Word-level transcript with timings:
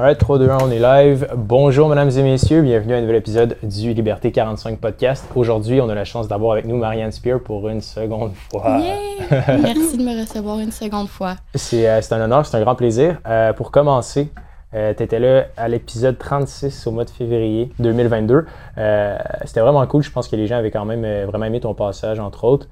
Alright, 0.00 0.16
3, 0.16 0.38
2, 0.38 0.48
1, 0.48 0.58
on 0.62 0.70
est 0.70 0.78
live. 0.78 1.28
Bonjour, 1.36 1.86
mesdames 1.86 2.08
et 2.08 2.22
messieurs. 2.22 2.62
Bienvenue 2.62 2.94
à 2.94 2.96
un 2.96 3.00
nouvel 3.02 3.16
épisode 3.16 3.58
du 3.62 3.92
Liberté 3.92 4.32
45 4.32 4.78
podcast. 4.80 5.26
Aujourd'hui, 5.36 5.78
on 5.82 5.90
a 5.90 5.94
la 5.94 6.06
chance 6.06 6.26
d'avoir 6.26 6.52
avec 6.52 6.64
nous 6.64 6.78
Marianne 6.78 7.12
Spear 7.12 7.38
pour 7.38 7.68
une 7.68 7.82
seconde 7.82 8.32
fois. 8.50 8.78
Yeah! 8.78 9.58
Merci 9.62 9.98
de 9.98 10.02
me 10.02 10.18
recevoir 10.18 10.58
une 10.60 10.72
seconde 10.72 11.08
fois. 11.08 11.36
C'est 11.54 11.86
euh, 11.86 12.00
c'est 12.00 12.14
un 12.14 12.22
honneur, 12.22 12.46
c'est 12.46 12.56
un 12.56 12.62
grand 12.62 12.76
plaisir. 12.76 13.18
Euh, 13.28 13.52
pour 13.52 13.70
commencer, 13.70 14.30
tu 14.72 15.02
étais 15.02 15.18
là 15.18 15.48
à 15.58 15.68
l'épisode 15.68 16.16
36 16.16 16.86
au 16.86 16.92
mois 16.92 17.04
de 17.04 17.10
février 17.10 17.70
2022. 17.78 18.46
Euh, 18.78 19.18
C'était 19.44 19.60
vraiment 19.60 19.86
cool. 19.86 20.02
Je 20.02 20.10
pense 20.10 20.28
que 20.28 20.36
les 20.36 20.46
gens 20.46 20.56
avaient 20.56 20.70
quand 20.70 20.86
même 20.86 21.04
euh, 21.04 21.26
vraiment 21.26 21.44
aimé 21.44 21.60
ton 21.60 21.74
passage, 21.74 22.18
entre 22.20 22.44
autres. 22.44 22.68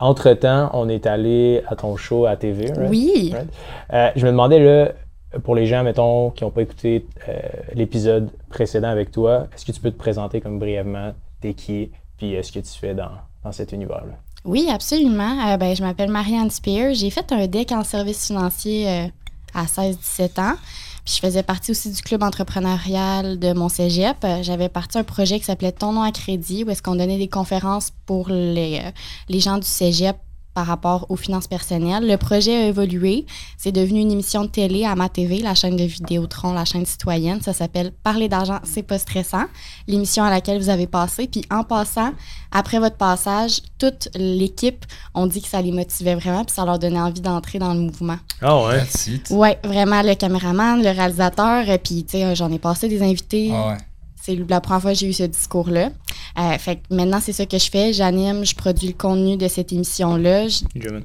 Entre-temps, 0.00 0.70
on 0.72 0.88
est 0.88 1.06
allé 1.06 1.62
à 1.68 1.76
ton 1.76 1.96
show 1.96 2.26
à 2.26 2.34
TV. 2.36 2.72
right? 2.72 2.90
Oui. 2.90 3.30
Right? 3.32 3.48
Euh, 3.92 4.10
je 4.16 4.24
me 4.26 4.32
demandais, 4.32 4.58
là, 4.58 4.92
pour 5.44 5.54
les 5.54 5.66
gens, 5.66 5.82
mettons, 5.82 6.30
qui 6.30 6.44
n'ont 6.44 6.50
pas 6.50 6.62
écouté 6.62 7.06
euh, 7.28 7.38
l'épisode 7.74 8.30
précédent 8.50 8.88
avec 8.88 9.10
toi, 9.10 9.48
est-ce 9.54 9.64
que 9.64 9.72
tu 9.72 9.80
peux 9.80 9.90
te 9.90 9.98
présenter 9.98 10.40
comme 10.40 10.58
brièvement, 10.58 11.14
t'es 11.40 11.54
qui, 11.54 11.90
puis 12.18 12.36
euh, 12.36 12.42
ce 12.42 12.52
que 12.52 12.60
tu 12.60 12.78
fais 12.78 12.94
dans, 12.94 13.12
dans 13.44 13.52
cet 13.52 13.72
univers-là? 13.72 14.14
Oui, 14.44 14.68
absolument. 14.70 15.52
Euh, 15.52 15.56
ben, 15.56 15.74
je 15.76 15.82
m'appelle 15.82 16.10
Marianne 16.10 16.50
Spear. 16.50 16.94
J'ai 16.94 17.10
fait 17.10 17.30
un 17.32 17.46
deck 17.46 17.70
en 17.72 17.84
service 17.84 18.26
financier 18.26 18.88
euh, 18.88 19.06
à 19.54 19.64
16-17 19.66 20.40
ans. 20.40 20.54
Puis 21.04 21.14
je 21.16 21.20
faisais 21.20 21.42
partie 21.42 21.72
aussi 21.72 21.90
du 21.90 22.00
club 22.02 22.22
entrepreneurial 22.22 23.38
de 23.38 23.52
mon 23.52 23.68
cégep. 23.68 24.16
Euh, 24.24 24.42
J'avais 24.42 24.68
parti 24.68 24.98
un 24.98 25.04
projet 25.04 25.38
qui 25.38 25.44
s'appelait 25.44 25.72
Ton 25.72 25.92
nom 25.92 26.02
à 26.02 26.12
crédit, 26.12 26.64
où 26.64 26.70
est-ce 26.70 26.82
qu'on 26.82 26.96
donnait 26.96 27.18
des 27.18 27.28
conférences 27.28 27.92
pour 28.06 28.28
les, 28.28 28.80
euh, 28.84 28.90
les 29.28 29.40
gens 29.40 29.58
du 29.58 29.66
cégep 29.66 30.16
par 30.54 30.66
rapport 30.66 31.06
aux 31.08 31.16
finances 31.16 31.46
personnelles. 31.46 32.06
Le 32.06 32.16
projet 32.16 32.56
a 32.56 32.66
évolué. 32.66 33.26
C'est 33.56 33.72
devenu 33.72 34.00
une 34.00 34.10
émission 34.10 34.42
de 34.42 34.48
télé 34.48 34.84
à 34.84 34.94
ma 34.94 35.08
TV, 35.08 35.38
la 35.38 35.54
chaîne 35.54 35.76
de 35.76 35.84
Vidéotron, 35.84 36.52
la 36.52 36.64
chaîne 36.64 36.86
citoyenne. 36.86 37.40
Ça 37.40 37.52
s'appelle 37.52 37.92
Parler 38.02 38.28
d'argent, 38.28 38.58
c'est 38.64 38.82
pas 38.82 38.98
stressant. 38.98 39.44
L'émission 39.86 40.24
à 40.24 40.30
laquelle 40.30 40.58
vous 40.58 40.68
avez 40.68 40.86
passé. 40.86 41.26
Puis 41.26 41.44
en 41.50 41.64
passant, 41.64 42.12
après 42.50 42.78
votre 42.78 42.96
passage, 42.96 43.62
toute 43.78 44.08
l'équipe 44.14 44.84
ont 45.14 45.26
dit 45.26 45.40
que 45.40 45.48
ça 45.48 45.62
les 45.62 45.72
motivait 45.72 46.14
vraiment 46.14 46.44
puis 46.44 46.54
ça 46.54 46.64
leur 46.64 46.78
donnait 46.78 47.00
envie 47.00 47.20
d'entrer 47.20 47.58
dans 47.58 47.74
le 47.74 47.80
mouvement. 47.80 48.18
Ah 48.40 48.64
ouais? 48.64 48.82
It. 49.06 49.30
Ouais, 49.30 49.58
vraiment, 49.64 50.02
le 50.02 50.14
caméraman, 50.14 50.82
le 50.82 50.90
réalisateur, 50.90 51.64
euh, 51.68 51.78
puis 51.82 52.04
tu 52.04 52.12
sais, 52.12 52.24
euh, 52.24 52.34
j'en 52.34 52.50
ai 52.52 52.58
passé 52.58 52.88
des 52.88 53.02
invités. 53.02 53.50
Ah 53.52 53.68
ouais. 53.68 53.78
C'est 54.24 54.38
la 54.48 54.60
première 54.60 54.80
fois 54.82 54.92
que 54.92 54.98
j'ai 54.98 55.08
eu 55.08 55.12
ce 55.12 55.24
discours-là. 55.24 55.90
Euh, 56.38 56.58
fait 56.58 56.76
que 56.76 56.94
maintenant, 56.94 57.18
c'est 57.20 57.32
ça 57.32 57.44
que 57.44 57.58
je 57.58 57.68
fais. 57.68 57.92
J'anime, 57.92 58.44
je 58.44 58.54
produis 58.54 58.86
le 58.88 58.92
contenu 58.94 59.36
de 59.36 59.48
cette 59.48 59.72
émission-là. 59.72 60.46
Je- 60.48 60.60
Good 60.78 61.02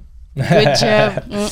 job. 0.79 1.23
Mm. 1.29 1.47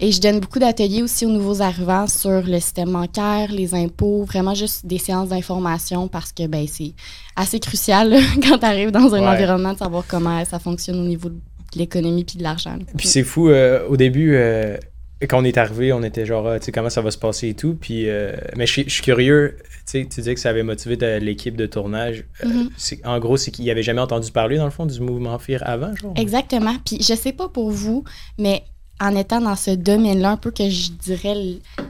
Et 0.00 0.12
je 0.12 0.20
donne 0.20 0.38
beaucoup 0.38 0.60
d'ateliers 0.60 1.02
aussi 1.02 1.26
aux 1.26 1.30
nouveaux 1.30 1.60
arrivants 1.60 2.06
sur 2.06 2.42
le 2.42 2.60
système 2.60 2.92
bancaire, 2.92 3.50
les 3.50 3.74
impôts, 3.74 4.22
vraiment 4.24 4.54
juste 4.54 4.86
des 4.86 4.98
séances 4.98 5.30
d'information 5.30 6.06
parce 6.06 6.30
que 6.30 6.46
ben, 6.46 6.66
c'est 6.72 6.92
assez 7.34 7.58
crucial 7.58 8.10
là, 8.10 8.20
quand 8.48 8.58
tu 8.58 8.64
arrives 8.64 8.92
dans 8.92 9.12
un 9.14 9.20
Ouais. 9.22 9.26
environnement 9.26 9.72
de 9.72 9.78
savoir 9.78 10.04
comment 10.06 10.44
ça 10.44 10.60
fonctionne 10.60 11.00
au 11.00 11.04
niveau 11.04 11.30
de 11.30 11.40
l'économie 11.74 12.22
puis 12.22 12.38
de 12.38 12.44
l'argent. 12.44 12.78
Puis 12.96 13.08
c'est 13.08 13.24
fou, 13.24 13.48
euh, 13.48 13.88
au 13.88 13.96
début, 13.96 14.36
euh, 14.36 14.76
quand 15.26 15.40
on 15.40 15.44
est 15.44 15.58
arrivé, 15.58 15.92
on 15.92 16.02
était 16.02 16.24
genre, 16.26 16.46
ah, 16.46 16.58
tu 16.60 16.66
sais, 16.66 16.72
comment 16.72 16.90
ça 16.90 17.00
va 17.02 17.10
se 17.10 17.18
passer 17.18 17.48
et 17.48 17.54
tout. 17.54 17.74
Puis, 17.74 18.08
euh, 18.08 18.32
mais 18.56 18.66
je 18.66 18.72
suis- 18.88 19.02
curieux, 19.02 19.56
tu 19.58 19.68
sais, 19.86 20.02
tu 20.02 20.20
disais 20.20 20.34
que 20.34 20.40
ça 20.40 20.50
avait 20.50 20.62
motivé 20.62 20.96
l'équipe 21.18 21.56
de 21.56 21.66
tournage. 21.66 22.24
Euh, 22.44 22.48
Mhm. 22.48 22.70
en 23.04 23.18
gros, 23.18 23.36
c'est 23.36 23.50
qu'ils 23.50 23.66
n'avaient 23.66 23.82
jamais 23.82 24.00
entendu 24.00 24.30
parler, 24.30 24.56
dans 24.58 24.64
le 24.64 24.70
fond, 24.70 24.86
du 24.86 25.00
mouvement 25.00 25.36
FIR 25.38 25.62
avant, 25.66 25.94
genre? 25.96 26.14
Exactement. 26.16 26.74
Puis 26.84 26.98
je 27.02 27.14
sais 27.14 27.32
pas 27.32 27.48
pour 27.48 27.70
vous, 27.70 28.04
mais 28.38 28.62
en 29.00 29.14
étant 29.14 29.40
dans 29.40 29.54
ce 29.54 29.70
domaine-là, 29.70 30.30
un 30.32 30.36
peu 30.36 30.50
que 30.50 30.68
je 30.68 30.90
dirais 30.90 31.36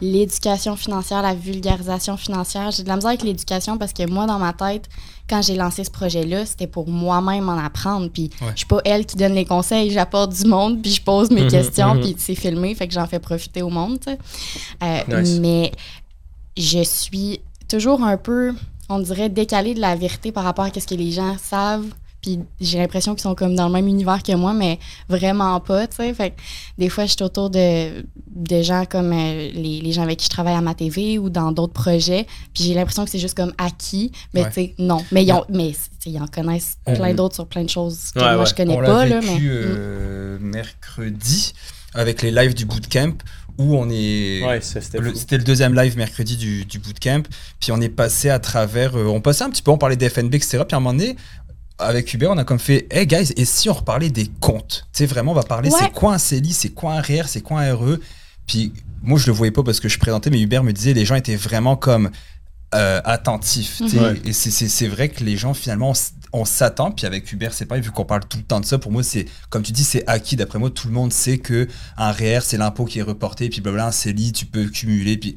l'éducation 0.03 0.77
financière, 0.77 1.23
la 1.23 1.35
vulgarisation 1.35 2.17
financière, 2.17 2.71
j'ai 2.71 2.83
de 2.83 2.89
la 2.89 2.97
misère 2.97 3.11
avec 3.11 3.23
l'éducation 3.23 3.79
parce 3.79 3.93
que 3.93 4.07
moi, 4.09 4.27
dans 4.27 4.39
ma 4.39 4.53
tête, 4.53 4.89
quand 5.29 5.41
j'ai 5.43 5.57
lancé 5.57 5.85
ce 5.85 5.91
projet-là, 5.91 6.45
c'était 6.45 6.67
pour 6.67 6.89
moi-même 6.89 7.49
en 7.49 7.57
apprendre. 7.59 8.09
Puis 8.11 8.31
Ouais. 8.43 8.49
je 8.53 8.59
suis 8.59 8.67
pas 8.67 8.81
elle 8.85 9.07
qui 9.07 9.17
donne 9.17 9.33
les 9.35 9.45
conseils, 9.47 9.91
j'apporte 9.91 10.33
du 10.33 10.45
monde, 10.47 10.83
puis 10.83 10.93
je 10.93 11.03
pose 11.03 11.31
mes 11.31 11.47
questions, 11.51 11.95
mhm. 11.95 12.01
puis 12.03 12.15
c'est 12.19 12.35
filmé, 12.35 12.75
fait 12.75 12.87
que 12.89 12.95
j'en 12.95 13.07
fais 13.07 13.19
profiter 13.21 13.63
au 13.63 13.71
monde. 13.71 13.99
Euh, 14.83 15.23
Nice. 15.23 15.39
Mais 15.41 15.73
je 16.57 16.83
suis 16.83 17.41
toujours 17.69 18.03
un 18.03 18.17
peu, 18.17 18.55
on 18.89 18.99
dirait, 18.99 19.29
décalée 19.31 19.75
de 19.75 19.81
la 19.81 19.97
vérité 19.97 20.33
par 20.33 20.45
rapport 20.45 20.65
à 20.67 20.71
ce 20.79 20.87
que 20.87 20.95
les 20.95 21.11
gens 21.11 21.37
savent. 21.43 21.87
Puis 22.21 22.41
j'ai 22.61 22.79
l'impression 22.79 23.15
qu'ils 23.15 23.23
sont 23.23 23.35
comme 23.37 23.55
dans 23.55 23.67
le 23.69 23.73
même 23.73 23.87
univers 23.87 24.23
que 24.23 24.33
moi, 24.35 24.53
mais 24.53 24.79
vraiment 25.09 25.61
pas, 25.61 25.87
tu 25.87 25.97
sais. 25.97 26.13
Fait 26.15 26.31
que 26.31 26.35
des 26.77 26.89
fois, 26.89 27.07
je 27.07 27.13
suis 27.13 27.23
autour 27.23 27.49
de, 27.49 28.05
de 28.35 28.63
gens 28.63 28.85
comme 28.87 29.13
euh, 29.13 29.51
les, 29.55 29.81
les 29.81 29.93
gens 29.93 30.03
avec 30.03 30.19
qui 30.19 30.25
je 30.25 30.31
travaille 30.31 30.55
à 30.55 30.61
ma 30.61 30.75
TV 30.75 31.19
ou 31.19 31.31
dans 31.31 31.53
d'autres 31.53 31.73
projets. 31.75 32.27
Puis 32.55 32.65
j'ai 32.65 32.75
l'impression 32.75 33.05
que 33.05 33.11
c'est 33.11 33.19
juste 33.21 33.37
comme 33.37 33.53
acquis. 33.57 34.11
Mais 34.35 34.43
Ouais. 34.43 34.49
tu 34.49 34.55
sais, 34.55 34.75
non. 34.79 35.05
Mais 35.13 35.25
ils, 35.25 35.33
ont, 35.33 35.45
mais, 35.49 35.69
tu 35.71 35.75
sais, 35.75 36.11
ils 36.11 36.21
en 36.21 36.27
connaissent 36.27 36.77
plein 36.85 37.11
Mhm. 37.11 37.17
d'autres 37.17 37.35
sur 37.37 37.47
plein 37.47 37.63
de 37.65 37.71
choses 37.71 38.11
que 38.13 38.19
Ouais, 38.19 38.25
moi, 38.33 38.39
ouais. 38.41 38.47
je 38.47 38.55
connais 38.55 38.75
on 38.77 38.81
pas. 38.81 39.05
l'a 39.07 39.07
Là, 39.07 39.21
mais, 39.23 39.35
vécu 39.35 39.49
Mm. 39.49 39.53
euh, 39.55 40.39
mercredi 40.41 41.53
avec 41.95 42.23
les 42.23 42.31
lives 42.31 42.55
du 42.55 42.65
bootcamp 42.65 43.15
où 43.59 43.75
on 43.77 43.89
est. 43.91 44.45
Ouais, 44.47 44.61
ça, 44.61 44.81
c'était 44.81 44.99
le- 44.99 45.13
le 45.13 45.39
deuxième 45.39 45.75
live 45.75 45.97
mercredi 45.97 46.37
du, 46.37 46.65
du 46.65 46.79
bootcamp. 46.79 47.23
Puis 47.59 47.73
on 47.73 47.81
est 47.81 47.89
passé 47.89 48.31
à 48.31 48.39
travers. 48.39 48.97
euh, 48.97 49.07
on 49.07 49.21
passait 49.21 49.43
un 49.45 49.51
petit 49.51 49.63
peu, 49.63 49.71
on 49.73 49.79
parlait 49.79 49.97
des 49.97 50.09
FNB, 50.09 50.35
etc. 50.37 50.59
Puis 50.67 50.75
à 50.75 50.77
un 50.77 50.81
moment 50.81 50.93
donné, 50.97 51.17
avec 51.79 52.13
Hubert, 52.13 52.31
on 52.31 52.39
a 52.39 52.45
comme 52.45 52.59
fait 52.59 52.87
Hey 52.91 53.07
guys, 53.07 53.33
et 53.37 53.45
si 53.45 53.69
on 53.71 53.75
reparlait 53.75 54.11
des 54.11 54.27
comptes 54.41 54.87
Tu 54.93 54.99
sais, 54.99 55.07
vraiment, 55.07 55.33
on 55.33 55.35
va 55.35 55.43
parler 55.43 55.71
Ouais. 55.71 55.79
c'est 55.81 55.93
quoi 55.93 56.15
un 56.15 56.19
CELI, 56.19 56.53
c'est 56.53 56.71
quoi 56.71 56.95
un 56.95 57.01
REER, 57.01 57.25
c'est 57.27 57.41
quoi 57.41 57.61
un 57.61 57.75
RE. 57.75 57.99
Puis 58.47 58.73
moi, 59.03 59.19
je 59.19 59.27
le 59.27 59.33
voyais 59.33 59.53
pas 59.53 59.63
parce 59.63 59.79
que 59.81 59.89
je 59.89 59.99
présentais, 59.99 60.31
mais 60.31 60.41
Hubert 60.41 60.65
me 60.65 60.73
disait 60.73 60.93
les 60.95 61.05
gens 61.05 61.15
étaient 61.15 61.37
vraiment 61.37 61.77
comme 61.77 62.11
euh, 62.75 63.01
attentifs. 63.05 63.79
tu 63.79 63.89
sais. 63.89 63.99
Ouais. 63.99 64.21
Et 64.27 64.33
c'est- 64.35 64.51
c'est 64.51 64.69
c'est 64.69 64.89
vrai 64.89 65.09
que 65.09 65.25
les 65.25 65.37
gens, 65.39 65.55
finalement, 65.55 65.95
on 66.35 66.45
s'attend. 66.45 66.91
Puis 66.91 67.07
avec 67.07 67.33
Hubert, 67.33 67.55
c'est 67.55 67.65
pareil, 67.65 67.83
vu 67.83 67.91
qu'on 67.93 68.05
parle 68.05 68.27
tout 68.29 68.37
le 68.37 68.45
temps 68.45 68.61
de 68.61 68.67
ça, 68.67 68.77
pour 68.79 68.93
moi, 68.93 69.03
c'est 69.03 69.25
comme 69.49 69.63
tu 69.63 69.73
dis, 69.73 69.85
c'est 69.85 70.07
acquis. 70.07 70.37
D'après 70.37 70.59
moi, 70.59 70.69
tout 70.69 70.87
le 70.89 70.93
monde 70.93 71.11
sait 71.13 71.39
que 71.39 71.67
un 71.97 72.13
REER, 72.13 72.41
c'est 72.43 72.59
l'impôt 72.59 72.85
qui 72.85 72.99
est 72.99 73.03
reporté, 73.03 73.49
puis 73.49 73.63
blabla, 73.63 73.87
un 73.87 73.93
CELI, 73.93 74.33
tu 74.33 74.45
peux 74.45 74.67
cumuler. 74.67 75.17
Puis... 75.17 75.35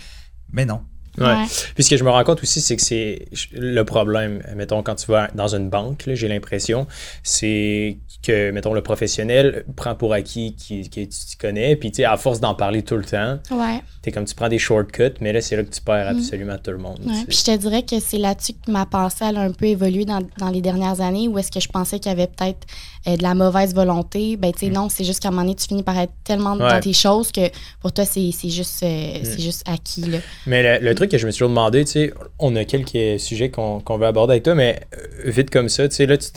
Mais 0.52 0.66
non. 0.66 0.81
Ouais. 1.17 1.25
Ouais. 1.25 1.45
Puis 1.75 1.83
ce 1.83 1.89
que 1.89 1.97
je 1.97 2.03
me 2.03 2.09
rends 2.09 2.23
compte 2.23 2.41
aussi, 2.41 2.61
c'est 2.61 2.75
que 2.75 2.81
c'est 2.81 3.27
le 3.53 3.83
problème, 3.83 4.41
mettons, 4.55 4.81
quand 4.83 4.95
tu 4.95 5.07
vas 5.11 5.27
dans 5.35 5.53
une 5.55 5.69
banque, 5.69 6.03
j'ai 6.07 6.27
l'impression, 6.27 6.88
c'est 7.23 7.97
que, 8.23 8.51
mettons, 8.51 8.73
le 8.73 8.81
professionnel 8.81 9.66
prend 9.75 9.95
pour 9.95 10.13
acquis 10.13 10.55
qui, 10.55 10.89
que 10.89 11.01
tu 11.01 11.38
connais, 11.39 11.75
puis 11.75 11.91
tu 11.91 11.97
sais, 11.97 12.05
à 12.05 12.17
force 12.17 12.39
d'en 12.39 12.53
parler 12.53 12.83
tout 12.83 12.95
le 12.95 13.03
temps, 13.03 13.39
Ouais. 13.51 13.81
t'es 14.03 14.11
comme 14.11 14.25
tu 14.25 14.35
prends 14.35 14.49
des 14.49 14.59
shortcuts, 14.59 15.16
mais 15.22 15.33
là, 15.33 15.41
c'est 15.41 15.55
là 15.55 15.63
que 15.63 15.72
tu 15.73 15.81
perds 15.81 16.13
Mm. 16.13 16.17
absolument 16.17 16.57
tout 16.63 16.72
le 16.72 16.77
monde. 16.77 16.99
Ouais, 17.05 17.23
puis 17.28 17.38
je 17.38 17.43
te 17.51 17.57
dirais 17.57 17.83
que 17.83 17.99
c'est 17.99 18.17
là-dessus 18.17 18.53
que 18.53 18.72
ma 18.72 18.85
pensée 18.85 19.25
elle 19.28 19.38
a 19.38 19.41
un 19.41 19.51
peu 19.51 19.66
évolué 19.66 20.05
dans, 20.05 20.22
dans 20.38 20.49
les 20.49 20.61
dernières 20.61 21.01
années, 21.01 21.28
où 21.28 21.38
est-ce 21.39 21.51
que 21.51 21.59
je 21.59 21.67
pensais 21.69 21.99
qu'il 21.99 22.09
y 22.11 22.13
avait 22.13 22.28
peut-être 22.28 22.67
euh, 23.07 23.17
de 23.17 23.23
la 23.23 23.33
mauvaise 23.33 23.73
volonté. 23.73 24.38
Ben, 24.38 24.51
tu 24.53 24.67
sais, 24.67 24.72
non, 24.72 24.88
c'est 24.89 25.03
juste 25.03 25.19
qu'à 25.22 25.29
un 25.29 25.31
moment 25.31 25.41
donné, 25.43 25.55
tu 25.55 25.67
finis 25.67 25.81
par 25.83 25.97
être 25.97 26.13
tellement 26.23 26.53
Ouais. 26.55 26.69
dans 26.69 26.79
tes 26.79 26.93
choses 26.93 27.31
que 27.31 27.41
pour 27.79 27.91
toi, 27.91 28.05
c'est 28.05 28.29
juste, 28.43 28.83
euh, 28.83 29.13
c'est 29.23 29.39
juste 29.41 29.63
acquis. 29.67 30.01
Là. 30.01 30.17
Mais 30.45 30.79
le, 30.79 30.85
le 30.85 30.93
truc 31.01 31.12
que 31.12 31.17
je 31.17 31.25
me 31.25 31.31
suis 31.31 31.39
toujours 31.39 31.50
demandé, 31.50 31.84
tu 31.84 31.91
sais, 31.91 32.13
on 32.39 32.56
a 32.56 32.63
quelques 32.63 33.19
sujets 33.19 33.50
qu'on 33.50 33.79
veut 33.97 34.06
aborder 34.06 34.34
avec 34.34 34.44
toi, 34.44 34.56
mais 34.56 34.81
euh, 34.94 35.29
vite 35.31 35.50
comme 35.50 35.67
ça, 35.67 35.88
tu 35.89 35.95
sais, 35.95 36.06
là, 36.06 36.17
tu 36.17 36.29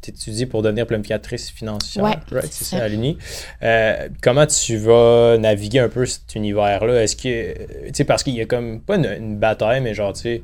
t'étudies 0.00 0.46
pour 0.46 0.62
devenir 0.62 0.86
planificatrice 0.86 1.50
financière. 1.50 2.04
Ouais, 2.04 2.16
right? 2.30 2.52
c'est 2.52 2.64
ça, 2.64 2.84
à 2.84 2.88
l'Uni. 2.88 3.16
Euh, 3.62 4.08
comment 4.22 4.46
tu 4.46 4.76
vas 4.76 5.38
naviguer 5.38 5.78
un 5.78 5.88
peu 5.88 6.04
cet 6.06 6.34
univers-là? 6.34 7.02
Est-ce 7.02 7.16
que, 7.16 7.52
tu 7.86 7.90
sais, 7.94 8.04
parce 8.04 8.22
qu'il 8.22 8.34
y 8.34 8.40
a 8.40 8.46
comme, 8.46 8.80
pas 8.80 8.96
une, 8.96 9.06
une 9.06 9.38
bataille, 9.38 9.80
mais 9.80 9.94
genre, 9.94 10.12
tu 10.12 10.20
sais, 10.20 10.42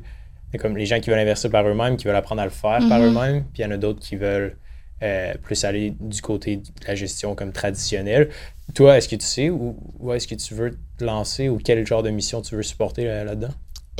il 0.53 0.57
y 0.57 0.59
a 0.59 0.59
comme 0.59 0.75
les 0.75 0.85
gens 0.85 0.99
qui 0.99 1.09
veulent 1.09 1.19
investir 1.19 1.49
par 1.51 1.67
eux-mêmes, 1.67 1.97
qui 1.97 2.05
veulent 2.07 2.15
apprendre 2.15 2.41
à 2.41 2.45
le 2.45 2.51
faire 2.51 2.79
par 2.89 2.99
Mhm. 2.99 3.05
eux-mêmes, 3.07 3.43
puis 3.53 3.61
il 3.61 3.65
y 3.65 3.65
en 3.65 3.71
a 3.71 3.77
d'autres 3.77 3.99
qui 3.99 4.15
veulent 4.15 4.57
euh, 5.03 5.33
plus 5.43 5.63
aller 5.63 5.93
du 5.99 6.21
côté 6.23 6.57
de 6.57 6.63
la 6.87 6.95
gestion 6.95 7.35
comme 7.35 7.51
traditionnelle. 7.51 8.29
Toi, 8.73 8.97
est-ce 8.97 9.07
que 9.07 9.15
tu 9.15 9.25
sais 9.25 9.49
où, 9.51 9.77
où 9.99 10.11
est-ce 10.13 10.27
que 10.27 10.33
tu 10.33 10.55
veux 10.55 10.71
te 10.97 11.03
lancer 11.03 11.49
ou 11.49 11.59
quel 11.63 11.85
genre 11.85 12.01
de 12.01 12.09
mission 12.09 12.41
tu 12.41 12.55
veux 12.55 12.63
supporter 12.63 13.05
là- 13.05 13.23
là-dedans? 13.23 13.53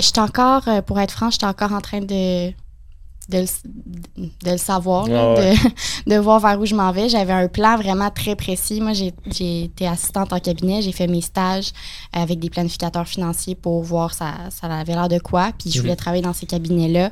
Suis 0.05 0.19
encore, 0.19 0.67
euh, 0.67 0.81
pour 0.81 0.99
être 0.99 1.11
franc, 1.11 1.29
je 1.29 1.37
suis 1.37 1.45
encore 1.45 1.73
en 1.73 1.81
train 1.81 2.01
de, 2.01 2.51
de, 3.29 3.39
le, 3.39 4.23
de 4.45 4.51
le 4.51 4.57
savoir, 4.57 5.07
là, 5.07 5.33
Ah 5.37 5.39
ouais. 5.39 5.53
de, 6.05 6.11
de 6.15 6.17
voir 6.19 6.39
vers 6.39 6.59
où 6.59 6.65
je 6.65 6.75
m'en 6.75 6.91
vais. 6.91 7.09
J'avais 7.09 7.33
un 7.33 7.47
plan 7.47 7.75
vraiment 7.77 8.09
très 8.09 8.35
précis. 8.35 8.79
Moi, 8.81 8.93
j'ai 8.93 9.13
j'ai 9.31 9.63
été 9.65 9.87
assistante 9.87 10.31
en 10.33 10.39
cabinet, 10.39 10.81
j'ai 10.81 10.91
fait 10.91 11.07
mes 11.07 11.21
stages 11.21 11.71
avec 12.13 12.39
des 12.39 12.49
planificateurs 12.49 13.07
financiers 13.07 13.55
pour 13.55 13.83
voir 13.83 14.13
ça, 14.13 14.33
ça 14.49 14.67
avait 14.67 14.93
l'air 14.93 15.09
de 15.09 15.19
quoi. 15.19 15.51
Puis 15.59 15.71
je 15.71 15.81
voulais 15.81 15.95
travailler 15.95 16.23
dans 16.23 16.33
ces 16.33 16.45
cabinets-là. 16.45 17.11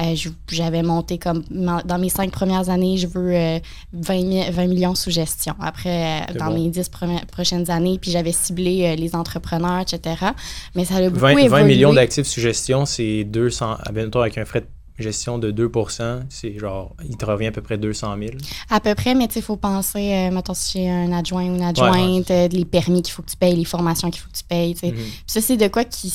Euh, 0.00 0.14
J'avais 0.50 0.82
monté 0.82 1.18
comme 1.18 1.42
dans 1.50 1.98
mes 1.98 2.08
cinq 2.08 2.30
premières 2.30 2.68
années, 2.70 2.96
je 2.96 3.06
veux 3.06 3.34
euh, 3.34 3.58
20, 3.92 4.14
mi- 4.24 4.50
20 4.50 4.66
millions 4.68 4.94
sous 4.94 5.10
gestion. 5.10 5.54
Après, 5.60 6.22
euh, 6.30 6.38
dans 6.38 6.46
bon. 6.46 6.54
mes 6.64 6.70
10 6.70 6.88
premières- 6.88 7.26
prochaines 7.26 7.70
années, 7.70 7.98
puis 8.00 8.10
j'avais 8.10 8.32
ciblé 8.32 8.84
euh, 8.86 8.94
les 8.94 9.14
entrepreneurs, 9.14 9.80
etc. 9.80 10.26
Mais 10.74 10.84
ça 10.84 10.96
a 10.96 11.02
beaucoup 11.08 11.16
20, 11.20 11.34
20 11.34 11.38
évolué. 11.40 11.64
millions 11.64 11.92
d'actifs 11.92 12.26
sous 12.26 12.40
gestion, 12.40 12.86
c'est 12.86 13.24
200, 13.24 13.76
admettons, 13.84 14.20
avec 14.20 14.38
un 14.38 14.44
frais 14.44 14.60
de 14.60 14.66
gestion 14.98 15.38
de 15.38 15.50
2% 15.52 16.22
c'est 16.28 16.58
genre, 16.58 16.94
il 17.08 17.16
te 17.16 17.24
revient 17.24 17.46
à 17.48 17.52
peu 17.52 17.62
près 17.62 17.78
200 17.78 18.16
000. 18.18 18.30
À 18.70 18.80
peu 18.80 18.94
près, 18.94 19.14
mais 19.14 19.28
tu 19.28 19.34
sais, 19.34 19.40
il 19.40 19.42
faut 19.44 19.56
penser, 19.56 20.12
euh, 20.14 20.30
mettons, 20.34 20.54
si 20.54 20.78
j'ai 20.78 20.90
un 20.90 21.12
adjoint 21.12 21.44
ou 21.44 21.54
une 21.54 21.62
adjointe, 21.62 22.30
euh, 22.30 22.48
les 22.48 22.64
permis 22.64 23.02
qu'il 23.02 23.12
faut 23.12 23.22
que 23.22 23.30
tu 23.30 23.36
payes, 23.36 23.54
les 23.56 23.64
formations 23.64 24.10
qu'il 24.10 24.20
faut 24.22 24.30
que 24.30 24.36
tu 24.36 24.44
payes, 24.44 24.74
tu 24.74 24.80
sais. 24.80 24.92
Mhm. 24.92 24.96
Puis 24.96 25.24
ça, 25.26 25.40
c'est 25.40 25.56
de 25.56 25.68
quoi 25.68 25.84
qui, 25.84 26.12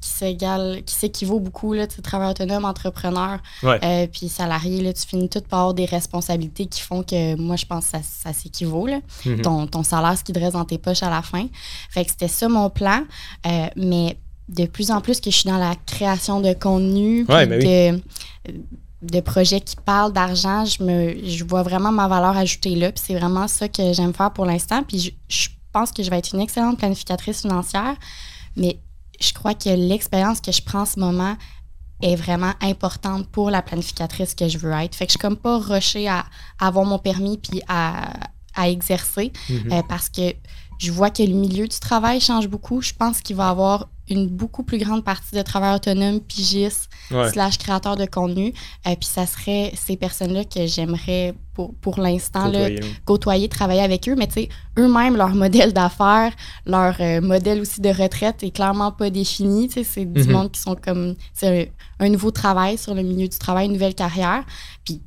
s'égale, 0.00 0.82
qui 0.84 0.94
s'équivaut 0.94 1.38
beaucoup, 1.40 1.72
là, 1.74 1.86
tu 1.86 1.96
sais, 1.96 2.02
travailleur 2.02 2.32
autonome, 2.32 2.64
entrepreneur, 2.64 3.38
Ouais. 3.62 3.78
euh, 3.84 4.06
puis 4.06 4.28
salarié, 4.28 4.82
là, 4.82 4.92
tu 4.92 5.06
finis 5.06 5.28
tout 5.28 5.40
par 5.48 5.60
avoir 5.60 5.74
des 5.74 5.84
responsabilités 5.84 6.66
qui 6.66 6.80
font 6.80 7.02
que 7.02 7.36
moi, 7.36 7.56
je 7.56 7.66
pense 7.66 7.84
que 7.86 7.90
ça, 7.92 8.00
ça 8.02 8.32
s'équivaut, 8.32 8.86
là. 8.86 9.00
Mhm. 9.24 9.42
ton, 9.42 9.66
ton 9.66 9.82
salaire, 9.82 10.16
ce 10.18 10.24
qui 10.24 10.32
te 10.32 10.38
reste 10.40 10.54
dans 10.54 10.64
tes 10.64 10.78
poches 10.78 11.02
à 11.02 11.10
la 11.10 11.22
fin. 11.22 11.46
Fait 11.90 12.04
que 12.04 12.10
c'était 12.10 12.28
ça 12.28 12.48
mon 12.48 12.68
plan. 12.70 13.04
Euh, 13.46 13.66
mais 13.76 14.16
de 14.56 14.66
plus 14.66 14.90
en 14.90 15.00
plus 15.00 15.20
que 15.20 15.30
je 15.30 15.36
suis 15.36 15.48
dans 15.48 15.58
la 15.58 15.74
création 15.86 16.40
de 16.40 16.52
contenu, 16.52 17.24
Ouais, 17.28 17.46
ben 17.46 17.60
de, 17.60 18.02
de 19.02 19.20
projets 19.20 19.60
qui 19.60 19.76
parlent 19.76 20.12
d'argent, 20.12 20.64
je 20.64 20.82
me 20.82 21.26
je 21.26 21.44
vois 21.44 21.62
vraiment 21.62 21.90
ma 21.92 22.08
valeur 22.08 22.36
ajoutée 22.36 22.74
là. 22.76 22.92
Puis 22.92 23.02
c'est 23.06 23.14
vraiment 23.14 23.48
ça 23.48 23.68
que 23.68 23.92
j'aime 23.92 24.12
faire 24.14 24.32
pour 24.32 24.44
l'instant. 24.46 24.82
Puis 24.82 24.98
je, 24.98 25.10
je 25.28 25.48
pense 25.72 25.90
que 25.92 26.02
je 26.02 26.10
vais 26.10 26.18
être 26.18 26.34
une 26.34 26.40
excellente 26.40 26.78
planificatrice 26.78 27.40
financière, 27.42 27.96
mais 28.56 28.78
je 29.20 29.32
crois 29.32 29.54
que 29.54 29.70
l'expérience 29.70 30.40
que 30.40 30.52
je 30.52 30.62
prends 30.62 30.82
en 30.82 30.86
ce 30.86 30.98
moment 31.00 31.36
est 32.02 32.16
vraiment 32.16 32.52
importante 32.60 33.28
pour 33.28 33.50
la 33.50 33.62
planificatrice 33.62 34.34
que 34.34 34.48
je 34.48 34.58
veux 34.58 34.72
être. 34.72 34.94
Fait 34.94 35.06
que 35.06 35.10
je 35.12 35.18
suis 35.18 35.18
comme 35.20 35.36
pas 35.36 35.58
rushée 35.58 36.08
à, 36.08 36.24
à 36.58 36.66
avoir 36.66 36.84
mon 36.84 36.98
permis 36.98 37.38
puis 37.38 37.62
à, 37.68 38.12
à 38.54 38.68
exercer 38.68 39.32
Mhm. 39.48 39.72
euh, 39.72 39.82
parce 39.88 40.08
que 40.08 40.34
je 40.78 40.90
vois 40.90 41.10
que 41.10 41.22
le 41.22 41.32
milieu 41.34 41.68
du 41.68 41.78
travail 41.78 42.20
change 42.20 42.48
beaucoup. 42.48 42.82
Je 42.82 42.92
pense 42.92 43.20
qu'il 43.20 43.36
va 43.36 43.46
y 43.46 43.50
avoir 43.50 43.88
une 44.12 44.28
beaucoup 44.28 44.62
plus 44.62 44.78
grande 44.78 45.04
partie 45.04 45.34
de 45.34 45.42
travailleurs 45.42 45.76
autonomes, 45.76 46.20
pigistes, 46.20 46.88
Ouais. 47.10 47.30
slash 47.30 47.58
créateurs 47.58 47.96
de 47.96 48.06
contenu. 48.06 48.54
Euh, 48.86 48.94
puis 48.98 49.08
ça 49.08 49.26
serait 49.26 49.72
ces 49.74 49.96
personnes-là 49.96 50.44
que 50.44 50.66
j'aimerais 50.66 51.34
pour, 51.54 51.74
pour 51.74 51.98
l'instant 52.00 52.44
Côtoyer, 52.44 52.76
là. 52.76 52.86
côtoyer, 53.04 53.48
travailler 53.48 53.80
avec 53.82 54.08
eux, 54.08 54.14
mais 54.16 54.26
tu 54.26 54.34
sais, 54.34 54.48
eux-mêmes, 54.78 55.16
leur 55.16 55.34
modèle 55.34 55.72
d'affaires, 55.72 56.32
leur 56.64 56.94
euh, 57.00 57.20
modèle 57.20 57.60
aussi 57.60 57.80
de 57.80 57.88
retraite 57.90 58.42
est 58.42 58.50
clairement 58.52 58.92
pas 58.92 59.10
défini. 59.10 59.68
Tu 59.68 59.74
sais, 59.74 59.84
c'est 59.84 60.04
du 60.04 60.22
Mhm. 60.22 60.30
monde 60.32 60.52
qui 60.52 60.60
sont 60.60 60.74
comme. 60.76 61.14
C'est 61.34 61.70
un, 62.00 62.06
un 62.06 62.08
nouveau 62.08 62.30
travail 62.30 62.78
sur 62.78 62.94
le 62.94 63.02
milieu 63.02 63.28
du 63.28 63.38
travail, 63.38 63.66
une 63.66 63.72
nouvelle 63.72 63.94
carrière. 63.94 64.44
Puis 64.84 65.02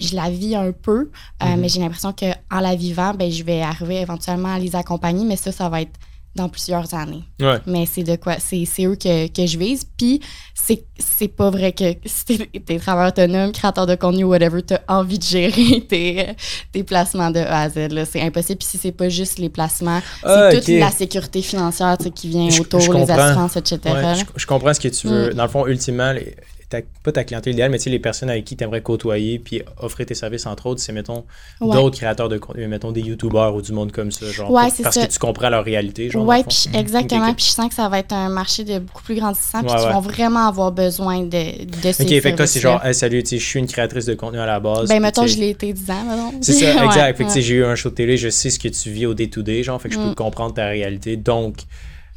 je 0.00 0.14
la 0.14 0.28
vis 0.30 0.54
un 0.54 0.70
peu, 0.72 1.10
euh, 1.42 1.46
Mhm. 1.46 1.60
mais 1.60 1.68
j'ai 1.68 1.80
l'impression 1.80 2.12
qu'en 2.12 2.60
la 2.60 2.74
vivant, 2.76 3.14
ben, 3.14 3.30
je 3.32 3.42
vais 3.42 3.62
arriver 3.62 3.96
éventuellement 4.00 4.52
à 4.54 4.58
les 4.58 4.76
accompagner, 4.76 5.24
mais 5.24 5.36
ça, 5.36 5.50
ça 5.50 5.68
va 5.68 5.80
être 5.82 5.98
dans 6.38 6.48
plusieurs 6.48 6.92
années. 6.94 7.22
Ouais. 7.40 7.58
Mais 7.66 7.86
c'est 7.86 8.02
de 8.02 8.16
quoi? 8.16 8.36
C'est 8.38 8.64
eux 8.84 8.96
que, 8.96 9.26
que 9.28 9.46
je 9.46 9.58
vise. 9.58 9.84
Puis 9.96 10.20
c'est 10.54 11.28
pas 11.28 11.50
vrai 11.50 11.72
que 11.72 11.84
si 12.04 12.24
t'es 12.64 12.78
travailleur 12.78 13.08
autonome, 13.12 13.52
créateur 13.52 13.86
de 13.86 13.94
contenu, 13.94 14.24
whatever, 14.24 14.62
t'as 14.62 14.80
envie 14.88 15.18
de 15.18 15.24
gérer 15.24 15.80
tes, 15.88 16.26
tes 16.72 16.82
placements 16.82 17.30
de 17.30 17.40
A 17.40 17.62
à 17.62 17.68
Z. 17.68 17.88
C'est 18.10 18.20
impossible. 18.22 18.58
Puis 18.58 18.68
si 18.68 18.78
c'est 18.78 18.92
pas 18.92 19.08
juste 19.08 19.38
les 19.38 19.48
placements, 19.48 20.00
Ah, 20.24 20.48
c'est 20.50 20.60
toute 20.60 20.68
ok. 20.70 20.80
la 20.80 20.90
sécurité 20.90 21.42
financière 21.42 21.96
qui 22.14 22.28
vient 22.28 22.48
Je- 22.50 22.60
autour, 22.62 22.80
je 22.80 22.92
les 22.92 23.10
assurances, 23.10 23.56
etc. 23.56 23.78
Ouais, 23.86 24.02
là. 24.02 24.14
je, 24.14 24.24
je 24.36 24.46
comprends 24.46 24.74
ce 24.74 24.80
que 24.80 24.88
tu 24.88 25.06
veux. 25.08 25.30
Mm. 25.30 25.34
Dans 25.34 25.42
le 25.44 25.48
fond, 25.48 25.66
ultimement, 25.66 26.12
les- 26.12 26.34
ta- 26.68 26.80
pas 27.02 27.12
ta 27.12 27.24
clientèle 27.24 27.54
idéale, 27.54 27.70
mais 27.70 27.78
tu 27.78 27.84
sais, 27.84 27.90
les 27.90 27.98
personnes 27.98 28.28
avec 28.30 28.44
qui 28.44 28.56
tu 28.56 28.62
aimerais 28.62 28.82
côtoyer 28.82 29.38
puis 29.38 29.62
offrir 29.80 30.04
tes 30.06 30.14
services, 30.14 30.44
entre 30.46 30.66
autres, 30.66 30.80
c'est, 30.80 30.92
mettons, 30.92 31.24
Ouais. 31.60 31.74
d'autres 31.74 31.96
créateurs 31.96 32.28
de 32.28 32.36
contenu, 32.38 32.66
mettons 32.68 32.92
des 32.92 33.00
YouTubers 33.00 33.54
ou 33.54 33.62
du 33.62 33.72
monde 33.72 33.90
comme 33.90 34.10
ça, 34.12 34.26
genre, 34.30 34.50
Ouais, 34.50 34.68
parce 34.82 34.94
ça. 34.94 35.06
que 35.06 35.12
tu 35.12 35.18
comprends 35.18 35.48
leur 35.48 35.64
réalité, 35.64 36.10
genre. 36.10 36.24
fond. 36.26 36.42
puis 36.42 36.68
exactement. 36.78 37.32
Puis 37.34 37.46
je 37.46 37.50
sens 37.52 37.68
que 37.68 37.74
ça 37.74 37.88
va 37.88 37.98
être 38.00 38.12
un 38.12 38.28
marché 38.28 38.64
de 38.64 38.78
beaucoup 38.80 39.02
plus 39.02 39.14
grandissant. 39.14 39.62
Puis 39.62 39.72
Ouais, 39.72 39.82
ouais. 39.86 39.92
vont 39.92 40.00
vraiment 40.00 40.46
avoir 40.48 40.70
besoin 40.72 41.22
de, 41.22 41.64
de 41.64 41.92
ces 41.92 42.02
Ok, 42.02 42.08
fait 42.22 42.32
que 42.32 42.36
toi, 42.36 42.46
c'est 42.46 42.60
genre, 42.60 42.84
hey, 42.84 42.94
salut, 42.94 43.22
tu 43.22 43.30
sais, 43.30 43.38
je 43.38 43.44
suis 43.46 43.58
une 43.58 43.66
créatrice 43.66 44.04
de 44.06 44.14
contenu 44.14 44.38
à 44.38 44.46
la 44.46 44.60
base. 44.60 44.88
Ben, 44.88 45.00
mettons, 45.00 45.26
je 45.26 45.38
l'ai 45.38 45.50
été 45.50 45.72
10 45.72 45.90
ans, 45.90 46.04
mettons. 46.04 46.38
C'est 46.42 46.52
ça, 46.52 46.66
Ouais, 46.76 46.84
exact. 46.86 47.16
Fait 47.16 47.24
que, 47.24 47.28
tu 47.28 47.34
sais, 47.34 47.38
ouais. 47.38 47.44
j'ai 47.44 47.54
eu 47.54 47.64
un 47.64 47.74
show 47.74 47.88
de 47.90 47.94
télé, 47.94 48.16
je 48.18 48.28
sais 48.28 48.50
ce 48.50 48.58
que 48.58 48.68
tu 48.68 48.90
vis 48.90 49.06
au 49.06 49.14
day-to-day, 49.14 49.62
genre, 49.62 49.80
fait 49.80 49.88
que 49.88 49.94
je 49.94 50.00
peux 50.00 50.10
Mm. 50.10 50.14
comprendre 50.14 50.54
ta 50.54 50.66
réalité. 50.66 51.16
Donc, 51.16 51.56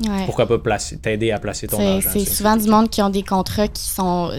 Ouais. 0.07 0.25
pourquoi 0.25 0.47
pas 0.47 0.57
placer, 0.57 0.97
t'aider 0.99 1.31
à 1.31 1.39
placer 1.39 1.67
ton 1.67 1.77
argent. 1.95 2.09
c'est 2.11 2.25
souvent 2.25 2.55
du 2.57 2.67
monde 2.69 2.89
qui 2.89 3.01
ont 3.01 3.09
des 3.09 3.23
contrats 3.23 3.67
qui 3.67 3.83
sont. 3.87 4.31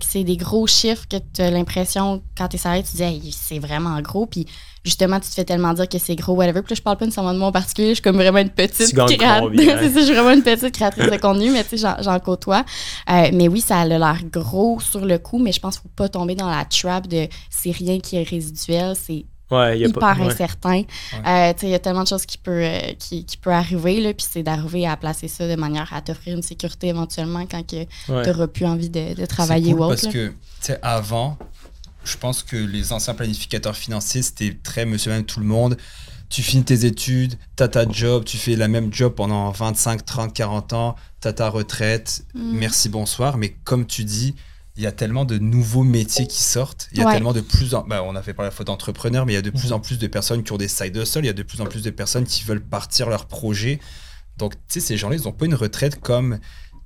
C'est 0.00 0.24
des 0.24 0.36
gros 0.36 0.66
chiffres 0.66 1.04
que 1.08 1.16
tu 1.34 1.40
as 1.42 1.50
l'impression, 1.50 2.22
quand 2.36 2.48
tu 2.48 2.56
es 2.56 2.58
salarié, 2.58 2.82
tu 2.84 2.96
dis, 2.96 3.02
Hey, 3.02 3.32
c'est 3.38 3.58
vraiment 3.58 4.00
gros. 4.00 4.26
Puis 4.26 4.46
justement, 4.84 5.18
tu 5.20 5.28
te 5.28 5.34
fais 5.34 5.44
tellement 5.44 5.74
dire 5.74 5.88
que 5.88 5.98
c'est 5.98 6.14
gros, 6.14 6.34
whatever. 6.34 6.62
Puis 6.62 6.70
là, 6.72 6.76
je 6.76 6.82
parle 6.82 6.96
pas 6.96 7.04
nécessairement 7.04 7.34
de 7.34 7.38
moi 7.38 7.48
en 7.48 7.52
particulier. 7.52 7.88
Je 7.90 7.94
suis 7.94 8.02
comme 8.02 8.16
vraiment 8.16 8.38
une 8.38 8.48
petite 8.50 8.88
Tu 8.88 8.94
gagnes 8.96 9.16
créa- 9.16 9.40
combien, 9.40 9.76
hein? 9.76 9.80
C'est 9.82 9.90
ça, 9.92 10.00
je 10.00 10.04
suis 10.04 10.14
vraiment 10.14 10.30
une 10.32 10.42
petite 10.42 10.72
créatrice 10.74 11.10
de 11.10 11.16
contenu, 11.16 11.50
mais 11.50 11.64
tu 11.64 11.70
sais, 11.70 11.76
j'en- 11.78 12.00
j'en 12.02 12.18
côtoie. 12.20 12.64
Euh, 13.10 13.30
mais 13.34 13.48
oui, 13.48 13.60
ça 13.60 13.78
a 13.80 13.84
l'air 13.84 14.18
gros 14.32 14.78
sur 14.80 15.04
le 15.04 15.18
coup, 15.18 15.38
mais 15.38 15.52
je 15.52 15.60
pense 15.60 15.76
qu'il 15.78 15.82
faut 15.82 15.94
pas 15.96 16.08
tomber 16.08 16.34
dans 16.34 16.48
la 16.48 16.64
trap 16.64 17.06
de 17.08 17.26
c'est 17.50 17.70
rien 17.72 17.98
qui 17.98 18.16
est 18.16 18.22
résiduel, 18.28 18.94
c'est 18.94 19.26
Ouais, 19.50 19.78
il 19.78 19.80
y 19.80 19.84
a 19.84 19.88
hyper 19.88 20.00
pas. 20.00 20.14
ouais. 20.14 20.26
incertain. 20.32 20.82
Euh, 21.26 21.52
tu 21.54 21.60
sais, 21.60 21.66
il 21.66 21.70
y 21.70 21.74
a 21.74 21.78
tellement 21.78 22.02
de 22.02 22.08
choses 22.08 22.26
qui 22.26 22.36
peut, 22.38 22.62
euh, 22.62 22.80
qui, 22.98 23.24
qui 23.24 23.36
peut 23.38 23.50
arriver, 23.52 24.00
là, 24.00 24.12
puis 24.12 24.26
c'est 24.28 24.42
d'arriver 24.42 24.86
à 24.86 24.96
placer 24.96 25.26
ça 25.28 25.48
de 25.48 25.54
manière 25.56 25.90
à 25.92 26.02
t'offrir 26.02 26.36
une 26.36 26.42
sécurité 26.42 26.88
éventuellement 26.88 27.46
quand 27.46 27.64
Ouais. 27.72 27.86
tu 28.06 28.30
n'auras 28.30 28.46
plus 28.46 28.66
envie 28.66 28.90
de, 28.90 29.14
de 29.14 29.26
travailler 29.26 29.72
cool 29.72 29.80
ou 29.80 29.84
autre. 29.84 29.94
parce 30.02 30.04
là. 30.04 30.12
que, 30.12 30.28
tu 30.28 30.34
sais, 30.60 30.78
avant, 30.82 31.38
je 32.04 32.16
pense 32.16 32.42
que 32.42 32.56
les 32.56 32.92
anciens 32.92 33.14
planificateurs 33.14 33.76
financiers, 33.76 34.22
c'était 34.22 34.56
très 34.62 34.84
monsieur 34.86 35.10
même 35.10 35.24
tout 35.24 35.40
le 35.40 35.46
monde. 35.46 35.76
Tu 36.30 36.42
finis 36.42 36.62
tes 36.64 36.84
études, 36.84 37.38
tu 37.56 37.62
as 37.62 37.68
ta 37.68 37.88
job, 37.88 38.24
tu 38.24 38.36
fais 38.36 38.54
la 38.54 38.68
même 38.68 38.92
job 38.92 39.14
pendant 39.14 39.50
25, 39.50 40.04
30, 40.04 40.34
40 40.34 40.72
ans, 40.74 40.94
tu 41.22 41.28
as 41.28 41.32
ta 41.32 41.48
retraite, 41.48 42.22
Mm. 42.34 42.52
merci, 42.58 42.88
bonsoir. 42.90 43.38
Mais 43.38 43.56
comme 43.64 43.86
tu 43.86 44.04
dis, 44.04 44.34
il 44.78 44.84
y 44.84 44.86
a 44.86 44.92
tellement 44.92 45.24
de 45.24 45.36
nouveaux 45.38 45.82
métiers 45.82 46.26
qui 46.26 46.42
sortent. 46.42 46.88
Il 46.92 46.98
y 46.98 47.02
a 47.02 47.06
Ouais. 47.06 47.12
tellement 47.14 47.32
de 47.32 47.40
plus 47.40 47.74
en... 47.74 47.82
bah, 47.86 48.02
on 48.04 48.14
a 48.16 48.22
fait 48.22 48.32
par 48.32 48.44
la 48.44 48.50
faute 48.50 48.68
d'entrepreneurs, 48.68 49.26
mais 49.26 49.32
il 49.32 49.36
y 49.36 49.38
a 49.38 49.42
de 49.42 49.50
plus 49.50 49.72
en 49.72 49.80
plus 49.80 49.98
de 49.98 50.06
personnes 50.06 50.42
qui 50.44 50.52
ont 50.52 50.56
des 50.56 50.68
side 50.68 50.96
hustles. 50.96 51.18
Il 51.24 51.26
y 51.26 51.28
a 51.30 51.32
de 51.34 51.42
plus 51.42 51.60
en 51.60 51.66
plus 51.66 51.82
de 51.82 51.90
personnes 51.90 52.24
qui 52.24 52.44
veulent 52.44 52.62
partir 52.62 53.08
leur 53.10 53.26
projet. 53.26 53.80
Donc, 54.36 54.54
tu 54.54 54.60
sais, 54.68 54.80
ces 54.80 54.96
gens-là, 54.96 55.16
ils 55.16 55.22
n'ont 55.24 55.32
pas 55.32 55.46
une 55.46 55.54
retraite 55.56 56.00
comme 56.00 56.38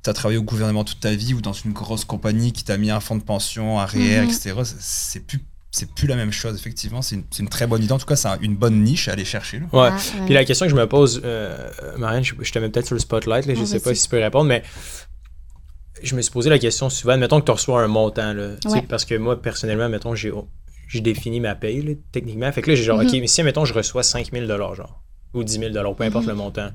tu 0.03 0.11
as 0.11 0.15
travaillé 0.15 0.39
au 0.39 0.43
gouvernement 0.43 0.85
toute 0.85 1.00
ta 1.00 1.15
vie 1.15 1.35
ou 1.35 1.41
dans 1.43 1.53
une 1.53 1.73
grosse 1.73 2.05
compagnie 2.06 2.53
qui 2.53 2.65
t'a 2.65 2.77
mis 2.79 2.91
un 2.91 2.99
fonds 2.99 3.15
de 3.17 3.23
pension, 3.23 3.79
un 3.79 3.85
REER, 3.85 4.23
Mhm. 4.23 4.29
etc. 4.31 4.55
C'est- 4.65 4.77
C'est 4.81 5.21
plus, 5.27 5.41
c'est 5.71 5.91
plus 5.94 6.06
la 6.09 6.17
même 6.17 6.33
chose, 6.33 6.56
effectivement. 6.59 7.03
C'est 7.03 7.17
une, 7.17 7.25
c'est 7.31 7.43
une 7.43 7.49
très 7.49 7.67
bonne 7.67 7.83
idée. 7.83 7.93
En 7.93 7.99
tout 7.99 8.06
cas, 8.06 8.17
c'est 8.17 8.29
un- 8.29 8.39
une 8.41 8.56
bonne 8.56 8.83
niche 8.83 9.09
à 9.09 9.12
aller 9.12 9.25
chercher. 9.27 9.61
là. 9.61 9.67
Ouais. 9.73 9.89
Ah, 9.93 9.97
ouais. 9.97 10.25
Puis 10.25 10.35
la 10.35 10.44
question 10.47 10.67
que 10.67 10.71
je 10.71 10.77
me 10.77 10.89
pose, 10.89 11.21
euh, 11.25 11.71
Marianne, 11.99 12.25
je, 12.25 12.35
je 12.41 12.53
te 12.53 12.59
mets 12.59 12.69
peut-être 12.71 12.87
sur 12.87 12.94
le 12.94 13.00
spotlight, 13.00 13.44
là, 13.47 13.55
je 13.55 13.61
Ah, 13.62 13.67
sais 13.67 13.81
pas 13.81 13.94
si 13.94 14.03
tu 14.05 14.09
peux 14.09 14.19
répondre, 14.21 14.47
mais 14.47 14.62
je 16.03 16.15
me 16.15 16.23
suis 16.23 16.31
posé 16.33 16.49
la 16.50 16.59
question 16.59 16.89
souvent, 16.91 17.17
mettons 17.19 17.41
que 17.41 17.44
tu 17.47 17.50
reçois 17.53 17.83
un 17.83 17.89
montant, 17.89 18.33
là, 18.33 18.50
Ouais. 18.67 18.83
parce 18.89 19.05
que 19.05 19.15
moi, 19.17 19.41
personnellement, 19.41 19.89
mettons, 19.89 20.15
j'ai 20.15 20.33
j'ai 20.89 21.00
défini 21.00 21.41
ma 21.41 21.55
paye, 21.55 21.81
là, 21.83 21.93
techniquement. 22.12 22.53
Fait 22.53 22.61
que 22.61 22.69
là, 22.71 22.77
j'ai 22.77 22.83
genre, 22.83 22.99
Mhm. 22.99 23.06
OK, 23.06 23.12
mais 23.15 23.27
si, 23.27 23.43
mettons, 23.43 23.65
je 23.65 23.73
reçois 23.73 24.03
5 24.03 24.31
000 24.31 24.47
genre, 24.47 25.03
ou 25.33 25.43
10 25.43 25.59
000 25.59 25.94
peu 25.94 26.05
importe 26.05 26.25
Mhm. 26.25 26.31
le 26.31 26.35
montant, 26.37 26.69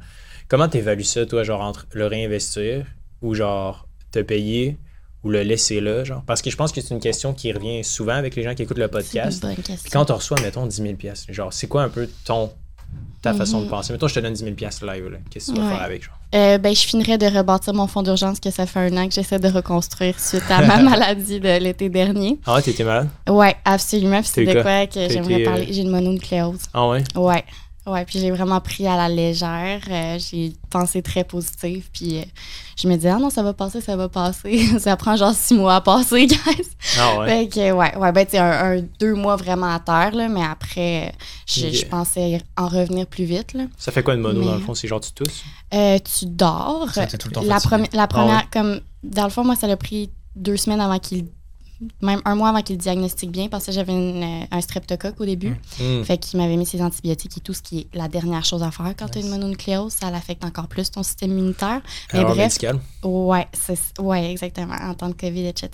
comment 0.48 0.68
tu 0.68 0.78
évalues 0.78 1.04
ça, 1.04 1.25
toi, 1.28 1.44
genre, 1.44 1.62
entre 1.62 1.86
le 1.92 2.08
réinvestir 2.08 2.86
ou 3.22 3.36
genre 3.36 3.88
te 4.12 4.19
payer 4.19 4.78
ou 5.24 5.30
le 5.30 5.44
laisser 5.44 5.81
là, 5.81 6.04
genre? 6.04 6.24
Parce 6.26 6.42
que 6.42 6.50
je 6.50 6.56
pense 6.56 6.71
que 6.71 6.81
c'est 6.81 6.94
une 6.95 7.00
question 7.00 7.33
qui 7.33 7.52
revient 7.52 7.83
souvent 7.83 8.14
avec 8.16 8.36
les 8.36 8.42
gens 8.44 8.56
qui 8.56 8.64
écoutent 8.64 8.78
le 8.80 8.88
podcast. 8.88 9.45
Puis 9.83 9.92
quand 9.92 10.06
tu 10.06 10.14
reçois, 10.14 10.40
mettons, 10.42 10.66
10 10.66 10.81
000 10.81 10.95
genre, 11.30 11.54
c'est 11.54 11.68
quoi 11.68 11.83
un 11.83 11.90
peu 11.90 12.07
ton, 12.26 12.52
ta 13.21 13.33
façon 13.33 13.59
de 13.59 13.64
Mhm. 13.66 13.69
penser? 13.69 13.94
Mettons, 13.94 14.07
je 14.07 14.16
te 14.16 14.19
donne 14.19 14.33
10 14.33 14.44
000 14.44 14.56
live. 14.83 15.19
Qu'est-ce 15.30 15.47
que 15.52 15.56
tu 15.56 15.62
vas 15.62 15.68
Ouais. 15.68 15.74
faire 15.74 15.83
avec, 15.83 16.04
genre? 16.04 16.14
Euh, 16.36 16.57
ben, 16.57 16.76
je 16.76 16.81
finirais 16.81 17.18
de 17.18 17.26
rebâtir 17.26 17.74
mon 17.74 17.88
fonds 17.88 18.04
d'urgence 18.04 18.40
que 18.40 18.52
ça 18.52 18.66
fait 18.66 18.80
un 18.80 18.97
an 18.97 19.07
que 19.07 19.14
j'essaie 19.14 19.40
de 19.40 19.47
reconstruire 19.47 20.19
suite 20.19 20.44
à 20.50 20.62
ma 20.62 20.78
maladie 20.83 21.40
de 21.40 21.57
l'été 21.59 21.88
dernier. 21.90 22.38
Ah 22.45 22.56
ouais, 22.56 22.62
t'étais 22.62 22.83
malade? 22.83 23.07
Ouais, 23.30 23.56
absolument. 23.66 24.21
C'est 24.24 24.44
de 24.45 24.52
quoi? 24.54 24.62
quoi 24.64 24.88
que 24.88 25.09
j'aimerais 25.09 25.42
euh, 25.42 25.45
parler. 25.45 25.68
J'ai 25.71 25.81
une 25.81 25.90
mononucléose. 25.90 26.59
Ah 26.74 26.88
ouais? 26.90 27.04
Ouais. 27.16 27.44
Ouais, 27.88 28.04
puis 28.06 28.20
j'ai 28.20 28.32
vraiment 28.32 28.60
pris 28.60 28.86
à 28.86 28.98
la 28.98 29.08
légère. 29.08 29.80
Euh, 29.90 30.20
j'ai 30.20 30.54
pensé 30.70 31.02
très 31.02 31.24
positive. 31.24 31.88
Puis 31.94 32.18
euh, 32.20 32.24
je 32.78 32.88
me 32.88 32.98
dis, 32.98 33.08
ah 33.08 33.18
non, 33.18 33.30
ça 33.30 33.42
va 33.44 33.54
passer, 33.54 33.80
ça 33.80 33.96
va 33.96 34.10
passer. 34.10 34.68
ça 34.80 34.98
prend 34.98 35.16
genre 35.16 35.34
six 35.34 35.54
mois 35.54 35.76
à 35.76 35.82
passer, 35.82 36.26
guys. 36.28 36.38
Ah 37.00 37.20
ouais? 37.20 37.28
Fait 37.28 37.48
que, 37.48 37.72
ouais, 37.72 37.96
ouais, 37.96 38.12
ben, 38.12 38.26
tu 38.26 38.32
sais, 38.32 38.38
un, 38.40 38.78
un- 38.78 38.82
deux 39.00 39.14
mois 39.14 39.38
vraiment 39.38 39.74
à 39.74 39.80
terre, 39.80 40.14
là, 40.14 40.28
mais 40.28 40.44
après, 40.44 41.08
euh, 41.08 41.12
je, 41.48 41.86
pensais 41.86 42.42
en 42.58 42.68
revenir 42.68 43.08
plus 43.08 43.24
vite, 43.26 43.54
là. 43.54 43.64
Ça 43.78 43.92
fait 43.94 44.04
quoi 44.04 44.16
une 44.16 44.22
mono, 44.22 44.42
Mais- 44.42 44.46
dans 44.48 44.56
le 44.56 44.62
fond? 44.62 44.76
C'est 44.76 44.88
genre 44.90 45.00
tu 45.00 45.14
tousses? 45.14 45.44
Euh, 45.74 45.98
tu 46.00 46.26
dors. 46.26 46.90
Ça, 46.94 47.08
tout 47.08 47.30
le 47.30 47.34
temps 47.36 47.42
la, 47.44 47.60
premi- 47.60 47.90
la 47.94 48.08
première, 48.08 48.44
Ah 48.54 48.60
ouais. 48.60 48.62
comme, 48.74 48.80
dans 49.04 49.24
le 49.24 49.30
fond, 49.30 49.46
moi, 49.46 49.56
ça 49.56 49.68
a 49.68 49.78
pris 49.78 50.10
deux 50.36 50.58
semaines 50.58 50.82
avant 50.82 51.00
qu'il. 51.00 51.26
Même 52.02 52.22
un 52.26 52.36
mois 52.36 52.50
avant 52.50 52.62
qu'il 52.62 52.78
diagnostique 52.78 53.31
bien, 53.31 53.50
parce 53.50 53.66
que 53.66 53.72
j'avais 53.72 53.94
euh, 53.94 54.42
un 54.50 54.62
streptocoque 54.62 55.19
au 55.22 55.26
début. 55.26 55.56
Hmm. 55.80 56.04
Fait 56.04 56.18
qu'il 56.18 56.40
m'avait 56.40 56.57
mis 56.57 56.66
ses 56.66 56.81
antibiotiques 56.81 57.38
et 57.38 57.42
tout, 57.42 57.54
ce 57.54 57.62
qui 57.62 57.80
est 57.80 57.88
la 57.96 58.07
dernière 58.07 58.44
chose 58.46 58.64
à 58.64 58.72
faire 58.72 58.94
quand 58.98 59.07
tu 59.10 59.19
as 59.19 59.22
une 59.22 59.28
Nice. 59.28 59.36
mononucléose. 59.38 59.94
Ça 59.94 60.10
l'affecte 60.10 60.44
encore 60.44 60.68
plus 60.68 60.90
ton 60.90 61.04
système 61.04 61.31
immunitaire. 61.31 61.81
Mais 62.14 62.19
Erreur 62.19 62.34
bref, 62.34 62.54
médicale? 62.54 62.80
Ouais, 63.04 63.48
ouais, 64.00 64.31
exactement, 64.31 64.76
en 64.76 64.94
temps 64.96 65.10
de 65.10 65.14
COVID, 65.14 65.46
etc. 65.46 65.69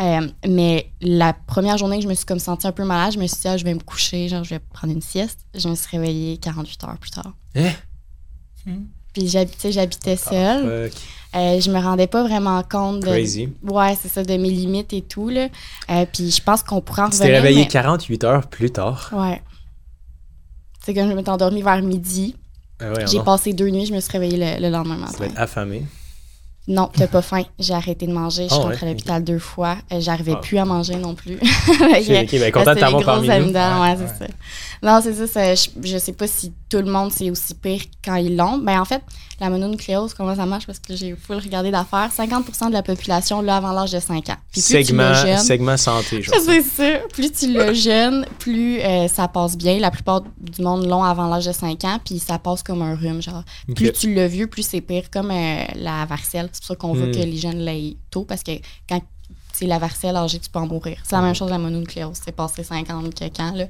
Euh, 0.00 0.28
mais 0.46 0.90
la 1.00 1.32
première 1.32 1.78
journée 1.78 1.96
que 1.96 2.02
je 2.04 2.08
me 2.08 2.14
suis 2.14 2.26
comme 2.26 2.38
sentie 2.38 2.66
un 2.66 2.72
peu 2.72 2.84
malade, 2.84 3.12
je 3.14 3.18
me 3.18 3.26
suis 3.26 3.40
dit, 3.40 3.48
ah, 3.48 3.56
je 3.56 3.64
vais 3.64 3.74
me 3.74 3.80
coucher, 3.80 4.28
genre, 4.28 4.44
je 4.44 4.50
vais 4.50 4.58
prendre 4.58 4.92
une 4.92 5.02
sieste. 5.02 5.40
Je 5.54 5.68
me 5.68 5.74
suis 5.74 5.88
réveillée 5.96 6.36
48 6.38 6.84
heures 6.84 6.98
plus 6.98 7.10
tard. 7.10 7.32
Hein? 7.56 8.82
Puis 9.16 9.28
j'habitais, 9.28 9.72
j'habitais 9.72 10.16
seule. 10.16 10.90
Fuck. 10.90 11.00
Euh, 11.36 11.58
je 11.58 11.70
me 11.70 11.78
rendais 11.80 12.06
pas 12.06 12.22
vraiment 12.22 12.62
compte 12.62 13.00
de. 13.00 13.06
Crazy. 13.06 13.48
Ouais, 13.62 13.96
c'est 13.98 14.08
ça, 14.08 14.22
de 14.22 14.36
mes 14.36 14.50
limites 14.50 14.92
et 14.92 15.00
tout, 15.00 15.30
là. 15.30 15.48
Euh, 15.90 16.04
puis 16.12 16.30
je 16.30 16.42
pense 16.42 16.62
qu'on 16.62 16.82
pourrait 16.82 17.02
en 17.02 17.08
Tu 17.08 17.16
revenir. 17.16 17.32
t'es 17.32 17.36
réveillé 17.40 17.62
mais- 17.62 17.68
48 17.68 18.24
heures 18.24 18.46
plus 18.46 18.70
tard. 18.70 19.08
Ouais. 19.14 19.40
C'est 20.84 20.92
comme 20.92 21.08
je 21.08 21.14
m'étais 21.14 21.30
endormie 21.30 21.62
vers 21.62 21.80
midi. 21.82 22.36
Ah 22.78 22.92
ouais, 22.92 23.06
J'ai 23.06 23.20
passé 23.20 23.54
deux 23.54 23.70
nuits, 23.70 23.86
je 23.86 23.94
me 23.94 24.00
suis 24.00 24.12
réveillée 24.12 24.36
le, 24.36 24.62
le 24.62 24.70
lendemain 24.70 24.96
Tu 24.96 25.00
matin. 25.00 25.16
vas 25.18 25.26
être 25.26 25.38
affamé. 25.40 25.82
Non, 26.68 26.90
t'as 26.92 27.06
pas 27.06 27.22
faim. 27.22 27.42
J'ai 27.60 27.74
arrêté 27.74 28.06
de 28.08 28.12
manger. 28.12 28.44
Je 28.44 28.48
suis 28.54 28.58
Ah 28.60 28.64
rentrée 28.64 28.78
ouais, 28.86 28.88
à 28.88 28.92
l'hôpital 28.94 29.22
deux 29.24 29.38
fois. 29.38 29.76
Euh, 29.92 30.00
J'arrivais 30.00 30.32
Ah. 30.34 30.40
plus 30.42 30.58
à 30.58 30.64
manger 30.64 30.96
non 30.96 31.14
plus. 31.14 31.34
Ok, 31.68 32.10
ok, 32.10 32.40
ben, 32.40 32.52
content 32.52 32.74
de 32.74 32.80
t'avoir 32.80 32.98
les 33.00 33.04
parmi 33.04 33.26
grosses 33.26 33.26
nous. 33.26 33.30
amygdales, 33.30 33.80
ouais, 33.80 33.88
Ouais, 33.90 33.96
c'est 34.18 34.24
ouais. 34.24 34.30
ça. 34.30 34.34
Non, 34.82 35.00
c'est 35.02 35.14
ça. 35.14 35.26
ça, 35.26 35.54
je, 35.54 35.68
je 35.88 35.98
sais 35.98 36.12
pas 36.12 36.26
si 36.26 36.52
tout 36.68 36.78
le 36.78 36.90
monde 36.90 37.12
c'est 37.12 37.30
aussi 37.30 37.54
pire 37.54 37.82
quand 38.04 38.16
ils 38.16 38.36
l'ont. 38.36 38.58
Ben 38.58 38.80
en 38.80 38.84
fait, 38.84 39.00
la 39.40 39.50
mononucléose, 39.50 40.14
comment 40.14 40.34
ça 40.34 40.46
marche? 40.46 40.66
Parce 40.66 40.78
que 40.78 40.94
j'ai 40.96 41.14
full 41.14 41.36
regardé 41.36 41.70
d'affaires. 41.70 42.10
50% 42.16 42.68
de 42.68 42.72
la 42.72 42.82
population 42.82 43.42
l'a 43.42 43.56
avant 43.56 43.72
l'âge 43.72 43.92
de 43.92 44.00
5 44.00 44.28
ans. 44.30 44.36
Puis 44.52 44.62
plus 44.62 44.62
tu 44.62 44.84
Segment, 44.84 45.14
jeune, 45.14 45.38
segment 45.38 45.76
santé, 45.76 46.22
genre. 46.22 46.34
c'est 46.44 46.62
ça. 46.62 46.98
Plus 47.12 47.30
tu 47.32 47.52
l'as 47.52 47.72
jeune, 47.74 48.26
plus 48.38 48.80
euh, 48.80 49.08
ça 49.08 49.28
passe 49.28 49.56
bien. 49.56 49.78
La 49.78 49.90
plupart 49.90 50.22
du 50.40 50.62
monde 50.62 50.86
l'ont 50.86 51.02
avant 51.04 51.28
l'âge 51.28 51.46
de 51.46 51.52
5 51.52 51.84
ans, 51.84 51.98
puis 52.04 52.18
ça 52.18 52.38
passe 52.38 52.62
comme 52.62 52.82
un 52.82 52.94
rhume. 52.94 53.20
Genre, 53.22 53.42
plus 53.74 53.92
tu 53.92 54.14
l'as 54.14 54.28
vieux, 54.28 54.46
plus 54.46 54.66
c'est 54.66 54.80
pire, 54.80 55.10
comme 55.10 55.30
euh, 55.30 55.64
la 55.74 56.04
varicelle. 56.06 56.48
C'est 56.52 56.60
pour 56.60 56.66
ça 56.68 56.76
qu'on 56.76 56.92
veut 56.94 57.06
Hmm. 57.08 57.12
que 57.12 57.18
les 57.18 57.36
jeunes 57.36 57.58
l'aient 57.58 57.96
tôt, 58.10 58.24
parce 58.24 58.42
que 58.42 58.52
quand 58.88 59.00
c'est 59.56 59.66
la 59.66 59.78
varicelle 59.78 60.16
âgée, 60.16 60.38
tu 60.38 60.50
peux 60.50 60.58
en 60.58 60.66
mourir. 60.66 60.98
C'est 61.02 61.16
la 61.16 61.22
même 61.22 61.34
chose 61.34 61.50
la 61.50 61.58
mononucléose. 61.58 62.18
C'est 62.24 62.34
passé 62.34 62.62
50 62.62 63.14
quelques 63.14 63.40
ans, 63.40 63.52
là. 63.54 63.64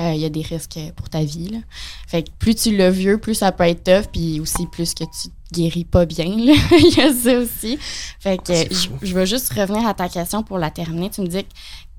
Euh, 0.00 0.12
Il 0.14 0.20
y 0.20 0.24
a 0.24 0.28
des 0.28 0.42
risques 0.42 0.78
pour 0.96 1.08
ta 1.08 1.22
vie, 1.24 1.48
là. 1.48 1.58
Fait 2.06 2.22
que 2.22 2.30
plus 2.38 2.54
tu 2.54 2.76
l'as 2.76 2.90
vieux, 2.90 3.18
plus 3.18 3.34
ça 3.34 3.50
peut 3.52 3.64
être 3.64 3.84
tough, 3.84 4.10
puis 4.12 4.40
aussi 4.40 4.66
plus 4.66 4.94
que 4.94 5.04
tu 5.04 5.28
te 5.28 5.54
guéris 5.54 5.84
pas 5.84 6.06
bien. 6.06 6.24
Il 6.26 6.94
y 6.96 7.00
a 7.00 7.12
ça 7.12 7.38
aussi. 7.38 7.78
Fait 8.20 8.38
que 8.38 8.54
C'est 8.54 8.72
je 8.72 8.88
je 9.02 9.14
veux 9.14 9.24
juste 9.26 9.52
revenir 9.52 9.86
à 9.86 9.94
ta 9.94 10.08
question 10.08 10.42
pour 10.42 10.58
la 10.58 10.70
terminer. 10.70 11.10
Tu 11.10 11.20
me 11.20 11.26
dis 11.26 11.42
que 11.42 11.48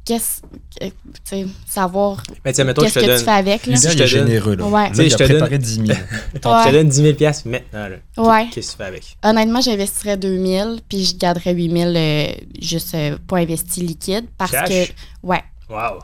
qu'est-ce 0.05 0.41
que- 0.79 1.48
savoir 1.67 2.22
Mais 2.45 2.53
tiens, 2.53 2.63
mettons, 2.65 2.81
je 2.81 2.86
qu'est-ce 2.88 3.00
te 3.00 3.00
que 3.01 3.05
donne. 3.10 3.19
tu 3.19 3.25
fais 3.25 3.31
avec, 3.31 3.65
là. 3.65 3.75
Je 3.75 3.98
te 3.98 4.05
généreux, 4.05 4.55
là. 4.55 4.65
Ouais. 4.65 4.83
Là, 4.83 4.89
Tu 4.89 4.95
sais, 4.95 5.05
il 5.05 5.10
je 5.12 5.15
te 5.15 5.24
donne- 5.24 5.31
préparé 5.38 5.57
10 5.57 5.75
000. 5.86 5.98
Attends, 6.36 6.60
Je 6.60 6.63
te 6.63 6.67
Ouais. 6.67 6.72
donne 6.74 6.89
10 6.89 7.01
000 7.01 7.13
piastres 7.15 7.48
maintenant, 7.48 7.88
là. 7.88 7.95
Ouais. 8.17 8.50
Qu'est-ce 8.51 8.67
que 8.67 8.72
tu 8.74 8.77
fais 8.77 8.83
avec? 8.88 9.17
Honnêtement, 9.24 9.62
j'investirais 9.62 10.17
2000 10.17 10.81
puis 10.88 11.05
je 11.05 11.15
garderais 11.17 11.53
8000 11.53 11.93
euh, 11.95 12.33
juste 12.62 12.93
euh, 12.95 13.17
pas 13.27 13.38
investi 13.38 13.81
liquide 13.81 14.25
parce 14.38 14.51
Cash? 14.51 14.69
que 14.69 14.91
ouais, 15.24 15.43
Wow. 15.69 16.00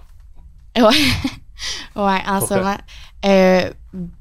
ouais, 0.77 0.83
ouais, 1.95 2.19
en 2.27 2.45
ce 2.45 2.53
moment 2.53 2.77
euh, 3.25 3.69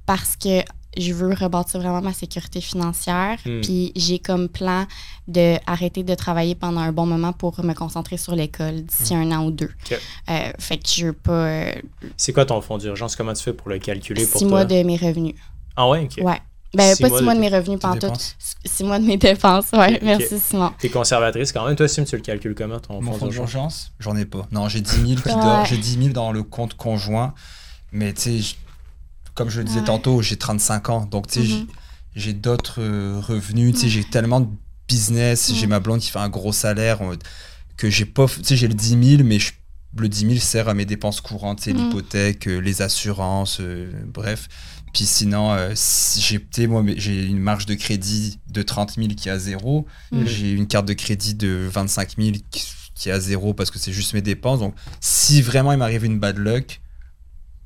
parce 0.06 0.34
que 0.36 0.62
je 0.98 1.12
veux 1.12 1.32
rebâtir 1.32 1.80
vraiment 1.80 2.02
ma 2.02 2.12
sécurité 2.12 2.60
financière 2.60 3.38
Hmm. 3.44 3.60
puis 3.60 3.92
j'ai 3.96 4.18
comme 4.18 4.48
plan 4.48 4.86
de 5.28 5.56
arrêter 5.66 6.02
de 6.02 6.14
travailler 6.14 6.54
pendant 6.54 6.80
un 6.80 6.92
bon 6.92 7.06
moment 7.06 7.32
pour 7.32 7.62
me 7.64 7.72
concentrer 7.74 8.16
sur 8.16 8.34
l'école 8.34 8.82
d'ici 8.82 9.14
un 9.14 9.30
an 9.32 9.44
ou 9.46 9.50
deux. 9.50 9.70
Hmm. 9.90 9.94
Euh, 10.30 10.50
fait 10.58 10.78
que 10.78 10.88
je 10.88 11.06
veux 11.06 11.12
pas 11.12 11.32
euh, 11.32 11.72
C'est 12.16 12.32
quoi 12.32 12.44
ton 12.44 12.60
fonds 12.60 12.78
d'urgence? 12.78 13.16
Comment 13.16 13.32
tu 13.34 13.42
fais 13.42 13.52
pour 13.52 13.68
le 13.70 13.78
calculer 13.78 14.24
pour 14.26 14.38
six 14.40 14.44
toi? 14.46 14.50
mois 14.58 14.64
de 14.64 14.82
mes 14.82 14.96
revenus. 14.96 15.34
Ah 15.76 15.88
ouais, 15.88 16.00
ok. 16.10 16.24
Ouais. 16.24 16.38
Ben, 16.74 16.94
Six 16.94 17.00
pas 17.02 17.08
mois 17.08 17.18
six 17.18 17.24
mois 17.24 17.32
de 17.34 17.38
de 17.38 17.44
mes 17.44 17.48
revenus, 17.56 17.78
en 17.82 17.92
tout. 17.94 17.98
dépenses. 18.00 18.36
Six 18.64 18.84
mois 18.84 18.98
de 18.98 19.04
mes 19.06 19.16
dépenses, 19.16 19.70
ouais. 19.72 19.88
Ok, 19.92 19.94
ok. 19.96 20.02
Merci, 20.02 20.38
Simon. 20.38 20.70
T'es 20.78 20.90
conservatrice 20.90 21.50
quand 21.52 21.66
même. 21.66 21.76
Toi, 21.76 21.88
Sim, 21.88 22.04
tu 22.04 22.14
le 22.16 22.20
calcules 22.20 22.54
comment 22.54 22.78
ton 22.78 23.00
Mon 23.00 23.12
fonds 23.12 23.26
d'urgence? 23.28 23.50
d'urgence, 23.52 23.92
j'en 24.00 24.14
ai 24.16 24.26
pas. 24.26 24.46
Non, 24.52 24.68
j'ai 24.68 24.82
10 24.82 24.90
000 24.90 25.20
qui 25.22 25.28
Ouais. 25.28 25.34
dort. 25.42 25.64
J'ai 25.64 25.78
10 25.78 25.94
000 25.98 26.08
dans 26.10 26.30
le 26.30 26.42
compte 26.42 26.74
conjoint. 26.74 27.32
Mais 27.92 28.12
tu 28.12 28.42
sais, 28.42 28.56
comme 29.38 29.48
je 29.50 29.58
le 29.60 29.64
disais 29.64 29.80
Ouais. 29.80 29.86
tantôt, 29.86 30.20
j'ai 30.20 30.36
35 30.36 30.90
ans. 30.90 31.06
Donc 31.06 31.28
tu 31.28 31.34
sais, 31.34 31.40
Mhm. 31.40 31.46
j'ai- 31.46 31.66
j'ai 32.16 32.32
d'autres 32.34 32.80
euh, 32.82 33.20
revenus. 33.20 33.72
Tu 33.74 33.80
sais, 33.82 33.88
j'ai 33.88 34.04
tellement 34.04 34.40
de 34.40 34.48
business. 34.88 35.52
J'ai 35.54 35.66
Mhm. 35.66 35.70
ma 35.70 35.80
blonde 35.80 36.00
qui 36.00 36.10
fait 36.10 36.18
un 36.18 36.28
gros 36.28 36.52
salaire 36.52 37.00
on- 37.00 37.16
que 37.76 37.88
j'ai 37.90 38.04
pas. 38.04 38.26
Tu 38.26 38.42
sais, 38.44 38.56
j'ai 38.56 38.68
le 38.68 38.74
10 38.74 38.96
000, 39.16 39.22
mais 39.24 39.38
je- 39.38 39.52
le 39.96 40.08
10 40.08 40.26
000 40.26 40.38
sert 40.40 40.68
à 40.68 40.74
mes 40.74 40.84
dépenses 40.84 41.20
courantes. 41.20 41.60
C'est 41.60 41.72
Mhm. 41.72 41.84
l'hypothèque, 41.86 42.46
euh, 42.48 42.58
les 42.60 42.82
assurances, 42.82 43.58
euh, 43.60 43.90
bref. 44.12 44.48
Puis 44.92 45.04
sinon, 45.04 45.52
euh, 45.52 45.72
si 45.74 46.20
j'ai 46.20 46.38
tu 46.40 46.46
sais, 46.62 46.66
moi, 46.66 46.82
mais 46.82 46.94
j'ai 46.98 47.24
une 47.26 47.38
marge 47.38 47.66
de 47.66 47.74
crédit 47.74 48.38
de 48.50 48.62
30 48.62 48.96
000 48.96 49.14
qui 49.14 49.28
est 49.28 49.32
à 49.32 49.38
zéro. 49.38 49.86
Mhm. 50.12 50.26
J'ai 50.26 50.50
une 50.52 50.66
carte 50.66 50.86
de 50.86 50.94
crédit 50.94 51.34
de 51.34 51.68
25 51.70 52.16
000 52.18 52.36
qui, 52.50 52.64
qui 52.94 53.08
est 53.10 53.12
à 53.12 53.20
zéro 53.20 53.54
parce 53.54 53.70
que 53.70 53.78
c'est 53.78 53.92
juste 53.92 54.14
mes 54.14 54.22
dépenses. 54.22 54.58
Donc, 54.60 54.74
si 55.00 55.40
vraiment 55.42 55.70
il 55.72 55.78
m'arrive 55.78 56.04
une 56.04 56.18
bad 56.18 56.36
luck, 56.38 56.80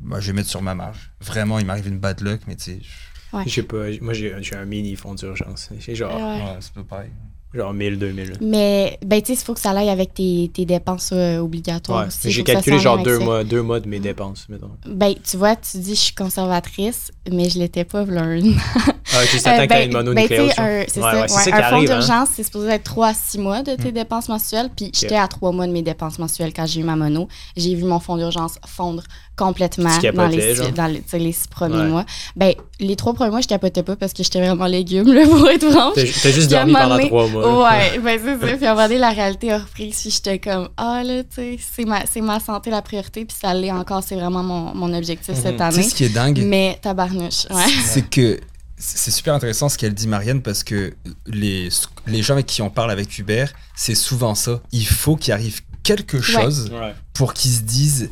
bah, 0.03 0.19
je 0.21 0.27
vais 0.29 0.33
mettre 0.35 0.49
sur 0.51 0.63
ma 0.63 0.75
marge. 0.75 1.11
Vraiment, 1.21 1.59
il 1.59 1.67
m'arrive 1.67 1.89
une 1.89 1.99
bad 1.99 2.21
luck, 2.21 2.41
mais 2.47 2.57
tu 2.57 2.65
sais, 2.65 2.79
je- 2.83 3.37
Ouais. 3.37 3.45
J'ai 3.47 3.63
pas, 3.63 3.85
moi, 4.03 4.13
j'ai 4.13 4.35
j'ai 4.43 4.57
un 4.57 4.67
mini 4.67 4.95
fonds 4.95 5.15
d'urgence. 5.15 5.71
J'ai 5.79 5.95
genre, 5.95 6.15
Ouais. 6.15 6.21
ouais, 6.45 6.57
c'est 6.61 6.75
pas 6.75 6.83
pareil. 6.83 7.09
genre 7.55 7.73
1000, 7.73 7.99
2000. 7.99 8.33
Mais, 8.43 8.99
ben, 9.05 9.21
tu 9.23 9.29
sais, 9.35 9.41
il 9.41 9.45
faut 9.45 9.55
que 9.55 9.61
ça 9.61 9.71
aille 9.71 9.89
avec 9.91 10.13
tes, 10.13 10.51
tes 10.53 10.65
dépenses 10.67 11.11
euh, 11.15 11.39
obligatoires 11.39 12.01
Ouais. 12.03 12.07
aussi. 12.09 12.31
J'ai 12.31 12.45
calculé 12.45 12.79
genre 12.79 13.03
deux 13.03 13.19
ça. 13.19 13.25
mois, 13.25 13.43
deux 13.45 13.63
mois 13.63 13.81
de 13.81 13.89
mes 13.89 14.01
dépenses, 14.01 14.49
mettons. 14.51 14.71
Ben, 14.87 15.15
tu 15.23 15.37
vois, 15.39 15.57
tu 15.57 15.79
dis 15.79 15.95
je 15.95 16.01
suis 16.01 16.15
conservatrice, 16.15 17.11
mais 17.31 17.49
je 17.49 17.59
l'étais 17.59 17.85
pas, 17.85 18.05
v'là 18.05 18.23
un 18.23 18.39
Ah, 19.15 19.19
attends 19.21 19.63
Euh, 19.63 19.67
t'as 19.69 19.85
une 19.85 19.93
mononucléose. 19.93 20.29
ben, 20.31 20.47
tu 20.49 20.51
sais, 20.51 20.57
genre. 20.57 20.65
un- 20.67 20.85
c'est 20.89 21.01
Ouais, 21.01 21.07
ouais, 21.07 21.21
ouais, 21.21 21.53
un 21.63 21.71
fonds 21.71 21.77
hein. 21.77 21.85
d'urgence, 21.85 22.29
c'est 22.35 22.43
supposé 22.43 22.69
être 22.71 22.85
3 22.85 23.09
à 23.09 23.15
6 23.15 23.39
mois 23.39 23.63
de 23.63 23.75
tes 23.77 23.89
Mm. 23.91 23.93
dépenses 23.95 24.29
mensuelles. 24.29 24.71
Puis 24.77 24.91
j'étais 24.95 25.17
à 25.17 25.29
3 25.29 25.53
mois 25.53 25.67
de 25.67 25.73
mes 25.73 25.83
dépenses 25.83 26.19
mensuelles 26.19 26.53
quand 26.55 26.67
j'ai 26.67 26.81
eu 26.81 26.85
ma 26.85 26.97
mono. 26.97 27.29
J'ai 27.57 27.75
vu 27.75 27.85
mon 27.85 28.01
fonds 28.01 28.17
d'urgence 28.17 28.55
fondre 28.67 29.03
complètement 29.37 29.91
Tu 29.99 30.11
dans 30.13 30.27
les, 30.29 30.55
six- 30.57 30.73
dans 30.73 30.87
les, 30.87 31.01
tu 31.03 31.33
six 31.33 31.47
premiers 31.49 31.77
Ouais. 31.77 31.87
mois. 31.89 32.05
Ben, 32.37 32.53
les 32.81 32.97
trois 32.97 33.15
premiers 33.15 33.31
mois, 33.31 33.41
je 33.41 33.49
capotais 33.49 33.83
pas 33.83 33.97
parce 33.97 34.13
que 34.13 34.23
j'étais 34.23 34.41
vraiment 34.41 34.67
légume, 34.67 35.13
là, 35.13 35.27
pour 35.27 35.49
être 35.49 35.71
franche. 35.71 35.95
T'as 36.23 36.31
juste 36.31 36.51
dormi 36.51 36.73
pendant 36.75 36.99
trois 36.99 37.27
mois. 37.29 37.63
Ouais, 37.71 37.99
ben 37.99 38.21
c'est 38.23 38.47
ça. 38.51 38.57
Puis 38.57 38.67
à 38.67 38.73
un 38.73 38.75
moment 38.75 38.87
donné, 38.89 38.99
la 39.01 39.11
réalité 39.21 39.53
a 39.53 39.59
repris. 39.59 39.89
Puis 39.99 40.11
j'étais 40.11 40.39
comme, 40.39 40.69
ah 40.77 41.03
là, 41.05 41.23
tu 41.25 41.29
sais, 41.37 41.59
c'est 41.75 41.85
ma, 41.85 42.05
c'est 42.07 42.21
ma 42.21 42.41
santé 42.41 42.71
la 42.71 42.83
priorité. 42.83 43.25
Puis 43.25 43.37
ça 43.41 43.55
l'est 43.55 43.73
encore. 43.73 44.03
C'est 44.07 44.17
vraiment 44.17 44.43
mon, 44.43 44.75
mon 44.75 44.93
objectif 44.95 45.35
cette 45.35 45.45
Mhm. 45.45 45.53
Tu 45.53 45.57
sais 45.59 45.63
année. 45.81 45.83
ce 45.89 45.95
qui 45.95 46.05
est 46.05 46.09
dingue, 46.15 46.43
Mais 46.45 46.79
tabarnouche, 46.83 47.47
ouais. 47.51 47.65
c'est 47.85 48.09
que 48.09 48.39
c'est 48.85 49.11
super 49.13 49.33
intéressant 49.35 49.69
ce 49.69 49.79
qu'elle 49.79 49.95
dit 49.95 50.09
Marianne 50.09 50.43
parce 50.43 50.65
que 50.65 50.93
les, 51.27 51.69
les 52.07 52.23
gens 52.23 52.35
avec 52.35 52.47
qui 52.47 52.63
on 52.63 52.71
parle 52.71 52.91
avec 52.91 53.17
Hubert, 53.19 53.53
c'est 53.77 53.95
souvent 53.95 54.35
ça. 54.35 54.61
Il 54.73 54.87
faut 54.87 55.15
qu'il 55.17 55.33
arrive 55.33 55.61
quelque 55.85 56.21
chose 56.21 56.71
Ouais. 56.73 56.95
pour 57.13 57.33
qu'ils 57.33 57.53
se 57.53 57.61
disent 57.61 58.11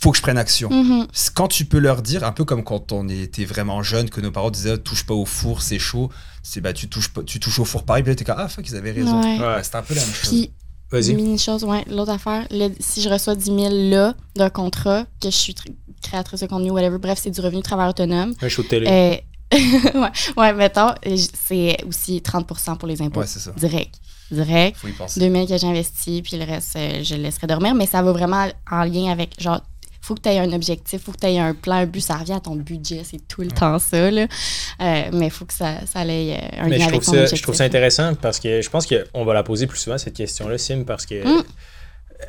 faut 0.00 0.10
que 0.10 0.16
je 0.16 0.22
prenne 0.22 0.38
action. 0.38 0.68
Mhm. 0.70 1.06
Quand 1.34 1.46
tu 1.46 1.64
peux 1.64 1.78
leur 1.78 2.02
dire, 2.02 2.24
un 2.24 2.32
peu 2.32 2.44
comme 2.44 2.64
quand 2.64 2.90
on 2.90 3.08
était 3.08 3.44
vraiment 3.44 3.82
jeune, 3.84 4.10
que 4.10 4.20
nos 4.20 4.32
parents 4.32 4.50
disaient 4.50 4.76
touche 4.78 5.04
pas 5.06 5.14
au 5.14 5.24
four, 5.26 5.62
c'est 5.62 5.78
chaud, 5.78 6.10
c'est 6.42 6.60
bah 6.60 6.72
tu 6.72 6.88
touches 6.88 7.10
pas, 7.10 7.22
tu 7.22 7.38
touches 7.38 7.60
au 7.60 7.64
four 7.64 7.84
pareil, 7.84 8.02
puis 8.02 8.10
là 8.12 8.16
t'es 8.16 8.24
comme 8.24 8.34
ah 8.38 8.48
fuck 8.48 8.68
ils 8.68 8.74
avaient 8.76 8.90
raison. 8.90 9.20
Ouais. 9.22 9.38
Ouais. 9.38 9.46
Ouais, 9.56 9.62
c'est 9.62 9.76
un 9.76 9.82
peu 9.82 9.94
la 9.94 10.00
même 10.00 10.12
chose. 10.12 10.28
Puis, 10.28 10.50
Vas-y. 10.92 11.12
Une 11.12 11.38
chose, 11.38 11.64
ouais. 11.64 11.84
L'autre 11.90 12.12
affaire, 12.12 12.46
le- 12.50 12.70
si 12.78 13.00
je 13.02 13.08
reçois 13.08 13.34
10 13.34 13.44
000 13.46 13.58
là 13.90 14.14
d'un 14.36 14.50
contrat, 14.50 15.04
que 15.20 15.30
je 15.30 15.36
suis 15.36 15.54
tr- 15.54 15.72
créatrice 16.02 16.40
de 16.40 16.46
contenu, 16.46 16.70
whatever, 16.70 16.98
bref, 16.98 17.18
c'est 17.22 17.30
du 17.30 17.40
revenu 17.40 17.58
de 17.58 17.62
travail 17.64 17.88
autonome. 17.88 18.34
Un 18.42 18.48
show 18.48 18.62
de 18.62 18.68
télé. 18.68 18.86
Euh, 18.88 19.16
ouais, 19.94 20.08
ouais, 20.36 20.52
mettons, 20.54 20.90
c'est 21.06 21.76
aussi 21.86 22.20
30% 22.24 22.76
pour 22.78 22.88
les 22.88 23.00
impôts. 23.02 23.20
Ouais, 23.20 23.26
c'est 23.26 23.38
ça. 23.40 23.52
Direct. 23.56 23.94
Direct. 24.30 24.76
Faut 24.78 24.88
y 24.88 24.92
penser. 24.92 25.20
2 25.20 25.30
000 25.30 25.46
que 25.46 25.58
j'investis, 25.58 26.22
puis 26.22 26.36
le 26.38 26.44
reste, 26.44 26.76
euh, 26.76 27.02
je 27.02 27.14
le 27.16 27.22
laisserai 27.22 27.46
dormir. 27.46 27.74
Mais 27.74 27.86
ça 27.86 28.00
va 28.02 28.12
vraiment 28.12 28.46
en 28.70 28.84
lien 28.84 29.10
avec, 29.12 29.38
genre, 29.40 29.60
faut 30.04 30.14
que 30.16 30.20
tu 30.20 30.28
aies 30.28 30.38
un 30.40 30.52
objectif, 30.52 31.00
faut 31.04 31.12
que 31.12 31.20
tu 31.20 31.26
aies 31.28 31.38
un 31.38 31.54
plan, 31.54 31.76
un 31.76 31.86
but. 31.86 32.00
Ça 32.00 32.16
revient 32.16 32.32
à 32.32 32.40
ton 32.40 32.56
budget, 32.56 33.02
c'est 33.04 33.26
tout 33.28 33.40
le 33.42 33.50
temps 33.52 33.78
ça, 33.78 34.10
là. 34.10 34.22
Euh, 34.22 35.02
mais 35.12 35.26
il 35.26 35.30
faut 35.30 35.44
que 35.44 35.54
ça, 35.54 35.86
ça 35.86 36.04
ait 36.04 36.34
euh, 36.34 36.62
un 36.62 36.68
Mais 36.68 36.78
lien 36.78 36.84
je 36.84 36.88
avec 36.90 37.02
ton 37.02 37.12
ça, 37.12 37.18
objectif. 37.18 37.38
je 37.38 37.42
trouve 37.44 37.54
ça 37.54 37.64
intéressant 37.64 38.14
parce 38.16 38.40
que 38.40 38.60
je 38.60 38.68
pense 38.68 38.86
qu'on 38.86 39.24
va 39.24 39.32
la 39.32 39.42
poser 39.44 39.66
plus 39.66 39.78
souvent, 39.78 39.96
cette 39.98 40.14
question-là, 40.16 40.58
Sim, 40.58 40.84
parce 40.84 41.06
que 41.06 41.22
Mm. 41.24 41.44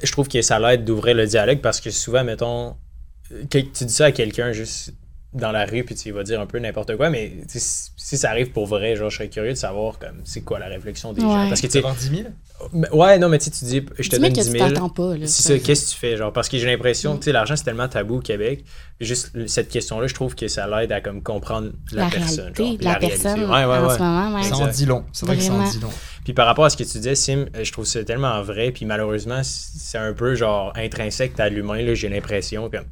je 0.03 0.11
trouve 0.11 0.27
que 0.27 0.41
ça 0.41 0.59
l'aide 0.59 0.85
d'ouvrir 0.85 1.15
le 1.15 1.25
dialogue 1.27 1.59
parce 1.61 1.81
que 1.81 1.89
souvent, 1.91 2.23
mettons, 2.23 2.75
que 3.49 3.57
tu 3.59 3.85
dis 3.85 3.93
ça 3.93 4.05
à 4.05 4.11
quelqu'un 4.11 4.51
juste 4.51 4.91
dans 5.33 5.51
la 5.51 5.65
rue 5.65 5.83
puis 5.83 5.95
tu 5.95 6.11
vas 6.11 6.23
dire 6.23 6.39
un 6.39 6.45
peu 6.45 6.59
n'importe 6.59 6.95
quoi, 6.95 7.09
mais 7.09 7.31
si, 7.47 7.59
si 7.59 8.17
ça 8.17 8.29
arrive 8.29 8.51
pour 8.51 8.67
vrai, 8.67 8.95
genre, 8.95 9.09
je 9.09 9.17
serais 9.17 9.29
curieux 9.29 9.53
de 9.53 9.57
savoir 9.57 9.97
comme 9.99 10.21
c'est 10.23 10.41
quoi 10.41 10.59
la 10.59 10.67
réflexion 10.67 11.11
des 11.13 11.21
gens. 11.21 11.43
Ouais. 11.43 11.49
Parce 11.49 11.61
que 11.61 11.67
tu 11.67 11.73
Tu 11.73 11.79
sais, 11.79 11.79
avoir 11.79 11.95
10 11.95 12.09
000 12.09 12.21
ben, 12.71 12.87
ouais, 12.93 13.17
non, 13.17 13.27
mais 13.27 13.39
tu 13.39 13.45
sais, 13.45 13.51
tu 13.51 13.65
dis, 13.65 13.85
je 13.99 14.09
te 14.09 14.15
10 14.15 14.21
000 14.21 14.21
donne 14.21 14.33
que 14.33 14.39
10 14.41 14.45
tu 14.51 14.57
000. 14.57 14.69
t'attends 14.69 14.89
pas, 14.89 15.17
là. 15.17 15.27
C'est 15.27 15.41
ça. 15.41 15.59
qu'est-ce 15.59 15.87
que 15.87 15.91
tu 15.91 15.97
fais? 15.97 16.15
Genre, 16.17 16.31
parce 16.31 16.47
que 16.47 16.57
j'ai 16.57 16.67
l'impression, 16.67 17.17
tu 17.17 17.25
sais, 17.25 17.31
l'argent, 17.31 17.55
c'est 17.55 17.63
tellement 17.65 17.87
tabou 17.89 18.17
au 18.17 18.21
Québec. 18.21 18.63
Juste 19.01 19.47
cette 19.47 19.67
question-là, 19.69 20.07
je 20.07 20.13
trouve 20.13 20.33
que 20.35 20.47
ça 20.47 20.65
l'aide 20.67 20.91
à 20.93 21.01
comme 21.01 21.21
comprendre 21.21 21.71
la, 21.91 22.03
la 22.05 22.09
personne. 22.09 22.53
réalité 22.55 22.83
genre, 22.83 22.93
la, 22.93 22.99
réalité. 22.99 23.07
personne 23.23 23.43
Ouais, 23.43 23.49
ouais, 23.49 23.63
en 23.65 23.87
ouais. 23.87 23.93
ce 23.95 23.99
moment. 23.99 24.35
Ouais. 24.35 24.43
Ça 24.43 24.55
en 24.55 24.67
dit 24.67 24.85
long. 24.85 25.03
C'est 25.11 25.25
vrai 25.25 25.35
que 25.35 25.41
ça 25.43 25.51
en 25.51 25.69
dit 25.69 25.79
long. 25.79 25.89
Puis 26.23 26.33
par 26.33 26.45
rapport 26.45 26.63
à 26.63 26.69
ce 26.69 26.77
que 26.77 26.83
tu 26.83 26.97
disais, 26.99 27.15
Sim, 27.15 27.47
je 27.61 27.69
trouve 27.71 27.85
ça 27.85 28.01
tellement 28.05 28.41
vrai. 28.43 28.71
Puis 28.71 28.85
malheureusement, 28.85 29.41
c'est 29.43 29.97
un 29.97 30.13
peu 30.13 30.35
genre 30.35 30.71
intrinsèque 30.77 31.37
à 31.39 31.49
l'humain, 31.49 31.81
là, 31.81 31.95
j'ai 31.95 32.07
l'impression. 32.07 32.69
Comme, 32.69 32.85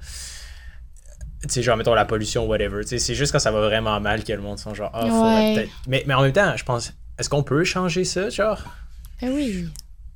tu 1.41 1.49
sais, 1.49 1.63
genre, 1.63 1.77
mettons 1.77 1.93
la 1.93 2.05
pollution, 2.05 2.45
whatever. 2.47 2.81
Tu 2.83 2.89
sais, 2.89 2.99
c'est 2.99 3.15
juste 3.15 3.31
quand 3.31 3.39
ça 3.39 3.51
va 3.51 3.61
vraiment 3.61 3.99
mal 3.99 4.23
que 4.23 4.31
le 4.33 4.41
monde 4.41 4.59
sont 4.59 4.73
genre, 4.73 4.91
ah, 4.93 5.01
faudrait 5.07 5.33
Ouais. 5.35 5.53
peut-être. 5.55 5.71
Mais, 5.87 6.03
mais 6.07 6.13
en 6.13 6.21
même 6.21 6.33
temps, 6.33 6.55
je 6.55 6.63
pense, 6.63 6.93
est-ce 7.17 7.29
qu'on 7.29 7.43
peut 7.43 7.63
changer 7.63 8.03
ça, 8.03 8.29
genre? 8.29 8.61
Ben 9.21 9.31
oui. 9.33 9.65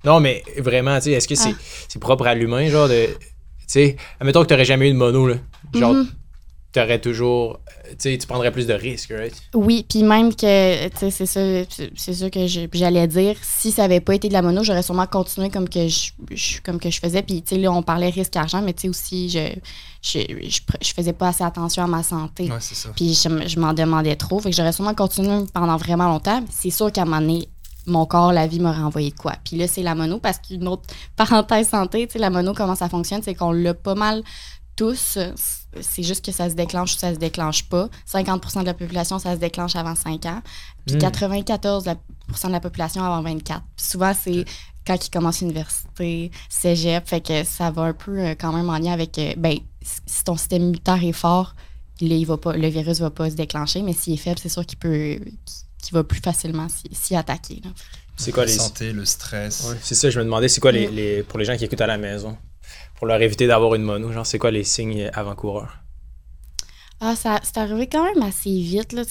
Non, 0.04 0.20
mais 0.20 0.44
vraiment, 0.58 0.96
tu 0.98 1.04
sais, 1.06 1.12
est-ce 1.12 1.28
que 1.28 1.36
c'est 1.36 1.54
Ah. 1.56 1.62
c'est 1.88 2.00
propre 2.00 2.28
à 2.28 2.36
l'humain, 2.36 2.68
genre 2.70 2.88
de. 2.88 3.08
Tu 3.08 3.16
sais, 3.68 3.96
admettons 4.20 4.44
que 4.44 4.48
t'aurais 4.50 4.66
jamais 4.66 4.90
eu 4.90 4.94
de 4.94 4.98
mono, 4.98 5.28
là. 5.28 5.36
Genre, 5.74 5.94
Mhm. 5.94 6.08
Aurais 6.80 7.00
toujours. 7.00 7.60
Tu 7.90 7.96
sais, 8.00 8.18
tu 8.18 8.26
prendrais 8.28 8.52
plus 8.52 8.66
de 8.68 8.74
risques, 8.74 9.12
right? 9.16 9.34
Oui, 9.54 9.86
puis 9.88 10.04
même 10.04 10.34
que, 10.36 10.88
tu 10.90 10.98
sais, 10.98 11.12
c'est 11.12 11.26
ça, 11.26 11.40
c'est 11.96 12.14
ça 12.14 12.30
que 12.30 12.48
je- 12.48 12.68
j'allais 12.74 13.08
dire. 13.08 13.36
Si 13.42 13.72
ça 13.72 13.84
avait 13.84 14.00
pas 14.00 14.16
été 14.16 14.28
de 14.28 14.34
la 14.34 14.42
mono, 14.42 14.64
j'aurais 14.64 14.82
sûrement 14.84 15.06
continué 15.08 15.50
comme 15.50 15.70
que 15.70 15.88
je, 15.88 16.12
je- 16.32 16.62
comme 16.62 16.80
que 16.80 16.90
je 16.90 17.00
faisais. 17.00 17.22
Puis, 17.22 17.42
tu 17.44 17.56
sais, 17.56 17.62
là, 17.62 17.72
on 17.72 17.84
parlait 17.84 18.10
risque-argent, 18.10 18.62
mais 18.62 18.74
tu 18.74 18.82
sais 18.84 18.90
aussi, 18.90 19.30
je, 19.30 19.40
je, 20.02 20.20
je, 20.82 20.94
faisais 20.94 21.14
pas 21.14 21.28
assez 21.30 21.44
attention 21.44 21.84
à 21.84 21.88
ma 21.88 22.02
santé. 22.04 22.46
Ouais, 22.46 22.58
c'est 22.60 22.76
ça. 22.76 22.90
Puis, 22.96 23.14
je, 23.14 23.60
m'en 23.60 23.74
demandais 23.74 24.16
trop. 24.16 24.40
Fait 24.40 24.50
que 24.50 24.56
j'aurais 24.56 24.74
sûrement 24.74 24.96
continué 24.96 25.46
pendant 25.54 25.78
vraiment 25.78 26.08
longtemps. 26.08 26.44
C'est 26.50 26.72
sûr 26.72 26.92
qu'à 26.92 27.04
un 27.04 27.06
moment 27.06 27.22
donné, 27.22 27.48
mon 27.88 28.08
corps, 28.08 28.34
la 28.34 28.48
vie 28.48 28.60
m'aurait 28.60 28.82
envoyé 28.82 29.12
de 29.12 29.16
quoi. 29.16 29.34
Puis 29.44 29.58
là, 29.58 29.68
c'est 29.68 29.84
la 29.84 29.94
mono, 29.94 30.18
parce 30.18 30.40
qu'une 30.40 30.68
autre 30.68 30.84
parenthèse 31.16 31.70
santé, 31.70 32.08
tu 32.08 32.14
sais, 32.14 32.20
la 32.20 32.32
mono, 32.32 32.54
comment 32.56 32.76
ça 32.76 32.90
fonctionne, 32.90 33.22
c'est 33.24 33.36
qu'on 33.36 33.52
l'a 33.52 33.76
pas 33.76 33.94
mal 33.94 34.24
tous. 34.76 35.18
C'est 35.82 36.04
juste 36.04 36.24
que 36.24 36.32
ça 36.32 36.50
se 36.50 36.56
déclenche 36.56 36.96
ou 36.96 36.98
ça 36.98 37.14
se 37.14 37.20
déclenche 37.20 37.64
pas. 37.70 37.90
50% 38.12 38.62
de 38.62 38.66
la 38.66 38.74
population, 38.74 39.20
ça 39.20 39.34
se 39.36 39.40
déclenche 39.40 39.76
avant 39.76 39.96
5 39.96 40.26
ans. 40.26 40.42
Puis 40.86 40.96
Mm. 40.96 41.00
94 41.00 41.86
la- 41.86 41.96
de 41.96 42.52
la 42.52 42.60
population 42.60 43.04
avant 43.04 43.22
24. 43.22 43.62
Puis 43.76 43.86
souvent, 43.86 44.14
c'est 44.14 44.46
quand 44.88 45.04
ils 45.06 45.10
commencent 45.10 45.42
l'université, 45.42 46.32
cégep. 46.50 47.08
Fait 47.08 47.22
que 47.22 47.44
ça 47.44 47.72
va 47.72 47.84
un 47.84 47.94
peu 47.94 48.20
euh, 48.20 48.36
quand 48.40 48.54
même 48.54 48.70
en 48.70 48.78
lien 48.78 48.94
avec. 48.94 49.18
euh, 49.18 49.34
ben, 49.38 49.58
si 49.82 50.24
ton 50.24 50.38
système 50.38 50.62
immunitaire 50.64 51.04
est 51.04 51.12
fort, 51.12 51.56
là, 52.02 52.16
il 52.16 52.26
va 52.26 52.38
pas, 52.38 52.56
le 52.56 52.68
virus 52.68 53.00
va 53.00 53.10
pas 53.10 53.30
se 53.30 53.36
déclencher. 53.36 53.82
Mais 53.82 53.94
s'il 53.94 54.14
est 54.14 54.18
faible, 54.18 54.40
c'est 54.42 54.50
sûr 54.50 54.66
qu'il 54.66 54.78
peut. 54.80 55.20
qu'il 55.82 55.94
va 55.94 56.04
plus 56.04 56.20
facilement 56.20 56.68
s'y 56.92 57.16
attaquer. 57.16 57.62
là. 57.64 57.70
C'est 58.18 58.32
quoi 58.32 58.46
la 58.46 58.52
les. 58.52 58.58
santé, 58.58 58.92
le 58.94 59.06
stress. 59.06 59.68
Ouais, 59.70 59.78
c'est 59.84 59.94
ça, 59.94 60.10
je 60.10 60.18
me 60.20 60.24
demandais, 60.26 60.48
c'est 60.48 60.60
quoi 60.62 60.72
les, 60.72 60.88
les- 60.88 61.22
Pour 61.22 61.38
les 61.38 61.46
gens 61.46 61.56
qui 61.58 61.66
écoutent 61.66 61.82
à 61.82 61.86
la 61.86 61.98
maison, 62.00 62.36
pour 62.96 63.08
leur 63.08 63.22
éviter 63.22 63.48
d'avoir 63.48 63.76
une 63.76 63.84
mono, 63.84 64.12
genre, 64.12 64.26
c'est 64.26 64.40
quoi 64.40 64.52
les 64.52 64.64
signes 64.64 65.10
avant-coureurs? 65.14 65.78
Ah, 67.00 67.16
ça, 67.16 67.40
c'est 67.44 67.58
arrivé 67.58 67.88
quand 67.88 68.04
même 68.04 68.24
assez 68.24 68.50
vite. 68.50 68.94
Là. 68.94 69.04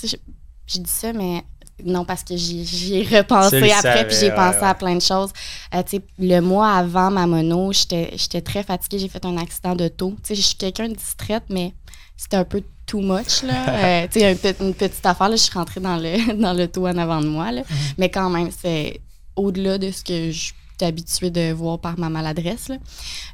Je 0.67 0.79
dis 0.79 0.91
ça, 0.91 1.13
mais 1.13 1.45
non, 1.85 2.05
parce 2.05 2.23
que 2.25 2.37
j'y 2.37 2.65
j'y 2.65 2.95
ai 3.01 3.03
repensé 3.19 3.61
le 3.61 3.71
après, 3.73 4.07
puis 4.07 4.17
j'ai 4.19 4.29
ouais, 4.31 4.35
pensé 4.35 4.59
ouais. 4.61 4.67
à 4.67 4.75
plein 4.75 4.95
de 4.95 5.03
choses. 5.03 5.31
Euh, 5.75 5.83
le 6.19 6.41
mois 6.41 6.71
avant 6.73 7.11
ma 7.11 7.27
mono, 7.27 7.73
j'étais 7.73 8.11
j'étais 8.17 8.41
très 8.41 8.63
fatiguée. 8.63 8.99
J'ai 8.99 9.09
fait 9.09 9.25
un 9.25 9.37
accident. 9.37 9.77
Tu 9.77 9.85
sais, 10.23 10.35
Je 10.35 10.41
suis 10.41 10.57
quelqu'un 10.57 10.89
de 10.89 10.95
distraite, 10.95 11.45
mais 11.51 11.75
c'était 12.17 12.37
un 12.37 12.45
peu 12.45 12.63
too 12.87 13.01
much. 13.01 13.43
Là. 13.43 13.65
Euh, 14.05 14.07
tu 14.11 14.21
sais, 14.21 14.31
un 14.31 14.35
pe- 14.37 14.63
une 14.63 14.75
petite 14.75 15.05
affaire, 15.05 15.29
là, 15.29 15.37
je 15.37 15.43
suis 15.43 15.53
rentrée 15.53 15.81
dans 15.81 15.97
le 15.97 16.35
dans 16.41 16.53
l'auto 16.53 16.87
en 16.87 16.97
avant 16.97 17.21
de 17.21 17.29
moi. 17.29 17.51
Là. 17.53 17.63
Mais 17.99 18.09
quand 18.09 18.31
même, 18.31 18.51
c'est 18.51 19.01
au-delà 19.37 19.79
de 19.79 19.91
ce 19.91 20.03
que 20.05 20.31
je 20.31 20.53
suis 20.79 20.87
habituée 20.87 21.31
de 21.31 21.53
voir 21.53 21.79
par 21.79 21.99
ma 21.99 22.09
maladresse. 22.09 22.69
Là. 22.69 22.77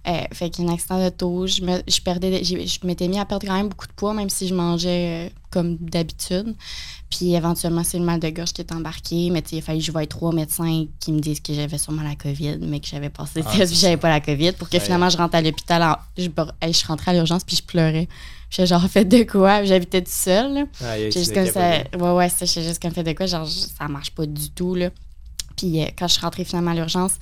Euh, 0.09 0.21
fait 0.33 0.51
qu'un 0.51 0.69
accident 0.69 1.01
d'auto, 1.03 1.47
je, 1.47 1.63
me, 1.63 1.81
je 1.89 2.01
perdais, 2.01 2.43
j'ai- 2.45 2.67
je 2.67 2.87
m'étais 2.87 3.09
mis 3.09 3.19
à 3.19 3.25
perdre 3.25 3.47
quand 3.47 3.55
même 3.57 3.69
beaucoup 3.69 3.87
de 3.87 3.93
poids, 3.93 4.15
même 4.15 4.31
si 4.31 4.49
je 4.49 4.55
mangeais 4.55 5.27
euh, 5.27 5.31
comme 5.51 5.77
d'habitude. 5.79 6.55
Puis 7.11 7.35
éventuellement, 7.35 7.83
c'est 7.83 7.99
le 7.99 8.05
mal 8.05 8.21
de 8.21 8.29
gorge 8.31 8.53
qui 8.53 8.61
est 8.61 8.73
embarqué. 8.73 9.31
Mais 9.31 9.43
tu 9.43 9.57
il 9.57 9.59
a 9.59 9.63
fallu 9.63 9.81
que 9.81 9.85
je 9.85 9.91
voie 9.93 10.07
trois 10.07 10.33
médecins 10.33 10.87
qui 11.01 11.11
me 11.13 11.19
disent 11.21 11.41
que 11.41 11.53
j'avais 11.53 11.77
sûrement 11.79 12.03
la 12.03 12.15
COVID, 12.15 12.59
mais 12.61 12.79
que 12.81 12.87
j'avais 12.87 13.11
passé 13.11 13.41
le 13.41 13.47
Ah, 13.49 13.65
j'avais 13.65 13.97
pas 13.97 14.09
la 14.11 14.21
COVID. 14.21 14.53
Pour 14.53 14.69
que 14.69 14.77
Ouais. 14.77 14.81
finalement, 14.81 15.09
je 15.11 15.17
rentre 15.17 15.35
à 15.35 15.43
l'hôpital. 15.43 15.83
en- 15.83 15.97
Je, 16.17 16.29
je 16.29 16.87
rentrais 16.87 17.11
à 17.11 17.15
l'urgence, 17.15 17.43
puis 17.45 17.57
je 17.57 17.63
pleurais. 17.65 18.09
J'étais 18.49 18.67
genre, 18.67 18.85
fait 18.89 19.05
de 19.05 19.23
quoi? 19.25 19.65
J'habitais. 19.65 20.05
Ah, 20.27 20.99
y 20.99 21.05
a- 21.05 21.11
J'ai 21.11 21.21
juste 21.21 21.35
comme 21.35 21.47
ça. 21.47 21.83
Ouais, 21.99 22.11
ouais, 22.13 22.29
ça, 22.29 22.47
j'ai 22.47 22.63
juste 22.63 22.81
comme 22.83 22.93
fait 22.93 23.03
de 23.05 23.13
quoi, 23.13 23.27
genre, 23.27 23.45
je- 23.45 23.53
ça 23.77 23.89
marche 23.89 24.11
pas 24.13 24.27
du 24.27 24.51
tout, 24.51 24.75
là. 24.75 24.91
Puis 25.61 25.83
euh, 25.83 25.87
quand 25.99 26.09
je 26.09 26.15
suis 26.15 26.23
rentrée 26.23 26.45
finalement 26.45 26.71
à 26.71 26.75
l'urgence, 26.75 27.13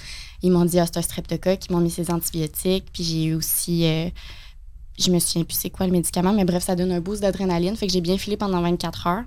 ils 0.42 0.52
m'ont 0.52 0.64
dit, 0.64 0.78
ah, 0.78 0.86
c'est 0.86 0.98
un 0.98 1.02
streptocoque, 1.02 1.66
ils 1.68 1.72
m'ont 1.72 1.80
mis 1.80 1.90
ses 1.90 2.10
antibiotiques, 2.10 2.86
puis 2.92 3.02
j'ai 3.02 3.24
eu 3.24 3.34
aussi. 3.34 3.84
euh, 3.84 4.08
je 4.98 5.10
me 5.10 5.18
souviens 5.18 5.44
plus 5.44 5.56
c'est 5.56 5.70
quoi 5.70 5.86
le 5.86 5.92
médicament, 5.92 6.32
mais 6.32 6.44
bref, 6.44 6.62
ça 6.64 6.74
donne 6.76 6.92
un 6.92 7.00
boost 7.00 7.22
d'adrénaline. 7.22 7.76
Fait 7.76 7.86
que 7.86 7.92
j'ai 7.92 8.00
bien 8.00 8.18
filé 8.18 8.36
pendant 8.36 8.60
24 8.62 9.06
heures. 9.06 9.24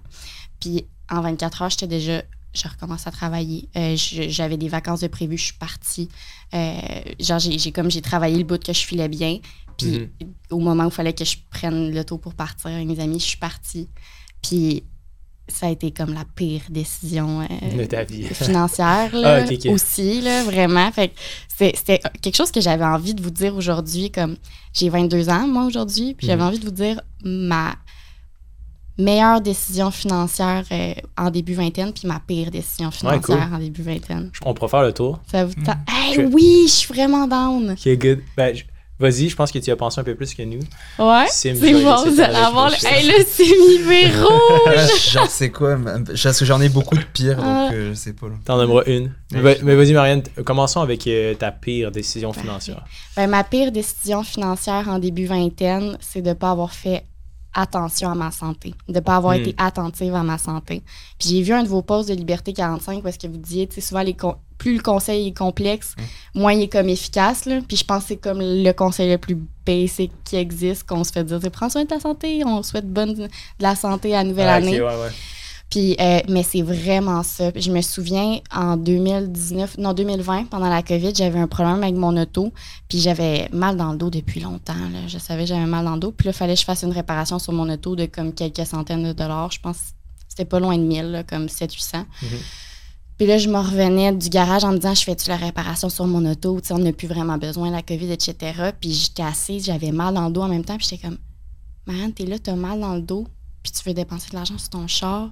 Puis 0.60 0.86
en 1.10 1.22
24 1.22 1.62
heures, 1.64 1.70
j'étais 1.70 1.88
déjà. 1.88 2.24
Je 2.54 2.68
recommence 2.68 3.08
à 3.08 3.12
travailler. 3.12 3.70
Euh, 3.78 3.96
J'avais 3.96 4.58
des 4.58 4.68
vacances 4.68 5.00
de 5.00 5.08
prévu, 5.08 5.38
je 5.38 5.46
suis 5.46 5.54
partie. 5.54 6.10
Euh, 6.54 6.74
genre, 7.22 7.40
j'ai 7.40 7.58
j'ai- 7.58 7.72
comme 7.72 7.90
j'ai 7.90 8.02
travaillé 8.02 8.38
le 8.38 8.44
bout 8.44 8.62
que 8.62 8.74
je 8.74 8.82
filais 8.86 9.08
bien. 9.08 9.40
Puis 9.78 10.10
au 10.50 10.60
moment 10.60 10.84
où 10.84 10.88
il 10.90 10.92
fallait 10.94 11.14
que 11.14 11.24
je 11.24 11.38
prenne 11.50 11.92
le 11.94 12.04
taux 12.04 12.18
pour 12.18 12.34
partir 12.34 12.68
avec 12.72 12.86
mes 12.86 13.00
amis, 13.00 13.20
je 13.20 13.26
suis 13.26 13.38
partie. 13.38 13.88
Puis 14.42 14.84
ça 15.48 15.68
a 15.68 15.70
été 15.70 15.92
comme 15.92 16.14
la 16.14 16.24
pire 16.36 16.62
décision 16.70 17.42
euh, 17.42 17.78
De 17.78 17.86
ta 17.86 18.04
vie. 18.04 18.24
financière 18.34 19.14
là, 19.16 19.44
Ah, 19.46 19.70
aussi, 19.72 20.22
là, 20.22 20.44
vraiment. 20.44 20.92
Fait 20.92 21.10
que 21.10 21.14
c'est- 21.56 21.76
c'était 21.76 22.00
quelque 22.22 22.36
chose 22.36 22.52
que 22.52 22.62
j'avais 22.62 22.86
envie 22.86 23.14
de 23.14 23.22
vous 23.22 23.32
dire 23.32 23.56
aujourd'hui, 23.56 24.10
comme 24.12 24.38
j'ai 24.74 24.90
22 24.90 25.30
ans, 25.30 25.48
moi, 25.48 25.66
aujourd'hui, 25.66 26.14
puis 26.14 26.28
j'avais 26.28 26.42
Mhm. 26.42 26.48
envie 26.48 26.60
de 26.60 26.66
vous 26.66 26.72
dire 26.72 27.02
ma 27.24 27.76
meilleure 28.98 29.42
décision 29.42 29.90
financière 29.90 30.64
euh, 30.72 30.94
en 31.18 31.32
début 31.32 31.54
vingtaine, 31.54 31.92
puis 31.92 32.08
ma 32.08 32.20
pire 32.20 32.52
décision 32.52 32.92
financière 32.92 33.50
en 33.54 33.58
début 33.58 33.82
vingtaine. 33.82 34.32
On 34.46 34.54
pourra 34.54 34.68
faire 34.68 34.84
le 34.84 34.94
tour. 34.94 35.20
Ça 35.32 35.46
vous 35.46 35.54
tente? 35.56 35.78
Hey, 35.88 36.26
oui, 36.26 36.64
je 36.68 36.72
suis 36.72 36.94
vraiment 36.94 37.28
down! 37.28 37.72
Ok, 37.72 37.98
good. 37.98 38.20
Ben, 38.38 38.56
je- 38.56 38.64
Vas-y, 39.02 39.28
je 39.30 39.36
pense 39.36 39.52
que 39.52 39.60
tu 39.60 39.72
as 39.72 39.76
pensé 39.76 40.00
un 40.00 40.04
peu 40.04 40.16
plus 40.16 40.34
que 40.34 40.44
nous. 40.44 40.60
Ouais, 41.00 41.26
c'est 41.30 41.54
bon, 41.54 41.96
vous 42.06 42.20
allez 42.22 42.36
avoir 42.36 42.70
le... 42.70 42.76
Hey, 42.86 43.08
là, 43.08 43.14
c'est 43.28 43.44
mi 43.44 44.06
rouge! 44.22 45.10
Genre, 45.12 45.28
c'est 45.28 45.50
quoi 45.50 45.76
même- 45.76 46.06
Parce 46.06 46.40
que 46.40 46.46
j'en 46.46 46.62
ai 46.62 46.70
beaucoup 46.70 46.96
de 46.96 47.04
pires, 47.12 47.38
Ah. 47.42 47.66
donc 47.66 47.74
euh, 47.74 47.90
je 47.90 47.94
sais 47.96 48.14
pas. 48.14 48.28
là. 48.28 48.36
T'en 48.46 48.62
aimeras 48.62 48.84
une. 48.86 49.12
Mais, 49.34 49.58
mais 49.64 49.76
vas-y, 49.76 49.94
Marianne, 49.94 50.24
commençons 50.46 50.82
avec 50.82 51.08
euh, 51.08 51.34
ta 51.34 51.52
pire 51.52 51.92
décision 51.92 52.32
financière. 52.32 52.86
Ben, 53.18 53.28
ma 53.28 53.44
pire 53.44 53.72
décision 53.72 54.24
financière 54.24 54.88
en 54.88 55.00
début 55.00 55.26
vingtaine, 55.26 55.98
c'est 56.00 56.22
de 56.22 56.30
ne 56.30 56.34
pas 56.34 56.52
avoir 56.52 56.72
fait 56.72 57.04
attention 57.54 58.10
à 58.10 58.16
ma 58.16 58.32
santé, 58.32 58.74
de 58.88 58.94
ne 58.94 59.00
pas 59.00 59.16
avoir 59.18 59.34
Hmm. 59.36 59.42
été 59.42 59.56
attentive 59.58 60.14
à 60.16 60.24
ma 60.24 60.38
santé. 60.38 60.82
Puis 61.20 61.30
j'ai 61.30 61.42
vu 61.42 61.54
un 61.54 61.64
de 61.64 61.68
vos 61.68 61.82
posts 61.82 62.10
de 62.10 62.14
Liberté 62.16 62.54
45 62.54 63.04
où 63.04 63.08
est-ce 63.08 63.20
que 63.20 63.28
vous 63.28 63.38
disiez, 63.38 63.68
tu 63.68 63.76
sais, 63.76 63.82
souvent, 63.82 64.02
les 64.04 64.16
plus 64.58 64.76
le 64.76 64.82
conseil 64.84 65.28
est 65.30 65.38
complexe, 65.38 65.96
moins 66.36 66.54
il 66.54 66.62
est 66.64 66.68
comme 66.72 66.88
efficace. 66.90 67.46
Là. 67.46 67.62
Puis 67.68 67.78
je 67.78 67.84
pense 67.84 68.04
que 68.04 68.08
c'est 68.10 68.18
comme 68.18 68.40
le 68.42 68.72
conseil 68.74 69.10
le 69.10 69.18
plus 69.18 69.38
basic 69.66 70.12
qui 70.24 70.36
existe, 70.36 70.84
qu'on 70.88 71.04
se 71.04 71.12
fait 71.12 71.24
dire, 71.24 71.40
prends 71.52 71.70
soin 71.70 71.84
de 71.84 71.88
ta 71.90 72.00
santé, 72.00 72.44
on 72.46 72.62
souhaite 72.62 72.88
bonne 72.88 73.14
de 73.16 73.28
la 73.60 73.76
santé 73.76 74.14
à 74.16 74.20
la 74.20 74.30
nouvelle 74.30 74.50
Ah, 74.50 74.56
année. 74.56 74.80
ouais, 74.80 74.88
ouais. 74.88 75.10
Puis, 75.72 75.96
euh, 76.02 76.20
mais 76.28 76.44
c'est 76.44 76.62
vraiment 76.62 77.24
ça. 77.24 77.50
Je 77.56 77.72
me 77.72 77.82
souviens, 77.82 78.42
en 78.54 78.76
2019, 78.76 79.78
non, 79.78 79.94
2020, 79.94 80.50
pendant 80.50 80.68
la 80.68 80.84
COVID, 80.84 81.16
j'avais 81.16 81.40
un 81.40 81.48
problème 81.48 81.82
avec 81.82 81.96
mon 81.96 82.16
auto. 82.18 82.52
Puis 82.90 83.00
j'avais 83.00 83.48
mal 83.54 83.78
dans 83.78 83.94
le 83.94 83.98
dos 83.98 84.10
depuis 84.10 84.42
longtemps. 84.42 84.74
Là. 84.74 85.08
Je 85.08 85.18
savais 85.18 85.44
que 85.44 85.48
j'avais 85.48 85.66
mal 85.66 85.86
dans 85.86 85.94
le 85.94 86.02
dos. 86.02 86.12
Puis 86.12 86.26
là, 86.26 86.32
il 86.32 86.38
fallait 86.38 86.56
que 86.56 86.60
je 86.60 86.66
fasse 86.66 86.84
une 86.84 86.92
réparation 86.92 87.40
sur 87.40 87.54
mon 87.54 87.70
auto 87.70 87.96
de 87.96 88.06
comme 88.06 88.34
quelques 88.34 88.66
centaines 88.66 89.02
de 89.02 89.14
dollars. 89.14 89.50
Je 89.54 89.62
pense 89.62 89.78
que 89.78 89.84
c'était 90.28 90.44
pas 90.44 90.60
loin 90.60 90.78
de 90.78 90.84
1000, 90.84 91.04
là, 91.10 91.24
comme 91.24 91.46
700-800. 91.46 92.00
Mhm. 92.00 92.30
Puis 93.18 93.28
là, 93.28 93.38
je 93.38 93.48
me 93.48 93.58
revenais 93.58 94.12
du 94.12 94.28
garage 94.28 94.66
en 94.66 94.74
me 94.74 94.78
disant, 94.78 94.94
je 94.94 95.04
fais-tu 95.04 95.30
la 95.30 95.38
réparation 95.38 95.88
sur 95.88 96.06
mon 96.06 96.30
auto? 96.30 96.60
Tu 96.60 96.68
sais, 96.68 96.74
on 96.74 96.80
n'a 96.80 96.92
plus 96.92 97.08
vraiment 97.08 97.38
besoin 97.38 97.70
de 97.70 97.76
la 97.76 97.82
COVID, 97.82 98.12
etc. 98.12 98.72
Puis 98.78 98.92
j'étais 98.92 99.24
assise, 99.24 99.64
j'avais 99.64 99.92
mal 99.92 100.14
dans 100.16 100.28
le 100.28 100.34
dos 100.34 100.42
en 100.42 100.50
même 100.50 100.66
temps. 100.66 100.76
Puis 100.76 100.88
j'étais 100.90 101.08
comme, 101.08 101.18
man, 101.86 102.12
t'es 102.12 102.26
là, 102.26 102.38
t'as 102.40 102.56
mal 102.56 102.82
dans 102.82 102.96
le 102.96 103.02
dos. 103.02 103.26
Puis 103.64 103.72
tu 103.72 103.88
veux 103.88 103.94
dépenser 103.94 104.32
de 104.32 104.36
l'argent 104.36 104.58
sur 104.58 104.70
ton 104.70 104.86
char 104.88 105.30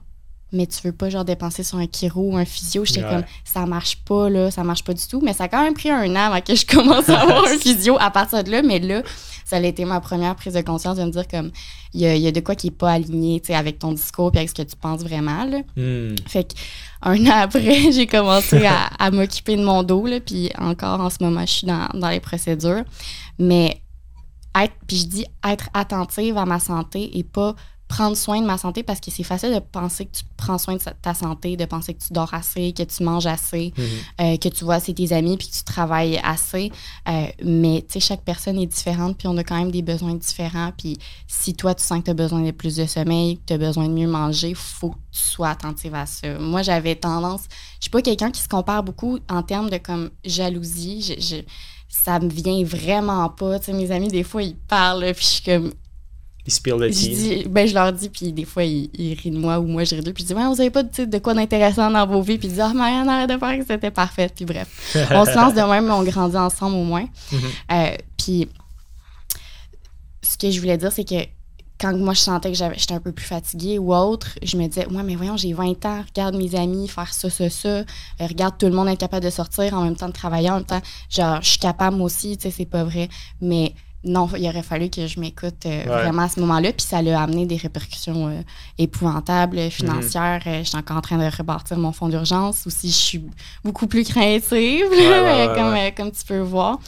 mais 0.52 0.66
tu 0.68 0.78
veux 0.84 0.92
pas 0.92 1.10
genre 1.10 1.26
dépenser 1.26 1.64
sur 1.64 1.78
un 1.78 1.86
chiro 1.86 2.32
ou 2.32 2.38
un 2.38 2.46
physio. 2.46 2.84
J'étais 2.86 3.04
Ouais. 3.04 3.10
comme 3.10 3.24
ça 3.44 3.66
marche 3.66 3.98
pas 4.04 4.30
là, 4.30 4.50
ça 4.52 4.64
marche 4.64 4.84
pas 4.84 4.94
du 4.94 5.06
tout, 5.08 5.22
mais 5.22 5.34
ça 5.34 5.46
a 5.46 5.48
quand 5.48 5.64
même 5.64 5.74
pris 5.74 5.90
un 5.92 6.10
an 6.16 6.32
avant 6.32 6.42
que 6.42 6.56
je 6.56 6.66
commence 6.76 7.08
à 7.10 7.22
avoir 7.22 7.46
un 7.46 7.58
physio 7.58 7.98
à 8.00 8.10
partir 8.12 8.44
de 8.44 8.52
là, 8.52 8.62
mais 8.62 8.80
là 8.80 9.02
ça 9.46 9.56
a 9.56 9.62
été 9.62 9.84
ma 9.84 10.00
première 10.00 10.36
prise 10.36 10.54
de 10.54 10.62
conscience 10.62 10.98
de 10.98 11.04
me 11.04 11.10
dire 11.10 11.28
comme 11.28 11.50
il 11.96 12.02
y 12.02 12.06
a, 12.06 12.16
y 12.16 12.28
a 12.28 12.32
de 12.32 12.40
quoi 12.40 12.54
qui 12.54 12.68
est 12.68 12.72
pas 12.72 12.92
aligné, 12.92 13.40
tu 13.40 13.48
sais 13.48 13.56
avec 13.56 13.80
ton 13.80 13.94
discours 13.94 14.30
puis 14.32 14.38
avec 14.38 14.50
ce 14.50 14.54
que 14.54 14.62
tu 14.62 14.76
penses 14.76 15.02
vraiment 15.02 15.44
là. 15.46 15.62
Hmm. 15.76 16.14
Fait 16.28 16.44
que 16.44 16.54
un 17.02 17.26
an 17.26 17.42
après, 17.42 17.92
j'ai 17.92 18.06
commencé 18.06 18.64
à, 18.68 18.86
à 19.00 19.10
m'occuper 19.10 19.56
de 19.56 19.64
mon 19.64 19.82
dos 19.82 20.06
là, 20.06 20.20
puis 20.20 20.52
encore 20.60 21.00
en 21.02 21.10
ce 21.10 21.18
moment, 21.22 21.42
je 21.48 21.52
suis 21.52 21.68
dans, 21.68 21.88
dans 21.96 22.10
les 22.10 22.20
procédures, 22.20 22.84
mais 23.40 23.82
être 24.60 24.74
puis 24.88 24.98
je 24.98 25.06
dis 25.06 25.26
être 25.48 25.70
attentive 25.74 26.38
à 26.38 26.46
ma 26.46 26.60
santé 26.60 27.18
et 27.18 27.24
pas 27.24 27.56
prendre 27.90 28.16
soin 28.16 28.40
de 28.40 28.46
ma 28.46 28.58
santé 28.58 28.84
parce 28.84 29.00
que 29.02 29.10
c'est 29.10 29.24
facile 29.24 29.52
de 29.54 29.60
penser 29.60 30.06
que 30.06 30.12
tu 30.16 30.24
prends 30.38 30.58
soin 30.60 30.76
de 30.76 30.82
ta 31.02 31.14
santé, 31.16 31.58
de 31.58 31.66
penser 31.66 31.96
que 31.96 32.02
tu 32.02 32.14
dors 32.14 32.32
assez, 32.34 32.72
que 32.72 32.84
tu 32.84 33.04
manges 33.04 33.26
assez, 33.26 33.74
Mhm. 33.78 33.84
euh, 34.22 34.38
que 34.38 34.48
tu 34.48 34.64
vois 34.64 34.76
assez 34.76 34.94
tes 34.94 35.12
amis 35.12 35.36
puis 35.38 35.48
que 35.50 35.54
tu 35.56 35.64
travailles 35.64 36.18
assez. 36.24 36.72
Euh, 37.10 37.26
mais 37.44 37.82
tu 37.88 37.94
sais, 37.94 38.00
chaque 38.00 38.22
personne 38.24 38.60
est 38.60 38.68
différente 38.68 39.18
puis 39.18 39.28
on 39.28 39.36
a 39.38 39.44
quand 39.44 39.58
même 39.58 39.72
des 39.72 39.82
besoins 39.82 40.14
différents. 40.14 40.72
Puis 40.78 40.98
si 41.28 41.56
toi, 41.56 41.74
tu 41.74 41.84
sens 41.84 41.98
que 42.00 42.04
tu 42.06 42.12
as 42.12 42.14
besoin 42.14 42.42
de 42.44 42.52
plus 42.52 42.76
de 42.76 42.86
sommeil, 42.86 43.38
que 43.38 43.42
tu 43.48 43.54
as 43.54 43.58
besoin 43.58 43.88
de 43.88 43.94
mieux 43.94 44.08
manger, 44.08 44.54
faut 44.54 44.92
que 44.92 44.98
tu 45.12 45.20
sois 45.20 45.50
attentive 45.50 45.96
à 45.96 46.06
ça. 46.06 46.38
Moi, 46.38 46.62
j'avais 46.62 46.96
tendance, 46.96 47.42
je 47.80 47.86
suis 47.86 47.90
pas 47.90 48.04
quelqu'un 48.04 48.30
qui 48.30 48.40
se 48.42 48.48
compare 48.48 48.84
beaucoup 48.84 49.18
en 49.30 49.42
termes 49.42 49.72
de 49.72 49.78
comme 49.78 50.12
jalousie. 50.24 51.02
Je, 51.02 51.20
je- 51.20 51.42
ça 51.88 52.20
me 52.20 52.30
vient 52.30 52.64
vraiment 52.64 53.28
pas. 53.30 53.58
Tu 53.58 53.66
sais, 53.66 53.74
mes 53.74 53.90
amis, 53.90 54.10
des 54.10 54.22
fois, 54.24 54.44
ils 54.44 54.56
parlent, 54.56 55.12
puis 55.16 55.26
je 55.26 55.30
suis 55.32 55.44
comme, 55.44 55.74
Il 56.46 56.52
spill 56.54 56.76
the 56.76 56.84
je, 56.86 56.90
dis, 56.90 57.46
ben, 57.48 57.68
je 57.68 57.74
leur 57.74 57.94
dis, 57.94 58.10
puis 58.10 58.32
des 58.32 58.46
fois, 58.46 58.64
ils, 58.64 58.90
ils 58.98 59.14
rient 59.14 59.30
de 59.32 59.38
moi 59.38 59.60
ou 59.60 59.68
moi, 59.68 59.84
je 59.84 59.94
ris 59.96 60.02
d'eux. 60.02 60.14
Puis 60.14 60.24
je 60.24 60.30
dis, 60.30 60.34
ouais, 60.34 60.48
vous 60.48 60.60
avez 60.60 60.70
pas 60.72 60.82
de, 60.84 61.18
quoi 61.20 61.34
d'intéressant 61.34 61.92
dans 61.92 62.08
vos 62.08 62.22
vies. 62.22 62.38
Puis 62.38 62.48
ils 62.48 62.52
disent, 62.52 62.62
ah, 62.62 62.74
Marianne, 62.74 63.08
arrête 63.10 63.30
de 63.30 63.38
faire 63.38 63.58
que 63.60 63.66
c'était 63.68 63.92
parfait. 63.92 64.30
Puis 64.36 64.46
bref, 64.46 64.68
on 65.12 65.26
se 65.26 65.36
lance 65.36 65.54
de 65.54 65.62
même, 65.62 65.86
mais 65.86 65.92
on 65.92 66.04
grandit 66.04 66.38
ensemble 66.38 66.76
au 66.78 66.84
moins. 66.84 67.06
Mhm. 67.32 67.40
Euh, 67.72 67.92
puis 68.18 68.48
ce 70.22 70.38
que 70.38 70.50
je 70.52 70.60
voulais 70.60 70.78
dire, 70.78 70.92
c'est 70.92 71.06
que 71.08 71.16
quand 71.80 71.96
moi 71.96 72.14
je 72.14 72.20
sentais 72.20 72.52
que 72.52 72.58
j'avais- 72.58 72.78
j'étais 72.78 72.94
un 72.94 73.00
peu 73.00 73.12
plus 73.14 73.26
fatiguée 73.26 73.80
ou 73.80 73.94
autre, 73.94 74.38
je 74.44 74.58
me 74.58 74.68
disais, 74.68 74.86
ouais, 74.88 75.04
mais 75.04 75.16
voyons, 75.16 75.38
j'ai 75.38 75.54
20 75.54 75.86
ans, 75.86 76.04
regarde 76.08 76.36
mes 76.36 76.54
amis 76.56 76.88
faire 76.90 77.14
ça, 77.14 77.30
ça, 77.30 77.50
ça, 77.50 77.70
Euh, 77.70 77.84
regarde 78.22 78.58
tout 78.58 78.66
le 78.66 78.74
monde 78.74 78.90
être 78.90 79.00
capable 79.00 79.24
de 79.26 79.30
sortir 79.30 79.74
en 79.74 79.84
même 79.84 79.96
temps 79.96 80.08
de 80.10 80.14
travailler, 80.14 80.50
en 80.50 80.56
même 80.56 80.66
temps, 80.66 80.82
genre, 81.10 81.40
je 81.42 81.50
suis 81.52 81.60
capable 81.60 81.96
moi 81.96 82.08
aussi, 82.08 82.36
tu 82.38 82.44
sais, 82.44 82.52
c'est 82.56 82.66
pas 82.66 82.84
vrai. 82.84 83.08
Mais 83.40 83.74
non, 84.06 84.30
il 84.38 84.48
aurait 84.48 84.64
fallu 84.64 84.90
que 84.90 85.08
je 85.08 85.20
m'écoute 85.20 85.66
euh, 85.66 85.84
vraiment 85.86 86.22
à 86.24 86.30
ce 86.30 86.40
moment-là, 86.40 86.72
puis 86.72 86.86
ça 86.86 87.02
l'a 87.02 87.22
amené 87.22 87.46
des 87.46 87.58
répercussions 87.58 88.30
euh, 88.30 88.42
épouvantables, 88.78 89.58
euh, 89.58 89.70
financières. 89.70 90.42
Euh, 90.48 90.60
je 90.60 90.70
suis 90.70 90.78
encore 90.78 90.98
en 90.98 91.02
train 91.02 91.18
de 91.18 91.36
rebâtir 91.36 91.78
mon 91.78 91.92
fonds 91.92 92.08
d'urgence. 92.08 92.66
Aussi, 92.66 92.88
je 92.88 92.94
suis 92.96 93.26
beaucoup 93.64 93.88
plus 93.88 94.06
craintive, 94.06 94.86
ouais, 94.90 94.90
ouais, 94.90 95.94
comme, 95.96 96.08
euh, 96.08 96.12
tu 96.12 96.26
peux 96.26 96.40
voir. 96.40 96.80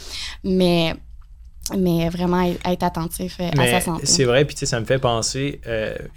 Mais, 0.45 0.95
mais 1.77 2.07
vraiment 2.07 2.43
être 2.43 2.83
attentif 2.83 3.37
euh, 3.41 3.49
à 3.49 3.55
Mais 3.57 3.71
sa 3.71 3.81
santé. 3.81 4.05
c'est 4.05 4.23
vrai, 4.23 4.45
puis 4.45 4.55
tu 4.55 4.61
sais, 4.61 4.65
ça 4.65 4.79
me 4.79 4.85
fait 4.85 4.99
penser, 4.99 5.59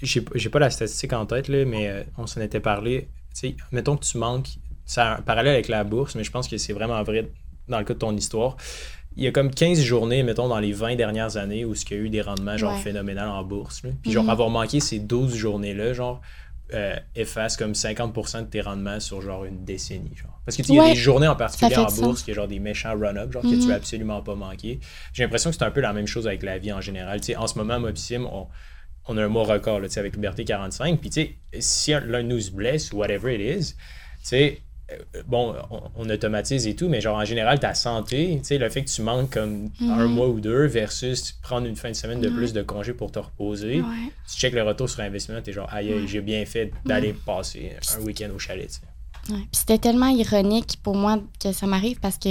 j'ai 0.01 0.49
pas 0.51 0.59
la 0.61 0.71
statistique 0.71 1.13
en 1.13 1.27
tête, 1.27 1.49
là, 1.49 1.65
mais 1.65 2.07
on 2.17 2.29
s'en 2.29 2.41
était 2.41 2.61
parlé. 2.61 3.09
Mettons 3.73 3.97
que 3.97 4.05
tu 4.05 4.17
manques, 4.17 4.47
c'est 4.87 5.01
un 5.01 5.17
parallèle 5.17 5.55
avec 5.55 5.67
la 5.67 5.83
bourse, 5.83 6.15
mais 6.15 6.23
je 6.23 6.31
pense 6.31 6.47
que 6.47 6.57
c'est 6.57 6.73
vraiment 6.73 7.03
vrai 7.03 7.33
dans 7.69 7.79
le 7.79 7.85
cas 7.85 7.95
de 7.95 7.99
ton 7.99 8.17
histoire. 8.17 8.57
Il 9.17 9.23
y 9.23 9.27
a 9.27 9.31
comme 9.33 9.51
15 9.51 9.81
journées, 9.81 10.23
mettons, 10.23 10.49
dans 10.49 10.59
les 10.59 10.73
20 10.73 10.97
dernières 10.97 11.37
années 11.37 11.65
où 11.65 11.75
il 11.75 11.91
y 11.91 11.95
a 11.95 11.97
eu 11.99 12.09
des 12.11 12.21
rendements 12.23 12.57
genre 12.57 12.73
Ouais. 12.75 12.81
phénoménaux 12.81 13.21
en 13.23 13.45
bourse. 13.45 13.83
là. 13.85 13.91
Puis 14.03 14.11
genre 14.13 14.25
Mhm. 14.25 14.31
avoir 14.31 14.51
manqué 14.51 14.81
ces 14.81 14.99
12 14.99 15.35
journées-là, 15.37 15.93
genre, 15.93 16.21
euh, 16.73 16.97
efface 17.15 17.57
comme 17.57 17.75
50% 17.75 18.41
de 18.43 18.47
tes 18.47 18.61
rendements 18.63 18.99
sur 18.99 19.21
genre 19.21 19.45
une 19.45 19.65
décennie. 19.65 20.17
Genre. 20.17 20.41
Parce 20.45 20.57
que 20.57 20.63
tu 20.63 20.69
sais, 20.69 20.75
il 20.75 20.77
y 20.77 20.81
a 20.81 20.89
des 20.89 20.97
journées 20.97 21.29
en 21.29 21.37
particulier 21.37 21.77
en 21.77 21.85
bourse 21.87 22.23
qui 22.23 22.31
a 22.33 22.35
genre 22.35 22.49
des 22.49 22.59
méchants 22.59 22.99
run-up, 22.99 23.31
genre 23.33 23.43
que 23.43 23.49
Mhm. 23.49 23.61
tu 23.61 23.67
veux 23.69 23.75
absolument 23.75 24.21
pas 24.23 24.35
manquer. 24.35 24.81
J'ai 25.13 25.23
l'impression 25.23 25.51
que 25.51 25.57
c'est 25.57 25.65
un 25.65 25.71
peu 25.71 25.81
la 25.81 25.93
même 25.93 26.07
chose 26.07 26.27
avec 26.27 26.43
la 26.43 26.59
vie 26.59 26.73
en 26.73 26.81
général. 26.81 27.21
Tu 27.21 27.27
sais, 27.27 27.37
en 27.37 27.47
ce 27.47 27.57
moment, 27.59 27.79
moi, 27.79 27.93
puis 27.93 28.01
Sim, 28.03 28.27
on, 28.33 28.47
on 29.07 29.17
a 29.19 29.25
un 29.25 29.29
mois 29.29 29.45
record 29.45 29.79
là, 29.81 29.89
tu 29.89 29.95
sais, 29.95 30.01
avec 30.01 30.15
Liberté 30.15 30.45
45. 30.45 30.99
Puis, 31.01 31.11
tu 31.11 31.21
sais, 31.21 31.37
si 31.61 31.93
un- 31.93 32.01
l'un 32.01 32.23
de 32.23 32.29
nous 32.29 32.41
se 32.41 32.51
blesse 32.51 32.91
whatever 32.93 33.35
it 33.35 33.41
is, 33.61 33.75
tu 33.75 33.77
sais, 34.23 34.61
bon, 35.27 35.55
on, 35.97 36.09
automatise 36.11 36.67
et 36.67 36.77
tout, 36.77 36.89
mais 36.89 37.01
genre 37.01 37.17
en 37.17 37.25
général, 37.25 37.59
ta 37.59 37.75
santé, 37.75 38.37
tu 38.39 38.45
sais, 38.45 38.59
le 38.59 38.69
fait 38.69 38.85
que 38.85 38.91
tu 38.91 39.03
manques 39.03 39.31
comme 39.33 39.71
un 39.81 40.07
mois 40.07 40.29
ou 40.29 40.41
deux 40.41 40.67
versus 40.67 41.33
prendre 41.43 41.67
une 41.67 41.77
fin 41.77 41.89
de 41.91 41.95
semaine 41.97 42.21
de 42.21 42.29
Mhm. 42.29 42.37
plus 42.37 42.53
de 42.53 42.63
congé 42.63 42.93
pour 42.93 43.11
te 43.11 43.19
reposer, 43.19 43.81
Ouais. 43.81 44.13
tu 44.31 44.37
checkes 44.39 44.55
le 44.55 44.63
retour 44.63 44.89
sur 44.89 45.01
investissement, 45.01 45.41
tu 45.43 45.51
es 45.51 45.53
genre, 45.53 45.69
aïe, 45.73 45.93
j'ai 46.07 46.21
bien 46.21 46.45
fait 46.45 46.71
d'aller 46.85 47.13
passer 47.15 47.73
un 47.99 48.03
week-end 48.03 48.29
au 48.35 48.39
chalet. 48.39 48.69
tu 48.69 48.75
sais. 48.75 48.81
Ouais. 49.33 49.39
Puis 49.39 49.49
c'était 49.53 49.79
tellement 49.79 50.09
ironique 50.09 50.79
pour 50.83 50.97
moi 50.97 51.19
que 51.43 51.51
ça 51.53 51.67
m'arrive 51.67 51.99
parce 51.99 52.19
que 52.19 52.29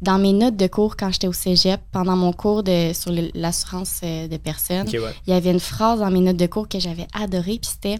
dans 0.00 0.18
mes 0.20 0.32
notes 0.32 0.56
de 0.56 0.68
cours 0.68 0.96
quand 0.96 1.10
j'étais 1.10 1.26
au 1.26 1.32
cégep, 1.32 1.80
pendant 1.90 2.14
mon 2.14 2.32
cours 2.32 2.62
de, 2.62 2.92
sur 2.92 3.10
l'assurance 3.34 4.00
euh, 4.04 4.28
de 4.28 4.36
personnes, 4.36 4.86
ouais. 4.88 5.12
il 5.26 5.32
y 5.32 5.36
avait 5.36 5.50
une 5.50 5.58
phrase 5.58 5.98
dans 5.98 6.10
mes 6.12 6.20
notes 6.20 6.36
de 6.36 6.46
cours 6.46 6.68
que 6.68 6.78
j'avais 6.78 7.08
adorée, 7.12 7.58
puis 7.60 7.70
c'était 7.72 7.96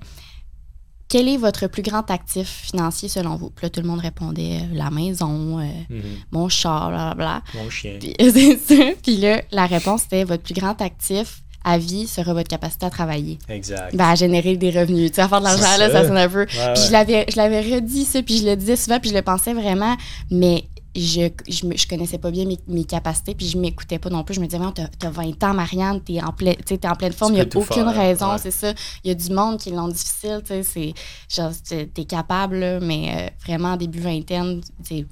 Quel 1.09 1.27
est 1.29 1.37
votre 1.39 1.67
plus 1.69 1.83
grand 1.83 2.11
actif 2.11 2.47
financier 2.71 3.09
selon 3.09 3.37
vous? 3.37 3.49
Puis 3.51 3.65
là, 3.65 3.71
tout 3.71 3.81
le 3.81 3.87
monde 3.89 4.01
répondait 4.01 4.59
euh, 4.61 4.75
la 4.75 4.91
maison, 4.91 5.59
euh, 5.59 5.63
Mhm. 5.89 6.03
mon 6.33 6.49
char, 6.49 6.91
blablabla. 6.91 7.43
Mon 7.55 7.71
chien. 7.71 7.97
Puis, 7.99 8.15
c'est 8.21 8.59
ça. 8.59 8.85
Puis 9.03 9.17
là, 9.17 9.41
la 9.51 9.67
réponse 9.67 10.03
c'était 10.03 10.25
votre 10.25 10.43
plus 10.43 10.55
grand 10.55 10.81
actif 10.83 11.43
à 11.65 11.77
vie 11.79 12.07
sera 12.07 12.33
votre 12.35 12.49
capacité 12.49 12.87
à 12.87 12.91
travailler. 12.91 13.39
Exact. 13.49 13.95
Ben, 13.95 14.05
à 14.11 14.15
générer 14.15 14.57
des 14.57 14.71
revenus. 14.71 15.11
Tu 15.11 15.17
sais, 15.17 15.23
à 15.23 15.29
faire 15.29 15.41
de 15.41 15.45
l'argent, 15.45 15.77
là, 15.79 15.91
ça. 15.91 16.07
sonne 16.07 16.17
un 16.17 16.29
peu. 16.29 16.41
Ouais, 16.41 16.47
Puis 16.47 16.59
ouais. 16.59 16.75
je 16.87 16.93
l'avais, 16.93 17.27
je 17.31 17.37
l'avais 17.37 17.61
redit 17.61 18.05
ça, 18.05 18.23
puis 18.23 18.39
je 18.39 18.47
le 18.47 18.57
disais 18.57 18.77
souvent, 18.77 19.01
puis 19.01 19.11
je 19.11 19.15
le 19.15 19.23
pensais 19.23 19.53
vraiment, 19.55 19.97
mais 20.31 20.65
je, 21.01 21.29
je, 21.49 21.87
connaissais 21.89 22.19
pas 22.19 22.31
bien 22.31 22.45
mes, 22.45 22.59
mes 22.67 22.85
capacités, 22.85 23.35
puis 23.35 23.47
je 23.49 23.59
m'écoutais 23.59 23.99
pas 23.99 24.11
non 24.11 24.25
plus. 24.25 24.35
Je 24.35 24.41
me 24.41 24.47
disais, 24.47 24.63
t'as, 24.75 24.89
t'as 24.89 25.11
20 25.11 25.43
ans, 25.45 25.55
Marianne, 25.55 26.01
t'es 26.01 26.23
en, 26.23 26.33
plein, 26.33 26.53
en 26.85 26.95
pleine 26.97 27.13
forme, 27.13 27.33
il 27.33 27.37
n'y 27.37 27.41
a 27.41 27.45
aucune 27.45 27.65
faire, 27.65 27.95
raison, 27.95 28.33
ouais. 28.33 28.39
c'est 28.39 28.51
ça. 28.51 28.73
Il 29.05 29.09
y 29.09 29.11
a 29.11 29.15
du 29.15 29.31
monde 29.31 29.59
qui 29.59 29.71
l'ont 29.71 29.89
difficile, 29.89 30.43
tu 30.47 30.95
t'es, 31.95 32.05
capable, 32.05 32.57
là, 32.57 32.81
mais 32.81 33.13
euh, 33.15 33.29
vraiment, 33.45 33.77
début 33.77 34.01
vingtaine, 34.01 34.61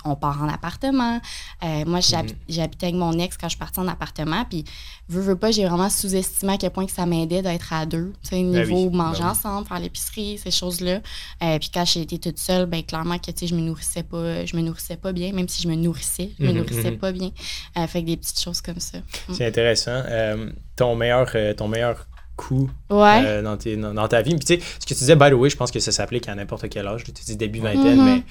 on 0.05 0.17
part 0.17 0.43
en 0.43 0.49
appartement. 0.49 1.21
Euh, 1.63 1.85
moi, 1.87 2.01
Mhm. 2.01 2.35
j'habitais 2.49 2.87
avec 2.87 2.97
mon 2.97 3.13
ex 3.19 3.37
quand 3.37 3.49
je 3.49 3.57
partie 3.57 3.81
en 3.81 3.89
appartement, 3.89 4.45
puis 4.49 4.65
veux, 5.09 5.21
veux 5.21 5.37
pas, 5.37 5.51
j'ai 5.51 5.65
vraiment 5.67 5.89
sous-estimé 5.89 6.55
à 6.55 6.57
quel 6.59 6.71
point 6.71 6.87
que 6.87 6.93
ça 6.93 7.07
m'aidait 7.07 7.43
d'être 7.43 7.73
à 7.73 7.87
deux, 7.87 8.13
tu 8.23 8.31
sais, 8.31 8.37
Ben 8.43 8.63
niveau 8.63 8.89
oui, 8.89 8.97
manger 8.97 9.21
ben 9.21 9.27
oui. 9.27 9.31
ensemble, 9.31 9.67
faire 9.69 9.79
l'épicerie, 9.79 10.39
ces 10.43 10.51
choses-là. 10.51 11.01
Euh, 11.43 11.59
puis 11.59 11.71
quand 11.73 11.85
été 11.97 12.19
toute 12.19 12.39
seule, 12.39 12.67
ben 12.67 12.83
clairement 12.83 13.19
que 13.19 13.31
tu 13.31 13.39
sais, 13.39 13.47
je 13.47 13.55
me 13.55 13.61
nourrissais 13.61 14.03
pas, 14.03 14.45
je 14.45 14.57
me 14.57 14.63
nourrissais 14.63 14.97
pas 14.97 15.13
bien, 15.13 15.33
même 15.33 15.49
si 15.49 15.63
je 15.63 15.69
me 15.69 15.75
nourrissais, 15.75 16.31
je 16.39 16.45
me 16.45 16.51
Mhm, 16.51 16.59
nourrissais 16.59 16.91
mhm. 16.91 16.99
pas 16.99 17.13
bien. 17.13 17.31
Euh, 17.79 17.87
fait 17.87 18.03
que 18.03 18.07
des 18.07 18.17
petites 18.17 18.41
choses 18.41 18.61
comme 18.61 18.81
ça. 18.81 18.99
C'est 19.33 19.47
intéressant. 19.47 20.03
Euh, 20.07 20.51
ton, 20.77 20.97
meilleur, 20.97 21.31
euh, 21.35 21.55
ton 21.55 21.69
meilleur 21.69 22.07
coup 22.37 22.69
Ouais. 22.91 23.23
euh, 23.25 23.43
dans, 23.43 23.57
tes- 23.57 23.77
dans- 23.77 23.95
dans 23.95 24.09
ta 24.09 24.21
vie. 24.23 24.37
Puis 24.37 24.45
tu 24.45 24.55
sais, 24.55 24.61
ce 24.79 24.85
que 24.85 24.93
tu 24.93 24.99
disais, 25.01 25.17
by 25.17 25.31
the 25.31 25.35
way, 25.35 25.49
je 25.51 25.57
pense 25.57 25.71
que 25.71 25.81
ça 25.81 25.91
s'applique 25.93 26.29
à 26.29 26.35
n'importe 26.35 26.69
quel 26.69 26.87
âge. 26.87 27.03
Tu 27.05 27.13
dis 27.13 27.37
début 27.37 27.61
vingtaine, 27.61 27.99
Mhm. 27.99 28.05
mais 28.05 28.23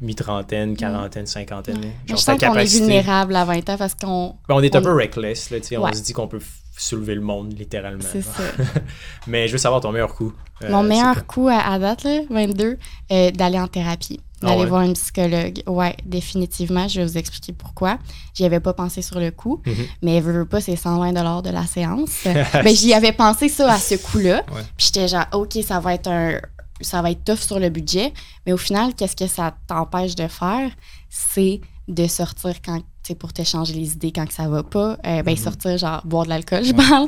mi-trentaine, 0.00 0.76
quarantaine, 0.76 1.26
cinquantaine. 1.26 1.78
Mais 1.80 1.92
Genre 2.06 2.16
je 2.18 2.22
sens 2.22 2.38
qu'on 2.40 2.54
est 2.54 2.64
vulnérable 2.78 3.36
à 3.36 3.44
20 3.44 3.68
ans 3.70 3.76
parce 3.76 3.94
qu'on. 3.94 4.36
Ben, 4.48 4.54
on 4.54 4.60
est 4.62 4.74
un 4.74 4.80
on- 4.80 4.84
peu 4.84 4.92
reckless, 4.94 5.50
là, 5.50 5.60
tu 5.60 5.68
sais, 5.68 5.76
on 5.76 5.84
Ouais. 5.84 5.94
se 5.94 6.02
dit 6.02 6.12
qu'on 6.12 6.28
peut 6.28 6.40
soulever 6.76 7.14
le 7.14 7.20
monde, 7.20 7.52
littéralement. 7.58 8.02
C'est 8.10 8.22
ça. 8.22 8.42
mais 9.26 9.46
je 9.48 9.52
veux 9.52 9.58
savoir 9.58 9.80
ton 9.80 9.92
meilleur 9.92 10.14
coup. 10.14 10.32
Euh, 10.62 10.70
Mon 10.70 10.82
meilleur 10.82 11.26
coup 11.26 11.48
à, 11.48 11.58
à 11.58 11.78
date, 11.78 12.04
là, 12.04 12.20
22, 12.30 12.78
euh, 13.12 13.30
d'aller 13.32 13.58
en 13.58 13.68
thérapie. 13.68 14.20
Ah 14.42 14.46
D'aller 14.46 14.62
ouais? 14.62 14.66
voir 14.66 14.82
une 14.82 14.94
psychologue. 14.94 15.62
Ouais, 15.68 15.96
définitivement. 16.04 16.88
Je 16.88 17.00
vais 17.00 17.06
vous 17.06 17.16
expliquer 17.18 17.52
pourquoi. 17.52 17.98
J'y 18.34 18.44
avais 18.44 18.58
pas 18.58 18.72
pensé 18.72 19.00
sur 19.02 19.20
le 19.20 19.30
coup, 19.30 19.62
Mhm. 19.66 19.74
mais 20.02 20.20
veux, 20.20 20.32
veux 20.32 20.46
pas, 20.46 20.60
c'est 20.60 20.74
120 20.76 21.12
de 21.42 21.50
la 21.50 21.64
séance. 21.66 22.22
ben, 22.24 22.74
j'y 22.74 22.92
avais 22.94 23.12
pensé 23.12 23.48
ça 23.48 23.72
à 23.72 23.78
ce 23.78 23.94
coup-là. 23.94 24.42
Ouais. 24.52 24.62
Puis 24.76 24.86
j'étais 24.86 25.06
genre, 25.08 25.26
OK, 25.32 25.56
ça 25.64 25.78
va 25.80 25.94
être 25.94 26.08
un. 26.08 26.40
Ça 26.80 27.00
va 27.00 27.12
être 27.12 27.22
tough 27.22 27.36
sur 27.38 27.60
le 27.60 27.68
budget. 27.68 28.12
Mais 28.44 28.52
au 28.52 28.56
final, 28.56 28.94
qu'est-ce 28.94 29.14
que 29.14 29.28
ça 29.28 29.54
t'empêche 29.68 30.16
de 30.16 30.26
faire? 30.26 30.70
C'est 31.08 31.60
de 31.86 32.06
sortir 32.08 32.54
quand. 32.64 32.80
Pour 33.14 33.32
t'échanger 33.32 33.74
les 33.74 33.92
idées 33.92 34.12
quand 34.12 34.26
que 34.26 34.34
ça 34.34 34.48
va 34.48 34.62
pas. 34.62 34.96
Euh, 35.06 35.22
ben, 35.22 35.30
Mhm. 35.32 35.36
sortir, 35.36 35.78
genre, 35.78 36.02
boire 36.04 36.24
de 36.24 36.30
l'alcool, 36.30 36.64
je 36.64 36.72
parle. 36.72 37.06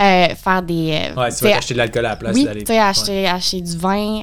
Euh, 0.00 0.34
faire 0.34 0.62
des. 0.62 0.90
euh, 0.92 1.20
Ouais, 1.20 1.32
tu 1.34 1.44
vas 1.44 1.50
t'acheter 1.52 1.74
de 1.74 1.78
l'alcool 1.78 2.06
à 2.06 2.10
la 2.10 2.16
place 2.16 2.34
oui, 2.36 2.44
d'aller. 2.44 2.60
tu 2.64 2.66
sais, 2.72 2.78
acheter, 2.78 3.26
acheter 3.26 3.60
du 3.60 3.76
vin. 3.76 4.22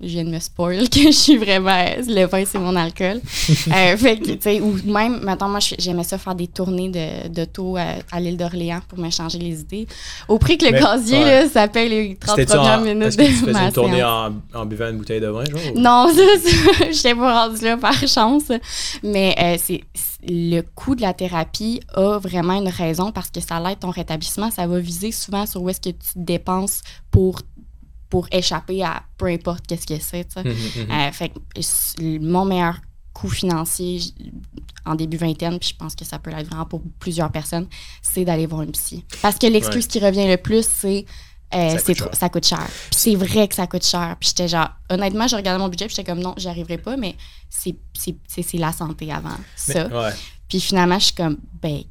Je 0.00 0.06
viens 0.08 0.24
de 0.24 0.30
me 0.30 0.38
spoil 0.38 0.88
que 0.90 1.00
je 1.00 1.10
suis 1.10 1.36
vraiment. 1.36 1.84
Le 2.06 2.24
vin, 2.26 2.44
c'est 2.44 2.58
mon 2.58 2.76
alcool. 2.76 3.20
Euh, 3.76 3.96
fait 3.96 4.18
que, 4.18 4.30
tu 4.32 4.38
sais, 4.40 4.60
ou 4.60 4.76
même, 4.84 5.20
maintenant, 5.22 5.48
moi, 5.48 5.60
je- 5.60 5.74
j'aimais 5.78 6.04
ça 6.04 6.18
faire 6.18 6.34
des 6.34 6.46
tournées 6.46 6.88
de- 6.88 7.28
d'auto 7.28 7.76
à, 7.76 7.94
à 8.12 8.20
l'île 8.20 8.36
d'Orléans 8.36 8.80
pour 8.88 8.98
me 8.98 9.10
changer 9.10 9.38
les 9.38 9.60
idées. 9.60 9.86
Au 10.28 10.38
prix 10.38 10.56
que 10.58 10.66
le 10.66 10.72
Mais, 10.72 10.80
gazier, 10.80 11.18
ouais. 11.18 11.42
là, 11.44 11.48
ça 11.48 11.66
paye 11.68 11.88
les 11.88 12.16
30 12.16 12.36
C'était-tu 12.36 12.56
premières 12.58 12.78
en- 12.78 12.82
minutes 12.82 13.16
que 13.16 13.22
tu 13.22 13.28
de 13.32 13.36
faisais 13.36 13.52
ma 13.52 13.64
une 13.66 13.72
tournée 13.72 14.02
en, 14.04 14.32
en 14.54 14.66
buvant 14.66 14.88
une 14.90 14.98
bouteille 14.98 15.20
de 15.20 15.26
vin, 15.28 15.44
genre? 15.44 15.60
ou- 15.74 15.78
Non, 15.80 16.08
ça. 16.14 16.84
J'étais 16.90 17.14
pas 17.14 17.46
rendue 17.46 17.64
là 17.64 17.76
par 17.76 17.94
chance. 18.06 18.44
Mais 19.02 19.34
euh, 19.38 19.56
c'est 19.62 19.82
c'est- 19.94 20.16
le 20.28 20.62
coût 20.62 20.94
de 20.96 21.02
la 21.02 21.12
thérapie 21.14 21.80
a 21.94 22.18
vraiment 22.18 22.54
une 22.54 22.68
raison 22.68 23.12
parce 23.12 23.30
que 23.30 23.40
ça 23.40 23.60
l'aide 23.60 23.78
ton 23.80 23.90
rétablissement. 23.90 24.50
Ça 24.50 24.66
va 24.66 24.78
viser 24.78 25.12
souvent 25.12 25.46
sur 25.46 25.62
où 25.62 25.68
est-ce 25.70 25.80
que 25.80 25.90
tu 25.90 25.96
dépenses 26.16 26.82
pour, 27.10 27.40
pour 28.08 28.26
échapper 28.30 28.82
à 28.82 29.02
peu 29.18 29.26
importe 29.26 29.66
qu'est-ce 29.66 29.86
que 29.86 29.98
c'est. 30.00 30.34
Mhm, 30.36 30.44
mhm. 30.52 30.90
Euh, 30.90 31.12
fait 31.12 31.30
que 31.30 32.18
mon 32.20 32.44
meilleur 32.44 32.76
coût 33.12 33.28
financier 33.28 34.00
en 34.84 34.94
début 34.94 35.16
vingtaine, 35.16 35.58
puis 35.58 35.70
je 35.70 35.76
pense 35.76 35.94
que 35.94 36.04
ça 36.04 36.18
peut 36.18 36.30
l'être 36.30 36.46
vraiment 36.48 36.66
pour 36.66 36.82
plusieurs 37.00 37.32
personnes, 37.32 37.66
c'est 38.02 38.24
d'aller 38.24 38.46
voir 38.46 38.62
une 38.62 38.72
psy. 38.72 39.04
Parce 39.22 39.38
que 39.38 39.46
l'excuse 39.46 39.86
qui 39.86 39.98
revient 39.98 40.28
le 40.28 40.36
plus, 40.36 40.66
c'est 40.70 41.04
euh, 41.54 41.70
Ça 41.78 41.82
coûte 41.82 41.96
cher. 41.96 42.08
ça 42.12 42.28
coûte 42.28 42.46
cher. 42.46 42.66
Puis 42.90 42.98
c'est 43.00 43.14
vrai 43.14 43.48
que 43.48 43.54
ça 43.54 43.66
coûte 43.66 43.84
cher. 43.84 44.16
Puis 44.20 44.28
j'étais 44.30 44.48
genre, 44.48 44.68
honnêtement, 44.90 45.26
je 45.28 45.36
regardais 45.36 45.58
mon 45.62 45.68
budget, 45.68 45.86
puis 45.86 45.94
j'étais 45.96 46.10
comme 46.10 46.20
non, 46.20 46.34
j'y 46.36 46.48
arriverai 46.48 46.76
pas, 46.78 46.96
mais 46.96 47.16
c'est 47.48 47.74
la 48.54 48.72
santé 48.72 49.10
avant 49.12 49.30
Mais- 49.68 49.74
ça. 49.74 49.86
ouais. 49.86 50.12
Puis 50.48 50.60
finalement, 50.60 50.98
je 50.98 51.06
suis 51.06 51.14
comme, 51.14 51.38
ben, 51.62 51.82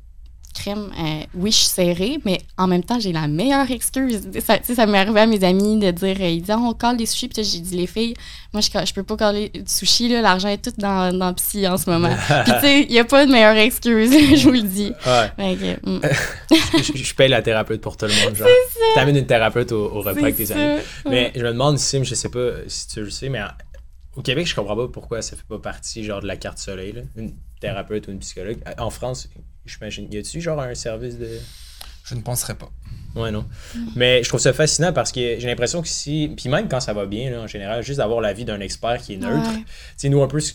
crème, 0.55 0.89
euh, 0.97 1.23
oui, 1.35 1.51
je 1.51 1.57
suis 1.57 1.67
serrée, 1.67 2.19
mais 2.25 2.39
en 2.57 2.67
même 2.67 2.83
temps, 2.83 2.99
j'ai 2.99 3.11
la 3.11 3.27
meilleure 3.27 3.69
excuse. 3.69 4.21
Ça, 4.45 4.57
tu 4.57 4.65
sais, 4.65 4.75
ça 4.75 4.85
m'est 4.85 4.97
arrivé 4.97 5.19
à 5.19 5.25
mes 5.27 5.43
amis 5.43 5.79
de 5.79 5.91
dire, 5.91 6.17
euh, 6.19 6.29
ils 6.29 6.41
disent, 6.41 6.51
Ah, 6.51 6.59
on 6.59 6.73
colle 6.73 6.97
des 6.97 7.05
sushis. 7.05 7.27
Puis 7.27 7.43
j'ai 7.43 7.59
dit, 7.59 7.75
les 7.75 7.87
filles, 7.87 8.15
moi, 8.53 8.61
je, 8.61 8.69
je 8.85 8.93
peux 8.93 9.03
pas 9.03 9.17
coller 9.17 9.49
du 9.49 9.61
sushi, 9.67 10.09
l'argent 10.09 10.47
est 10.47 10.57
tout 10.57 10.73
dans, 10.77 11.15
dans 11.17 11.33
Psy 11.33 11.67
en 11.67 11.77
ce 11.77 11.89
moment. 11.89 12.15
Puis 12.45 12.53
tu 12.53 12.59
sais, 12.61 12.81
il 12.83 12.91
n'y 12.91 12.99
a 12.99 13.03
pas 13.03 13.25
de 13.25 13.31
meilleure 13.31 13.57
excuse, 13.57 14.11
je 14.35 14.43
vous 14.43 14.51
le 14.51 14.61
dis. 14.61 14.91
Ouais. 15.05 15.31
Fait 15.57 15.77
que, 15.83 15.89
mm, 15.89 16.01
je, 16.81 17.03
je 17.03 17.15
paye 17.15 17.29
la 17.29 17.41
thérapeute 17.41 17.81
pour 17.81 17.97
tout 17.97 18.05
le 18.05 18.25
monde. 18.25 18.35
Genre. 18.35 18.47
T'amènes 18.95 19.17
une 19.17 19.27
thérapeute 19.27 19.71
au, 19.71 19.85
au 19.85 20.01
repas 20.01 20.21
avec 20.21 20.37
tes 20.37 20.51
amis. 20.51 20.61
Ouais. 20.63 20.83
Mais 21.09 21.31
je 21.35 21.41
me 21.41 21.51
demande, 21.51 21.77
Sim, 21.77 22.03
je 22.03 22.15
sais 22.15 22.29
pas 22.29 22.49
si 22.67 22.87
tu 22.87 23.01
le 23.01 23.09
sais, 23.09 23.29
mais 23.29 23.39
au 24.15 24.21
Québec, 24.21 24.47
je 24.47 24.55
comprends 24.55 24.75
pas 24.75 24.87
pourquoi 24.87 25.21
ça 25.21 25.35
fait 25.35 25.45
pas 25.47 25.59
partie 25.59 26.03
genre 26.03 26.21
de 26.21 26.27
la 26.27 26.37
carte 26.37 26.57
soleil, 26.57 26.93
là, 26.93 27.01
une 27.15 27.33
thérapeute 27.59 28.07
ou 28.07 28.11
une 28.11 28.19
psychologue. 28.19 28.57
En 28.77 28.89
France, 28.89 29.29
j'imagine, 29.65 30.11
y 30.11 30.17
a-tu 30.17 30.41
genre 30.41 30.59
un 30.59 30.75
service 30.75 31.17
de. 31.17 31.29
Je 32.05 32.15
ne 32.15 32.21
penserais 32.21 32.55
pas. 32.55 32.71
Ouais, 33.15 33.31
non. 33.31 33.45
Mais 33.95 34.21
je 34.23 34.29
trouve 34.29 34.39
ça 34.39 34.53
fascinant 34.53 34.93
parce 34.93 35.11
que 35.11 35.39
j'ai 35.39 35.47
l'impression 35.47 35.81
que 35.81 35.87
si. 35.87 36.31
Puis 36.37 36.49
même 36.49 36.67
quand 36.67 36.79
ça 36.79 36.93
va 36.93 37.05
bien, 37.05 37.31
là, 37.31 37.41
en 37.41 37.47
général, 37.47 37.83
juste 37.83 37.97
d'avoir 37.97 38.21
l'avis 38.21 38.45
d'un 38.45 38.59
expert 38.59 39.01
qui 39.01 39.13
est 39.13 39.17
neutre. 39.17 39.49
Ouais. 39.49 39.57
Tu 39.57 39.65
sais, 39.97 40.09
nous, 40.09 40.21
un 40.21 40.27
peu, 40.27 40.39
ce, 40.39 40.53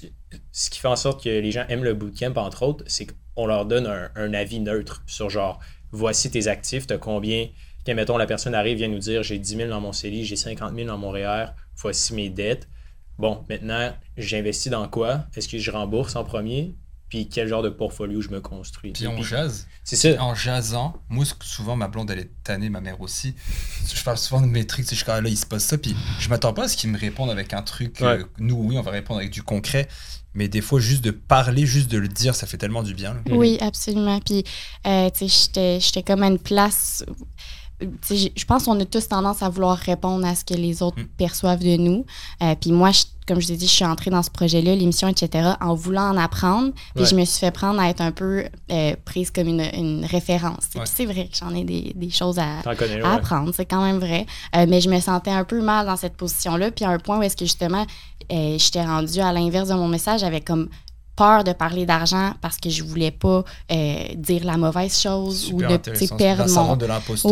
ce 0.53 0.71
qui 0.71 0.79
fait 0.79 0.89
en 0.89 0.97
sorte 0.97 1.25
que 1.25 1.29
les 1.29 1.51
gens 1.51 1.65
aiment 1.69 1.85
le 1.85 1.95
bootcamp, 1.95 2.35
entre 2.37 2.63
autres, 2.63 2.85
c'est 2.87 3.07
qu'on 3.35 3.47
leur 3.47 3.67
donne 3.67 3.87
un, 3.87 4.11
un 4.15 4.33
avis 4.35 4.61
neutre 4.61 5.03
sur 5.07 5.29
genre, 5.29 5.59
voici 5.91 6.31
tes 6.31 6.47
actifs, 6.47 6.87
t'as 6.87 6.99
combien, 6.99 7.49
Quand, 7.85 7.95
mettons, 7.95 8.17
la 8.17 8.27
personne 8.27 8.55
arrive, 8.55 8.77
vient 8.77 8.89
nous 8.89 8.99
dire 8.99 9.23
j'ai 9.23 9.39
10 9.39 9.57
000 9.57 9.69
dans 9.71 9.81
mon 9.81 9.93
CELI, 9.93 10.25
j'ai 10.25 10.37
50 10.37 10.75
000 10.75 10.87
dans 10.87 10.99
mon 10.99 11.11
REER, 11.11 11.47
voici 11.77 12.15
mes 12.15 12.31
dettes. 12.31 12.69
Bon, 13.21 13.45
maintenant, 13.49 13.93
j'investis 14.17 14.71
dans 14.71 14.89
quoi? 14.89 15.27
Est-ce 15.37 15.47
que 15.49 15.59
je 15.59 15.71
rembourse 15.71 16.17
en 16.17 16.25
premier? 16.25 16.75
Puis 17.11 17.29
quel 17.29 17.49
genre 17.49 17.63
de 17.63 17.69
portfolio 17.71 18.21
je 18.23 18.29
me 18.29 18.41
construis? 18.41 18.93
Puis 18.93 19.07
on 19.09 19.21
jase. 19.23 19.67
C'est 19.85 19.97
ça. 19.97 20.23
En 20.23 20.35
jasant, 20.37 20.95
moi, 21.09 21.25
souvent, 21.43 21.75
ma 21.75 21.89
blonde, 21.89 22.11
elle 22.13 22.21
est 22.21 22.31
tannée, 22.45 22.71
ma 22.71 22.81
mère 22.81 23.01
aussi. 23.01 23.35
Je 23.93 24.03
parle 24.05 24.17
souvent 24.17 24.41
de 24.41 24.47
mes 24.47 24.65
trucs, 24.67 24.89
je 24.89 24.95
suis 24.95 25.05
là, 25.07 25.21
il 25.25 25.37
se 25.37 25.45
passe 25.45 25.65
ça, 25.65 25.77
puis 25.77 25.95
je 26.21 26.29
m'attends 26.29 26.53
pas 26.53 26.65
à 26.65 26.69
ce 26.69 26.77
qu'ils 26.77 26.91
me 26.91 26.99
répondent 26.99 27.31
avec 27.31 27.53
un 27.53 27.63
truc. 27.63 28.01
euh, 28.01 28.25
nous, 28.39 28.55
oui, 28.55 28.79
on 28.79 28.83
va 28.83 28.93
répondre 28.93 29.19
avec 29.19 29.33
du 29.33 29.43
concret, 29.43 29.89
mais 30.35 30.47
des 30.47 30.61
fois, 30.61 30.79
juste 30.79 31.03
de 31.03 31.11
parler, 31.11 31.67
juste 31.67 31.91
de 31.91 31.99
le 31.99 32.07
dire, 32.07 32.37
ça 32.37 32.47
fait 32.47 32.59
tellement 32.59 32.85
du 32.85 32.95
bien. 32.95 33.15
là. 33.15 33.21
Oui, 33.33 33.59
absolument. 33.61 34.21
Puis, 34.21 34.45
euh, 34.87 35.11
tu 35.11 35.29
sais, 35.29 35.79
j'étais- 35.81 36.03
comme 36.05 36.23
à 36.23 36.29
une 36.29 36.39
place. 36.39 37.05
Je 38.11 38.45
pense 38.45 38.65
qu'on 38.65 38.79
a 38.81 38.85
tous 38.85 39.09
tendance 39.09 39.43
à 39.43 39.49
vouloir 39.49 39.77
répondre 39.77 40.27
à 40.27 40.35
ce 40.35 40.45
que 40.45 40.55
les 40.55 40.83
autres 40.83 41.01
Mm. 41.01 41.07
perçoivent 41.17 41.63
de 41.63 41.77
nous. 41.77 42.05
Euh, 42.43 42.55
puis 42.61 42.73
moi, 42.73 42.91
je- 42.91 43.05
comme 43.27 43.41
je 43.41 43.47
t'ai 43.49 43.57
dit, 43.57 43.67
je 43.67 43.73
suis 43.73 43.85
entrée 43.85 44.11
dans 44.11 44.23
ce 44.23 44.31
projet-là, 44.31 44.75
l'émission, 44.75 45.07
etc., 45.09 45.51
en 45.61 45.75
voulant 45.75 46.11
en 46.11 46.17
apprendre. 46.17 46.73
Puis 46.95 47.05
Ouais. 47.05 47.11
je 47.11 47.15
me 47.15 47.25
suis 47.25 47.39
fait 47.39 47.51
prendre 47.53 47.81
à 47.81 47.89
être 47.89 48.01
un 48.01 48.11
peu 48.13 48.45
euh, 48.73 48.95
prise 49.05 49.31
comme 49.31 49.47
une, 49.49 49.65
une 49.75 50.05
référence. 50.05 50.65
Ouais. 50.75 50.83
Puis 50.83 50.91
c'est 50.95 51.07
vrai 51.07 51.29
que 51.29 51.37
j'en 51.37 51.55
ai 51.55 51.65
des, 51.65 51.93
des 51.95 52.11
choses 52.11 52.39
à, 52.39 52.63
T'en 52.65 52.75
connais, 52.75 53.01
à 53.01 53.09
ouais. 53.09 53.15
apprendre, 53.17 53.53
c'est 53.55 53.67
quand 53.67 53.83
même 53.83 53.99
vrai. 53.99 54.27
Euh, 54.57 54.67
mais 54.69 54.81
je 54.81 54.91
me 54.91 54.99
sentais 55.01 55.31
un 55.31 55.45
peu 55.45 55.61
mal 55.63 55.87
dans 55.87 55.97
cette 55.97 56.17
position-là. 56.17 56.71
Puis 56.73 56.85
à 56.85 56.91
un 56.91 56.99
point 56.99 57.19
où 57.19 57.23
est-ce 57.23 57.37
que 57.37 57.45
justement, 57.45 57.87
j'étais 58.31 58.85
rendue 58.85 59.21
à 59.21 59.33
l'inverse 59.33 59.69
de 59.69 59.75
mon 59.75 59.89
message 59.89 60.23
avec 60.25 60.45
comme 60.45 60.69
peur 61.21 61.45
de 61.45 61.53
parler 61.53 61.85
d'argent 61.85 62.33
parce 62.41 62.57
que 62.57 62.71
je 62.71 62.83
voulais 62.83 63.11
pas 63.11 63.45
euh, 63.71 64.05
dire 64.17 64.43
la 64.45 64.57
mauvaise 64.57 64.99
chose 64.99 65.39
Super 65.47 65.71
ou 65.71 65.73
de 65.77 66.17
perdre 66.17 66.49
mon... 66.49 66.77
de 66.77 66.87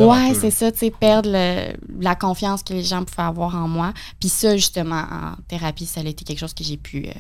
Ouais, 0.05 0.35
c'est 0.39 0.51
ça, 0.51 0.71
tu 0.71 0.79
sais, 0.79 0.91
perdre 0.91 1.31
le- 1.33 1.73
la 2.01 2.15
confiance 2.15 2.63
que 2.63 2.75
les 2.75 2.83
gens 2.85 3.03
pouvaient 3.05 3.27
avoir 3.29 3.55
en 3.57 3.67
moi. 3.67 3.95
Puis 4.21 4.29
ça, 4.29 4.57
justement, 4.57 5.01
en 5.11 5.33
thérapie, 5.49 5.87
ça 5.87 6.01
a 6.01 6.05
été 6.05 6.23
quelque 6.25 6.39
chose 6.41 6.53
que 6.53 6.65
j'ai 6.65 6.77
pu 6.77 7.07
euh, 7.07 7.13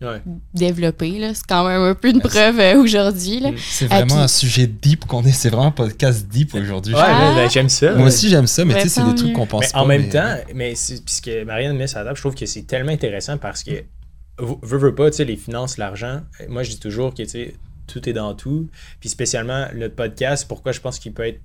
Ouais. 0.00 0.22
développer. 0.54 1.18
là. 1.18 1.34
C'est 1.34 1.46
quand 1.48 1.66
même 1.66 1.82
un 1.82 1.94
peu 1.94 2.10
une 2.10 2.20
preuve 2.20 2.58
euh, 2.60 2.80
aujourd'hui. 2.82 3.40
là. 3.40 3.50
C'est 3.70 3.86
Ah, 3.90 3.96
vraiment 3.98 4.14
puis- 4.14 4.24
un 4.24 4.28
sujet 4.28 4.66
deep 4.66 5.04
qu'on 5.06 5.24
est. 5.24 5.32
C'est 5.32 5.50
vraiment 5.50 5.66
un 5.66 5.70
podcast 5.72 6.26
deep 6.28 6.54
aujourd'hui. 6.54 6.94
Ouais, 6.94 7.00
Ah. 7.04 7.32
ben, 7.34 7.50
j'aime 7.50 7.68
ça. 7.68 7.92
Moi 7.94 8.06
aussi, 8.08 8.28
j'aime 8.28 8.46
ça, 8.46 8.64
mais 8.64 8.74
tu 8.74 8.82
sais, 8.82 8.88
c'est 8.88 9.04
des 9.04 9.14
trucs 9.14 9.32
qu'on 9.32 9.46
pense 9.46 9.62
Mais 9.62 9.68
pas. 9.72 9.80
en 9.80 9.86
même 9.86 10.02
mais- 10.02 10.08
temps, 10.08 10.34
mais 10.54 10.74
c'est- 10.74 11.04
puisque 11.04 11.30
Marianne 11.46 11.76
met 11.76 11.86
sa 11.88 12.02
table, 12.04 12.16
je 12.16 12.22
trouve 12.22 12.34
que 12.34 12.46
c'est 12.46 12.62
tellement 12.62 12.92
intéressant 12.92 13.38
parce 13.38 13.62
que, 13.64 13.70
veux, 14.38 14.78
veux 14.78 14.94
pas, 14.94 15.10
tu 15.10 15.16
sais, 15.18 15.24
les 15.24 15.36
finances, 15.36 15.78
l'argent, 15.78 16.22
moi 16.48 16.62
je 16.62 16.70
dis 16.70 16.80
toujours 16.80 17.12
que, 17.14 17.22
tu 17.22 17.28
sais, 17.28 17.54
tout 17.86 18.06
est 18.08 18.12
dans 18.12 18.34
tout. 18.34 18.68
Puis 19.00 19.08
spécialement, 19.08 19.66
le 19.72 19.88
podcast, 19.88 20.46
pourquoi 20.48 20.72
je 20.72 20.80
pense 20.80 20.98
qu'il 20.98 21.12
peut 21.12 21.26
être 21.26 21.40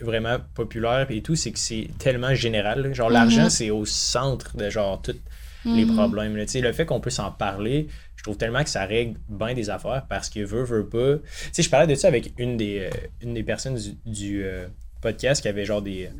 vraiment 0.00 0.38
populaire 0.54 1.06
et 1.10 1.22
tout, 1.22 1.36
c'est 1.36 1.52
que 1.52 1.58
c'est 1.58 1.88
tellement 1.98 2.34
général. 2.34 2.92
Genre, 2.94 3.10
l'argent, 3.10 3.44
Mhm. 3.44 3.50
c'est 3.50 3.70
au 3.70 3.84
centre 3.84 4.56
de 4.56 4.68
genre 4.70 5.00
tous 5.00 5.14
les 5.64 5.84
Mhm. 5.84 5.94
problèmes. 5.94 6.36
là. 6.36 6.44
Tu 6.46 6.52
sais, 6.52 6.60
le 6.60 6.72
fait 6.72 6.84
qu'on 6.84 7.00
peut 7.00 7.10
s'en 7.10 7.30
parler, 7.30 7.86
je 8.16 8.22
trouve 8.24 8.36
tellement 8.36 8.62
que 8.64 8.68
ça 8.70 8.84
règle 8.84 9.18
bien 9.28 9.54
des 9.54 9.70
affaires 9.70 10.04
parce 10.08 10.28
que 10.28 10.40
veut, 10.40 10.64
veut 10.64 10.86
pas. 10.86 11.16
Tu 11.18 11.22
sais, 11.52 11.62
je 11.62 11.70
parlais 11.70 11.86
de 11.86 11.94
ça 11.94 12.08
avec 12.08 12.32
une 12.38 12.56
des, 12.56 12.80
euh, 12.80 12.90
une 13.22 13.34
des 13.34 13.42
personnes 13.44 13.76
du, 13.76 13.94
du, 14.04 14.44
euh, 14.44 14.66
podcast 15.00 15.40
qui 15.42 15.48
avait 15.48 15.64
genre 15.64 15.80
des, 15.82 16.10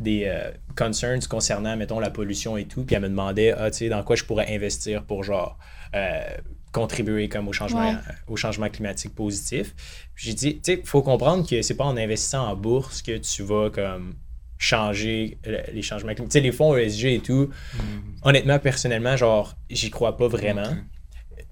des 0.00 0.24
euh, 0.26 0.50
concerns 0.76 1.26
concernant, 1.28 1.76
mettons, 1.76 2.00
la 2.00 2.10
pollution 2.10 2.56
et 2.56 2.64
tout. 2.64 2.84
Puis 2.84 2.96
elle 2.96 3.02
me 3.02 3.08
demandait, 3.08 3.52
ah, 3.52 3.70
tu 3.70 3.78
sais, 3.78 3.88
dans 3.88 4.02
quoi 4.02 4.16
je 4.16 4.24
pourrais 4.24 4.52
investir 4.54 5.04
pour 5.04 5.24
genre. 5.24 5.58
euh, 5.94 6.20
contribuer 6.72 7.28
comme 7.28 7.46
au 7.46 7.52
changement, 7.52 7.90
Ouais. 7.90 7.96
au 8.26 8.34
changement 8.34 8.68
climatique 8.68 9.14
positif. 9.14 9.76
Puis 10.16 10.26
J'ai 10.26 10.34
dit, 10.34 10.54
tu 10.56 10.72
sais, 10.72 10.80
il 10.82 10.86
faut 10.88 11.02
comprendre 11.02 11.48
que 11.48 11.62
c'est 11.62 11.76
pas 11.76 11.84
en 11.84 11.96
investissant 11.96 12.48
en 12.48 12.56
bourse 12.56 13.00
que 13.00 13.16
tu 13.18 13.44
vas 13.44 13.70
comme 13.70 14.16
changer 14.58 15.38
les 15.72 15.82
changements 15.82 16.12
climatiques. 16.14 16.32
Tu 16.32 16.38
sais, 16.38 16.40
les 16.40 16.50
fonds 16.50 16.76
ESG 16.76 17.04
et 17.14 17.20
tout, 17.20 17.50
Mm. 17.74 17.78
honnêtement, 18.24 18.58
personnellement, 18.58 19.16
genre, 19.16 19.54
j'y 19.70 19.90
crois 19.90 20.16
pas 20.16 20.26
vraiment. 20.26 20.74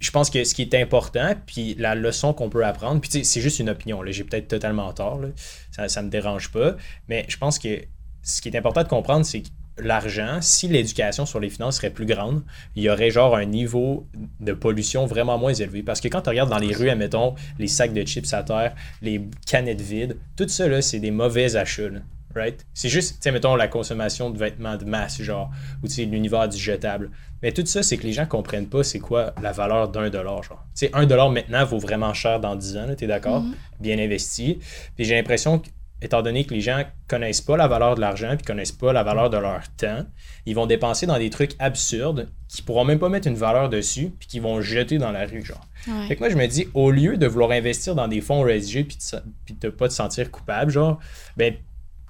Je 0.01 0.11
pense 0.11 0.29
que 0.31 0.43
ce 0.43 0.55
qui 0.57 0.63
est 0.63 0.75
important, 0.75 1.35
puis 1.47 1.77
la 1.79 1.95
leçon 1.95 2.33
qu'on 2.33 2.49
peut 2.51 2.65
apprendre, 2.65 3.01
puis 3.01 3.09
tu 3.09 3.19
sais, 3.19 3.25
c'est 3.25 3.41
juste 3.41 3.61
une 3.61 3.71
opinion, 3.71 4.03
là, 4.03 4.11
j'ai 4.11 4.25
peut-être 4.25 4.49
totalement 4.49 4.93
tort, 4.93 5.21
là, 5.21 5.29
ça, 5.71 5.89
ça 5.89 6.03
me 6.03 6.11
dérange 6.11 6.51
pas, 6.51 6.75
mais 7.09 7.25
je 7.29 7.37
pense 7.37 7.61
que 7.61 7.81
ce 8.23 8.41
qui 8.41 8.49
est 8.49 8.57
important 8.57 8.83
de 8.83 8.89
comprendre, 8.89 9.25
c'est 9.27 9.43
que 9.43 9.49
l'argent, 9.79 10.39
si 10.41 10.69
l'éducation 10.69 11.27
sur 11.27 11.41
les 11.41 11.49
finances 11.51 11.77
serait 11.77 11.91
plus 11.91 12.07
grande, 12.07 12.43
il 12.77 12.83
y 12.83 12.91
aurait 12.91 13.11
genre 13.11 13.37
un 13.37 13.45
niveau 13.45 14.07
de 14.41 14.53
pollution 14.53 15.07
vraiment 15.07 15.39
moins 15.39 15.55
élevé. 15.55 15.83
Parce 15.83 16.01
que 16.01 16.09
quand 16.09 16.23
tu 16.23 16.31
regardes 16.31 16.51
dans 16.51 16.59
les 16.59 16.75
rues, 16.75 16.91
admettons, 16.91 17.35
les 17.59 17.69
sacs 17.69 17.93
de 17.93 18.03
chips 18.03 18.33
à 18.33 18.43
terre, 18.43 18.75
les 19.01 19.23
canettes 19.47 19.81
vides, 19.81 20.17
tout 20.37 20.49
ça, 20.49 20.69
là, 20.69 20.83
c'est 20.83 21.01
des 21.01 21.11
mauvais 21.11 21.57
achats. 21.57 21.89
là, 21.89 22.01
Right? 22.35 22.65
C'est 22.73 22.89
juste, 22.89 23.17
tu 23.17 23.19
sais, 23.23 23.31
mettons, 23.31 23.57
la 23.57 23.69
consommation 23.69 24.31
de 24.31 24.39
vêtements 24.39 24.77
de 24.77 24.87
masse, 24.87 25.21
genre, 25.21 25.51
ou 25.83 25.87
tu 25.87 25.95
sais, 25.95 26.05
l'univers 26.07 26.49
du 26.49 26.57
jetable. 26.57 27.11
Mais 27.43 27.53
tout 27.53 27.67
ça, 27.67 27.83
c'est 27.83 27.99
que 27.99 28.05
les 28.05 28.13
gens 28.13 28.25
comprennent 28.25 28.69
pas 28.69 28.83
c'est 28.83 29.01
quoi 29.01 29.35
la 29.43 29.53
valeur 29.53 29.89
d'un 29.89 30.09
dollar, 30.09 30.43
genre. 30.43 30.65
Tu 30.75 30.87
sais, 30.87 30.91
un 30.95 31.05
dollar 31.05 31.29
maintenant 31.29 31.65
vaut 31.67 31.79
vraiment 31.79 32.15
cher 32.15 32.41
dans 32.41 32.57
10 32.57 32.77
ans, 32.79 32.87
tu 32.97 33.05
es 33.05 33.07
d'accord? 33.07 33.43
Mhm. 33.43 33.55
Bien 33.81 33.99
investi. 33.99 34.61
Puis 34.97 35.05
j'ai 35.05 35.15
l'impression 35.15 35.59
que, 35.59 35.69
étant 36.03 36.21
donné 36.21 36.45
que 36.45 36.53
les 36.53 36.61
gens 36.61 36.83
connaissent 37.09 37.41
pas 37.41 37.57
la 37.57 37.69
valeur 37.69 37.95
de 37.95 38.01
l'argent 38.01 38.35
puis 38.37 38.45
connaissent 38.45 38.73
pas 38.73 38.93
la 38.93 39.03
valeur 39.03 39.31
de 39.31 39.37
leur 39.39 39.63
temps, 39.77 40.05
ils 40.47 40.55
vont 40.55 40.67
dépenser 40.67 41.07
dans 41.07 41.19
des 41.19 41.31
trucs 41.31 41.53
absurdes 41.59 42.29
qui 42.49 42.61
pourront 42.63 42.85
même 42.85 42.99
pas 42.99 43.09
mettre 43.09 43.29
une 43.29 43.37
valeur 43.37 43.69
dessus 43.69 44.13
puis 44.19 44.29
qui 44.29 44.41
vont 44.41 44.61
jeter 44.61 44.99
dans 44.99 45.13
la 45.13 45.25
rue, 45.27 45.45
genre. 45.45 45.65
Ouais. 45.87 46.09
Fait 46.09 46.17
que 46.17 46.21
moi, 46.21 46.29
je 46.29 46.37
me 46.37 46.47
dis, 46.47 46.67
au 46.75 46.91
lieu 46.91 47.17
de 47.17 47.27
vouloir 47.27 47.53
investir 47.53 47.95
dans 47.95 48.09
des 48.09 48.21
fonds 48.21 48.47
ESG 48.47 48.85
puis 48.87 48.97
de, 49.13 49.23
puis 49.45 49.55
de 49.61 49.69
pas 49.69 49.89
te 49.89 49.93
sentir 49.95 50.31
coupable, 50.31 50.71
genre, 50.73 50.99
ben, 51.37 51.55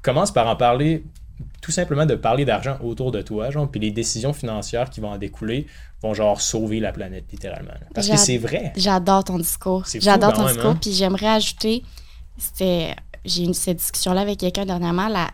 commence 0.02 0.32
par 0.32 0.48
en 0.48 0.56
parler, 0.56 1.04
tout 1.60 1.70
simplement 1.70 2.06
de 2.06 2.14
parler 2.14 2.44
d'argent 2.44 2.78
autour 2.82 3.12
de 3.12 3.20
toi, 3.22 3.50
genre, 3.50 3.70
puis 3.70 3.80
les 3.80 3.90
décisions 3.90 4.32
financières 4.32 4.90
qui 4.90 5.00
vont 5.00 5.10
en 5.10 5.18
découler 5.18 5.66
vont, 6.02 6.14
genre, 6.14 6.40
sauver 6.40 6.80
la 6.80 6.92
planète, 6.92 7.26
littéralement. 7.30 7.72
là. 7.72 7.86
Parce 7.94 8.08
que 8.08 8.16
c'est 8.16 8.38
vrai. 8.38 8.72
J'adore 8.76 9.22
ton 9.24 9.38
discours. 9.38 9.84
J'adore 10.00 10.32
ton 10.32 10.44
même, 10.44 10.54
discours. 10.54 10.70
hein? 10.72 10.78
Puis 10.80 10.92
j'aimerais 10.92 11.28
ajouter, 11.28 11.84
c'était, 12.38 12.96
j'ai 13.24 13.48
eu 13.48 13.54
cette 13.54 13.78
discussion-là 13.78 14.22
avec 14.22 14.38
quelqu'un 14.38 14.66
dernièrement, 14.66 15.08
la, 15.08 15.30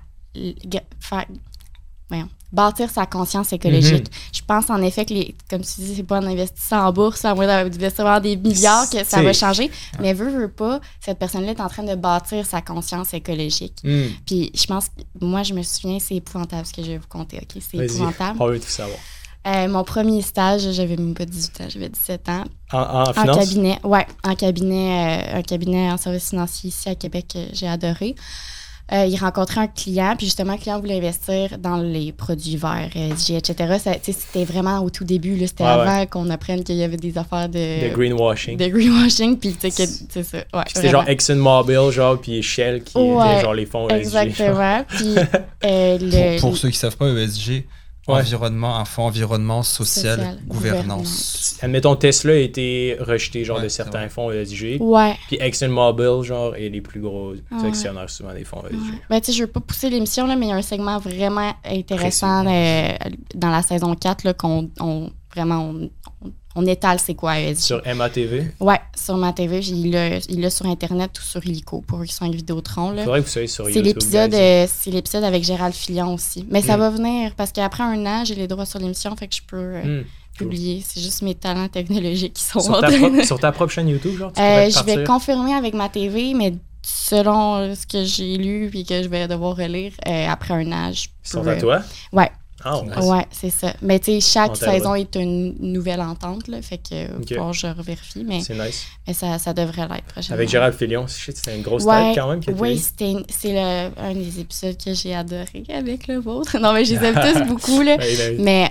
voyons, 2.09 2.29
bâtir 2.53 2.91
sa 2.91 3.07
conscience 3.07 3.53
écologique. 3.53 4.07
Mm-hmm. 4.07 4.37
Je 4.37 4.43
pense 4.47 4.71
en 4.71 4.81
effet 4.83 5.05
que, 5.05 5.15
les, 5.15 5.35
comme 5.51 5.61
tu 5.61 5.81
dis, 5.81 5.97
c'est 5.97 6.03
pas 6.03 6.19
en 6.19 6.27
investissant 6.27 6.87
en 6.87 6.93
bourse, 6.93 7.25
à 7.25 7.35
moins 7.35 7.47
d'investir 7.47 8.21
des 8.21 8.37
milliards 8.37 8.89
que 8.89 9.05
ça 9.05 9.23
va 9.23 9.33
changer. 9.33 9.71
Mais 10.01 10.15
veut, 10.15 10.31
veut 10.31 10.49
pas, 10.49 10.81
cette 11.01 11.19
personne-là 11.19 11.53
est 11.53 11.61
en 11.61 11.69
train 11.69 11.83
de 11.83 11.95
bâtir 11.95 12.47
sa 12.47 12.63
conscience 12.63 13.13
écologique. 13.13 13.77
Hmm. 13.85 14.07
Puis 14.27 14.51
je 14.55 14.67
pense, 14.67 14.89
que 14.89 15.03
moi, 15.21 15.43
je 15.43 15.53
me 15.53 15.63
souviens, 15.63 15.99
c'est 15.99 16.17
épouvantable 16.17 16.67
ce 16.67 16.73
que 16.73 16.83
je 16.83 16.93
vais 16.93 16.99
vous 16.99 17.09
conter, 17.09 17.39
OK? 17.39 17.61
C'est 17.61 17.79
épouvantable. 17.79 18.39
on 18.41 18.47
veut 18.47 18.61
tout 18.61 18.67
savoir. 18.67 18.99
Euh, 19.49 19.69
mon 19.69 19.83
premier 19.85 20.21
stage, 20.21 20.71
j'avais 20.73 20.97
même 20.97 21.15
pas 21.15 21.25
18 21.25 21.61
ans, 21.63 21.65
j'avais 21.69 21.89
17 21.89 22.29
ans. 22.29 22.45
En, 22.73 22.79
en 22.79 23.03
En 23.09 23.13
finance? 23.15 23.39
cabinet, 23.39 23.79
ouais, 23.85 24.07
en 24.25 24.35
cabinet, 24.35 25.23
euh, 25.35 25.39
un 25.39 25.43
cabinet 25.43 25.91
en 25.91 25.97
service 25.97 26.31
financier 26.31 26.69
ici 26.69 26.89
à 26.89 26.95
Québec 26.95 27.27
que 27.33 27.39
j'ai 27.55 27.67
adoré. 27.69 28.15
Euh, 28.91 29.05
il 29.05 29.17
rencontrait 29.19 29.61
un 29.61 29.67
client, 29.67 30.15
puis 30.17 30.27
justement, 30.27 30.53
le 30.55 30.59
client 30.59 30.81
voulait 30.81 30.97
investir 30.97 31.59
dans 31.59 31.77
les 31.77 32.11
produits 32.13 32.57
verts, 32.57 32.89
ESG, 32.95 33.33
etc. 33.37 33.99
C'était 34.03 34.45
vraiment 34.45 34.79
au 34.81 34.89
tout 34.89 35.05
début, 35.05 35.39
c'était 35.47 35.65
avant 35.65 36.07
qu'on 36.07 36.31
apprenne 36.31 36.65
qu'il 36.65 36.77
y 36.77 36.83
avait 36.83 36.97
des 36.97 37.19
affaires 37.19 37.51
de, 37.51 37.87
De 37.89 37.95
greenwashing. 37.95 38.57
de 38.57 38.67
greenwashing, 38.67 39.39
puis 39.39 39.53
tu 39.61 39.71
sais, 39.71 39.87
que- 39.87 39.93
c'est 40.11 40.23
ça. 40.23 40.39
Ouais, 40.55 40.63
Puis 40.65 40.73
C'était 40.77 40.89
genre. 40.89 41.07
ExxonMobil, 41.07 41.91
genre, 41.91 42.19
puis 42.19 42.43
Shell 42.43 42.83
qui 42.83 42.97
Ouais, 42.97 43.33
étaient 43.35 43.43
genre 43.43 43.53
les 43.55 43.67
fonds 43.67 43.89
ESG. 43.91 43.99
Exactement. 44.01 44.85
Puis 44.89 45.17
euh, 45.65 45.99
le, 46.01 46.41
Pour, 46.41 46.51
pour 46.51 46.59
ceux 46.59 46.71
qui 46.71 46.79
savent 46.79 46.97
pas, 46.97 47.09
ESG, 47.11 47.67
Ouais. 48.15 48.21
environnement, 48.21 48.85
fonds 48.85 49.05
environnement, 49.07 49.63
social, 49.63 50.17
Social, 50.19 50.39
gouvernance. 50.47 51.59
Admettons, 51.63 51.97
Tesla 51.97 52.33
a 52.33 52.37
été 52.37 52.97
rejeté 53.01 53.45
genre 53.45 53.59
Ouais, 53.59 53.65
de 53.65 53.69
certains 53.69 54.09
fonds 54.09 54.31
ESG. 54.31 54.79
Ouais. 54.81 55.15
Puis 55.29 55.37
ExxonMobil, 55.41 56.23
genre, 56.23 56.55
est 56.57 56.69
les 56.69 56.81
plus 56.81 57.01
gros 57.01 57.33
Ouais. 57.33 57.69
actionnaires 57.69 58.11
souvent 58.11 58.33
des 58.33 58.45
fonds 58.45 58.63
ESG. 58.71 58.75
Ouais. 58.77 58.99
Ben, 59.11 59.21
tu 59.21 59.27
sais, 59.27 59.33
je 59.39 59.43
veux 59.45 59.51
pas 59.51 59.61
pousser 59.61 59.91
l'émission, 59.91 60.27
là, 60.27 60.37
mais 60.37 60.47
il 60.47 60.49
y 60.51 60.53
a 60.53 60.57
un 60.57 60.63
segment 60.63 60.99
vraiment 60.99 61.53
intéressant 61.65 62.47
euh, 62.47 62.89
dans 63.35 63.51
la 63.51 63.63
saison 63.63 63.95
4 63.95 64.25
là, 64.25 64.35
qu'on 64.35 64.71
on, 64.81 65.11
vraiment 65.35 65.61
on, 65.71 65.91
on- 66.25 66.33
on 66.59 66.67
étale 66.67 66.99
c'est 66.99 67.15
quoi 67.15 67.39
ESG. 67.39 67.59
Sur 67.61 67.83
MATV, 67.87 68.53
Ouais, 68.61 68.81
sur 68.97 69.17
ma 69.17 69.33
TV, 69.33 69.63
j'ai- 69.63 69.75
il 70.29 70.41
l'a 70.41 70.51
sur 70.51 70.67
Internet 70.67 71.17
ou 71.19 71.23
sur 71.23 71.45
Illico 71.47 71.81
pour 71.87 72.01
eux 72.01 72.05
qui 72.05 72.13
sont 72.15 72.25
avec 72.25 72.37
Vidéotron. 72.37 72.93
il 72.97 73.05
faudrait 73.05 73.21
que 73.21 73.27
vous 73.27 73.31
soyez 73.31 73.47
sur 73.47 73.65
C'est 73.67 73.73
YouTube. 73.75 73.87
l'épisode 73.87 74.35
euh, 74.35 74.67
c'est 74.69 74.91
l'épisode 74.91 75.25
avec 75.25 75.45
Gérald 75.45 75.75
Filion 75.75 76.15
aussi. 76.15 76.45
Mais 76.51 76.63
ça 76.63 76.77
Mm. 76.77 76.81
va 76.81 76.91
venir 76.91 77.35
parce 77.37 77.53
qu'après 77.53 77.85
un 77.85 78.05
an, 78.07 78.25
j'ai 78.25 78.35
les 78.35 78.49
droits 78.49 78.67
sur 78.67 78.79
l'émission, 78.81 79.15
fait 79.17 79.29
que 79.29 79.37
je 79.37 79.43
peux 79.47 79.57
euh, 79.57 79.83
cool. 79.83 80.05
publier. 80.49 80.83
C'est 80.87 81.01
juste 81.01 81.23
mes 81.23 81.35
talents 81.35 81.69
technologiques 81.69 82.35
qui 82.35 82.43
sont 82.45 82.61
Sur 82.61 82.75
en 82.77 82.81
ta, 82.81 82.91
propre, 82.91 83.25
sur 83.25 83.39
ta 83.41 83.53
propre 83.53 83.73
chaîne 83.73 83.89
YouTube, 83.89 84.19
genre, 84.19 84.33
tu 84.33 84.41
Euh, 84.43 84.69
je 84.71 84.83
vais 84.85 85.05
confirmer 85.05 85.55
avec 85.55 85.75
ma 85.75 85.89
TV, 85.89 86.35
mais 86.35 86.55
selon 86.83 87.75
ce 87.75 87.87
que 87.87 88.05
j'ai 88.05 88.37
lu 88.37 88.69
puis 88.71 88.85
que 88.85 89.03
je 89.03 89.09
vais 89.09 89.29
devoir 89.29 89.57
relire, 89.57 89.93
euh, 90.07 90.27
après 90.29 90.55
un 90.55 90.73
an, 90.73 90.93
je 90.93 91.07
ta 91.41 91.57
toi? 91.57 91.81
Ouais, 92.13 92.31
Ah, 92.65 92.81
Nice. 92.85 92.97
ouais. 93.05 93.07
Ouais, 93.19 93.27
c'est 93.31 93.51
ça. 93.51 93.73
Mais 93.83 93.99
tu 94.01 94.13
sais, 94.13 94.21
chaque 94.21 94.57
saison 94.57 94.95
est 94.95 95.15
une 95.15 95.55
nouvelle 95.61 96.01
entente, 96.01 96.49
là. 96.49 96.61
Fait 96.61 96.79
que, 96.79 97.07
faut 97.07 97.51
que 97.51 97.53
je 97.57 97.67
revérifie, 97.69 98.25
mais, 98.25 98.41
C'est 98.41 98.55
nice. 98.59 98.85
mais 99.07 99.15
ça, 99.15 99.39
ça 99.39 99.53
devrait 99.55 99.87
l'être 99.89 100.05
prochainement. 100.07 100.35
Avec 100.35 100.49
Gérald 100.49 100.75
Filion, 100.75 101.07
shit, 101.07 101.37
c'était 101.37 101.57
une 101.57 101.63
grosse 101.63 101.85
Ouais, 101.85 102.09
tête 102.15 102.19
quand 102.23 102.29
même. 102.31 102.41
Oui, 102.59 102.79
c'était 102.79 103.15
c'est 103.29 103.53
le- 103.53 103.91
un 104.01 104.13
des 104.15 104.41
épisodes 104.41 104.77
que 104.77 104.93
j'ai 104.95 105.15
adoré 105.15 105.65
avec 105.73 106.09
le 106.09 106.17
vôtre. 106.19 106.59
Non, 106.59 106.73
mais 106.73 106.85
je 106.85 106.95
les 106.95 107.05
aime 107.07 107.15
tous 107.35 107.47
beaucoup, 107.47 107.81
là. 107.83 107.97
Ouais, 107.97 108.37
Mais 108.41 108.69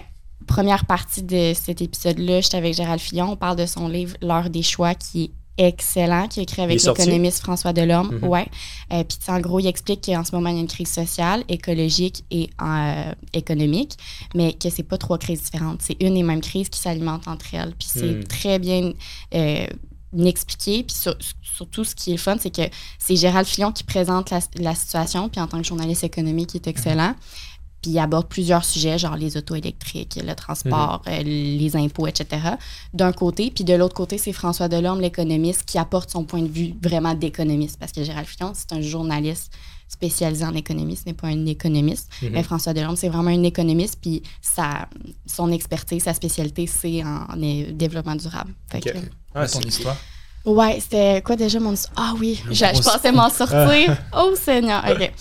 première 0.47 0.85
partie 0.85 1.23
de 1.23 1.53
cet 1.53 1.81
épisode-là, 1.81 2.41
j'étais 2.41 2.57
avec 2.57 2.73
Gérald 2.73 2.99
Fillon. 3.01 3.31
On 3.31 3.35
parle 3.35 3.55
de 3.57 3.65
son 3.65 3.87
livre 3.87 4.15
L'heure 4.21 4.49
des 4.49 4.63
choix 4.63 4.95
qui 4.95 5.23
est 5.25 5.31
excellent, 5.57 6.27
qui 6.27 6.39
est 6.39 6.43
écrit 6.43 6.61
avec 6.61 6.75
l'économiste 7.05 7.39
François 7.41 7.73
Delorme. 7.73 8.15
Mhm. 8.17 8.27
Ouais. 8.27 8.47
Euh, 8.93 9.03
Puis 9.03 9.17
en 9.27 9.39
gros, 9.39 9.59
il 9.59 9.67
explique 9.67 10.05
qu'en 10.05 10.23
ce 10.23 10.35
moment, 10.35 10.49
il 10.49 10.55
y 10.55 10.57
a 10.59 10.61
une 10.61 10.67
crise 10.67 10.89
sociale, 10.91 11.43
écologique 11.49 12.23
et 12.31 12.49
euh, 12.61 13.13
économique, 13.33 13.93
mais 14.35 14.53
que 14.53 14.69
c'est 14.69 14.83
pas 14.83 14.97
trois 14.97 15.17
crises 15.17 15.43
différentes. 15.43 15.81
C'est 15.81 15.97
une 16.01 16.15
et 16.17 16.23
même 16.23 16.41
crise 16.41 16.69
qui 16.69 16.79
s'alimentent 16.79 17.27
entre 17.27 17.53
elles. 17.53 17.73
Puis 17.77 17.89
c'est 17.91 18.01
Mhm. 18.17 18.23
très 18.25 18.59
bien 18.59 18.93
euh, 19.35 19.67
expliqué. 20.25 20.83
Puis 20.83 20.95
sur- 20.95 21.17
surtout, 21.55 21.83
ce 21.83 21.95
qui 21.95 22.11
est 22.11 22.13
le 22.13 22.19
fun, 22.19 22.37
c'est 22.39 22.49
que 22.55 22.61
c'est 22.99 23.15
Gérald 23.15 23.47
Fillon 23.47 23.71
qui 23.71 23.83
présente 23.83 24.29
la, 24.29 24.39
la 24.59 24.75
situation, 24.75 25.27
puis 25.29 25.41
en 25.41 25.47
tant 25.47 25.57
que 25.59 25.67
journaliste 25.67 26.03
économique, 26.03 26.53
il 26.53 26.57
est 26.57 26.67
excellent. 26.67 27.15
Puis 27.81 27.91
il 27.91 27.99
aborde 27.99 28.27
plusieurs 28.27 28.65
sujets, 28.65 28.97
genre 28.97 29.15
les 29.15 29.37
autos 29.37 29.55
électriques, 29.55 30.19
le 30.23 30.33
transport, 30.35 31.01
euh, 31.07 31.21
les 31.23 31.75
impôts, 31.75 32.07
etc. 32.07 32.41
D'un 32.93 33.11
côté. 33.11 33.51
Puis 33.51 33.63
de 33.63 33.73
l'autre 33.73 33.93
côté, 33.93 34.17
c'est 34.17 34.33
François 34.33 34.67
Delorme, 34.67 34.99
l'économiste, 35.01 35.63
qui 35.65 35.77
apporte 35.77 36.09
son 36.09 36.23
point 36.23 36.41
de 36.41 36.47
vue 36.47 36.73
vraiment 36.81 37.13
d'économiste. 37.13 37.77
Parce 37.79 37.91
que 37.91 38.03
Gérald 38.03 38.27
Fillon, 38.27 38.51
c'est 38.55 38.73
un 38.73 38.81
journaliste 38.81 39.53
spécialisé 39.87 40.43
en 40.43 40.53
économie, 40.53 40.97
ce 40.97 41.03
n'est 41.05 41.13
pas 41.13 41.27
un 41.27 41.45
économiste. 41.45 42.09
Mhm. 42.21 42.29
Mais 42.33 42.43
François 42.43 42.73
Delorme, 42.73 42.97
c'est 42.97 43.07
vraiment 43.09 43.29
un 43.29 43.43
économiste. 43.43 43.99
Puis 44.01 44.21
sa, 44.41 44.89
son 45.25 45.51
expertise, 45.51 46.03
sa 46.03 46.13
spécialité, 46.13 46.67
c'est 46.67 47.03
en, 47.03 47.25
euh, 47.41 47.71
développement 47.71 48.15
durable. 48.15 48.53
Fait 48.69 48.79
Ok. 48.79 48.93
que- 48.93 48.99
Ah, 49.35 49.45
histoire. 49.45 49.95
Ouais, 50.47 50.79
c'était 50.79 51.21
quoi 51.21 51.35
déjà 51.35 51.59
mon? 51.59 51.73
Ah 51.97 52.13
oui, 52.17 52.41
je, 52.49 52.63
pensais 52.81 53.11
m'en 53.11 53.29
sortir. 53.29 53.97
oh 54.17 54.33
Seigneur, 54.41 54.81
OK. 54.89 55.11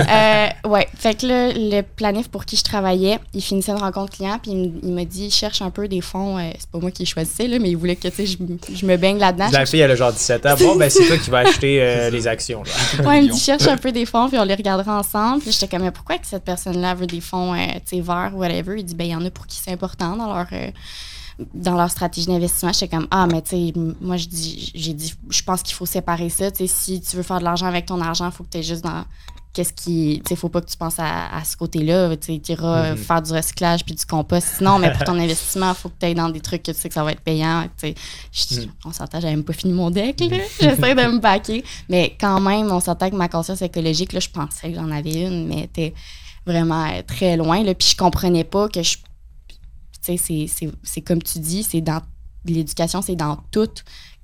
Euh, 0.00 0.48
ouais, 0.64 0.88
fait 0.96 1.20
que 1.20 1.26
là, 1.26 1.52
le 1.52 1.82
planif 1.82 2.28
pour 2.28 2.46
qui 2.46 2.56
je 2.56 2.64
travaillais, 2.64 3.18
il 3.34 3.42
finissait 3.42 3.72
une 3.72 3.78
rencontre 3.78 4.16
client, 4.16 4.38
puis 4.42 4.72
il 4.82 4.92
m'a 4.92 5.04
dit, 5.04 5.30
cherche 5.30 5.60
un 5.60 5.68
peu 5.68 5.86
des 5.86 6.00
fonds. 6.00 6.38
euh, 6.38 6.50
c'est 6.58 6.70
pas 6.70 6.78
moi 6.78 6.90
qui 6.90 7.04
choisissais, 7.04 7.46
là, 7.46 7.58
mais 7.58 7.68
il 7.68 7.76
voulait 7.76 7.94
que 7.94 8.08
tu 8.08 8.26
sais, 8.26 8.38
je, 8.74 8.86
me 8.86 8.96
baigne 8.96 9.18
là-dedans. 9.18 9.48
La 9.52 9.66
fille, 9.66 9.80
elle 9.80 9.90
a 9.90 9.96
genre 9.96 10.14
17 10.14 10.46
ans. 10.46 10.54
Bon, 10.58 10.76
ben, 10.76 10.88
c'est 10.88 11.06
toi 11.06 11.18
qui 11.18 11.28
vas 11.28 11.40
acheter 11.40 11.82
euh, 11.82 12.08
les 12.10 12.26
actions. 12.26 12.62
Ouais, 13.04 13.22
il 13.22 13.28
me 13.28 13.32
dit, 13.34 13.38
cherche 13.38 13.68
un 13.68 13.76
peu 13.76 13.92
des 13.92 14.06
fonds, 14.06 14.30
puis 14.30 14.38
on 14.38 14.44
les 14.44 14.54
regardera 14.54 14.98
ensemble. 14.98 15.42
Puis 15.42 15.52
j'étais 15.52 15.68
comme, 15.68 15.84
mais 15.84 15.90
pourquoi 15.90 16.16
que 16.16 16.26
cette 16.26 16.44
personne-là 16.44 16.94
veut 16.94 17.06
des 17.06 17.20
fonds, 17.20 17.52
euh, 17.52 17.66
tu 17.86 17.96
sais, 17.96 18.00
verts 18.00 18.32
ou 18.34 18.38
whatever? 18.38 18.78
Il 18.78 18.84
dit, 18.84 18.94
ben, 18.94 19.04
il 19.04 19.10
y 19.10 19.14
en 19.14 19.24
a 19.26 19.30
pour 19.30 19.46
qui 19.46 19.58
c'est 19.62 19.72
important 19.72 20.16
dans 20.16 20.32
leur, 20.34 20.46
euh, 20.52 20.70
dans 21.54 21.74
leur 21.76 21.90
stratégie 21.90 22.26
d'investissement. 22.26 22.72
J'étais 22.72 22.88
comme, 22.96 23.08
ah, 23.10 23.26
mais 23.26 23.42
tu 23.42 23.50
sais, 23.50 23.72
moi, 24.00 24.16
je 24.16 24.26
dis, 24.26 24.72
j'ai 24.74 24.92
dit, 24.94 25.14
je 25.28 25.42
pense 25.42 25.62
qu'il 25.62 25.74
faut 25.74 25.86
séparer 25.86 26.28
ça. 26.28 26.50
Tu 26.50 26.66
sais, 26.66 26.66
si 26.66 27.00
tu 27.00 27.16
veux 27.16 27.22
faire 27.22 27.38
de 27.38 27.44
l'argent 27.44 27.66
avec 27.66 27.86
ton 27.86 28.00
argent, 28.00 28.26
il 28.26 28.32
faut 28.32 28.44
que 28.44 28.50
tu 28.50 28.58
es 28.58 28.62
juste 28.62 28.82
dans. 28.84 29.04
Qu'est-ce 29.52 29.72
qui. 29.72 30.22
Tu 30.24 30.28
sais, 30.28 30.36
faut 30.36 30.48
pas 30.48 30.60
que 30.60 30.70
tu 30.70 30.76
penses 30.76 30.98
à, 31.00 31.34
à 31.36 31.42
ce 31.44 31.56
côté-là. 31.56 32.16
Tu 32.16 32.40
iras 32.48 32.92
Mhm. 32.92 32.96
faire 32.98 33.20
du 33.20 33.32
recyclage 33.32 33.84
puis 33.84 33.96
du 33.96 34.06
compost. 34.06 34.46
Sinon, 34.58 34.78
mais 34.78 34.92
pour 34.92 35.02
ton 35.02 35.14
investissement, 35.18 35.70
il 35.70 35.74
faut 35.74 35.88
que 35.88 35.94
tu 35.98 36.06
ailles 36.06 36.14
dans 36.14 36.28
des 36.28 36.40
trucs 36.40 36.62
que 36.62 36.70
tu 36.70 36.78
sais 36.78 36.88
que 36.88 36.94
ça 36.94 37.02
va 37.02 37.10
être 37.12 37.20
payant. 37.20 37.66
Tu 37.82 37.94
sais, 38.32 38.60
Mhm. 38.60 38.68
on 38.84 38.92
s'entend, 38.92 39.20
j'avais 39.20 39.34
même 39.34 39.42
pas 39.44 39.52
fini 39.52 39.72
mon 39.72 39.90
deck. 39.90 40.20
là. 40.20 40.36
J'essaie 40.60 40.94
de 40.94 41.02
me 41.12 41.18
baquer. 41.18 41.64
Mais 41.88 42.16
quand 42.20 42.38
même, 42.40 42.70
on 42.70 42.78
s'entend 42.78 43.10
que 43.10 43.16
ma 43.16 43.28
conscience 43.28 43.60
écologique, 43.62 44.12
là, 44.12 44.20
je 44.20 44.28
pensais 44.28 44.70
que 44.70 44.76
j'en 44.76 44.90
avais 44.92 45.22
une, 45.22 45.48
mais 45.48 45.62
était 45.64 45.94
vraiment 46.46 46.84
euh, 46.86 47.02
très 47.04 47.36
loin. 47.36 47.64
Là, 47.64 47.74
puis 47.74 47.88
je 47.90 47.96
comprenais 47.96 48.44
pas 48.44 48.68
que 48.68 48.82
je. 48.84 48.98
Tu 50.04 50.16
sais, 50.16 50.46
c'est- 50.82 51.00
comme 51.02 51.22
tu 51.22 51.38
dis, 51.38 51.62
c'est 51.62 51.80
dans. 51.80 52.00
L'éducation, 52.46 53.02
c'est 53.02 53.16
dans 53.16 53.36
tout 53.50 53.68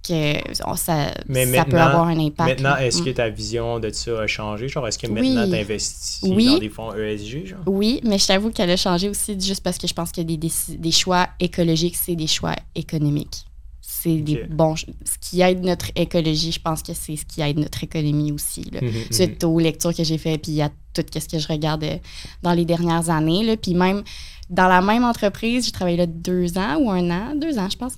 que 0.09 0.35
ça, 0.77 1.13
Mais 1.29 1.45
ça 1.53 1.65
peut 1.67 1.79
avoir 1.79 2.05
un 2.07 2.19
impact. 2.19 2.49
Maintenant, 2.63 2.77
est-ce 2.77 3.03
Mm. 3.03 3.05
que 3.05 3.11
ta 3.11 3.29
vision 3.29 3.79
de 3.81 3.91
ça 3.91 4.21
a 4.21 4.27
changé? 4.27 4.69
Genre, 4.69 4.87
est-ce 4.89 4.99
que 4.99 5.07
Oui. 5.07 5.35
maintenant, 5.35 5.47
tu 5.53 5.61
investis 5.61 6.21
Oui. 6.23 6.47
dans 6.47 6.59
des 6.59 6.69
fonds 6.71 6.95
ESG? 6.95 7.45
Genre? 7.47 7.59
Oui, 7.67 8.01
mais 8.05 8.19
je 8.19 8.27
t'avoue 8.27 8.51
qu'elle 8.51 8.71
a 8.71 8.77
changé 8.77 9.09
aussi 9.11 9.39
juste 9.39 9.63
parce 9.63 9.77
que 9.79 9.87
je 9.87 9.93
pense 9.93 10.13
que 10.13 10.21
des, 10.23 10.39
des 10.39 10.91
choix 10.93 11.29
écologiques, 11.41 11.97
c'est 11.97 12.15
des 12.17 12.27
choix 12.29 12.55
économiques. 12.75 13.45
C'est 13.83 14.17
des 14.19 14.45
bons. 14.49 14.77
Ce 14.77 14.85
qui 15.21 15.41
aide 15.41 15.63
notre 15.65 15.91
écologie, 15.97 16.53
je 16.53 16.61
pense 16.61 16.83
que 16.83 16.93
c'est 16.95 17.17
ce 17.17 17.25
qui 17.25 17.41
aide 17.41 17.59
notre 17.59 17.83
économie 17.83 18.31
aussi. 18.33 18.63
là. 18.71 18.81
Mhm, 18.81 18.89
mhm. 18.89 18.95
Suite 19.13 19.43
aux 19.45 19.59
lectures 19.59 19.95
que 19.95 20.05
j'ai 20.05 20.19
faites, 20.19 20.43
puis 20.43 20.61
à 20.63 20.71
tout 20.95 21.05
ce 21.13 21.27
que 21.29 21.39
je 21.39 21.49
regarde 21.49 21.83
euh, 21.85 21.97
dans 22.43 22.53
les 22.53 22.65
dernières 22.65 23.11
années. 23.11 23.45
Là. 23.45 23.57
Puis 23.57 23.75
même 23.75 24.03
dans 24.49 24.69
la 24.69 24.81
même 24.81 25.05
entreprise, 25.05 25.67
j'ai 25.67 25.73
travaillé 25.73 25.97
là 25.97 26.07
deux 26.07 26.57
ans 26.57 26.77
ou 26.79 26.91
un 26.91 27.11
an, 27.11 27.35
deux 27.35 27.59
ans, 27.59 27.69
je 27.69 27.77
pense. 27.77 27.95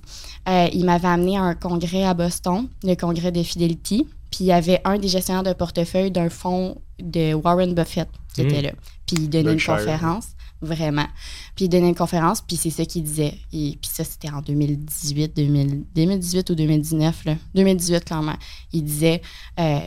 Euh, 0.47 0.67
il 0.73 0.85
m'avait 0.85 1.07
amené 1.07 1.37
à 1.37 1.41
un 1.41 1.55
congrès 1.55 2.03
à 2.03 2.13
Boston, 2.13 2.67
le 2.83 2.95
congrès 2.95 3.31
de 3.31 3.43
Fidelity. 3.43 4.07
Puis 4.31 4.41
il 4.41 4.45
y 4.47 4.51
avait 4.51 4.81
un 4.85 4.97
des 4.97 5.07
gestionnaires 5.07 5.43
de 5.43 5.53
portefeuille 5.53 6.11
d'un 6.11 6.29
fonds 6.29 6.81
de 6.99 7.33
Warren 7.33 7.73
Buffett 7.73 8.09
qui 8.33 8.41
était 8.41 8.61
là. 8.61 8.71
Puis 9.05 9.17
il 9.17 9.29
donnait 9.29 9.53
une 9.53 9.61
conférence, 9.61 10.29
vraiment. 10.61 11.07
Puis 11.55 11.65
il 11.65 11.69
donnait 11.69 11.89
une 11.89 11.95
conférence, 11.95 12.41
puis 12.41 12.55
c'est 12.55 12.69
ça 12.69 12.85
qu'il 12.85 13.03
disait. 13.03 13.33
Et 13.51 13.77
puis 13.81 13.89
ça, 13.91 14.03
c'était 14.03 14.29
en 14.29 14.41
2018, 14.41 15.35
2000 15.35 15.85
2018 15.95 16.49
ou 16.49 16.55
2019, 16.55 17.25
là. 17.25 17.35
2018, 17.55 18.05
clairement. 18.05 18.35
Il 18.71 18.83
disait 18.83 19.21
euh, 19.59 19.79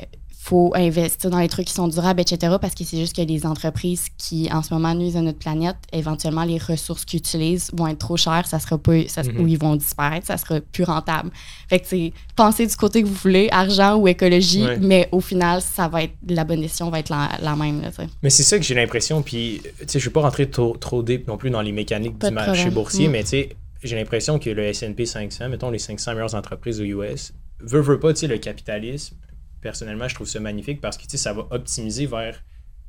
faut 0.44 0.72
investir 0.74 1.30
dans 1.30 1.38
les 1.38 1.46
trucs 1.46 1.66
qui 1.68 1.72
sont 1.72 1.86
durables, 1.86 2.20
etc. 2.20 2.56
Parce 2.60 2.74
que 2.74 2.82
c'est 2.82 2.96
juste 2.98 3.14
que 3.14 3.22
les 3.22 3.46
entreprises 3.46 4.06
qui, 4.18 4.48
en 4.52 4.60
ce 4.64 4.74
moment, 4.74 4.92
nuisent 4.92 5.16
à 5.16 5.20
notre 5.22 5.38
planète, 5.38 5.76
éventuellement, 5.92 6.42
les 6.42 6.58
ressources 6.58 7.04
qu'ils 7.04 7.18
utilisent 7.20 7.70
vont 7.72 7.86
être 7.86 7.98
trop 7.98 8.16
chères, 8.16 8.44
ça 8.48 8.58
sera 8.58 8.76
pas, 8.76 9.06
ça, 9.06 9.22
Mhm. 9.22 9.40
ou 9.40 9.46
ils 9.46 9.56
vont 9.58 9.76
disparaître, 9.76 10.26
ça 10.26 10.36
sera 10.36 10.60
plus 10.60 10.82
rentable. 10.82 11.30
Fait 11.68 11.78
que, 11.78 11.86
c'est 11.86 12.12
pensez 12.34 12.66
du 12.66 12.74
côté 12.74 13.02
que 13.02 13.06
vous 13.06 13.14
voulez, 13.14 13.48
argent 13.52 13.94
ou 13.96 14.08
écologie, 14.08 14.64
Ouais. 14.64 14.78
mais 14.80 15.08
au 15.12 15.20
final, 15.20 15.62
ça 15.62 15.86
va 15.86 16.02
être, 16.02 16.14
la 16.28 16.42
bonne 16.42 16.60
décision 16.60 16.90
va 16.90 16.98
être 16.98 17.10
la, 17.10 17.30
la 17.40 17.54
même, 17.54 17.80
là. 17.80 17.90
Mais 18.24 18.30
c'est 18.30 18.42
ça 18.42 18.58
que 18.58 18.64
j'ai 18.64 18.74
l'impression, 18.74 19.22
puis 19.22 19.60
tu 19.78 19.84
sais, 19.86 20.00
je 20.00 20.04
vais 20.06 20.12
pas 20.12 20.22
rentrer 20.22 20.50
trop, 20.50 20.76
trop 20.76 21.04
deep 21.04 21.28
non 21.28 21.36
plus 21.36 21.50
dans 21.50 21.62
les 21.62 21.70
mécaniques 21.72 22.18
Pas 22.18 22.30
du 22.30 22.34
marché 22.34 22.50
problème. 22.52 22.74
boursier, 22.74 23.06
Mm. 23.06 23.10
mais 23.12 23.22
tu 23.22 23.28
sais, 23.28 23.48
j'ai 23.84 23.94
l'impression 23.94 24.40
que 24.40 24.50
le 24.50 24.64
S&P 24.64 25.06
500, 25.06 25.48
mettons 25.50 25.70
les 25.70 25.78
500 25.78 26.14
meilleures 26.14 26.34
entreprises 26.34 26.80
aux 26.80 26.84
US, 26.84 27.32
veut, 27.60 27.80
veut 27.80 28.00
pas, 28.00 28.12
tu 28.12 28.20
sais, 28.20 28.26
le 28.26 28.38
capitalisme, 28.38 29.14
personnellement, 29.62 30.08
je 30.08 30.14
trouve 30.14 30.26
ça 30.28 30.40
magnifique 30.40 30.80
parce 30.82 30.98
que 30.98 31.16
ça 31.16 31.32
va 31.32 31.46
optimiser 31.50 32.04
vers 32.06 32.42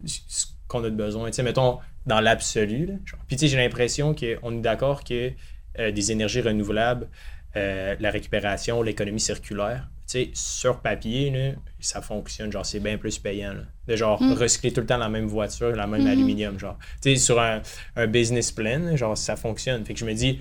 ce 0.05 0.45
qu'on 0.67 0.83
a 0.83 0.89
de 0.89 0.95
besoin. 0.95 1.29
Mettons, 1.43 1.79
dans 2.05 2.19
l'absolu. 2.19 2.89
Puis 3.27 3.38
j'ai 3.39 3.55
l'impression 3.57 4.13
qu'on 4.13 4.57
est 4.57 4.62
d'accord 4.62 5.05
que 5.05 5.31
euh, 5.79 5.91
des 5.91 6.12
énergies 6.12 6.41
renouvelables, 6.41 7.07
euh, 7.55 7.95
la 7.99 8.12
récupération, 8.12 8.81
l'économie 8.81 9.19
circulaire, 9.21 9.88
sur 10.33 10.81
papier, 10.81 11.31
là, 11.31 11.53
ça 11.79 12.01
fonctionne. 12.01 12.51
Genre, 12.51 12.65
c'est 12.65 12.79
bien 12.79 12.97
plus 12.97 13.17
payant. 13.17 13.53
là. 13.53 13.62
De 13.88 13.95
genre, 13.95 14.21
Mm. 14.21 14.33
recycler 14.33 14.71
tout 14.71 14.81
le 14.81 14.86
temps 14.86 14.97
la 14.97 15.09
même 15.09 15.25
voiture, 15.25 15.71
la 15.75 15.88
même 15.88 16.01
Mhm. 16.01 16.07
aluminium. 16.07 16.59
Genre, 16.59 16.77
sur 17.17 17.39
un, 17.41 17.62
un 17.95 18.05
business 18.07 18.51
plan, 18.51 18.95
genre, 18.95 19.17
ça 19.17 19.36
fonctionne. 19.36 19.83
Fait 19.86 19.93
que 19.93 19.99
je 19.99 20.05
me 20.05 20.13
dis, 20.13 20.39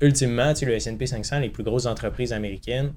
ultimement, 0.00 0.52
tu 0.54 0.60
sais, 0.60 0.66
le 0.66 0.74
S&P 0.74 1.06
500, 1.06 1.38
les 1.38 1.50
plus 1.50 1.62
grosses 1.62 1.86
entreprises 1.86 2.32
américaines, 2.32 2.94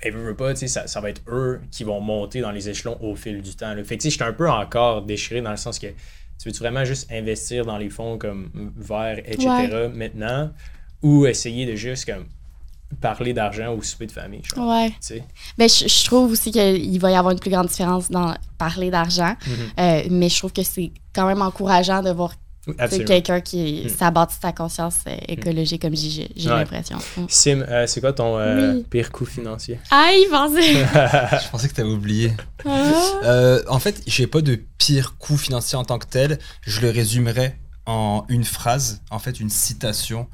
elles 0.00 0.12
veulent 0.14 0.36
pas, 0.36 0.52
tu 0.54 0.60
sais, 0.60 0.68
ça, 0.68 0.86
ça 0.86 1.00
va 1.00 1.10
être 1.10 1.22
eux 1.28 1.60
qui 1.70 1.84
vont 1.84 2.00
monter 2.00 2.40
dans 2.40 2.50
les 2.52 2.68
échelons 2.68 2.96
au 3.00 3.14
fil 3.16 3.42
du 3.42 3.54
temps. 3.56 3.74
là. 3.74 3.82
Fait 3.84 3.96
que, 3.96 4.02
tu 4.02 4.08
sais, 4.08 4.10
j'étais 4.10 4.24
un 4.24 4.32
peu 4.32 4.48
encore 4.48 5.02
déchiré 5.02 5.40
dans 5.40 5.50
le 5.50 5.56
sens 5.56 5.78
que 5.78 5.86
tu 5.88 6.48
veux-tu 6.48 6.58
vraiment 6.60 6.84
juste 6.84 7.10
investir 7.10 7.64
dans 7.66 7.78
les 7.78 7.90
fonds 7.90 8.16
comme 8.18 8.50
verts, 8.76 9.18
etc. 9.18 9.48
Ouais. 9.48 9.88
maintenant, 9.88 10.50
ou 11.02 11.26
essayer 11.26 11.66
de 11.66 11.74
juste 11.74 12.04
comme 12.04 12.26
parler 13.00 13.32
d'argent 13.34 13.74
au 13.74 13.82
souper 13.82 14.06
de 14.06 14.12
famille, 14.12 14.40
genre, 14.44 14.68
Ouais. 14.68 14.88
tu 14.90 14.96
sais? 15.00 15.24
Ben, 15.58 15.68
je, 15.68 15.86
je 15.88 16.04
trouve 16.04 16.30
aussi 16.32 16.50
qu'il 16.52 16.98
va 17.00 17.10
y 17.10 17.14
avoir 17.16 17.32
une 17.32 17.38
plus 17.40 17.50
grande 17.50 17.66
différence 17.66 18.10
dans 18.10 18.34
parler 18.56 18.90
d'argent, 18.90 19.34
Mhm. 19.46 19.52
euh, 19.78 20.02
mais 20.10 20.28
je 20.28 20.38
trouve 20.38 20.52
que 20.52 20.62
c'est 20.62 20.90
quand 21.14 21.26
même 21.26 21.42
encourageant 21.42 22.02
de 22.02 22.10
voir 22.10 22.32
Absolument. 22.78 23.06
quelqu'un 23.08 23.40
qui 23.40 23.84
Mm. 23.86 23.88
ça 23.88 24.10
bâtit 24.10 24.36
sa 24.40 24.52
conscience 24.52 24.96
euh, 25.06 25.16
écologique, 25.28 25.82
comme 25.82 25.94
j'ai 25.96 26.22
Ouais. 26.36 26.44
l'impression. 26.46 26.98
Mm. 27.16 27.24
Sim, 27.28 27.64
euh, 27.68 27.86
c'est 27.86 28.00
quoi 28.00 28.12
ton 28.12 28.38
euh, 28.38 28.74
Oui. 28.74 28.84
pire 28.90 29.10
coût 29.12 29.24
financier? 29.24 29.78
Ah, 29.90 30.10
il 30.12 30.28
pensait! 30.30 30.72
Je 31.44 31.50
pensais 31.50 31.68
que 31.68 31.74
tu 31.74 31.80
avais 31.80 31.90
oublié. 31.90 32.32
Ah. 32.64 32.92
Euh, 33.24 33.62
en 33.68 33.78
fait, 33.78 34.02
j'ai 34.06 34.26
pas 34.26 34.40
de 34.42 34.58
pire 34.78 35.16
coût 35.18 35.36
financier 35.36 35.76
en 35.78 35.84
tant 35.84 35.98
que 35.98 36.06
tel. 36.06 36.38
Je 36.62 36.80
le 36.80 36.90
résumerai 36.90 37.56
en 37.86 38.24
une 38.28 38.44
phrase, 38.44 39.00
en 39.10 39.18
fait, 39.18 39.40
une 39.40 39.50
citation, 39.50 40.28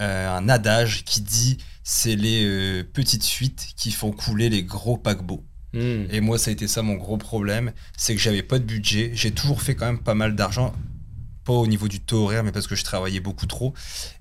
euh, 0.00 0.28
un 0.36 0.48
adage 0.48 1.04
qui 1.04 1.20
dit 1.20 1.58
c'est 1.82 2.14
les 2.16 2.44
euh, 2.44 2.84
petites 2.84 3.24
fuites 3.24 3.66
qui 3.76 3.90
font 3.90 4.12
couler 4.12 4.48
les 4.48 4.62
gros 4.62 4.96
paquebots. 4.96 5.44
Hmm. 5.72 6.04
Et 6.10 6.20
moi, 6.20 6.36
ça 6.38 6.50
a 6.50 6.52
été 6.52 6.66
ça 6.68 6.82
mon 6.82 6.94
gros 6.94 7.16
problème, 7.16 7.72
c'est 7.96 8.14
que 8.14 8.20
j'avais 8.20 8.42
pas 8.42 8.58
de 8.58 8.64
budget. 8.64 9.10
J'ai 9.14 9.30
toujours 9.30 9.62
fait 9.62 9.74
quand 9.74 9.86
même 9.86 9.98
pas 10.00 10.14
mal 10.14 10.34
d'argent, 10.34 10.72
pas 11.44 11.52
au 11.52 11.66
niveau 11.66 11.88
du 11.88 12.00
taux 12.00 12.24
horaire, 12.24 12.44
mais 12.44 12.52
parce 12.52 12.66
que 12.66 12.74
je 12.76 12.84
travaillais 12.84 13.20
beaucoup 13.20 13.46
trop. 13.46 13.74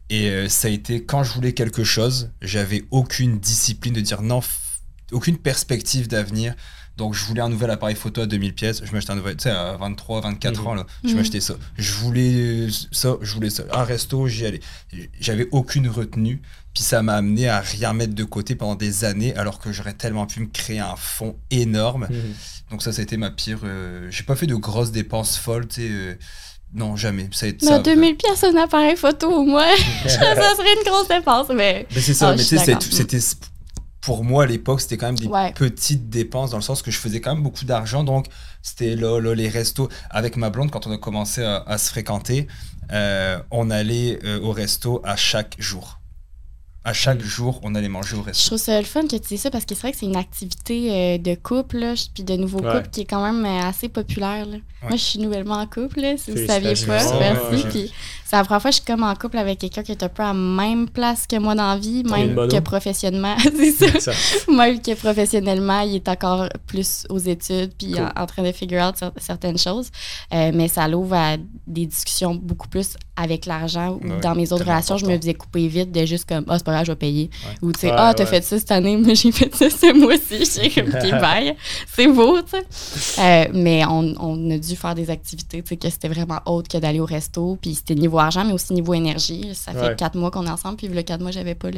Et 0.10 0.30
euh, 0.30 0.50
ça 0.50 0.68
a 0.68 0.72
été 0.72 1.04
quand 1.06 1.24
je 1.24 1.34
voulais 1.34 1.54
quelque 1.54 1.84
chose, 1.84 2.32
j'avais 2.42 2.84
aucune 2.92 3.40
discipline 3.40 3.94
de 3.94 4.02
dire 4.02 4.22
non, 4.22 4.42
aucune 5.12 5.38
perspective 5.38 6.08
d'avenir, 6.08 6.56
Donc, 6.98 7.14
je 7.14 7.24
voulais 7.24 7.40
un 7.42 7.48
nouvel 7.48 7.70
appareil 7.72 7.96
photo 7.96 8.20
à 8.20 8.26
2000 8.26 8.54
pièces. 8.54 8.82
Je 8.84 8.92
m'achetais 8.92 9.12
un 9.12 9.16
nouvel, 9.16 9.38
tu 9.38 9.44
sais, 9.44 9.52
à 9.52 9.78
23, 9.78 10.20
24 10.20 10.60
Mhm. 10.60 10.68
ans, 10.68 10.74
là, 10.74 10.86
je 11.06 11.10
Mhm. 11.12 11.16
m'achetais 11.16 11.40
ça. 11.40 11.54
Je 11.78 11.94
voulais 11.94 12.68
ça, 12.92 13.16
je 13.22 13.34
voulais 13.36 13.50
ça. 13.50 13.64
Un 13.72 13.86
resto, 13.86 14.28
j'y 14.28 14.46
allais. 14.46 14.60
J'avais 15.22 15.48
aucune 15.52 15.88
retenue. 15.88 16.42
Puis 16.74 16.84
ça 16.84 17.02
m'a 17.02 17.14
amené 17.16 17.48
à 17.48 17.62
rien 17.62 17.94
mettre 17.94 18.14
de 18.16 18.24
côté 18.26 18.54
pendant 18.56 18.76
des 18.76 19.06
années, 19.06 19.34
alors 19.38 19.60
que 19.60 19.72
j'aurais 19.72 19.94
tellement 19.94 20.26
pu 20.28 20.42
me 20.42 20.48
créer 20.48 20.80
un 20.80 20.98
fonds 20.98 21.38
énorme. 21.52 22.08
Mhm. 22.10 22.34
Donc 22.72 22.84
ça, 22.84 22.92
ça 22.92 23.00
a 23.00 23.04
été 23.04 23.16
ma 23.16 23.32
pire. 23.32 23.60
euh, 23.64 24.10
J'ai 24.12 24.24
pas 24.24 24.36
fait 24.36 24.48
de 24.48 24.56
grosses 24.56 24.92
dépenses 24.92 25.38
folles, 25.38 25.70
tu 25.70 25.76
sais. 25.76 25.88
euh, 25.90 26.16
Non, 26.74 26.96
jamais. 26.96 27.30
Ça 27.32 27.48
ça. 27.60 27.80
2000 27.80 28.16
pièces 28.16 28.44
un 28.44 28.56
appareil 28.58 28.96
photo 28.96 29.28
au 29.32 29.44
moins, 29.44 29.66
ça 30.06 30.10
serait 30.10 30.74
une 30.78 30.90
grosse 30.90 31.08
dépense, 31.08 31.48
mais 31.50 31.88
Mais 31.96 32.02
c'est 32.02 32.14
ça, 32.14 32.30
Ah, 32.30 32.36
mais 32.36 32.44
tu 32.44 32.58
sais, 32.58 32.78
c'était. 32.92 33.20
Pour 34.02 34.24
moi, 34.24 34.44
à 34.44 34.46
l'époque, 34.46 34.80
c'était 34.80 34.96
quand 34.96 35.08
même 35.08 35.18
des 35.20 35.28
Ouais. 35.28 35.52
petites 35.54 36.10
dépenses, 36.10 36.52
dans 36.52 36.58
le 36.58 36.64
sens 36.64 36.82
que 36.82 36.90
je 36.90 36.98
faisais 36.98 37.20
quand 37.20 37.34
même 37.36 37.44
beaucoup 37.44 37.66
d'argent. 37.66 38.04
Donc, 38.06 38.28
c'était 38.62 38.96
là, 38.96 39.20
là, 39.20 39.34
les 39.36 39.50
restos. 39.50 39.90
Avec 40.10 40.38
ma 40.38 40.50
blonde, 40.50 40.72
quand 40.72 40.88
on 40.88 40.92
a 40.92 40.98
commencé 40.98 41.44
à, 41.44 41.58
à 41.68 41.78
se 41.78 41.90
fréquenter, 41.90 42.48
euh, 42.94 43.40
on 43.52 43.70
allait 43.70 44.20
euh, 44.24 44.40
au 44.42 44.52
resto 44.52 45.02
à 45.04 45.16
chaque 45.18 45.56
jour. 45.60 45.99
À 46.86 46.94
chaque 46.94 47.22
jour, 47.22 47.60
on 47.64 47.76
allait 47.76 47.90
manger 47.90 48.16
au 48.16 48.20
je 48.22 48.26
resto. 48.28 48.48
trouve 48.48 48.58
ça 48.58 48.80
le 48.80 48.86
fun 48.86 49.02
que 49.02 49.16
tu 49.18 49.28
dis 49.28 49.38
ça 49.38 49.52
parce 49.52 49.66
que 49.66 49.76
c'est 49.76 49.82
vrai 49.82 49.92
que 49.92 49.98
c'est 49.98 50.06
une 50.06 50.16
activité 50.16 50.92
euh, 50.92 51.18
de 51.18 51.36
couple, 51.36 51.78
là, 51.80 51.94
puis 52.14 52.24
de 52.24 52.36
nouveaux 52.36 52.60
Ouais. 52.62 52.72
couples 52.78 52.90
qui 52.90 53.02
est 53.02 53.06
quand 53.06 53.22
même 53.22 53.46
euh, 53.46 53.68
assez 53.68 53.90
populaire. 53.90 54.46
là. 54.46 54.58
Moi, 54.84 54.92
je 54.94 54.96
suis 55.04 55.20
nouvellement 55.20 55.56
en 55.56 55.68
couple, 55.68 56.00
là, 56.00 56.16
si 56.18 56.32
vous 56.32 56.38
ne 56.40 56.48
saviez 56.48 56.74
pas. 56.88 57.04
Merci. 57.20 57.64
Ouais. 57.66 57.70
Puis 57.70 57.92
c'est 58.26 58.38
la 58.38 58.46
première 58.46 58.62
fois 58.62 58.72
que 58.72 58.78
je 58.78 58.82
suis 58.82 58.86
comme 58.86 59.04
en 59.04 59.14
couple 59.14 59.38
avec 59.38 59.60
quelqu'un 59.60 59.84
qui 59.84 59.92
est 59.92 60.02
un 60.04 60.08
peu 60.08 60.24
à 60.24 60.28
la 60.28 60.34
même 60.34 60.88
place 60.88 61.28
que 61.28 61.36
moi 61.38 61.54
dans 61.54 61.68
la 61.68 61.78
vie, 61.78 62.04
même 62.06 62.34
que 62.48 62.60
professionnellement. 62.62 63.36
c'est 63.58 63.72
ça. 64.00 64.00
Ça. 64.00 64.12
Même 64.50 64.82
que 64.82 64.94
professionnellement, 64.96 65.82
il 65.82 65.96
est 65.96 66.08
encore 66.08 66.48
plus 66.66 67.06
aux 67.10 67.20
études 67.20 67.74
puis 67.78 67.92
Cool. 67.92 68.10
en, 68.16 68.22
en 68.22 68.26
train 68.26 68.42
de 68.44 68.54
figure 68.54 68.88
out 68.88 68.96
cer- 68.96 69.12
certaines 69.18 69.58
choses. 69.58 69.90
Euh, 70.34 70.52
mais 70.54 70.70
ça 70.70 70.88
l'ouvre 70.88 71.16
à 71.16 71.36
des 71.68 71.86
discussions 71.86 72.34
beaucoup 72.36 72.70
plus 72.70 72.96
avec 73.22 73.46
l'argent. 73.46 74.00
ou 74.02 74.08
Ouais, 74.08 74.20
dans 74.22 74.34
mes 74.36 74.52
autres 74.54 74.64
relations, 74.64 74.98
je 74.98 75.06
me 75.06 75.18
faisais 75.18 75.34
couper 75.34 75.68
vite 75.68 75.92
de 75.92 76.06
juste 76.06 76.28
comme, 76.28 76.46
ah, 76.48 76.58
c'est 76.58 76.64
pas 76.66 76.72
grave, 76.74 76.86
je 76.86 76.92
vais 76.92 76.96
payer. 76.96 77.30
Ou 77.62 77.72
tu 77.72 77.82
sais, 77.82 77.88
Ouais, 77.88 77.96
ah, 77.98 78.14
t'as 78.16 78.24
ouais. 78.24 78.30
fait 78.30 78.44
ça 78.44 78.58
cette 78.58 78.72
année, 78.72 78.96
moi 79.04 79.14
j'ai 79.14 79.32
fait 79.32 79.54
ça 79.56 79.70
ce 79.70 79.94
mois-ci. 79.94 80.60
J'ai 80.62 80.70
comme, 80.70 80.90
OK, 80.94 81.12
bye. 81.22 81.56
C'est 81.94 82.08
beau, 82.08 82.42
tu 82.42 82.58
sais. 82.86 83.22
Euh, 83.22 83.50
mais 83.54 83.84
on, 83.86 84.14
on 84.20 84.52
a 84.52 84.58
dû 84.58 84.76
faire 84.76 84.96
des 84.96 85.10
activités, 85.10 85.62
tu 85.62 85.70
sais, 85.70 85.78
que 85.78 85.90
c'était 85.90 86.08
vraiment 86.08 86.40
autre 86.46 86.68
que 86.70 86.78
d'aller 86.78 87.00
au 87.00 87.06
resto. 87.06 87.58
Puis 87.62 87.76
c'était 87.76 87.96
niveau 87.96 88.20
argent, 88.20 88.44
mais 88.46 88.54
aussi 88.54 88.74
niveau 88.74 88.94
énergie. 88.94 89.52
Ça 89.54 89.72
fait 89.74 89.80
Ouais. 89.80 89.96
quatre 89.96 90.16
mois 90.18 90.32
qu'on 90.32 90.46
est 90.46 90.50
ensemble, 90.50 90.78
puis 90.78 90.88
le 90.88 91.02
quatre 91.02 91.22
mois, 91.22 91.32
j'avais 91.32 91.56
pas 91.56 91.70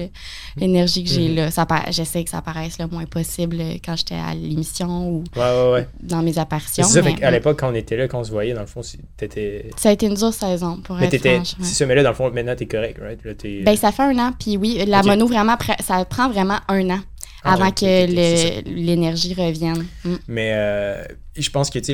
l'énergie 0.58 1.04
que 1.04 1.10
j'ai 1.10 1.30
Mhm. 1.30 1.36
là. 1.36 1.82
J'essaie 1.92 2.24
que 2.24 2.30
ça 2.30 2.42
paraisse 2.42 2.78
le 2.80 2.88
moins 2.88 3.06
possible 3.06 3.58
quand 3.84 3.96
j'étais 3.96 4.16
à 4.16 4.34
l'émission 4.34 5.10
ou 5.10 5.24
Ouais, 5.36 5.42
ouais, 5.42 5.72
ouais. 5.74 5.88
dans 6.02 6.22
mes 6.22 6.38
apparitions. 6.38 6.84
C'est 6.84 6.94
ça, 6.94 7.02
mais, 7.02 7.16
qu'à 7.16 7.32
l'époque, 7.32 7.60
quand 7.60 7.72
on 7.72 7.76
était 7.76 7.96
là, 7.98 8.08
quand 8.08 8.20
on 8.20 8.24
se 8.24 8.32
voyait, 8.32 8.54
dans 8.54 8.62
le 8.62 8.68
fond, 8.68 8.82
t'étais. 9.18 9.70
ça 9.78 9.90
a 9.90 9.92
été 9.92 10.06
une 10.08 10.14
dure 10.16 10.34
saison, 10.34 10.78
pour 10.84 10.96
Mais 10.98 11.06
être 11.06 11.12
franche. 11.36 11.54
ouais. 11.54 11.66
C'est 11.66 11.74
ça, 11.76 11.86
mais 11.86 11.96
là, 11.96 12.04
dans 12.04 12.10
le 12.10 12.16
fond, 12.16 12.32
maintenant, 12.32 12.56
t'es 12.56 12.68
correct, 12.68 13.00
right? 13.02 13.24
Là, 13.24 13.34
t'es. 13.34 13.62
Ben, 13.64 13.76
ça 13.76 13.92
fait 13.92 14.04
un 14.04 14.18
an, 14.20 14.32
puis 14.40 14.58
oui, 14.58 14.84
la 14.88 15.02
mono, 15.04 15.28
vraiment, 15.28 15.58
ça 15.80 16.04
prend 16.06 16.30
vraiment 16.30 16.60
un 16.68 16.90
an 16.90 17.00
Ah, 17.44 17.54
avant 17.54 17.72
que 17.72 17.86
l'énergie 18.70 19.34
revienne. 19.34 19.86
Mm. 20.06 20.16
Mais 20.28 20.52
euh, 20.54 21.04
je 21.38 21.50
pense 21.50 21.70
que, 21.70 21.80
tu 21.80 21.86
sais, 21.86 21.94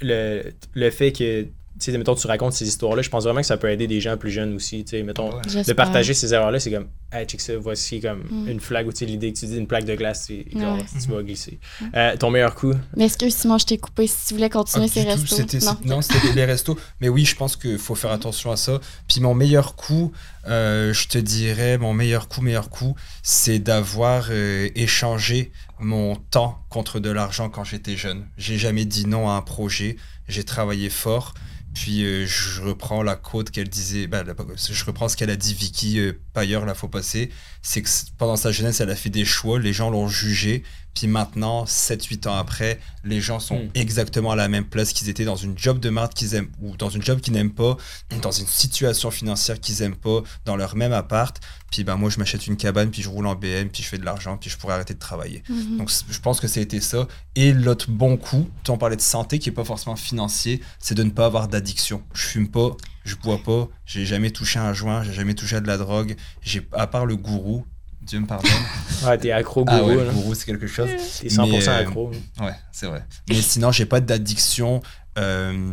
le, 0.00 0.06
le, 0.08 0.52
le 0.74 0.90
fait 0.90 1.12
que, 1.12 1.46
tu 1.78 1.92
sais, 1.92 1.98
mettons, 1.98 2.14
tu 2.14 2.26
racontes 2.26 2.52
ces 2.54 2.66
histoires-là, 2.66 3.02
je 3.02 3.10
pense 3.10 3.24
vraiment 3.24 3.40
que 3.40 3.46
ça 3.46 3.56
peut 3.56 3.70
aider 3.70 3.86
des 3.86 4.00
gens 4.00 4.16
plus 4.16 4.30
jeunes 4.30 4.54
aussi, 4.54 4.84
tu 4.84 4.90
sais, 4.92 5.02
mettons, 5.02 5.30
Ouais. 5.54 5.62
de 5.64 5.72
partager 5.74 6.14
ces 6.14 6.32
erreurs-là, 6.32 6.58
c'est 6.58 6.70
comme, 6.70 6.86
hey, 7.12 7.26
check 7.26 7.40
ça, 7.40 7.56
voici 7.58 8.00
comme 8.00 8.22
Mm. 8.30 8.48
une 8.48 8.60
flague, 8.60 8.86
ou 8.86 8.92
tu 8.92 8.98
sais, 9.00 9.04
l'idée 9.06 9.32
que 9.32 9.38
tu 9.38 9.46
dis 9.46 9.56
une 9.58 9.66
plaque 9.66 9.84
de 9.84 9.94
glace, 9.94 10.28
genre, 10.54 10.76
Ouais. 10.76 10.84
tu 11.02 11.10
vas 11.10 11.22
glisser. 11.22 11.58
Euh, 11.94 12.16
ton 12.16 12.30
meilleur 12.30 12.54
coup, 12.54 12.72
Mais 12.96 13.04
est-ce 13.06 13.18
que 13.18 13.28
Simon, 13.28 13.58
je 13.58 13.66
t'ai 13.66 13.78
coupé? 13.78 14.06
Si 14.06 14.28
tu 14.28 14.34
voulais 14.34 14.46
Ah, 14.46 14.48
continuer 14.50 14.88
ces 14.88 15.02
tout, 15.04 15.10
restos? 15.10 15.36
c'était- 15.36 15.58
non. 15.58 15.76
Non, 15.84 16.02
c'était 16.02 16.32
les 16.34 16.44
restos. 16.44 16.78
Mais 17.00 17.08
oui, 17.08 17.24
je 17.24 17.36
pense 17.36 17.56
qu'il 17.56 17.78
faut 17.78 17.94
faire 17.94 18.10
attention 18.12 18.50
à 18.50 18.56
ça. 18.56 18.80
Puis 19.08 19.20
mon 19.20 19.34
meilleur 19.34 19.74
coup, 19.76 20.12
euh, 20.48 20.92
je 20.94 21.08
te 21.08 21.18
dirais, 21.18 21.76
mon 21.78 21.92
meilleur 21.92 22.28
coup, 22.28 22.40
meilleur 22.40 22.70
coup, 22.70 22.94
c'est 23.22 23.58
d'avoir 23.58 24.28
euh, 24.30 24.68
échangé 24.74 25.52
mon 25.78 26.16
temps 26.16 26.58
contre 26.70 27.00
de 27.00 27.10
l'argent 27.10 27.50
quand 27.50 27.64
j'étais 27.64 27.96
jeune. 27.96 28.26
J'ai 28.38 28.56
jamais 28.56 28.84
dit 28.86 29.06
non 29.06 29.28
à 29.28 29.32
un 29.34 29.42
projet. 29.42 29.96
J'ai 30.28 30.42
travaillé 30.44 30.88
fort. 30.90 31.34
Puis 31.76 32.06
euh, 32.06 32.24
je 32.26 32.62
reprends 32.62 33.02
la 33.02 33.16
quote 33.16 33.50
qu'elle 33.50 33.68
disait, 33.68 34.06
bah, 34.06 34.24
je 34.56 34.84
reprends 34.86 35.10
ce 35.10 35.16
qu'elle 35.16 35.28
a 35.28 35.36
dit 35.36 35.52
Vicky 35.52 35.98
euh, 35.98 36.18
la 36.34 36.74
fois 36.74 36.90
passée, 36.90 37.28
c'est 37.60 37.82
que 37.82 37.88
pendant 38.16 38.36
sa 38.36 38.50
jeunesse, 38.50 38.80
elle 38.80 38.88
a 38.88 38.96
fait 38.96 39.10
des 39.10 39.26
choix, 39.26 39.58
les 39.58 39.74
gens 39.74 39.90
l'ont 39.90 40.08
jugé, 40.08 40.62
puis 40.96 41.06
maintenant, 41.08 41.64
7-8 41.66 42.26
ans 42.26 42.36
après, 42.36 42.80
les 43.04 43.20
gens 43.20 43.38
sont 43.38 43.56
Mm. 43.58 43.68
exactement 43.74 44.30
à 44.30 44.36
la 44.36 44.48
même 44.48 44.64
place 44.64 44.94
qu'ils 44.94 45.10
étaient 45.10 45.26
dans 45.26 45.36
une 45.36 45.56
job 45.56 45.78
de 45.78 45.90
marde 45.90 46.14
qu'ils 46.14 46.34
aiment, 46.34 46.48
ou 46.62 46.74
dans 46.76 46.88
une 46.88 47.02
job 47.02 47.20
qu'ils 47.20 47.34
n'aiment 47.34 47.52
pas, 47.52 47.76
dans 48.22 48.30
une 48.30 48.46
situation 48.46 49.10
financière 49.10 49.60
qu'ils 49.60 49.82
aiment 49.82 49.94
pas, 49.94 50.22
dans 50.46 50.56
leur 50.56 50.74
même 50.74 50.92
appart, 50.92 51.38
puis 51.70 51.84
ben 51.84 51.96
moi 51.96 52.08
je 52.08 52.18
m'achète 52.18 52.46
une 52.46 52.56
cabane, 52.56 52.90
puis 52.90 53.02
je 53.02 53.10
roule 53.10 53.26
en 53.26 53.34
BM, 53.34 53.68
puis 53.68 53.82
je 53.82 53.88
fais 53.88 53.98
de 53.98 54.04
l'argent, 54.06 54.38
puis 54.38 54.48
je 54.48 54.56
pourrais 54.56 54.72
arrêter 54.72 54.94
de 54.94 54.98
travailler. 54.98 55.42
Mhm. 55.50 55.76
Donc 55.76 55.90
je 56.08 56.18
pense 56.18 56.40
que 56.40 56.48
c'était 56.48 56.80
ça. 56.80 57.06
Et 57.34 57.52
l'autre 57.52 57.90
bon 57.90 58.16
coup, 58.16 58.48
tu 58.64 58.70
en 58.70 58.78
parlais 58.78 58.96
de 58.96 59.02
santé 59.02 59.38
qui 59.38 59.50
est 59.50 59.52
pas 59.52 59.64
forcément 59.64 59.96
financier, 59.96 60.62
c'est 60.78 60.94
de 60.94 61.02
ne 61.02 61.10
pas 61.10 61.26
avoir 61.26 61.48
d'addiction. 61.48 62.02
Je 62.14 62.26
fume 62.26 62.48
pas, 62.48 62.70
je 63.04 63.16
bois 63.16 63.38
pas, 63.38 63.68
j'ai 63.84 64.06
jamais 64.06 64.30
touché 64.30 64.58
un 64.58 64.72
joint, 64.72 65.02
j'ai 65.02 65.12
jamais 65.12 65.34
touché 65.34 65.56
à 65.56 65.60
de 65.60 65.66
la 65.66 65.76
drogue. 65.76 66.16
J'ai 66.40 66.66
à 66.72 66.86
part 66.86 67.04
le 67.04 67.16
gourou, 67.16 67.66
Dieu 68.06 68.20
me 68.20 68.26
pardonne. 68.26 68.50
ah, 69.06 69.16
t'es 69.18 69.32
accro 69.32 69.64
ah 69.66 69.78
gourou, 69.78 69.88
ouais, 69.90 69.96
là. 69.96 70.04
le 70.04 70.12
gourou 70.12 70.34
c'est 70.34 70.46
quelque 70.46 70.66
chose. 70.66 70.88
t'es 71.20 71.28
100% 71.28 71.48
Mais, 71.50 71.68
euh, 71.68 71.80
accro. 71.80 72.10
Ouais, 72.40 72.52
c'est 72.72 72.86
vrai. 72.86 73.04
Mais 73.28 73.40
sinon, 73.42 73.72
j'ai 73.72 73.86
pas 73.86 74.00
d'addiction. 74.00 74.82
euh, 75.18 75.72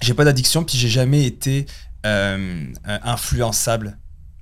j'ai 0.00 0.14
pas 0.14 0.24
d'addiction, 0.24 0.64
puis 0.64 0.76
j'ai 0.78 0.88
jamais 0.88 1.24
été 1.24 1.66
euh, 2.06 2.66
euh, 2.88 2.98
influençable. 3.04 3.98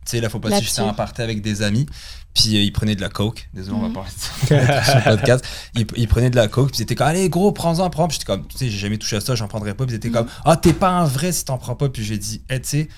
Tu 0.07 0.13
sais, 0.13 0.21
la 0.21 0.31
fois 0.31 0.41
passée, 0.41 0.55
Là-dessus. 0.55 0.71
j'étais 0.71 0.81
en 0.81 0.95
party 0.95 1.21
avec 1.21 1.43
des 1.43 1.61
amis, 1.61 1.85
puis 2.33 2.57
euh, 2.57 2.61
ils 2.63 2.73
prenaient 2.73 2.95
de 2.95 3.03
la 3.03 3.11
coke. 3.11 3.49
Désolé, 3.53 3.77
on 3.77 3.83
va 3.83 3.89
Mhm. 3.89 3.93
parler 3.93 4.09
de 4.11 4.19
ça 4.67 4.85
sur 4.85 4.95
le 5.11 5.17
podcast. 5.17 5.45
Ils, 5.75 5.87
ils 5.97 6.09
prenaient 6.09 6.31
de 6.31 6.37
la 6.37 6.49
coke, 6.49 6.71
puis 6.71 6.79
ils 6.79 6.83
étaient 6.83 6.95
comme, 6.95 7.09
allez, 7.09 7.29
gros, 7.29 7.53
prends-en, 7.53 7.91
prends. 7.91 8.09
Puis 8.09 8.15
j'étais 8.19 8.33
comme, 8.33 8.47
tu 8.49 8.57
sais, 8.57 8.71
j'ai 8.71 8.79
jamais 8.79 8.97
touché 8.97 9.17
à 9.17 9.21
ça, 9.21 9.35
j'en 9.35 9.47
prendrais 9.49 9.75
pas. 9.75 9.85
Puis 9.85 9.93
ils 9.93 9.97
étaient 9.97 10.11
comme, 10.11 10.27
ah, 10.47 10.57
t'es 10.57 10.73
pas 10.73 10.89
un 10.89 11.05
vrai 11.05 11.33
si 11.33 11.45
t'en 11.45 11.59
prends 11.59 11.77
pas. 11.77 11.91
Puis 11.91 12.03
j'ai 12.03 12.17
dit, 12.17 12.43
eh, 12.49 12.61
tu 12.63 12.69
sais, 12.69 12.89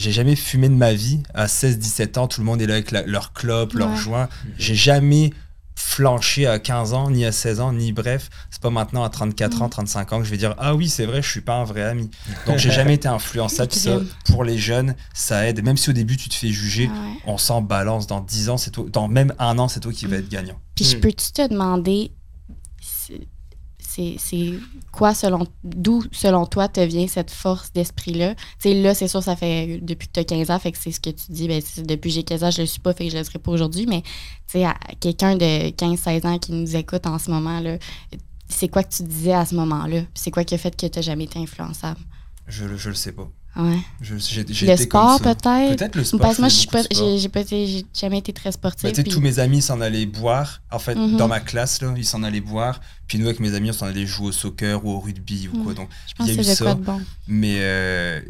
j'ai 0.00 0.12
jamais 0.12 0.36
fumé 0.36 0.68
de 0.68 0.74
ma 0.74 0.92
vie. 0.92 1.22
À 1.34 1.46
16-17 1.46 2.18
ans, 2.18 2.26
tout 2.26 2.40
le 2.40 2.46
monde 2.46 2.60
est 2.62 2.66
là 2.66 2.74
avec 2.74 2.90
la- 2.90 3.02
leur 3.06 3.32
clope, 3.32 3.74
leur 3.74 3.90
Ouais. 3.90 3.96
joint. 3.96 4.28
J'ai 4.58 4.74
jamais 4.74 5.30
flanché 5.76 6.46
à 6.46 6.58
15 6.58 6.92
ans, 6.92 7.10
ni 7.10 7.24
à 7.24 7.32
16 7.32 7.58
ans, 7.60 7.72
ni 7.72 7.92
bref. 7.92 8.28
C'est 8.50 8.60
pas 8.60 8.68
maintenant 8.70 9.02
à 9.02 9.08
34 9.08 9.62
ans, 9.62 9.66
Mm. 9.66 9.70
35 9.70 10.12
ans 10.12 10.18
que 10.18 10.24
je 10.24 10.30
vais 10.30 10.36
dire 10.36 10.54
Ah 10.58 10.74
oui, 10.74 10.88
c'est 10.90 11.06
vrai, 11.06 11.22
je 11.22 11.28
suis 11.30 11.40
pas 11.40 11.54
un 11.54 11.64
vrai 11.64 11.82
ami. 11.82 12.10
Donc 12.46 12.58
j'ai 12.58 12.70
jamais 12.70 12.94
été 12.94 13.08
influençable. 13.08 13.72
ça, 13.72 13.98
pour 14.26 14.44
les 14.44 14.58
jeunes, 14.58 14.94
ça 15.14 15.46
aide. 15.48 15.64
Même 15.64 15.76
si 15.78 15.88
au 15.90 15.92
début 15.94 16.16
tu 16.18 16.28
te 16.28 16.34
fais 16.34 16.48
juger, 16.48 16.90
Ah 16.92 16.98
ouais. 16.98 17.14
on 17.26 17.38
s'en 17.38 17.62
balance. 17.62 18.06
Dans 18.06 18.20
10 18.20 18.50
ans, 18.50 18.56
c'est 18.58 18.70
toi, 18.72 18.84
dans 18.92 19.08
même 19.08 19.32
un 19.38 19.58
an, 19.58 19.68
c'est 19.68 19.80
toi 19.80 19.92
qui 19.92 20.04
vas 20.06 20.16
Mm. 20.16 20.20
être 20.20 20.28
gagnant. 20.28 20.60
Puis 20.74 20.84
je 20.84 20.96
Hmm. 20.96 21.00
peux-tu 21.00 21.32
te 21.32 21.48
demander, 21.48 22.12
c'est 23.90 24.54
quoi 24.92 25.14
selon, 25.14 25.46
d'où 25.64 26.02
selon 26.12 26.46
toi 26.46 26.68
te 26.68 26.80
vient 26.80 27.06
cette 27.06 27.30
force 27.30 27.72
d'esprit-là? 27.72 28.34
Tu 28.34 28.42
sais, 28.58 28.74
là, 28.74 28.94
c'est 28.94 29.08
sûr, 29.08 29.22
ça 29.22 29.36
fait 29.36 29.80
depuis 29.82 30.08
que 30.08 30.12
tu 30.14 30.20
as 30.20 30.24
15 30.24 30.50
ans, 30.50 30.58
fait 30.58 30.72
que 30.72 30.78
c'est 30.78 30.92
ce 30.92 31.00
que 31.00 31.10
tu 31.10 31.32
dis, 31.32 31.48
ben, 31.48 31.62
depuis 31.84 32.10
que 32.10 32.14
j'ai 32.14 32.22
15 32.22 32.44
ans, 32.44 32.50
je 32.50 32.62
le 32.62 32.66
suis 32.66 32.80
pas, 32.80 32.92
fait 32.92 33.06
que 33.06 33.12
je 33.12 33.18
le 33.18 33.24
serai 33.24 33.38
pas 33.38 33.50
aujourd'hui, 33.50 33.86
mais 33.86 34.02
tu 34.46 34.58
sais, 34.58 34.66
quelqu'un 35.00 35.36
de 35.36 35.70
15-16 35.70 36.26
ans 36.26 36.38
qui 36.38 36.52
nous 36.52 36.76
écoute 36.76 37.06
en 37.06 37.18
ce 37.18 37.30
moment, 37.30 37.62
c'est 38.48 38.68
quoi 38.68 38.82
que 38.82 38.94
tu 38.94 39.02
disais 39.02 39.32
à 39.32 39.44
ce 39.44 39.54
moment-là? 39.54 40.02
C'est 40.14 40.30
quoi 40.30 40.44
qui 40.44 40.54
a 40.54 40.58
fait 40.58 40.74
que 40.74 40.86
tu 40.86 40.98
n'as 40.98 41.02
jamais 41.02 41.24
été 41.24 41.38
influençable? 41.38 42.00
Je, 42.46 42.76
je 42.76 42.88
le 42.88 42.94
sais 42.96 43.12
pas. 43.12 43.28
Ouais. 43.56 43.78
Je- 44.00 44.16
j'ai- 44.16 44.44
j'ai 44.48 44.66
Le 44.66 44.72
été 44.74 44.86
comme 44.88 45.00
sport, 45.02 45.18
ça. 45.18 45.34
peut-être? 45.34 45.76
Peut-être 45.76 45.96
le 45.96 46.04
sport. 46.04 46.20
Parce 46.20 46.36
que 46.36 46.40
moi, 46.42 46.50
pas, 46.70 46.82
j'ai 46.90 47.18
j'ai 47.18 47.28
pas 47.28 47.40
été- 47.40 47.66
j'ai 47.66 47.84
jamais 47.98 48.18
été 48.18 48.32
très 48.32 48.52
sportive. 48.52 48.88
Tu 48.88 48.94
sais, 48.94 49.02
puis- 49.02 49.10
tous 49.12 49.20
mes 49.20 49.38
amis 49.40 49.60
s'en 49.60 49.80
allaient 49.80 50.06
boire. 50.06 50.62
En 50.70 50.78
fait, 50.78 50.94
Mhm. 50.94 51.16
dans 51.16 51.26
ma 51.28 51.40
classe, 51.40 51.82
là, 51.82 51.92
ils 51.96 52.04
s'en 52.04 52.22
allaient 52.22 52.40
boire. 52.40 52.80
Puis 53.08 53.18
nous, 53.18 53.26
avec 53.26 53.40
mes 53.40 53.54
amis, 53.54 53.70
on 53.70 53.72
s'en 53.72 53.86
allait 53.86 54.06
jouer 54.06 54.28
au 54.28 54.32
soccer 54.32 54.84
ou 54.84 54.90
au 54.92 55.00
rugby 55.00 55.48
ou 55.52 55.62
quoi. 55.64 55.72
Mhm. 55.72 55.78
Donc, 55.78 55.88
je 56.08 56.14
pense 56.14 56.28
il 56.28 56.34
y 56.36 56.38
a 56.38 56.42
eu 56.42 56.44
ça. 56.54 56.64
quoi 56.64 56.74
bon. 56.74 57.00
Mais 57.26 57.56
euh, 57.58 58.20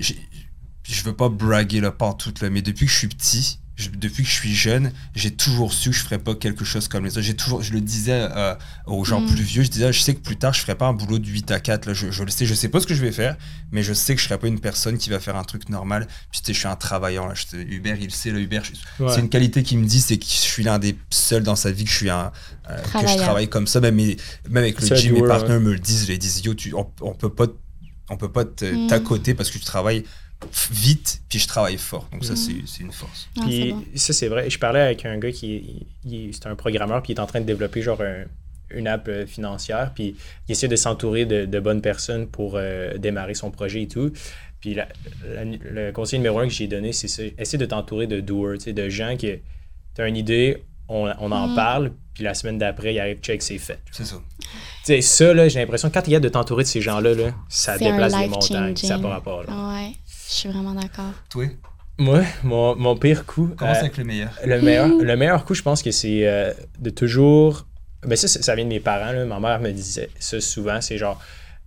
je 0.85 1.05
veux 1.05 1.15
pas 1.15 1.29
braguer 1.29 1.81
le 1.81 1.91
pantoute, 1.93 2.41
là, 2.41 2.51
mais 2.51 2.63
depuis 2.63 2.87
que 2.87 2.93
je 2.93 2.97
suis 2.99 3.09
petit, 3.09 3.59
je- 3.81 3.91
depuis 3.91 4.23
que 4.23 4.29
je 4.29 4.35
suis 4.35 4.55
jeune, 4.55 4.93
j'ai 5.15 5.31
toujours 5.31 5.73
su 5.73 5.91
que 5.91 5.97
je 5.97 6.03
ferais 6.03 6.19
pas 6.19 6.35
quelque 6.35 6.65
chose 6.65 6.87
comme 6.89 7.05
les 7.05 7.13
autres. 7.13 7.23
J'ai 7.27 7.35
toujours, 7.35 7.63
je 7.63 7.73
le 7.73 7.81
disais 7.81 8.29
euh, 8.31 8.55
aux 8.87 9.05
gens 9.05 9.21
Mm. 9.21 9.27
plus 9.33 9.43
vieux, 9.43 9.63
je 9.63 9.69
disais, 9.71 9.93
je 9.93 10.01
sais 10.01 10.15
que 10.15 10.21
plus 10.21 10.37
tard, 10.37 10.53
je 10.55 10.61
ferai 10.61 10.75
pas 10.75 10.87
un 10.87 10.93
boulot 10.93 11.19
de 11.19 11.27
8 11.27 11.51
à 11.51 11.59
4. 11.61 11.87
Là, 11.87 11.95
je, 11.95 12.11
je 12.11 12.23
le 12.23 12.31
sais, 12.31 12.47
je 12.47 12.55
sais 12.55 12.69
pas 12.69 12.81
ce 12.81 12.87
que 12.87 12.95
je 12.95 13.01
vais 13.01 13.13
faire, 13.13 13.37
mais 13.73 13.83
je 13.83 13.93
sais 13.93 14.15
que 14.15 14.21
je 14.21 14.27
serai 14.27 14.39
pas 14.39 14.47
une 14.49 14.61
personne 14.61 14.99
qui 14.99 15.11
va 15.11 15.19
faire 15.21 15.37
un 15.37 15.45
truc 15.45 15.69
normal. 15.69 16.07
Puis 16.31 16.41
tu 16.41 16.47
sais, 16.49 16.53
je 16.55 16.59
suis 16.59 16.69
un 16.69 16.77
travaillant. 16.77 17.27
Là. 17.27 17.35
Je 17.35 17.45
sais, 17.47 17.57
Hubert, 17.63 17.97
il 17.99 18.05
le 18.05 18.11
sait, 18.11 18.31
là, 18.31 18.39
Hubert, 18.39 18.63
Ouais. 19.01 19.13
c'est 19.15 19.21
une 19.21 19.29
qualité 19.31 19.63
qu'il 19.63 19.79
me 19.79 19.87
dit, 19.87 20.01
c'est 20.01 20.19
que 20.19 20.25
je 20.27 20.31
suis 20.31 20.63
l'un 20.63 20.79
des 20.79 20.97
seuls 21.11 21.43
dans 21.43 21.57
sa 21.57 21.73
vie 21.73 21.85
que 21.85 21.91
je 21.91 21.97
suis 21.97 22.11
un, 22.11 22.31
euh, 22.69 22.77
que 22.83 23.09
je 23.09 23.17
travaille 23.17 23.49
comme 23.49 23.67
ça. 23.67 23.81
Même, 23.81 23.95
mes- 23.97 24.17
même 24.49 24.65
avec 24.65 24.81
le 24.81 24.95
gym, 24.97 25.15
mes 25.15 25.23
partenaires 25.27 25.59
ouais. 25.59 25.65
me 25.65 25.73
le 25.73 25.79
disent, 25.79 26.03
je 26.05 26.09
les 26.13 26.19
dis, 26.19 26.43
yo, 26.45 26.55
tu, 26.55 26.75
on, 26.75 26.87
on 27.01 27.15
peut 27.15 27.33
pas, 27.33 27.47
on 28.11 28.17
peut 28.17 28.31
pas 28.31 28.45
te- 28.45 28.65
Mm. 28.65 28.89
t'accoter 28.89 29.35
parce 29.35 29.51
que 29.51 29.59
tu 29.59 29.65
travailles 29.65 30.05
vite, 30.71 31.21
puis 31.29 31.39
je 31.39 31.47
travaille 31.49 31.77
fort. 31.79 32.09
Donc 32.13 32.25
ça, 32.25 32.33
Mm. 32.33 32.37
c'est 32.37 32.55
c'est 32.67 32.83
une 32.83 32.93
force. 32.93 33.29
Ah, 33.39 33.43
Puis 33.47 33.73
bon. 33.73 33.85
ça, 33.95 34.13
c'est 34.13 34.29
vrai. 34.29 34.49
Je 34.51 34.59
parlais 34.59 34.81
avec 34.81 35.05
un 35.05 35.19
gars 35.19 35.31
qui 35.33 35.87
il- 36.05 36.35
c'est 36.35 36.47
un 36.47 36.57
programmeur, 36.57 37.03
puis 37.03 37.13
il 37.13 37.17
est 37.17 37.21
en 37.21 37.27
train 37.27 37.41
de 37.41 37.47
développer 37.47 37.83
genre 37.83 38.01
un- 38.01 38.25
une 38.73 38.87
app 38.87 39.09
euh, 39.09 39.27
financière, 39.27 39.93
puis 39.95 40.15
il 40.49 40.53
essaie 40.53 40.69
de 40.69 40.77
s'entourer 40.77 41.27
de, 41.27 41.45
de 41.45 41.61
bonnes 41.61 41.83
personnes 41.83 42.27
pour 42.29 42.55
euh, 42.57 42.97
démarrer 42.99 43.35
son 43.35 43.51
projet 43.51 43.83
et 43.83 43.89
tout. 43.89 44.13
Puis 44.61 44.75
la- 44.75 44.89
la- 45.27 45.45
le 45.45 45.91
conseil 45.93 46.19
numéro 46.21 46.39
un 46.39 46.47
que 46.47 46.53
j'ai 46.55 46.69
donné, 46.69 46.93
c'est 46.93 47.09
ça. 47.09 47.23
Essaie 47.39 47.59
de 47.59 47.67
t'entourer 47.67 48.07
de 48.07 48.21
doers, 48.21 48.59
tu 48.59 48.65
sais, 48.65 48.73
de 48.73 48.89
gens 48.89 49.17
qui. 49.17 49.29
Tu 49.95 50.01
as 50.03 50.07
une 50.07 50.17
idée, 50.17 50.63
on, 50.89 51.11
on 51.19 51.33
en 51.33 51.49
Mhm. 51.49 51.55
parle, 51.57 51.93
puis 52.15 52.23
la 52.25 52.35
semaine 52.35 52.59
d'après, 52.59 52.95
il 52.95 53.01
arrive, 53.01 53.19
check, 53.21 53.43
c'est 53.43 53.59
fait. 53.59 53.81
C'est 53.91 54.05
ça. 54.05 54.17
Tu 54.39 54.47
sais, 54.85 55.01
ça, 55.01 55.35
là, 55.35 55.49
j'ai 55.49 55.59
l'impression 55.61 55.89
que 55.89 55.95
quand 55.95 56.03
tu 56.03 56.13
es 56.13 56.21
de 56.21 56.29
t'entourer 56.29 56.63
de 56.63 56.69
ces 56.69 56.81
gens-là, 56.81 57.15
là, 57.15 57.35
ça 57.49 57.77
déplace 57.77 58.13
les 58.15 58.21
life 58.23 58.31
montagnes. 58.31 58.77
Ça 58.77 58.99
pas 58.99 59.09
rapport. 59.09 59.43
là. 59.45 59.73
Ouais, 59.75 59.93
je 60.31 60.35
suis 60.35 60.49
vraiment 60.49 60.73
d'accord. 60.73 61.13
Toi, 61.31 61.47
Moi, 61.99 62.23
mon, 62.45 62.77
mon 62.77 62.97
pire 62.97 63.27
coup. 63.27 63.49
commence 63.59 63.77
euh, 63.79 63.81
avec 63.81 63.97
le 63.97 64.05
meilleur. 64.05 64.31
le, 64.45 64.61
meilleur, 64.63 64.89
le 64.89 65.17
meilleur 65.17 65.45
coup, 65.45 65.55
je 65.55 65.63
pense 65.63 65.83
que 65.83 65.91
c'est 65.91 66.27
euh, 66.29 66.53
de 66.79 66.91
toujours. 66.91 67.67
Ben 68.03 68.17
ça, 68.17 68.29
ça 68.29 68.41
ça 68.41 68.55
vient 68.55 68.65
de 68.65 68.71
mes 68.71 68.81
parents. 68.81 69.13
Là. 69.13 69.25
Ma 69.27 69.41
mère 69.41 69.61
me 69.61 69.71
disait 69.73 70.09
ça 70.19 70.41
souvent. 70.41 70.81
C'est 70.81 70.97
genre, 70.99 71.21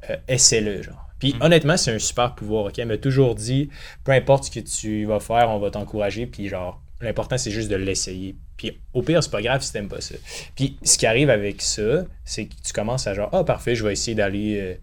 euh, 0.10 0.16
essaie-le. 0.28 0.82
Genre. 0.82 1.08
Puis 1.20 1.34
Mm. 1.36 1.42
honnêtement, 1.44 1.78
c'est 1.78 1.92
un 1.94 2.00
super 2.00 2.34
pouvoir. 2.36 2.66
ok? 2.66 2.80
Elle 2.80 2.88
m'a 2.88 2.98
toujours 2.98 3.36
dit, 3.36 3.70
peu 4.04 4.12
importe 4.14 4.46
ce 4.46 4.52
que 4.52 4.60
tu 4.60 5.06
vas 5.06 5.20
faire, 5.20 5.50
on 5.52 5.60
va 5.60 5.70
t'encourager. 5.70 6.26
Puis 6.26 6.48
genre, 6.50 6.82
l'important, 7.02 7.38
c'est 7.38 7.52
juste 7.52 7.70
de 7.70 7.76
l'essayer. 7.76 8.36
Puis 8.58 8.80
au 8.94 9.02
pire, 9.04 9.22
c'est 9.22 9.32
pas 9.32 9.42
grave 9.42 9.62
si 9.62 9.72
t'aimes 9.74 9.90
pas 9.90 10.02
ça. 10.02 10.16
Puis 10.56 10.78
ce 10.84 10.98
qui 10.98 11.06
arrive 11.06 11.30
avec 11.30 11.62
ça, 11.62 12.06
c'est 12.26 12.46
que 12.46 12.54
tu 12.66 12.74
commences 12.74 13.06
à 13.08 13.14
genre, 13.14 13.30
ah 13.34 13.44
parfait, 13.44 13.76
je 13.76 13.84
vais 13.84 13.94
essayer 13.94 14.16
d'aller. 14.16 14.80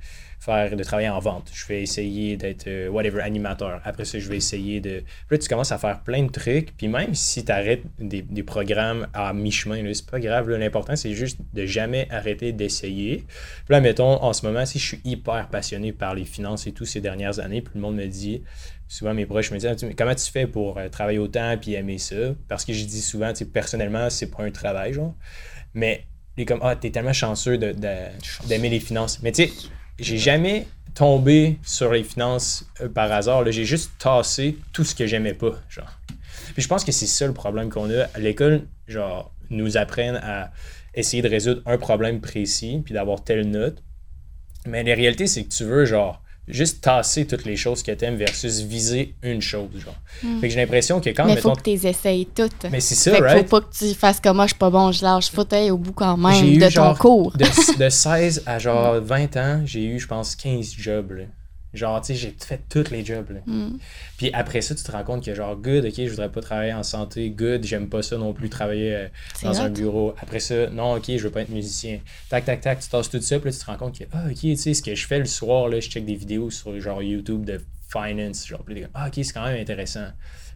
De 0.47 0.83
travailler 0.83 1.09
en 1.09 1.19
vente. 1.19 1.51
Je 1.53 1.67
vais 1.67 1.83
essayer 1.83 2.37
d'être 2.37 2.67
euh, 2.67 2.89
whatever 2.89 3.21
animateur. 3.21 3.81
Après 3.85 4.07
ça, 4.07 4.19
je 4.19 4.29
vais 4.29 4.39
essayer 4.39 4.81
de 4.81 5.01
puis 5.01 5.37
là, 5.37 5.39
tu 5.39 5.49
commences 5.49 5.71
à 5.71 5.79
faire 5.79 6.01
plein 6.01 6.23
de 6.23 6.31
trucs. 6.31 6.77
Puis 6.77 6.89
même 6.89 7.15
si 7.15 7.45
tu 7.45 7.53
arrêtes 7.53 7.83
des, 7.99 8.43
programmes 8.43 9.07
à 9.13 9.33
mi-chemin, 9.35 9.83
c'est 9.93 10.11
pas 10.11 10.19
grave. 10.19 10.49
L'important, 10.49 10.97
c'est 10.97 11.13
juste 11.13 11.39
de 11.53 11.67
jamais 11.67 12.09
arrêter 12.11 12.53
d'essayer. 12.53 13.19
Puis 13.19 13.73
là, 13.75 13.81
mettons, 13.81 14.23
en 14.23 14.33
ce 14.33 14.47
moment, 14.47 14.65
si 14.65 14.79
je 14.79 14.87
suis 14.87 15.01
hyper 15.05 15.49
passionné 15.49 15.93
par 15.93 16.15
les 16.15 16.25
finances 16.25 16.67
et 16.67 16.73
tout 16.73 16.87
ces 16.87 17.01
dernières 17.01 17.39
années, 17.39 17.61
puis 17.61 17.73
le 17.75 17.83
monde 17.83 17.97
me 17.97 18.07
dit, 18.07 18.43
souvent 18.89 19.13
mes 19.13 19.27
proches 19.27 19.51
me 19.51 19.59
disent, 19.59 19.71
Ah, 19.71 19.87
comment 19.97 20.15
tu 20.15 20.31
fais 20.31 20.47
pour 20.47 20.79
euh, 20.79 20.89
travailler 20.89 21.19
autant 21.19 21.57
puis 21.61 21.75
aimer 21.75 21.99
ça? 21.99 22.35
Parce 22.49 22.65
que 22.65 22.73
je 22.73 22.85
dis 22.85 23.03
souvent, 23.03 23.33
personnellement, 23.53 24.09
c'est 24.09 24.31
pas 24.31 24.43
un 24.43 24.51
travail, 24.51 24.95
genre. 24.95 25.15
Mais 25.75 26.07
il 26.37 26.43
est 26.43 26.47
comme, 26.47 26.61
ah, 26.63 26.75
t'es 26.77 26.91
tellement 26.91 27.13
chanceux 27.13 27.59
de- 27.59 27.73
de- 27.73 28.49
d'aimer 28.49 28.71
les 28.71 28.81
finances. 28.81 29.23
Mais 29.23 29.33
tu 29.33 29.47
sais, 29.47 29.53
j'ai 30.01 30.19
jamais 30.19 30.67
tombé 30.95 31.59
sur 31.63 31.93
les 31.93 32.03
finances 32.03 32.67
euh, 32.81 32.89
par 32.89 33.11
hasard. 33.13 33.51
J'ai 33.51 33.65
juste 33.65 33.93
tassé 33.99 34.59
tout 34.73 34.85
ce 34.85 34.95
que 34.95 35.07
j'aimais 35.07 35.35
pas, 35.35 35.53
genre. 35.69 35.99
Puis 36.55 36.63
je 36.63 36.69
pense 36.69 36.85
que 36.85 36.93
c'est 36.93 37.07
ça 37.07 37.27
le 37.27 37.33
problème 37.33 37.71
qu'on 37.71 37.91
a. 37.91 38.05
À 38.15 38.19
l'école, 38.19 38.67
genre, 38.89 39.33
nous 39.51 39.77
apprennent 39.77 40.21
à 40.23 40.51
essayer 40.95 41.23
de 41.23 41.29
résoudre 41.29 41.63
un 41.67 41.79
problème 41.79 42.21
précis, 42.21 42.83
puis 42.85 42.95
d'avoir 42.95 43.23
telle 43.23 43.49
note. 43.49 43.83
Mais 44.67 44.83
la 44.83 44.95
réalité, 44.95 45.27
c'est 45.27 45.45
que 45.45 45.49
tu 45.49 45.65
veux, 45.65 45.85
genre, 45.85 46.23
juste 46.53 46.83
tasser 46.83 47.27
toutes 47.27 47.45
les 47.45 47.57
choses 47.57 47.83
que 47.83 47.93
t'aimes 47.93 48.17
versus 48.17 48.61
viser 48.61 49.15
une 49.23 49.43
chose, 49.43 49.71
genre. 49.75 49.95
Fait 50.41 50.49
que 50.49 50.55
j'ai 50.55 50.61
l'impression 50.61 51.01
que 51.01 51.11
quand, 51.11 51.25
mais 51.25 51.35
mettons... 51.35 51.51
faut 51.51 51.57
que 51.57 51.63
tu 51.63 51.71
les 51.71 51.87
essayes 51.87 52.27
toutes. 52.27 52.67
Mais 52.71 52.81
c'est 52.81 52.95
ça, 52.95 53.13
fait 53.13 53.21
right? 53.21 53.39
faut 53.39 53.61
pas 53.61 53.67
que 53.67 53.75
tu 53.77 53.95
fasses 53.95 54.21
comme 54.21 54.37
moi, 54.37 54.47
je 54.47 54.51
suis 54.51 54.59
pas 54.59 54.71
bon, 54.71 54.93
je 54.93 55.03
lâche. 55.03 55.31
Faut 55.31 55.43
au 55.43 55.77
bout 55.77 55.93
quand 55.93 56.17
même 56.17 56.45
eu 56.45 56.59
de 56.59 56.65
ton 56.65 56.71
genre 56.71 56.99
cours. 56.99 57.33
De, 57.37 57.45
de 57.79 57.89
16 57.89 58.43
à 58.47 58.59
genre 58.59 59.01
20 59.01 59.37
ans, 59.37 59.63
j'ai 59.65 59.85
eu, 59.85 59.99
je 59.99 60.07
pense, 60.07 60.35
15 60.37 60.75
jobs. 60.77 61.13
là. 61.13 61.25
Genre, 61.73 62.01
tu 62.01 62.09
sais, 62.09 62.15
j'ai 62.15 62.35
fait 62.39 62.61
tous 62.69 62.91
les 62.91 63.05
jobs. 63.05 63.31
là. 63.31 63.41
Mm. 63.47 63.79
Puis 64.17 64.31
après 64.33 64.61
ça, 64.61 64.75
tu 64.75 64.83
te 64.83 64.91
rends 64.91 65.05
compte 65.05 65.25
que 65.25 65.35
genre, 65.35 65.55
good, 65.57 65.85
ok, 65.85 65.95
je 65.97 66.11
voudrais 66.11 66.31
pas 66.31 66.41
travailler 66.41 66.73
en 66.73 66.83
santé, 66.83 67.31
good, 67.31 67.65
j'aime 67.65 67.89
pas 67.89 68.03
ça 68.03 68.17
non 68.17 68.33
plus, 68.33 68.49
travailler 68.49 68.95
euh, 68.95 69.09
dans 69.43 69.61
un 69.61 69.71
bureau. 69.71 70.15
Après 70.21 70.41
ça, 70.41 70.69
non, 70.71 70.97
ok, 70.97 71.05
je 71.09 71.23
veux 71.23 71.31
pas 71.31 71.43
être 71.43 71.51
musicien. 71.51 72.01
Tac, 72.29 72.45
tac, 72.45 72.61
tac, 72.61 72.81
tu 72.81 72.89
tasses 72.89 73.11
tout 73.11 73.21
ça, 73.21 73.39
puis 73.39 73.51
là, 73.51 73.57
tu 73.57 73.61
te 73.61 73.67
rends 73.67 73.77
compte 73.77 73.99
que, 73.99 74.05
ah, 74.13 74.25
ok, 74.29 74.39
tu 74.39 74.57
sais, 74.57 74.75
ce 74.75 74.83
que 74.83 74.95
je 74.95 75.07
fais 75.07 75.19
le 75.19 75.27
soir, 75.27 75.69
là, 75.69 75.81
je 75.81 75.89
check 75.89 76.05
des 76.05 76.17
vidéos 76.17 76.51
sur 76.51 76.79
genre 76.81 77.03
YouTube 77.03 77.45
de 77.45 77.61
finance, 77.91 78.47
genre, 78.47 78.65
puis 78.65 78.85
ah, 78.95 79.07
ok, 79.09 79.25
c'est 79.25 79.33
quand 79.33 79.45
même 79.45 79.61
intéressant. 79.61 80.07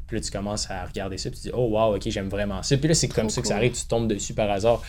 Puis 0.06 0.16
là, 0.18 0.22
tu 0.22 0.30
commences 0.30 0.70
à 0.70 0.84
regarder 0.84 1.16
ça, 1.18 1.30
puis 1.30 1.38
tu 1.40 1.48
dis, 1.48 1.54
oh, 1.54 1.68
wow, 1.70 1.96
ok, 1.96 2.02
j'aime 2.06 2.28
vraiment 2.28 2.62
ça. 2.62 2.76
Puis 2.76 2.88
là, 2.88 2.94
c'est 2.94 3.08
comme 3.08 3.30
ça 3.30 3.40
que 3.40 3.48
ça 3.48 3.56
arrive, 3.56 3.72
tu 3.72 3.84
tombes 3.86 4.06
dessus 4.08 4.34
par 4.34 4.50
hasard. 4.50 4.82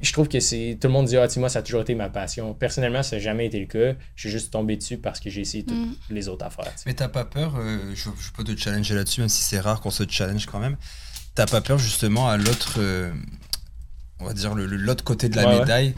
Je 0.00 0.12
trouve 0.12 0.28
que 0.28 0.40
c'est. 0.40 0.78
Tout 0.80 0.88
le 0.88 0.92
monde 0.94 1.06
dit, 1.06 1.16
ah, 1.16 1.28
tu 1.28 1.34
sais, 1.34 1.40
moi, 1.40 1.48
ça 1.48 1.58
a 1.58 1.62
toujours 1.62 1.82
été 1.82 1.94
ma 1.94 2.08
passion. 2.08 2.54
Personnellement, 2.54 3.02
ça 3.02 3.16
n'a 3.16 3.22
jamais 3.22 3.46
été 3.46 3.60
le 3.60 3.66
cas. 3.66 3.98
Je 4.14 4.20
suis 4.22 4.30
juste 4.30 4.50
tombé 4.52 4.76
dessus 4.76 4.96
parce 4.98 5.20
que 5.20 5.28
j'ai 5.30 5.42
essayé 5.42 5.64
toutes 5.64 5.76
Mm. 5.76 5.94
les 6.10 6.28
autres 6.28 6.44
affaires. 6.46 6.72
Mais 6.86 6.94
t'as 6.94 7.08
pas 7.08 7.24
peur, 7.24 7.54
euh, 7.58 7.78
je, 7.94 8.08
je 8.18 8.30
peux 8.32 8.44
te 8.44 8.56
challenger 8.56 8.94
là-dessus, 8.94 9.20
même 9.20 9.28
si 9.28 9.42
c'est 9.42 9.60
rare 9.60 9.80
qu'on 9.80 9.90
se 9.90 10.04
challenge 10.08 10.46
quand 10.46 10.58
même. 10.58 10.76
T'as 11.34 11.46
pas 11.46 11.60
peur 11.60 11.78
justement 11.78 12.28
à 12.28 12.36
l'autre, 12.36 12.76
euh, 12.78 13.12
on 14.18 14.24
va 14.26 14.32
dire 14.34 14.54
l'autre 14.54 15.04
côté 15.04 15.28
de 15.28 15.36
la 15.36 15.46
Ouais, 15.48 15.60
médaille, 15.60 15.94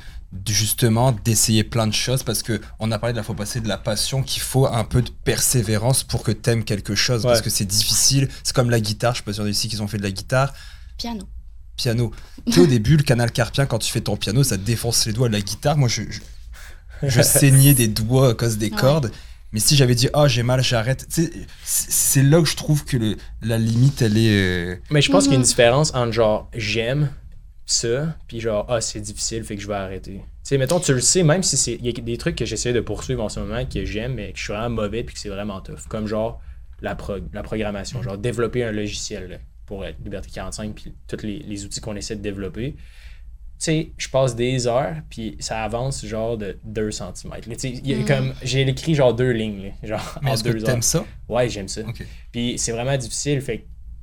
justement 0.48 1.12
d'essayer 1.12 1.62
plein 1.64 1.86
de 1.86 1.92
choses 1.92 2.22
parce 2.22 2.42
que 2.42 2.60
on 2.78 2.90
a 2.90 2.98
parlé 2.98 3.12
de 3.12 3.18
la 3.18 3.22
fois 3.22 3.34
passée 3.36 3.60
de 3.60 3.68
la 3.68 3.76
passion 3.78 4.22
qu'il 4.22 4.40
faut 4.42 4.66
un 4.66 4.84
peu 4.84 5.02
de 5.02 5.10
persévérance 5.24 6.04
pour 6.04 6.22
que 6.22 6.32
t'aimes 6.32 6.64
quelque 6.64 6.94
chose 6.94 7.22
parce 7.22 7.42
que 7.42 7.50
c'est 7.50 7.64
difficile. 7.66 8.28
C'est 8.42 8.54
comme 8.54 8.70
la 8.70 8.80
guitare, 8.80 9.14
je 9.14 9.18
sais 9.18 9.24
pas 9.24 9.32
si 9.32 9.42
ici 9.50 9.68
qu'ils 9.68 9.82
ont 9.82 9.88
fait 9.88 9.98
de 9.98 10.02
la 10.02 10.10
guitare. 10.10 10.52
Piano. 10.96 11.28
Piano. 11.76 12.12
Tu 12.46 12.52
sais, 12.52 12.60
au 12.60 12.66
début, 12.66 12.96
le 12.96 13.02
canal 13.02 13.30
carpien, 13.32 13.66
quand 13.66 13.78
tu 13.78 13.90
fais 13.92 14.00
ton 14.02 14.16
piano, 14.16 14.42
ça 14.44 14.56
te 14.56 14.62
défonce 14.62 15.06
les 15.06 15.12
doigts. 15.12 15.28
La 15.28 15.40
guitare, 15.40 15.76
moi, 15.76 15.88
je, 15.88 16.02
je, 16.10 16.20
je 17.08 17.22
saignais 17.22 17.74
des 17.74 17.88
doigts 17.88 18.30
à 18.30 18.34
cause 18.34 18.58
des 18.58 18.70
Ouais. 18.70 18.76
cordes. 18.76 19.10
Mais 19.52 19.60
si 19.60 19.76
j'avais 19.76 19.94
dit, 19.94 20.08
oh, 20.14 20.28
j'ai 20.28 20.42
mal, 20.42 20.62
j'arrête. 20.62 21.04
C'est 21.10 21.30
c'est 21.64 22.22
là 22.22 22.40
que 22.40 22.48
je 22.48 22.56
trouve 22.56 22.84
que 22.86 22.96
le- 22.96 23.16
la 23.42 23.58
limite, 23.58 24.00
elle 24.00 24.16
est. 24.16 24.30
euh, 24.30 24.76
Mais 24.90 25.02
je 25.02 25.10
pense 25.12 25.24
qu'il 25.24 25.32
y 25.32 25.34
a 25.34 25.36
une 25.36 25.42
Mhm. 25.42 25.46
différence 25.48 25.94
entre 25.94 26.12
genre 26.12 26.48
j'aime 26.54 27.10
ça, 27.72 28.16
puis 28.28 28.40
genre 28.40 28.66
ah 28.68 28.80
c'est 28.80 29.00
difficile, 29.00 29.44
fait 29.44 29.56
que 29.56 29.62
je 29.62 29.66
vais 29.68 29.74
arrêter. 29.74 30.12
Tu 30.14 30.22
sais, 30.44 30.58
mettons, 30.58 30.80
tu 30.80 30.92
le 30.92 31.00
sais, 31.00 31.22
même 31.22 31.42
si 31.42 31.56
c'est. 31.56 31.74
Il 31.74 31.86
y 31.86 31.88
a 31.88 31.92
des 31.92 32.18
trucs 32.18 32.36
que 32.36 32.44
j'essaie 32.44 32.72
de 32.72 32.80
poursuivre 32.80 33.22
en 33.22 33.28
ce 33.28 33.40
moment 33.40 33.64
que 33.64 33.84
j'aime, 33.84 34.14
mais 34.14 34.32
que 34.32 34.38
je 34.38 34.44
suis 34.44 34.52
vraiment 34.52 34.82
mauvais, 34.82 35.04
puis 35.04 35.14
que 35.14 35.20
c'est 35.20 35.28
vraiment 35.28 35.60
tough. 35.60 35.86
Comme 35.88 36.06
genre 36.06 36.40
la, 36.80 36.94
prog- 36.96 37.28
la 37.32 37.42
programmation, 37.42 38.02
genre 38.02 38.18
développer 38.18 38.64
un 38.64 38.72
logiciel 38.72 39.28
là, 39.30 39.36
pour 39.66 39.84
être 39.84 39.98
Liberté 40.04 40.30
45, 40.32 40.74
puis 40.74 40.94
tous 41.06 41.22
les, 41.24 41.38
les 41.40 41.64
outils 41.64 41.80
qu'on 41.80 41.94
essaie 41.96 42.16
de 42.16 42.22
développer. 42.22 42.72
Tu 42.74 43.66
sais, 43.66 43.92
je 43.96 44.08
passe 44.08 44.34
des 44.34 44.66
heures, 44.66 44.96
puis 45.08 45.36
ça 45.38 45.62
avance 45.62 46.04
genre 46.04 46.36
de 46.36 46.58
2 46.64 46.90
cm. 46.90 47.32
Mhm. 47.46 48.04
comme 48.04 48.34
J'ai 48.42 48.62
écrit 48.68 48.96
genre 48.96 49.14
deux 49.14 49.30
lignes, 49.30 49.62
là, 49.82 49.88
genre 49.88 50.18
Mais 50.22 50.32
en 50.32 50.34
que 50.34 50.48
deux 50.48 50.58
heures. 50.58 50.64
t'aimes 50.64 50.82
ça? 50.82 51.04
Ouais, 51.28 51.48
j'aime 51.48 51.68
ça. 51.68 51.82
Puis 52.32 52.58
c'est 52.58 52.72
vraiment 52.72 52.96
difficile. 52.96 53.40
Fait 53.40 53.58
que 53.58 53.62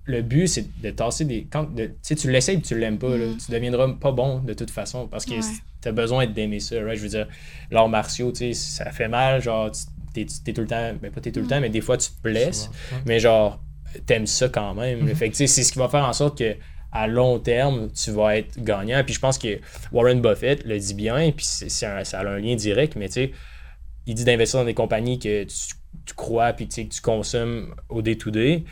le 0.10 0.22
but, 0.22 0.48
c'est 0.48 0.66
de 0.82 0.90
tasser 0.92 1.26
des. 1.26 1.46
Quand 1.50 1.64
de- 1.74 1.86
tu 1.86 1.94
sais, 2.02 2.16
tu 2.16 2.32
l'essayes 2.32 2.58
et 2.58 2.62
tu 2.62 2.78
l'aimes 2.78 2.98
pas, 2.98 3.16
là, 3.16 3.28
Mm. 3.28 3.38
tu 3.38 3.52
deviendras 3.52 3.94
pas 3.94 4.12
bon 4.12 4.40
de 4.40 4.54
toute 4.54 4.72
façon 4.72 5.08
parce 5.08 5.26
que 5.26 5.34
Ouais. 5.36 5.40
tu 5.82 5.88
as 5.88 5.92
besoin 5.92 6.26
d'aimer 6.26 6.60
ça. 6.60 6.76
right? 6.84 6.98
Je 6.98 7.04
veux 7.04 7.10
dire, 7.10 7.28
l'art 7.72 7.90
martiaux, 7.90 8.32
tu 8.32 8.38
sais, 8.38 8.54
ça 8.54 8.92
fait 8.92 9.08
mal. 9.08 9.42
Genre, 9.42 9.72
tu- 9.72 9.82
t'es 10.14 10.26
t'es 10.44 10.54
tout 10.54 10.62
le 10.62 10.68
temps. 10.68 10.94
Ben, 11.02 11.12
pas 11.12 11.22
t'es 11.22 11.32
tout 11.32 11.40
le 11.40 11.46
Mm. 11.46 11.50
temps, 11.50 11.62
mais 11.62 11.70
des 11.70 11.82
fois, 11.82 11.98
tu 11.98 12.10
te 12.10 12.22
blesses. 12.24 12.70
Ouais. 12.92 12.98
Mais 13.06 13.20
genre, 13.20 13.62
t'aimes 14.06 14.26
ça 14.28 14.50
quand 14.50 14.74
même. 14.74 15.08
là. 15.08 15.16
Fait 15.16 15.28
que 15.30 15.34
tu 15.34 15.38
sais, 15.38 15.48
c'est 15.48 15.64
ce 15.64 15.72
qui 15.72 15.80
va 15.80 15.88
faire 15.90 16.04
en 16.06 16.14
sorte 16.14 16.38
que 16.40 16.56
à 16.92 17.08
long 17.08 17.38
terme, 17.38 17.90
tu 17.92 18.10
vas 18.12 18.38
être 18.38 18.64
gagnant. 18.64 19.04
Puis 19.06 19.14
je 19.14 19.20
pense 19.20 19.38
que 19.38 19.60
Warren 19.92 20.22
Buffett 20.22 20.64
le 20.66 20.80
dit 20.80 20.96
bien, 20.96 21.32
puis 21.32 21.46
c'est 21.46 21.70
c'est 21.70 21.86
un- 21.86 22.04
ça 22.04 22.20
a 22.22 22.28
un 22.28 22.40
lien 22.40 22.56
direct, 22.56 22.96
mais 22.96 23.08
tu 23.08 23.14
sais, 23.14 23.32
il 24.08 24.16
dit 24.16 24.24
d'investir 24.26 24.60
dans 24.62 24.66
des 24.66 24.74
compagnies 24.74 25.20
que 25.20 25.44
tu, 25.44 25.56
tu 26.06 26.14
crois 26.16 26.54
puis 26.54 26.68
tu 26.68 26.76
sais, 26.76 26.86
que 26.86 26.94
tu 26.96 27.02
consommes 27.02 27.76
au 27.90 28.02
day-to-day. 28.02 28.64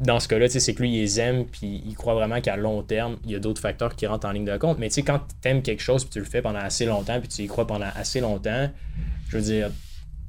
Dans 0.00 0.20
ce 0.20 0.28
cas-là, 0.28 0.48
c'est 0.48 0.74
que 0.74 0.80
lui, 0.82 0.94
il 0.94 1.00
les 1.00 1.18
aime, 1.20 1.44
puis 1.46 1.82
il 1.84 1.94
croit 1.96 2.14
vraiment 2.14 2.40
qu'à 2.40 2.56
long 2.56 2.82
terme, 2.82 3.16
il 3.24 3.32
y 3.32 3.34
a 3.34 3.40
d'autres 3.40 3.60
facteurs 3.60 3.96
qui 3.96 4.06
rentrent 4.06 4.28
en 4.28 4.32
ligne 4.32 4.44
de 4.44 4.56
compte. 4.56 4.78
Mais 4.78 4.88
tu 4.88 4.94
sais, 4.94 5.02
quand 5.02 5.18
tu 5.42 5.48
aimes 5.48 5.60
quelque 5.62 5.82
chose, 5.82 6.04
puis 6.04 6.10
tu 6.12 6.18
le 6.20 6.24
fais 6.24 6.40
pendant 6.40 6.60
assez 6.60 6.86
longtemps, 6.86 7.18
puis 7.18 7.28
tu 7.28 7.42
y 7.42 7.46
crois 7.48 7.66
pendant 7.66 7.88
assez 7.96 8.20
longtemps, 8.20 8.70
je 9.28 9.36
veux 9.36 9.42
dire, 9.42 9.70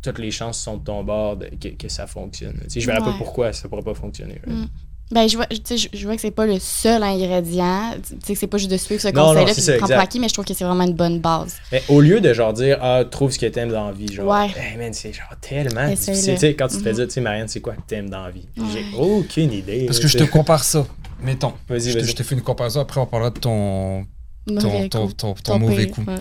toutes 0.02 0.18
les 0.18 0.32
chances 0.32 0.60
sont 0.60 0.78
de 0.78 0.84
ton 0.84 1.04
bord 1.04 1.38
de- 1.38 1.48
que, 1.62 1.68
que 1.70 1.88
ça 1.88 2.08
fonctionne. 2.08 2.60
Je 2.74 2.84
verrais 2.86 3.00
pas 3.00 3.12
Ouais. 3.12 3.18
pourquoi 3.18 3.54
ça 3.54 3.70
pourrait 3.70 3.84
pas 3.84 3.94
fonctionner. 3.94 4.42
Mm. 4.48 4.66
Ben, 5.12 5.28
je 5.28 5.38
vois, 5.38 5.48
tu 5.48 5.58
sais, 5.64 5.78
je, 5.78 5.88
je 5.92 6.06
vois 6.06 6.16
que 6.16 6.22
c'est 6.22 6.30
pas 6.30 6.46
le 6.46 6.60
seul 6.60 7.02
ingrédient. 7.02 7.94
Tu 8.08 8.16
sais, 8.24 8.34
que 8.34 8.40
c'est 8.40 8.48
pas 8.48 8.58
juste 8.60 8.70
de 8.70 8.78
suivre 8.78 9.02
ce 9.02 9.08
conseil-là 9.08 9.54
c'est 9.54 9.62
puis 9.64 9.72
de 9.74 9.78
prendre 9.78 9.94
pour 9.94 10.02
acquis, 10.04 10.20
mais 10.20 10.28
je 10.28 10.34
trouve 10.34 10.46
que 10.46 10.54
c'est 10.54 10.64
vraiment 10.66 10.84
une 10.84 10.94
bonne 10.94 11.20
base. 11.20 11.56
Mais 11.72 11.82
au 11.90 12.00
lieu 12.00 12.22
de 12.22 12.32
genre 12.34 12.54
dire 12.54 12.78
ah 12.82 13.04
trouve 13.10 13.32
ce 13.32 13.40
que 13.40 13.48
t'aimes 13.48 13.70
dans 13.72 13.88
la 13.88 13.92
vie, 13.92 14.12
genre 14.14 14.28
Ouais. 14.28 14.48
hey, 14.56 14.78
man, 14.78 14.94
c'est 14.94 15.12
genre 15.12 15.26
tellement 15.42 15.88
difficile. 15.90 16.34
Tu 16.36 16.40
sais, 16.40 16.54
quand 16.56 16.68
tu 16.68 16.78
te 16.78 16.84
fais 16.84 16.90
Mhm. 16.92 16.96
dire, 16.98 17.08
tu 17.08 17.14
sais, 17.14 17.22
Marianne, 17.22 17.48
c'est 17.48 17.60
quoi 17.62 17.74
que 17.74 17.82
t'aimes 17.88 18.10
dans 18.10 18.24
la 18.24 18.30
vie? 18.32 18.46
Ouais. 18.58 18.66
J'ai 18.72 18.98
aucune 18.98 19.52
idée. 19.52 19.86
Parce 19.88 20.00
que 20.00 20.08
je 20.08 20.18
te 20.18 20.24
compare 20.26 20.64
ça. 20.64 20.86
Mettons. 21.24 21.54
Vas-y, 21.68 21.80
Je 21.90 21.94
te, 21.94 21.98
vas-y. 22.00 22.08
je 22.10 22.16
te 22.16 22.24
fais 22.24 22.36
une 22.36 22.42
comparaison, 22.42 22.80
après 22.82 23.02
on 23.02 23.06
parlera 23.08 23.32
de 23.32 23.40
ton, 23.40 24.06
ton, 24.46 24.54
Mauvais 24.54 24.90
ton, 24.90 25.08
coup. 25.08 25.14
ton- 25.14 25.34
ton 25.34 25.54
Ton 25.54 25.60
mauvais 25.60 25.88
coup. 25.88 26.02
ouais. 26.08 26.16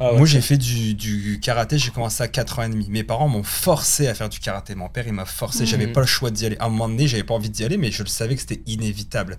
Ah 0.00 0.12
ouais. 0.12 0.18
Moi, 0.18 0.26
j'ai 0.26 0.40
fait 0.40 0.56
du, 0.56 0.94
du 0.94 1.40
karaté, 1.40 1.76
j'ai 1.78 1.90
commencé 1.90 2.22
à 2.22 2.28
4 2.28 2.58
ans 2.58 2.62
et 2.62 2.68
demi. 2.70 2.86
Mes 2.88 3.04
parents 3.04 3.28
m'ont 3.28 3.42
forcé 3.42 4.06
à 4.08 4.14
faire 4.14 4.28
du 4.30 4.40
karaté. 4.40 4.74
Mon 4.74 4.88
père, 4.88 5.06
il 5.06 5.12
m'a 5.12 5.26
forcé. 5.26 5.66
J'avais 5.66 5.86
Mhm. 5.86 5.92
pas 5.92 6.00
le 6.00 6.06
choix 6.06 6.30
d'y 6.30 6.46
aller. 6.46 6.56
À 6.58 6.66
un 6.66 6.68
moment 6.70 6.88
donné, 6.88 7.06
j'avais 7.06 7.22
pas 7.22 7.34
envie 7.34 7.50
d'y 7.50 7.64
aller, 7.64 7.76
mais 7.76 7.90
je 7.90 8.02
le 8.02 8.08
savais 8.08 8.34
que 8.34 8.40
c'était 8.40 8.62
inévitable. 8.66 9.36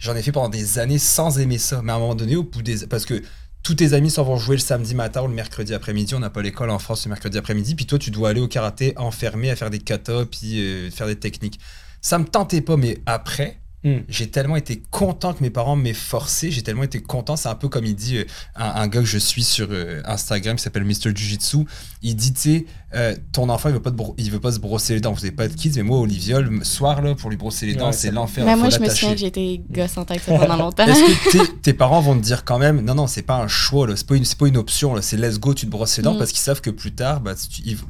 J'en 0.00 0.16
ai 0.16 0.22
fait 0.22 0.32
pendant 0.32 0.48
des 0.48 0.78
années 0.80 0.98
sans 0.98 1.38
aimer 1.38 1.58
ça. 1.58 1.80
Mais 1.82 1.92
à 1.92 1.94
un 1.94 1.98
moment 2.00 2.14
donné, 2.16 2.34
au 2.36 2.42
bout 2.42 2.60
des. 2.62 2.86
Parce 2.88 3.04
que 3.06 3.22
tous 3.62 3.76
tes 3.76 3.92
amis 3.94 4.10
s'en 4.10 4.24
vont 4.24 4.36
jouer 4.36 4.56
le 4.56 4.60
samedi 4.62 4.94
matin 4.96 5.22
ou 5.22 5.28
le 5.28 5.34
mercredi 5.34 5.72
après-midi. 5.72 6.14
On 6.14 6.18
n'a 6.20 6.28
pas 6.30 6.42
l'école 6.42 6.70
en 6.70 6.78
France 6.80 7.04
le 7.06 7.10
mercredi 7.10 7.38
après-midi. 7.38 7.76
Puis 7.76 7.86
toi, 7.86 7.98
tu 7.98 8.10
dois 8.10 8.30
aller 8.30 8.40
au 8.40 8.48
karaté 8.48 8.92
enfermé 8.96 9.50
à 9.50 9.56
faire 9.56 9.70
des 9.70 9.78
katas 9.78 10.26
puis 10.26 10.60
euh, 10.60 10.90
faire 10.90 11.06
des 11.06 11.16
techniques. 11.16 11.60
Ça 12.00 12.18
me 12.18 12.24
tentait 12.24 12.60
pas, 12.60 12.76
mais 12.76 12.98
après, 13.06 13.58
Hmm. 13.84 13.98
J'ai 14.08 14.28
tellement 14.30 14.56
été 14.56 14.82
content 14.90 15.34
que 15.34 15.42
mes 15.42 15.50
parents 15.50 15.76
m'aient 15.76 15.92
forcé. 15.92 16.50
J'ai 16.50 16.62
tellement 16.62 16.84
été 16.84 17.02
content. 17.02 17.36
C'est 17.36 17.48
un 17.50 17.54
peu 17.54 17.68
comme 17.68 17.84
il 17.84 17.94
dit 17.94 18.16
euh, 18.16 18.24
un, 18.56 18.64
un 18.82 18.88
gars 18.88 19.00
que 19.00 19.06
je 19.06 19.18
suis 19.18 19.44
sur 19.44 19.68
euh, 19.70 20.00
Instagram 20.06 20.56
qui 20.56 20.62
s'appelle 20.62 20.84
Mr. 20.84 21.14
Jiu-Jitsu. 21.14 21.58
Il 22.02 22.16
dit, 22.16 22.32
tu 22.32 22.40
sais, 22.40 22.66
euh, 22.94 23.14
ton 23.32 23.48
enfant, 23.48 23.68
il 23.68 23.72
veut, 23.74 23.82
pas 23.82 23.90
te 23.90 23.96
il 24.18 24.30
veut 24.30 24.40
pas 24.40 24.52
se 24.52 24.58
brosser 24.58 24.94
les 24.94 25.00
dents. 25.00 25.12
Vous 25.12 25.20
n'avez 25.20 25.32
pas 25.32 25.48
de 25.48 25.52
kids, 25.54 25.72
mais 25.76 25.82
moi, 25.82 25.98
Olivia, 25.98 26.40
le 26.40 26.64
soir, 26.64 27.02
là, 27.02 27.14
pour 27.14 27.28
lui 27.30 27.36
brosser 27.36 27.66
les 27.66 27.74
dents, 27.74 27.86
Ouais, 27.88 27.92
c'est 27.92 28.10
l'enfer. 28.10 28.44
Moi, 28.44 28.56
faut 28.70 28.70
je 28.76 28.80
me 28.80 28.88
souviens 28.88 29.14
que 29.14 29.24
été 29.24 29.60
gossante 29.70 30.10
avec 30.10 30.22
ça 30.22 30.36
pendant 30.38 30.56
longtemps. 30.64 30.86
Est-ce 30.86 31.38
que 31.38 31.44
tes, 31.46 31.56
tes 31.60 31.72
parents 31.74 32.00
vont 32.00 32.14
te 32.16 32.22
dire 32.22 32.44
quand 32.44 32.58
même, 32.58 32.80
non, 32.80 32.94
non, 32.94 33.06
c'est 33.06 33.22
pas 33.22 33.36
un 33.36 33.48
choix, 33.48 33.86
c'est 33.96 34.06
pas, 34.06 34.16
une- 34.16 34.24
pas 34.24 34.46
une 34.48 34.56
option, 34.56 34.94
c'est 35.02 35.16
let's 35.16 35.38
go, 35.38 35.52
tu 35.54 35.66
te 35.66 35.70
brosses 35.70 35.96
les 35.98 36.02
dents 36.02 36.14
Mm. 36.14 36.18
parce 36.18 36.30
qu'ils 36.30 36.40
savent 36.40 36.60
que 36.62 36.70
plus 36.70 36.92
tard, 36.92 37.20
bah, 37.20 37.34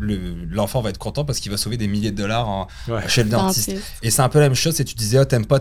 le- 0.00 0.44
l'enfant 0.48 0.80
va 0.80 0.90
être 0.90 0.98
content 0.98 1.24
parce 1.24 1.38
qu'il 1.40 1.50
va 1.52 1.56
sauver 1.58 1.76
des 1.76 1.86
milliers 1.86 2.10
de 2.10 2.16
dollars 2.16 2.48
en- 2.48 2.66
Ouais. 2.88 3.06
chez 3.08 3.22
le 3.22 3.30
dentiste. 3.30 3.70
Dentiste. 3.70 3.86
Et 4.02 4.10
c'est 4.10 4.22
un 4.22 4.28
peu 4.28 4.38
la 4.40 4.46
même 4.48 4.54
chose, 4.56 4.74
c'est 4.74 4.84
tu 4.84 4.94
disais, 4.94 5.18
oh, 5.18 5.24
t'aimes 5.24 5.46
pas, 5.46 5.60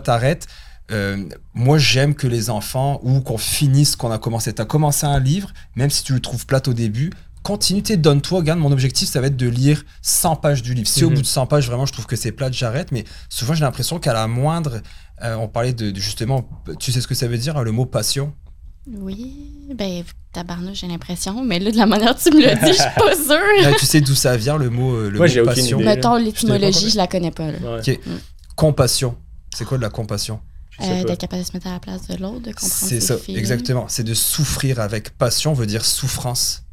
Euh, 0.90 1.24
moi, 1.54 1.78
j'aime 1.78 2.14
que 2.14 2.26
les 2.26 2.50
enfants, 2.50 3.00
ou 3.02 3.20
qu'on 3.20 3.38
finisse 3.38 3.92
ce 3.92 3.96
qu'on 3.96 4.10
a 4.10 4.18
commencé. 4.18 4.52
T'as 4.52 4.64
commencé 4.66 5.06
un 5.06 5.18
livre, 5.18 5.50
même 5.76 5.88
si 5.90 6.02
tu 6.04 6.12
le 6.12 6.20
trouves 6.20 6.44
plate 6.46 6.68
au 6.68 6.74
début, 6.74 7.10
continue, 7.42 7.80
donne-toi, 7.82 8.38
regarde, 8.40 8.58
mon 8.58 8.70
objectif, 8.72 9.08
ça 9.08 9.20
va 9.20 9.28
être 9.28 9.36
de 9.36 9.48
lire 9.48 9.84
100 10.02 10.36
pages 10.36 10.62
du 10.62 10.74
livre. 10.74 10.86
Si 10.88 11.04
au 11.04 11.08
Mhm. 11.08 11.16
bout 11.16 11.22
de 11.22 11.26
100 11.26 11.46
pages, 11.46 11.66
vraiment, 11.66 11.86
je 11.86 11.92
trouve 11.92 12.06
que 12.06 12.16
c'est 12.16 12.32
plate, 12.32 12.52
j'arrête. 12.52 12.92
Mais 12.92 13.04
souvent, 13.30 13.54
j'ai 13.54 13.64
l'impression 13.64 13.98
qu'à 13.98 14.12
la 14.12 14.26
moindre, 14.26 14.80
euh, 15.22 15.36
on 15.36 15.48
parlait 15.48 15.72
de, 15.72 15.90
de 15.90 16.00
justement, 16.00 16.46
tu 16.78 16.92
sais 16.92 17.00
ce 17.00 17.06
que 17.06 17.14
ça 17.14 17.28
veut 17.28 17.38
dire, 17.38 17.56
hein, 17.56 17.62
le 17.62 17.72
mot 17.72 17.86
passion? 17.86 18.34
Oui, 18.86 19.34
ben, 19.74 20.04
tabarnouche, 20.32 20.80
j'ai 20.80 20.86
l'impression. 20.88 21.42
Mais 21.42 21.58
là, 21.58 21.70
de 21.70 21.76
la 21.78 21.86
manière 21.86 22.14
dont 22.14 22.20
tu 22.22 22.30
me 22.36 22.42
l'as 22.42 22.54
dit, 22.56 22.72
je 22.72 22.80
suis 22.80 22.90
pas 22.96 23.14
sûre. 23.24 23.66
Euh, 23.66 23.72
Tu 23.78 23.86
sais 23.86 24.02
d'où 24.02 24.14
ça 24.14 24.36
vient, 24.36 24.58
le 24.58 24.68
mot, 24.68 24.94
euh, 24.94 25.08
le 25.10 25.16
Moi, 25.18 25.28
mot 25.28 25.44
passion? 25.46 25.78
idée. 25.78 25.86
Mettons, 25.86 26.14
Je 26.18 26.20
te 26.20 26.24
l'étymologie, 26.26 26.90
je 26.90 26.96
la 26.98 27.06
connais 27.06 27.30
pas. 27.30 27.50
Là. 27.52 27.58
Ouais, 27.76 27.80
Ok. 27.88 28.00
Compassion. 28.56 29.16
C'est 29.54 29.64
quoi 29.64 29.78
de 29.78 29.82
la 29.82 29.90
compassion? 29.90 30.40
Euh. 30.80 31.04
D'être 31.04 31.20
capable 31.20 31.42
de 31.42 31.46
se 31.46 31.52
mettre 31.52 31.68
à 31.68 31.72
la 31.72 31.80
place 31.80 32.08
de 32.08 32.16
l'autre, 32.16 32.40
de 32.40 32.50
comprendre 32.52 32.72
C'est 32.72 33.00
ça, 33.00 33.14
exactement. 33.28 33.86
C'est 33.88 34.02
de 34.02 34.14
souffrir 34.14 34.80
avec 34.80 35.10
passion, 35.16 35.52
veut 35.54 35.66
dire 35.66 35.84
souffrance. 35.84 36.64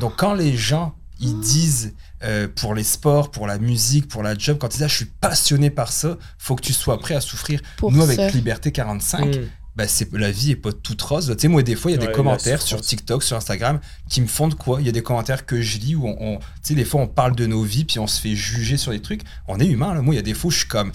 Donc 0.00 0.14
quand 0.16 0.34
les 0.34 0.56
gens, 0.56 0.94
ils 1.20 1.38
disent 1.40 1.94
euh, 2.24 2.48
pour 2.54 2.74
les 2.74 2.82
sports, 2.84 3.30
pour 3.30 3.46
la 3.46 3.58
musique, 3.58 4.08
pour 4.08 4.22
la 4.22 4.36
job, 4.36 4.58
quand 4.60 4.68
ils 4.74 4.78
disent 4.78 4.82
ah, 4.82 4.88
je 4.88 4.96
suis 4.96 5.04
passionné 5.06 5.70
par 5.70 5.92
ça, 5.92 6.18
faut 6.38 6.56
que 6.56 6.62
tu 6.62 6.72
sois 6.72 6.98
prêt 6.98 7.14
à 7.14 7.20
souffrir. 7.20 7.60
Pour 7.76 7.92
Nous 7.92 8.02
avec 8.02 8.16
ça. 8.16 8.28
Liberté 8.30 8.72
45, 8.72 9.36
Hmm. 9.36 9.48
bah, 9.76 9.86
c'est 9.86 10.12
la 10.12 10.30
vie 10.32 10.50
est 10.50 10.56
pas 10.56 10.72
toute 10.72 11.00
rose. 11.02 11.32
Tu 11.36 11.42
sais 11.42 11.48
moi 11.48 11.62
des 11.62 11.76
fois 11.76 11.90
il 11.92 11.94
y 11.94 11.96
a 11.98 12.00
Ouais, 12.00 12.06
des 12.08 12.12
commentaires 12.12 12.60
sur. 12.62 12.80
TikTok, 12.80 13.22
sur 13.22 13.36
Instagram 13.36 13.78
qui 14.08 14.20
me 14.22 14.26
font 14.26 14.48
de 14.48 14.54
quoi? 14.54 14.80
Il 14.80 14.86
y 14.86 14.88
a 14.88 14.92
des 14.92 15.02
commentaires 15.02 15.46
que 15.46 15.60
je 15.62 15.78
lis 15.78 15.94
où 15.94 16.06
on, 16.08 16.16
on- 16.20 16.38
tu 16.38 16.44
sais 16.62 16.74
des 16.74 16.84
fois 16.84 17.00
on 17.00 17.06
parle 17.06 17.36
de 17.36 17.46
nos 17.46 17.62
vies 17.62 17.84
puis 17.84 17.98
on 18.00 18.06
se 18.08 18.20
fait 18.20 18.34
juger 18.34 18.76
sur 18.76 18.90
des 18.92 19.00
trucs. 19.00 19.22
On 19.46 19.60
est 19.60 19.66
humain 19.66 19.94
là. 19.94 20.02
Moi 20.02 20.14
il 20.14 20.16
y 20.16 20.20
a 20.20 20.22
des 20.22 20.34
fois 20.34 20.48
où 20.48 20.50
je 20.50 20.58
suis 20.58 20.68
comme 20.68 20.90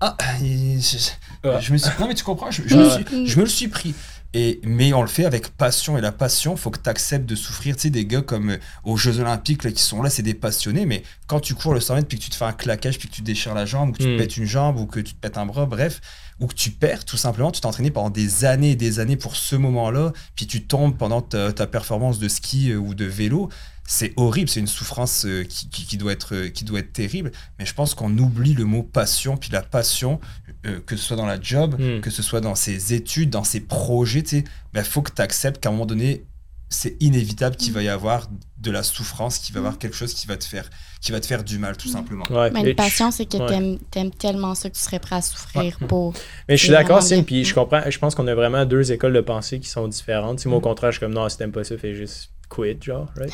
ah 0.00 0.16
je, 0.40 1.72
me 1.72 1.78
suis 1.78 1.90
non 2.00 2.08
mais 2.08 2.14
tu 2.14 2.24
comprends 2.24 2.50
je, 2.50 2.62
je 2.66 2.74
me, 2.76 2.84
Ouais. 2.84 3.04
suis, 3.06 3.26
je 3.26 3.36
me 3.36 3.42
le 3.44 3.48
suis 3.50 3.68
pris. 3.68 3.94
Et, 4.32 4.60
mais 4.64 4.92
on 4.92 5.02
le 5.02 5.08
fait 5.08 5.24
avec 5.24 5.48
passion. 5.48 5.98
Et 5.98 6.00
la 6.00 6.12
passion, 6.12 6.56
faut 6.56 6.70
que 6.70 6.78
tu 6.78 6.88
acceptes 6.88 7.26
de 7.26 7.34
souffrir. 7.34 7.74
Tu 7.74 7.82
sais, 7.82 7.90
des 7.90 8.06
gars 8.06 8.22
comme 8.22 8.50
euh, 8.50 8.58
aux 8.84 8.96
Jeux 8.96 9.18
Olympiques 9.18 9.64
là, 9.64 9.72
qui 9.72 9.82
sont 9.82 10.02
là, 10.02 10.08
c'est 10.08 10.22
des 10.22 10.34
passionnés. 10.34 10.86
Mais 10.86 11.02
quand 11.26 11.40
tu 11.40 11.54
cours 11.56 11.74
le 11.74 11.80
100 11.80 11.96
mètres, 11.96 12.06
puis 12.06 12.16
que 12.16 12.22
tu 12.22 12.30
te 12.30 12.36
fais 12.36 12.44
un 12.44 12.52
claquage, 12.52 12.98
puis 13.00 13.08
que 13.08 13.14
tu 13.14 13.22
te 13.22 13.26
déchires 13.26 13.54
la 13.54 13.66
jambe, 13.66 13.88
ou 13.88 13.92
que 13.92 13.98
tu 13.98 14.04
te 14.04 14.14
Mm. 14.14 14.18
pètes 14.18 14.36
une 14.36 14.44
jambe, 14.46 14.78
ou 14.78 14.86
que 14.86 15.00
tu 15.00 15.14
te 15.14 15.18
pètes 15.20 15.36
un 15.36 15.46
bras, 15.46 15.66
bref, 15.66 16.00
ou 16.38 16.46
que 16.46 16.54
tu 16.54 16.70
perds, 16.70 17.04
tout 17.04 17.16
simplement, 17.16 17.50
tu 17.50 17.60
t'es 17.60 17.66
entraîné 17.66 17.90
pendant 17.90 18.08
des 18.10 18.44
années 18.44 18.70
et 18.70 18.76
des 18.76 19.00
années 19.00 19.16
pour 19.16 19.34
ce 19.34 19.56
moment-là, 19.56 20.12
puis 20.36 20.46
tu 20.46 20.62
tombes 20.62 20.96
pendant 20.96 21.22
ta, 21.22 21.52
ta 21.52 21.66
performance 21.66 22.20
de 22.20 22.28
ski 22.28 22.70
euh, 22.70 22.76
ou 22.76 22.94
de 22.94 23.06
vélo. 23.06 23.48
C'est 23.92 24.12
horrible, 24.16 24.48
c'est 24.48 24.60
une 24.60 24.68
souffrance 24.68 25.24
euh, 25.26 25.42
qui, 25.42 25.68
qui- 25.68 25.84
qui 25.84 25.96
doit 25.96 26.12
être, 26.12 26.34
euh, 26.36 26.48
qui 26.48 26.64
doit 26.64 26.78
être 26.78 26.92
terrible. 26.92 27.32
Mais 27.58 27.66
je 27.66 27.74
pense 27.74 27.94
qu'on 27.94 28.16
oublie 28.18 28.54
le 28.54 28.64
mot 28.64 28.84
passion, 28.84 29.36
puis 29.36 29.50
la 29.50 29.62
passion, 29.62 30.20
euh, 30.64 30.78
que 30.86 30.94
ce 30.96 31.02
soit 31.02 31.16
dans 31.16 31.26
la 31.26 31.40
job, 31.40 31.74
Mm. 31.76 32.00
que 32.00 32.08
ce 32.10 32.22
soit 32.22 32.40
dans 32.40 32.54
ses 32.54 32.94
études, 32.94 33.30
dans 33.30 33.42
ses 33.42 33.58
projets, 33.60 34.22
il 34.32 34.82
faut 34.84 35.02
que 35.02 35.10
tu 35.12 35.20
acceptes 35.20 35.60
qu'à 35.60 35.70
un 35.70 35.72
moment 35.72 35.86
donné, 35.86 36.24
c'est 36.68 36.96
inévitable 37.02 37.56
qu'il 37.56 37.72
va 37.72 37.82
y 37.82 37.88
avoir 37.88 38.28
de 38.58 38.70
la 38.70 38.84
souffrance, 38.84 39.38
qu'il 39.38 39.54
va 39.56 39.58
y 39.58 39.62
avoir 39.64 39.76
quelque 39.76 39.96
chose 39.96 40.14
qui 40.14 40.28
va 40.28 40.36
te 40.36 40.44
faire, 40.44 40.70
qui 41.00 41.10
va 41.10 41.18
te 41.18 41.26
faire 41.26 41.42
du 41.42 41.58
mal, 41.58 41.76
tout 41.76 41.88
simplement. 41.88 42.24
Ouais, 42.30 42.48
Mais 42.52 42.60
une 42.70 42.76
passion, 42.76 43.10
c'est 43.10 43.26
que 43.26 43.38
ouais. 43.38 43.46
t'aimes 43.48 43.78
aimes 43.96 44.12
tellement 44.12 44.54
ça 44.54 44.70
que 44.70 44.76
tu 44.76 44.80
serais 44.80 45.00
prêt 45.00 45.16
à 45.16 45.22
souffrir 45.22 45.80
pour. 45.88 46.14
Mais 46.48 46.56
je 46.56 46.62
suis 46.62 46.70
d'accord, 46.70 47.02
Sim, 47.02 47.24
puis 47.24 47.44
je 47.44 47.52
comprends. 47.54 47.82
Je 47.90 47.98
pense 47.98 48.14
qu'on 48.14 48.28
a 48.28 48.36
vraiment 48.36 48.64
deux 48.66 48.92
écoles 48.92 49.14
de 49.14 49.20
pensée 49.20 49.58
qui 49.58 49.68
sont 49.68 49.88
différentes. 49.88 50.38
Sais, 50.38 50.48
moi, 50.48 50.58
au 50.58 50.60
contraire, 50.60 50.92
je 50.92 50.98
suis 50.98 51.04
comme 51.04 51.14
non, 51.14 51.28
si 51.28 51.38
t'aimes 51.38 51.50
pas 51.50 51.64
ça, 51.64 51.76
fais 51.76 51.96
juste 51.96 52.30
quit, 52.50 52.76
genre, 52.82 53.08
right? 53.16 53.32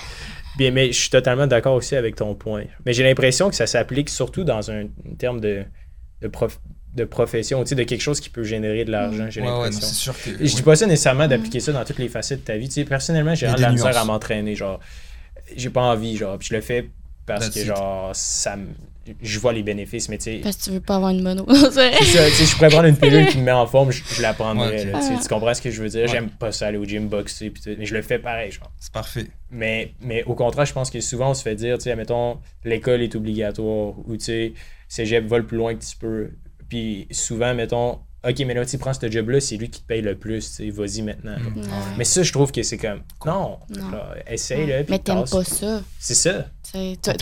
Bien, 0.58 0.70
mais 0.70 0.92
je 0.92 0.98
suis 1.00 1.10
totalement 1.10 1.46
d'accord 1.46 1.74
aussi 1.74 1.96
avec 1.96 2.16
ton 2.16 2.34
point. 2.34 2.64
Mais 2.84 2.92
j'ai 2.92 3.02
l'impression 3.02 3.48
que 3.50 3.56
ça 3.56 3.66
s'applique 3.66 4.08
surtout 4.08 4.44
dans 4.44 4.70
un, 4.70 4.84
un 4.84 5.14
terme 5.18 5.40
de, 5.40 5.64
de, 6.22 6.28
prof- 6.28 6.60
de 6.94 7.04
profession, 7.04 7.62
tu 7.64 7.70
sais, 7.70 7.74
de 7.74 7.82
quelque 7.82 8.00
chose 8.00 8.20
qui 8.20 8.30
peut 8.30 8.42
générer 8.44 8.84
de 8.84 8.90
l'argent, 8.92 9.28
j'ai 9.28 9.40
Ouais, 9.40 9.48
ouais, 9.48 9.52
l'impression. 9.54 9.80
c'est 9.86 9.94
sûr 9.94 10.14
que. 10.22 10.30
Je 10.30 10.54
dis 10.54 10.62
pas 10.62 10.76
ça 10.76 10.86
nécessairement 10.86 11.28
d'appliquer 11.28 11.60
ça 11.60 11.72
dans 11.72 11.84
toutes 11.84 11.98
les 11.98 12.08
facettes 12.08 12.40
de 12.40 12.44
ta 12.44 12.56
vie. 12.56 12.68
Tu 12.68 12.74
sais, 12.74 12.84
personnellement, 12.84 13.34
j'ai 13.34 13.46
de 13.52 13.60
la 13.60 13.70
misère 13.72 13.96
à 13.98 14.04
m'entraîner. 14.04 14.54
Genre, 14.54 14.80
j'ai 15.56 15.70
pas 15.70 15.82
envie, 15.82 16.16
genre, 16.16 16.38
puis 16.38 16.48
je 16.48 16.54
le 16.54 16.60
fais 16.60 16.88
parce 17.26 17.46
That's 17.46 17.54
que, 17.54 17.60
it. 17.60 17.66
genre, 17.66 18.14
ça 18.14 18.56
me- 18.56 18.68
je 19.20 19.38
vois 19.38 19.52
les 19.52 19.62
bénéfices, 19.62 20.08
mais 20.08 20.18
tu 20.18 20.24
sais, 20.24 20.40
Parce 20.42 20.56
que 20.56 20.64
tu 20.64 20.70
veux 20.70 20.80
pas 20.80 20.96
avoir 20.96 21.10
une 21.10 21.22
mono. 21.22 21.46
C'est 21.50 21.70
ça, 21.70 21.90
tu 22.00 22.04
sais, 22.04 22.44
je 22.44 22.54
pourrais 22.54 22.68
prendre 22.68 22.86
une 22.86 22.96
pilule 22.96 23.26
qui 23.28 23.38
me 23.38 23.44
met 23.44 23.52
en 23.52 23.66
forme, 23.66 23.90
je, 23.90 24.02
je 24.10 24.22
la 24.22 24.34
prendrais. 24.34 24.84
Ouais, 24.84 24.86
ok. 24.86 24.92
là, 24.92 25.18
tu 25.22 25.28
comprends 25.28 25.54
ce 25.54 25.62
que 25.62 25.70
je 25.70 25.82
veux 25.82 25.88
dire? 25.88 26.02
Ouais. 26.02 26.08
J'aime 26.08 26.30
pas 26.30 26.52
ça 26.52 26.68
aller 26.68 26.78
au 26.78 26.84
gym 26.84 27.08
boxer, 27.08 27.50
pis 27.50 27.60
tout, 27.60 27.70
mais 27.78 27.86
je 27.86 27.94
le 27.94 28.02
fais 28.02 28.18
pareil, 28.18 28.50
genre. 28.52 28.70
C'est 28.78 28.92
parfait. 28.92 29.26
Mais, 29.50 29.92
mais 30.00 30.24
au 30.24 30.34
contraire, 30.34 30.66
je 30.66 30.72
pense 30.72 30.90
que 30.90 31.00
souvent 31.00 31.30
on 31.30 31.34
se 31.34 31.42
fait 31.42 31.54
dire, 31.54 31.78
tu 31.78 31.84
sais, 31.84 31.96
mettons, 31.96 32.38
l'école 32.64 33.02
est 33.02 33.14
obligatoire, 33.14 33.94
ou 34.06 34.16
tu 34.16 34.24
sais, 34.24 34.52
cégep 34.88 35.26
va 35.26 35.38
le 35.38 35.46
plus 35.46 35.56
loin 35.56 35.74
que 35.74 35.84
tu 35.84 35.96
peux. 35.96 36.30
Puis 36.68 37.06
souvent, 37.10 37.54
mettons, 37.54 38.00
ok, 38.28 38.38
mais 38.46 38.54
là, 38.54 38.64
tu 38.66 38.78
prends 38.78 38.92
ce 38.92 39.10
job-là, 39.10 39.40
c'est 39.40 39.56
lui 39.56 39.70
qui 39.70 39.80
te 39.82 39.86
paye 39.86 40.02
le 40.02 40.16
plus, 40.16 40.46
tu 40.48 40.54
sais, 40.56 40.70
vas-y 40.70 41.02
maintenant. 41.02 41.36
Mm. 41.38 41.60
Ouais. 41.60 41.66
Mais 41.98 42.04
ça, 42.04 42.22
je 42.22 42.32
trouve 42.32 42.52
que 42.52 42.62
c'est 42.62 42.78
comme, 42.78 43.00
non, 43.24 43.58
essaye, 44.26 44.66
là. 44.66 44.82
Mais 44.88 44.98
t'aimes 44.98 45.24
pas 45.30 45.44
ça. 45.44 45.80
C'est 45.98 46.14
ça. 46.14 46.46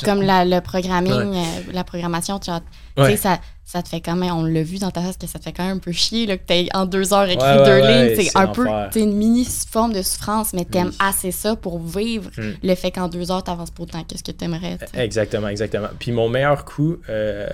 Comme 0.05 0.23
la, 0.23 0.45
le 0.45 0.61
programming, 0.61 1.13
euh, 1.13 1.45
la 1.73 1.85
programmation, 1.85 2.39
tu, 2.39 2.51
Ouais. 2.97 3.11
sais, 3.11 3.17
ça, 3.17 3.41
ça 3.65 3.83
te 3.83 3.89
fait 3.89 4.01
quand 4.01 4.17
même, 4.17 4.33
on 4.35 4.43
l'a 4.45 4.63
vu 4.63 4.79
dans 4.79 4.91
ta 4.91 5.01
face, 5.03 5.17
que 5.17 5.27
ça 5.27 5.39
te 5.39 5.45
fait 5.45 5.53
quand 5.53 5.65
même 5.67 5.77
un 5.77 5.81
peu 5.81 5.93
chier 5.93 6.27
là, 6.27 6.37
que 6.37 6.45
t'aies 6.45 6.69
en 6.75 6.87
deux 6.87 7.13
heures 7.13 7.29
écrit 7.29 7.45
Ouais, 7.47 7.59
ouais, 7.59 7.65
deux 7.65 7.81
ouais, 7.87 8.09
lignes. 8.15 8.23
C'est 8.31 8.37
un 8.37 8.47
peu 8.49 8.67
t'sais, 8.91 9.01
une 9.01 9.13
mini 9.17 9.47
forme 9.71 9.93
de 9.93 10.03
souffrance, 10.03 10.53
mais 10.55 10.65
t'aimes 10.65 10.89
Oui. 10.89 10.97
assez 10.99 11.31
ça 11.31 11.55
pour 11.57 11.79
vivre 11.79 12.31
Mm. 12.37 12.51
le 12.63 12.75
fait 12.75 12.91
qu'en 12.91 13.09
deux 13.09 13.31
heures, 13.31 13.43
t'avances 13.45 13.71
pas 13.71 13.83
autant 13.85 14.03
que 14.05 14.17
ce 14.19 14.23
que 14.23 14.33
t'aimerais. 14.33 14.79
tu 14.79 14.87
sais. 14.93 15.05
Exactement, 15.05 15.49
exactement. 15.49 15.89
Puis 15.99 16.11
mon 16.13 16.29
meilleur 16.29 16.65
coup, 16.65 16.97
euh, 17.09 17.47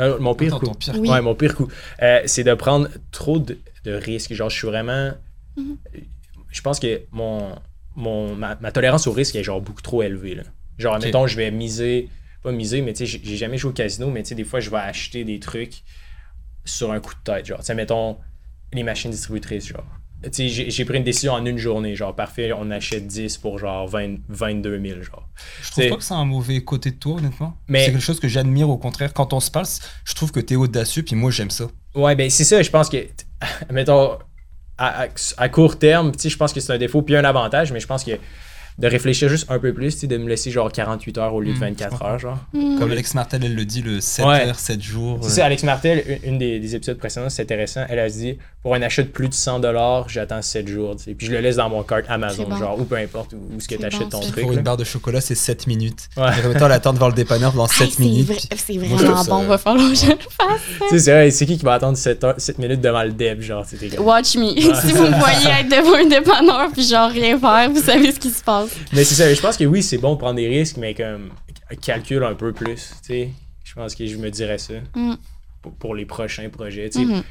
euh, 0.00 0.18
mon 0.18 0.34
pire 0.34 0.56
Attends, 0.56 0.74
pire 0.74 0.94
Oui. 0.98 1.08
Ouais, 1.08 1.20
mon 1.20 1.34
pire 1.34 1.54
coup, 1.54 1.68
euh, 2.02 2.22
c'est 2.26 2.44
de 2.44 2.54
prendre 2.54 2.88
trop 3.10 3.38
de, 3.38 3.58
de 3.84 3.92
risques. 3.92 4.32
Genre, 4.32 4.50
je 4.50 4.56
suis 4.56 4.66
vraiment. 4.66 5.12
Mhm. 5.56 5.76
Je 6.50 6.60
pense 6.60 6.78
que 6.78 7.02
mon, 7.10 7.54
mon, 7.96 8.34
ma, 8.34 8.56
ma 8.60 8.72
tolérance 8.72 9.06
au 9.06 9.12
risque 9.12 9.36
est 9.36 9.42
genre 9.42 9.60
beaucoup 9.60 9.82
trop 9.82 10.02
élevée. 10.02 10.34
Là. 10.36 10.42
Genre, 10.78 10.98
mettons, 10.98 11.26
je 11.26 11.36
vais 11.36 11.50
miser, 11.50 12.08
pas 12.42 12.52
miser, 12.52 12.80
mais 12.82 12.92
tu 12.92 12.98
sais, 12.98 13.06
j'ai 13.06 13.20
j'ai 13.22 13.36
jamais 13.36 13.58
joué 13.58 13.70
au 13.70 13.74
casino, 13.74 14.10
mais 14.10 14.22
tu 14.22 14.30
sais, 14.30 14.34
des 14.34 14.44
fois, 14.44 14.60
je 14.60 14.70
vais 14.70 14.78
acheter 14.78 15.24
des 15.24 15.38
trucs 15.40 15.82
sur 16.64 16.92
un 16.92 17.00
coup 17.00 17.14
de 17.14 17.20
tête. 17.20 17.46
Genre, 17.46 17.58
tu 17.58 17.66
sais, 17.66 17.74
mettons, 17.74 18.18
les 18.72 18.82
machines 18.82 19.10
distributrices, 19.10 19.66
genre. 19.68 19.86
J'ai 20.32 20.84
pris 20.84 20.98
une 20.98 21.04
décision 21.04 21.32
en 21.32 21.44
une 21.44 21.58
journée, 21.58 21.94
genre, 21.96 22.14
parfait, 22.14 22.52
on 22.52 22.70
achète 22.70 23.06
10 23.06 23.38
pour 23.38 23.58
genre 23.58 23.86
20 23.88 24.16
22 24.28 24.80
000, 24.80 25.02
genre. 25.02 25.28
Je 25.62 25.70
trouve 25.70 25.88
pas 25.88 25.96
que 25.96 26.02
c'est 26.04 26.14
un 26.14 26.24
mauvais 26.24 26.60
côté 26.62 26.90
de 26.90 26.96
toi, 26.96 27.16
honnêtement. 27.18 27.56
Mais- 27.68 27.84
C'est 27.86 27.92
quelque 27.92 28.02
chose 28.02 28.20
que 28.20 28.28
j'admire 28.28 28.68
au 28.68 28.78
contraire. 28.78 29.12
Quand 29.12 29.32
on 29.32 29.40
se 29.40 29.50
parle, 29.50 29.66
je 30.04 30.14
trouve 30.14 30.32
que 30.32 30.40
t'es 30.40 30.56
audacieux, 30.56 31.02
puis 31.02 31.16
moi 31.16 31.30
j'aime 31.30 31.50
ça. 31.50 31.66
Ouais, 31.94 32.14
ben 32.16 32.28
c'est 32.30 32.44
ça, 32.44 32.62
je 32.62 32.70
pense 32.70 32.88
que, 32.88 32.96
mettons, 33.72 34.18
à, 34.78 35.04
à- 35.04 35.08
à 35.36 35.48
court 35.48 35.78
terme, 35.78 36.12
je 36.22 36.36
pense 36.36 36.52
que 36.52 36.60
c'est 36.60 36.72
un 36.72 36.78
défaut 36.78 37.02
puis 37.02 37.16
un 37.16 37.24
avantage, 37.24 37.70
mais 37.72 37.80
je 37.80 37.86
pense 37.86 38.02
que 38.04 38.12
de 38.78 38.88
réfléchir 38.88 39.28
juste 39.28 39.46
un 39.50 39.58
peu 39.60 39.72
plus, 39.72 40.00
de 40.08 40.16
me 40.16 40.28
laisser 40.28 40.50
genre 40.50 40.70
48 40.72 41.18
heures 41.18 41.34
au 41.34 41.40
lieu 41.40 41.52
de 41.52 41.56
Mm, 41.58 41.60
24 41.60 41.96
je 42.00 42.04
heures, 42.04 42.18
genre. 42.18 42.38
Mm. 42.52 42.78
Comme 42.78 42.90
Alex 42.90 43.14
Martel, 43.14 43.44
elle 43.44 43.54
le 43.54 43.64
dit, 43.64 43.82
le 43.82 44.00
7 44.00 44.24
Ouais. 44.26 44.46
heures, 44.48 44.58
7 44.58 44.82
jours. 44.82 45.18
C'est 45.22 45.26
euh, 45.26 45.30
ça, 45.30 45.44
Alex 45.46 45.62
Martel, 45.62 46.02
une, 46.24 46.32
une 46.32 46.38
des, 46.38 46.58
des 46.58 46.74
épisodes 46.74 46.98
précédents, 46.98 47.28
c'est 47.30 47.42
intéressant. 47.42 47.84
Elle 47.88 48.00
a 48.00 48.08
dit 48.08 48.36
pour 48.62 48.74
un 48.74 48.82
achat 48.82 49.02
de 49.02 49.08
plus 49.08 49.28
de 49.28 49.34
100 49.34 49.60
j'attends 50.08 50.42
7 50.42 50.66
jours, 50.66 50.96
tu 50.96 51.04
sais. 51.04 51.14
Puis 51.14 51.26
je 51.26 51.32
le 51.32 51.40
laisse 51.40 51.56
dans 51.56 51.68
mon 51.68 51.82
cart 51.82 52.00
Amazon, 52.08 52.46
bon. 52.48 52.56
genre, 52.56 52.80
ou 52.80 52.84
peu 52.84 52.96
importe 52.96 53.34
où, 53.34 53.36
où 53.56 53.60
ce 53.60 53.68
que 53.68 53.74
tu 53.76 53.84
achètes 53.84 54.00
bon, 54.02 54.08
ton 54.08 54.20
truc. 54.20 54.40
Pour 54.40 54.50
là. 54.52 54.56
une 54.58 54.62
barre 54.64 54.76
de 54.76 54.84
chocolat, 54.84 55.20
c'est 55.20 55.34
7 55.34 55.66
minutes. 55.66 56.08
Ouais. 56.16 56.30
Et 56.42 56.48
mettons, 56.48 56.66
l'attend 56.66 56.92
devant 56.94 57.08
le 57.08 57.14
dépanneur 57.14 57.52
pendant 57.52 57.66
Hey, 57.66 57.76
7 57.78 57.90
c'est 57.92 58.02
minutes. 58.02 58.26
vrai- 58.26 58.38
C'est 58.56 58.76
vraiment 58.78 59.24
bon, 59.24 59.42
va 59.44 59.58
falloir 59.58 59.88
que 59.90 59.94
je 59.94 60.06
le 60.06 60.16
fasse. 60.16 60.60
C'est 60.98 61.10
vrai, 61.12 61.30
c'est 61.30 61.46
qui 61.46 61.58
qui 61.58 61.64
va 61.64 61.74
attendre 61.74 61.96
7, 61.96 62.24
heures- 62.24 62.34
7 62.38 62.58
minutes 62.58 62.80
devant 62.80 63.02
le 63.04 63.12
deb, 63.12 63.40
genre, 63.40 63.64
Watch 63.98 64.34
me. 64.36 64.48
si 64.60 64.92
vous 64.92 65.02
me 65.04 65.18
voyez 65.18 65.60
être 65.60 65.68
devant 65.68 65.94
un 65.96 66.06
dépanneur 66.08 66.70
puis 66.72 66.82
genre 66.86 67.10
rien 67.10 67.38
faire, 67.38 67.70
vous 67.70 67.82
savez 67.82 68.10
ce 68.12 68.18
qui 68.18 68.30
se 68.30 68.42
passe. 68.42 68.63
Mais 68.92 69.04
c'est 69.04 69.14
ça, 69.14 69.32
je 69.32 69.40
pense 69.40 69.56
que 69.56 69.64
oui, 69.64 69.82
c'est 69.82 69.98
bon 69.98 70.14
de 70.14 70.18
prendre 70.18 70.36
des 70.36 70.48
risques, 70.48 70.76
mais 70.76 70.94
comme 70.94 71.30
calcule 71.82 72.22
un 72.24 72.34
peu 72.34 72.52
plus, 72.52 72.90
tu 73.02 73.08
sais. 73.08 73.30
Je 73.64 73.74
pense 73.74 73.94
que 73.94 74.06
je 74.06 74.16
me 74.16 74.30
dirais 74.30 74.58
ça 74.58 74.74
Mm. 74.94 75.14
pour, 75.62 75.72
pour 75.74 75.94
les 75.94 76.04
prochains 76.06 76.48
projets, 76.50 76.90
tu 76.90 77.00
sais. 77.00 77.04
Mhm. 77.04 77.22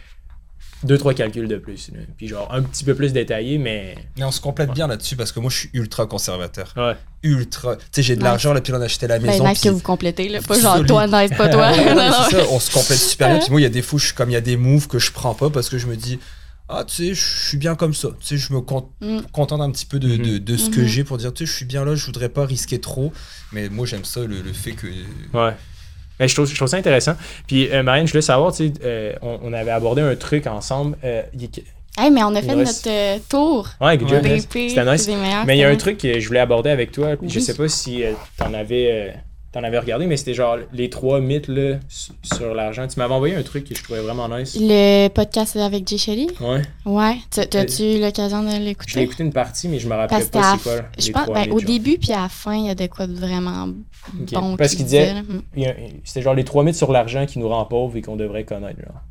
deux, 0.83 0.97
trois 0.97 1.13
calculs 1.13 1.47
de 1.47 1.55
plus. 1.57 1.91
là. 1.93 1.99
Puis 2.17 2.27
genre 2.27 2.53
un 2.53 2.61
petit 2.61 2.83
peu 2.83 2.93
plus 2.95 3.13
détaillé, 3.13 3.57
mais. 3.57 3.95
Mais 4.17 4.25
on 4.25 4.31
se 4.31 4.41
complète 4.41 4.71
bien 4.71 4.87
là-dessus 4.87 5.15
parce 5.15 5.31
que 5.31 5.39
moi, 5.39 5.49
je 5.49 5.57
suis 5.59 5.69
ultra 5.73 6.05
conservateur. 6.07 6.73
Ouais. 6.75 6.95
Ultra. 7.23 7.77
Tu 7.77 7.83
sais, 7.93 8.03
j'ai 8.03 8.15
de 8.17 8.21
Ouais. 8.21 8.27
l'argent, 8.27 8.51
là, 8.51 8.59
puis 8.59 8.73
on 8.73 8.81
a 8.81 8.85
acheté 8.85 9.07
la 9.07 9.17
Ben, 9.19 9.27
maison. 9.27 9.45
puis- 9.45 9.61
que 9.61 9.69
vous 9.69 9.79
complétez, 9.79 10.27
là. 10.27 10.41
Pas 10.41 10.59
genre 10.59 10.83
toi, 10.85 11.07
nice, 11.07 11.31
pas 11.37 11.47
toi. 11.47 11.71
Ouais, 11.71 11.93
Non, 11.95 12.09
non, 12.09 12.11
c'est 12.29 12.35
ça, 12.41 12.45
on 12.51 12.59
se 12.59 12.69
complète 12.71 12.97
super 12.99 13.29
bien. 13.29 13.39
Puis 13.39 13.49
moi, 13.51 13.61
il 13.61 13.63
y 13.63 13.67
a 13.67 13.69
des 13.69 13.81
fois, 13.81 13.97
je 13.97 14.05
suis 14.07 14.13
comme 14.13 14.29
il 14.29 14.33
y 14.33 14.35
a 14.37 14.41
des 14.41 14.57
moves 14.57 14.87
que 14.89 14.99
je 14.99 15.11
prends 15.13 15.33
pas 15.35 15.49
parce 15.49 15.69
que 15.69 15.77
je 15.77 15.87
me 15.87 15.95
dis, 15.95 16.19
ah, 16.69 16.83
tu 16.85 16.95
sais, 16.95 17.13
je 17.13 17.47
suis 17.47 17.57
bien 17.57 17.75
comme 17.75 17.93
ça. 17.93 18.09
Tu 18.19 18.25
sais, 18.25 18.37
je 18.37 18.53
me 18.53 18.61
con- 18.61 18.89
Mm. 19.01 19.19
contente 19.31 19.61
un 19.61 19.71
petit 19.71 19.85
peu 19.85 19.99
de, 19.99 20.15
de, 20.17 20.37
de 20.37 20.57
ce 20.57 20.69
que 20.69 20.79
Mhm. 20.81 20.87
j'ai 20.87 21.03
pour 21.03 21.17
dire, 21.17 21.33
tu 21.33 21.45
sais, 21.45 21.51
je 21.51 21.55
suis 21.55 21.65
bien 21.65 21.83
là, 21.85 21.95
je 21.95 22.05
voudrais 22.05 22.29
pas 22.29 22.45
risquer 22.45 22.79
trop. 22.79 23.11
Mais 23.51 23.69
moi, 23.69 23.85
j'aime 23.85 24.05
ça, 24.05 24.21
le, 24.21 24.41
le 24.41 24.53
fait 24.53 24.71
que. 24.71 24.87
Ouais. 25.33 25.53
Mais 26.19 26.27
je, 26.27 26.35
trouve, 26.35 26.47
je 26.47 26.55
trouve 26.55 26.67
ça 26.67 26.77
intéressant. 26.77 27.15
Puis, 27.47 27.69
euh, 27.71 27.83
Marianne, 27.83 28.05
je 28.07 28.11
voulais 28.13 28.21
savoir, 28.21 28.53
tu 28.53 28.67
sais, 28.67 28.73
euh, 28.83 29.13
on, 29.21 29.39
on 29.43 29.53
avait 29.53 29.71
abordé 29.71 30.01
un 30.01 30.15
truc 30.15 30.47
ensemble. 30.47 30.97
euh, 31.03 31.23
Hey, 31.95 32.09
mais 32.09 32.23
on 32.23 32.33
a 32.35 32.41
fait 32.41 32.55
Ouais, 32.55 32.63
notre 32.63 32.87
euh, 32.89 33.19
tour. 33.29 33.69
Ouais, 33.79 33.97
good 33.99 34.09
job. 34.09 34.23
Ouais. 34.23 34.39
C'était 34.39 34.83
nice. 34.85 35.07
Mais 35.45 35.57
il 35.57 35.59
y 35.59 35.63
a 35.63 35.69
un 35.69 35.75
truc 35.75 35.99
que 35.99 36.19
je 36.19 36.27
voulais 36.27 36.39
aborder 36.39 36.71
avec 36.71 36.91
toi. 36.91 37.15
puis 37.17 37.29
Je 37.29 37.35
Oui. 37.39 37.41
sais 37.45 37.53
pas 37.53 37.67
si 37.67 38.03
euh, 38.03 38.13
t'en 38.37 38.51
avais, 38.53 38.89
euh, 38.91 39.11
t'en 39.53 39.63
avais 39.63 39.77
regardé, 39.79 40.07
mais 40.07 40.17
c'était 40.17 40.33
genre 40.33 40.57
les 40.73 40.89
trois 40.89 41.19
mythes 41.21 41.47
là, 41.47 41.77
sur 42.23 42.53
l'argent. 42.53 42.87
Tu 42.87 42.99
m'avais 42.99 43.13
envoyé 43.13 43.35
un 43.35 43.43
truc 43.43 43.63
que 43.69 43.75
je 43.75 43.83
trouvais 43.83 44.01
vraiment 44.01 44.27
nice. 44.27 44.57
Le 44.59 45.07
podcast 45.09 45.55
avec 45.55 45.87
Jay 45.87 45.97
Shelley? 45.97 46.27
Ouais. 46.41 46.61
Ouais. 46.85 47.17
T'as- 47.29 47.45
T'as-tu 47.45 47.83
eu 47.83 48.01
l'occasion 48.01 48.43
de 48.43 48.49
Je 48.49 48.55
l'ai 48.57 48.65
l'écouter? 48.65 49.01
écouté 49.01 49.23
une 49.23 49.31
partie, 49.31 49.67
mais 49.69 49.77
je 49.79 49.87
me 49.87 49.93
rappelais 49.95 50.17
Parce 50.17 50.29
pas 50.29 50.57
c'est 50.57 50.63
quoi. 50.63 50.75
les 50.97 51.03
Je 51.05 51.11
pense, 51.11 51.21
trois 51.23 51.35
ben, 51.35 51.41
mythes, 51.41 51.53
au 51.53 51.59
genre. 51.59 51.67
début 51.67 51.97
puis 51.99 52.11
à 52.13 52.21
la 52.23 52.29
fin, 52.29 52.55
il 52.55 52.65
y 52.65 52.69
a 52.69 52.75
de 52.75 52.87
quoi 52.87 53.05
de 53.07 53.13
vraiment 53.13 53.67
bon 54.11 54.57
Parce 54.57 54.75
qu'il 54.75 54.85
disait. 54.85 55.13
Mm. 55.21 55.63
a- 55.63 55.73
c'était 56.03 56.21
genre 56.23 56.33
les 56.33 56.43
trois 56.43 56.63
mythes 56.63 56.75
sur 56.75 56.91
l'argent 56.91 57.25
qui 57.25 57.37
nous 57.39 57.47
rend 57.47 57.63
pauvres 57.65 57.95
et 57.95 58.01
qu'on 58.01 58.15
devrait 58.15 58.43
connaître. 58.45 58.79
Genre. 58.81 59.01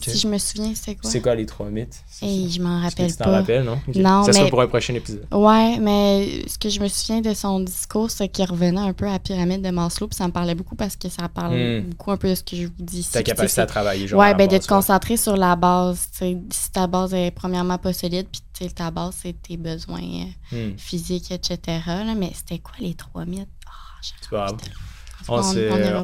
Si 0.00 0.18
je 0.18 0.28
me 0.28 0.38
souviens, 0.38 0.72
c'était 0.74 0.94
quoi? 0.94 1.10
C'est 1.10 1.20
quoi 1.20 1.34
les 1.34 1.46
trois 1.46 1.68
mythes? 1.68 2.02
Et 2.22 2.48
je 2.48 2.62
m'en 2.62 2.78
que 2.78 2.84
rappelle 2.84 3.10
Tu 3.10 3.16
t'en 3.16 3.24
pas. 3.24 3.30
rappelles, 3.32 3.64
non? 3.64 4.24
Ça 4.24 4.32
sera 4.32 4.46
pour 4.48 4.60
un 4.60 4.68
prochain 4.68 4.94
épisode. 4.94 5.26
Ouais, 5.32 5.78
mais 5.80 6.44
ce 6.46 6.56
que 6.58 6.68
je 6.68 6.78
me 6.80 6.86
souviens 6.86 7.20
de 7.20 7.34
son 7.34 7.58
discours, 7.60 8.08
c'est 8.10 8.28
qu'il 8.28 8.44
revenait 8.44 8.78
un 8.80 8.92
peu 8.92 9.06
à 9.08 9.12
la 9.12 9.18
pyramide 9.18 9.62
de 9.62 9.70
Maslow, 9.70 10.06
puis 10.06 10.16
ça 10.16 10.26
me 10.28 10.32
parlait 10.32 10.54
beaucoup 10.54 10.76
parce 10.76 10.94
que 10.94 11.08
ça 11.08 11.28
parle 11.28 11.56
Hmm. 11.56 11.80
beaucoup 11.90 12.12
un 12.12 12.16
peu 12.16 12.28
de 12.30 12.34
ce 12.36 12.42
que 12.44 12.54
je 12.56 12.66
vous 12.66 12.72
dis 12.78 13.00
ici. 13.00 13.10
Ta 13.10 13.22
capacité 13.24 13.60
à 13.62 13.64
c'est- 13.64 13.72
travailler. 13.72 14.06
Genre, 14.06 14.20
Ouais, 14.20 14.32
ben 14.34 14.46
de 14.46 14.58
te 14.58 14.66
concentrer 14.68 15.16
sur 15.16 15.36
la 15.36 15.56
base. 15.56 16.06
Si 16.12 16.70
ta 16.72 16.86
base 16.86 17.12
est 17.14 17.32
premièrement 17.32 17.78
pas 17.78 17.92
solide, 17.92 18.26
puis 18.30 18.68
ta 18.72 18.90
base, 18.92 19.14
c'est 19.22 19.42
tes 19.42 19.56
besoins 19.56 20.00
euh, 20.52 20.70
Hmm, 20.72 20.76
physiques, 20.76 21.32
etc. 21.32 21.58
là. 21.86 22.14
Mais 22.16 22.30
c'était 22.34 22.58
quoi 22.60 22.74
les 22.78 22.94
trois 22.94 23.24
mythes? 23.24 23.48
J'ai- 24.02 24.12
c'est 24.20 24.30
pas 24.30 24.36
grave. 24.46 24.56
On- 25.28 25.34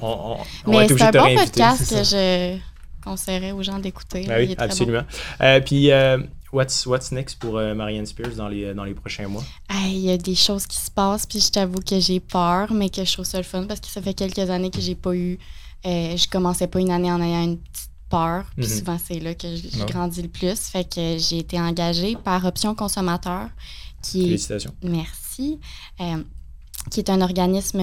On, 0.03 0.37
on 0.67 0.71
Mais 0.71 0.89
c'est 0.89 1.03
un 1.03 1.11
bon 1.11 1.35
podcast 1.37 1.83
c'est 1.85 1.95
que 1.97 2.03
je 2.05 2.59
conseillerais 3.11 3.53
aux 3.53 3.63
gens 3.63 3.79
d'écouter. 3.79 4.25
Ben 4.27 4.47
oui, 4.47 4.55
bon. 4.55 4.63
absolument. 4.65 5.05
Euh, 5.41 5.61
puis, 5.61 5.91
euh, 5.93 6.19
what's, 6.53 6.85
what's 6.87 7.13
next 7.13 7.39
pour 7.39 7.57
euh, 7.57 7.75
Marianne 7.75 8.07
Spears 8.07 8.35
dans 8.37 8.49
les, 8.49 8.75
dans 8.75 8.85
les 8.85 8.95
prochains 8.95 9.29
mois? 9.29 9.45
Il 9.85 9.99
y 9.99 10.11
a 10.11 10.17
des 10.17 10.35
choses 10.35 10.67
qui 10.67 10.77
se 10.79 10.91
passent, 10.91 11.27
puis 11.27 11.41
je 11.41 11.51
t'avoue 11.51 11.81
que 11.81 11.99
j'ai 12.01 12.21
peur, 12.21 12.73
mais 12.73 12.91
que 12.91 13.05
je 13.05 13.13
trouve 13.13 13.25
ça 13.25 13.39
le 13.39 13.45
fun 13.45 13.65
parce 13.67 13.81
que 13.81 13.87
ça 13.89 14.03
fait 14.03 14.15
quelques 14.15 14.51
années 14.51 14.71
que 14.71 14.81
j'ai 14.81 14.95
pas 14.97 15.15
eu. 15.15 15.39
je 15.85 16.29
commençais 16.29 16.67
pas 16.67 16.81
une 16.81 16.91
année 16.91 17.11
en 17.13 17.21
ayant 17.23 17.45
une 17.45 17.59
petite 17.59 17.91
peur, 18.11 18.45
puis 18.57 18.67
Mhm. 18.67 18.79
souvent 18.79 18.99
c'est 19.05 19.21
là 19.21 19.35
que 19.35 19.49
j'ai 19.57 19.81
Ouais. 19.81 19.87
grandi 19.91 20.23
le 20.23 20.29
plus. 20.29 20.59
Fait 20.69 20.85
que 20.85 21.17
j'ai 21.19 21.39
été 21.39 21.61
engagée 21.61 22.17
par 22.23 22.45
Option 22.45 22.75
Consommateur, 22.75 23.49
qui 24.03 24.21
est. 24.21 24.25
Félicitations. 24.27 24.75
Merci. 24.83 25.59
qui 26.91 27.01
est 27.01 27.11
un 27.11 27.21
organisme 27.21 27.81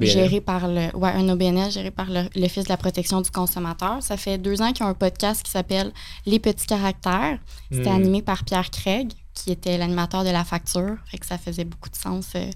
géré 0.00 0.40
par 0.40 0.68
le. 0.68 0.94
Ouais, 0.96 1.10
un 1.10 1.28
OBNL 1.28 1.70
géré 1.70 1.90
par 1.90 2.06
l'Office 2.36 2.64
de 2.64 2.68
la 2.68 2.76
protection 2.76 3.20
du 3.20 3.30
consommateur. 3.30 4.02
Ça 4.02 4.16
fait 4.16 4.38
deux 4.38 4.60
ans 4.62 4.72
qu'ils 4.72 4.84
ont 4.86 4.88
un 4.88 4.94
podcast 4.94 5.42
qui 5.42 5.50
s'appelle 5.50 5.92
Les 6.26 6.38
petits 6.38 6.66
caractères. 6.66 7.38
C'était 7.70 7.90
Hmm. 7.90 7.94
animé 7.96 8.22
par 8.22 8.44
Pierre 8.44 8.70
Craig, 8.70 9.12
qui 9.34 9.50
était 9.52 9.78
l'animateur 9.78 10.22
de 10.24 10.30
la 10.30 10.44
facture. 10.44 10.96
Fait 11.10 11.16
que 11.18 11.24
ça 11.26 11.38
faisait 11.38 11.64
beaucoup 11.64 11.88
de 11.88 11.96
sens 11.96 12.26
euh, 12.34 12.50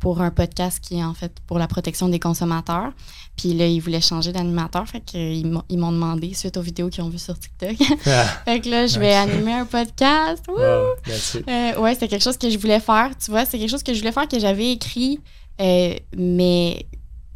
pour 0.00 0.20
un 0.20 0.30
podcast 0.30 0.80
qui 0.80 0.96
est 0.98 1.04
en 1.04 1.14
fait 1.14 1.32
pour 1.46 1.58
la 1.58 1.68
protection 1.68 2.08
des 2.08 2.18
consommateurs. 2.18 2.92
Puis 3.36 3.52
là, 3.54 3.66
ils 3.66 3.80
voulaient 3.80 4.00
changer 4.00 4.32
d'animateur. 4.32 4.86
Fait 4.88 5.00
qu'ils 5.00 5.46
m'ont 5.46 5.62
ils 5.68 5.78
m'ont 5.78 5.92
demandé, 5.92 6.34
suite 6.34 6.56
aux 6.56 6.62
vidéos 6.62 6.88
qu'ils 6.88 7.04
ont 7.04 7.08
vues 7.08 7.18
sur 7.18 7.38
TikTok. 7.38 7.76
Ah, 8.06 8.24
fait 8.44 8.60
que 8.60 8.68
là, 8.68 8.86
je 8.86 8.98
vais 8.98 9.12
animer 9.14 9.52
un 9.52 9.64
podcast. 9.66 10.44
Wow. 10.48 10.56
Euh, 10.56 11.78
ouais, 11.80 11.94
c'est 11.94 12.08
quelque 12.08 12.22
chose 12.22 12.36
que 12.38 12.48
je 12.50 12.58
voulais 12.58 12.80
faire. 12.80 13.10
Tu 13.22 13.30
vois, 13.30 13.44
c'est 13.44 13.58
quelque 13.58 13.70
chose 13.70 13.82
que 13.82 13.92
je 13.94 13.98
voulais 13.98 14.12
faire 14.12 14.28
que 14.28 14.38
j'avais 14.38 14.72
écrit, 14.72 15.20
euh, 15.60 15.94
mais 16.16 16.86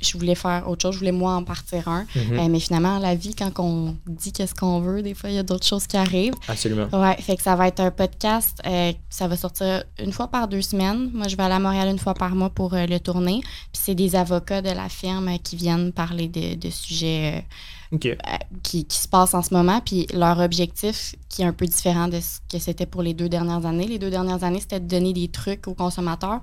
je 0.01 0.17
voulais 0.17 0.35
faire 0.35 0.69
autre 0.69 0.83
chose. 0.83 0.95
Je 0.95 0.99
voulais 1.01 1.13
moi 1.13 1.35
en 1.35 1.43
partir 1.45 1.89
un. 1.89 2.07
Mhm. 2.15 2.39
Euh, 2.39 2.49
mais 2.49 2.61
finalement, 2.61 2.99
la 2.99 3.15
vie, 3.15 3.35
quand 3.35 3.51
on 3.59 3.97
dit 4.07 4.33
qu'est-ce 4.33 4.55
qu'on 4.55 4.81
veut, 4.81 5.03
des 5.03 5.15
fois, 5.15 5.31
il 5.31 5.37
y 5.37 5.39
a 5.39 5.43
d'autres 5.43 5.67
choses 5.67 5.87
qui 5.87 5.97
arrivent. 5.97 6.35
Absolument. 6.47 6.89
Ouais, 6.93 7.17
fait 7.21 7.37
que 7.37 7.43
ça 7.43 7.57
va 7.57 7.69
être 7.69 7.81
un 7.81 7.91
podcast. 7.91 8.61
euh, 8.67 8.93
ça 9.11 9.27
va 9.27 9.37
sortir 9.37 9.83
une 9.99 10.13
fois 10.13 10.29
par 10.29 10.47
deux 10.49 10.63
semaines. 10.63 11.11
Moi, 11.13 11.29
je 11.29 11.37
vais 11.37 11.43
aller 11.43 11.55
à 11.55 11.59
Montréal 11.61 11.89
une 11.89 11.99
fois 11.99 12.15
par 12.15 12.35
mois 12.35 12.51
pour 12.51 12.75
euh, 12.75 12.87
le 12.87 13.01
tourner. 13.01 13.41
Puis 13.41 13.83
c'est 13.85 13.95
des 13.95 14.15
avocats 14.15 14.63
de 14.63 14.71
la 14.71 14.89
firme 14.89 15.37
qui 15.43 15.57
viennent 15.57 15.93
parler 15.93 16.29
de, 16.29 16.55
de 16.55 16.71
sujets 16.71 17.45
euh, 18.27 18.37
qui, 18.63 18.85
qui 18.85 18.99
se 18.99 19.09
passent 19.09 19.35
en 19.35 19.43
ce 19.43 19.53
moment. 19.55 19.81
Puis 19.85 20.07
leur 20.13 20.39
objectif, 20.41 21.15
qui 21.29 21.43
est 21.43 21.45
un 21.47 21.53
peu 21.53 21.67
différent 21.67 22.09
de 22.09 22.21
ce 22.21 22.39
que 22.51 22.59
c'était 22.63 22.87
pour 22.87 23.03
les 23.03 23.15
deux 23.15 23.29
dernières 23.29 23.65
années. 23.67 23.87
Les 23.87 23.99
deux 23.99 24.11
dernières 24.11 24.45
années, 24.45 24.61
c'était 24.61 24.81
de 24.81 24.87
donner 24.89 25.13
des 25.13 25.29
trucs 25.29 25.67
aux 25.69 25.75
consommateurs. 25.75 26.41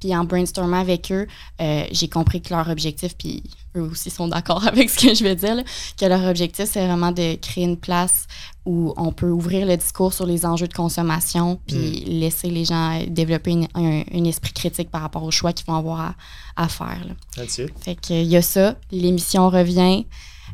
Puis 0.00 0.14
en 0.16 0.24
brainstormant 0.24 0.80
avec 0.80 1.10
eux, 1.12 1.26
euh, 1.60 1.84
j'ai 1.90 2.08
compris 2.08 2.40
que 2.42 2.52
leur 2.54 2.68
objectif, 2.68 3.16
puis 3.16 3.42
eux 3.76 3.82
aussi 3.82 4.10
sont 4.10 4.28
d'accord 4.28 4.66
avec 4.68 4.90
ce 4.90 5.06
que 5.06 5.14
je 5.14 5.22
vais 5.24 5.36
dire, 5.36 5.54
là, 5.56 5.62
que 5.98 6.04
leur 6.06 6.22
objectif, 6.28 6.66
c'est 6.70 6.86
vraiment 6.86 7.12
de 7.12 7.34
créer 7.36 7.64
une 7.64 7.76
place 7.78 8.26
où 8.66 8.92
on 8.96 9.12
peut 9.12 9.30
ouvrir 9.30 9.64
le 9.66 9.76
discours 9.76 10.12
sur 10.12 10.26
les 10.26 10.44
enjeux 10.44 10.66
de 10.68 10.74
consommation, 10.74 11.60
puis 11.66 12.00
laisser 12.06 12.50
les 12.50 12.64
gens 12.64 13.00
développer 13.06 13.52
une- 13.52 13.68
un, 13.74 14.02
un 14.12 14.24
esprit 14.24 14.52
critique 14.52 14.90
par 14.90 15.02
rapport 15.02 15.22
aux 15.22 15.30
choix 15.30 15.52
qu'ils 15.52 15.66
vont 15.66 15.76
avoir 15.76 16.00
à, 16.00 16.14
à 16.56 16.68
faire. 16.68 17.00
là. 17.06 17.14
That's 17.36 17.58
it. 17.58 17.70
Fait 17.80 17.94
qu'il 17.94 18.24
y 18.24 18.36
a 18.36 18.42
ça. 18.42 18.74
L'émission 18.90 19.48
revient. 19.50 20.04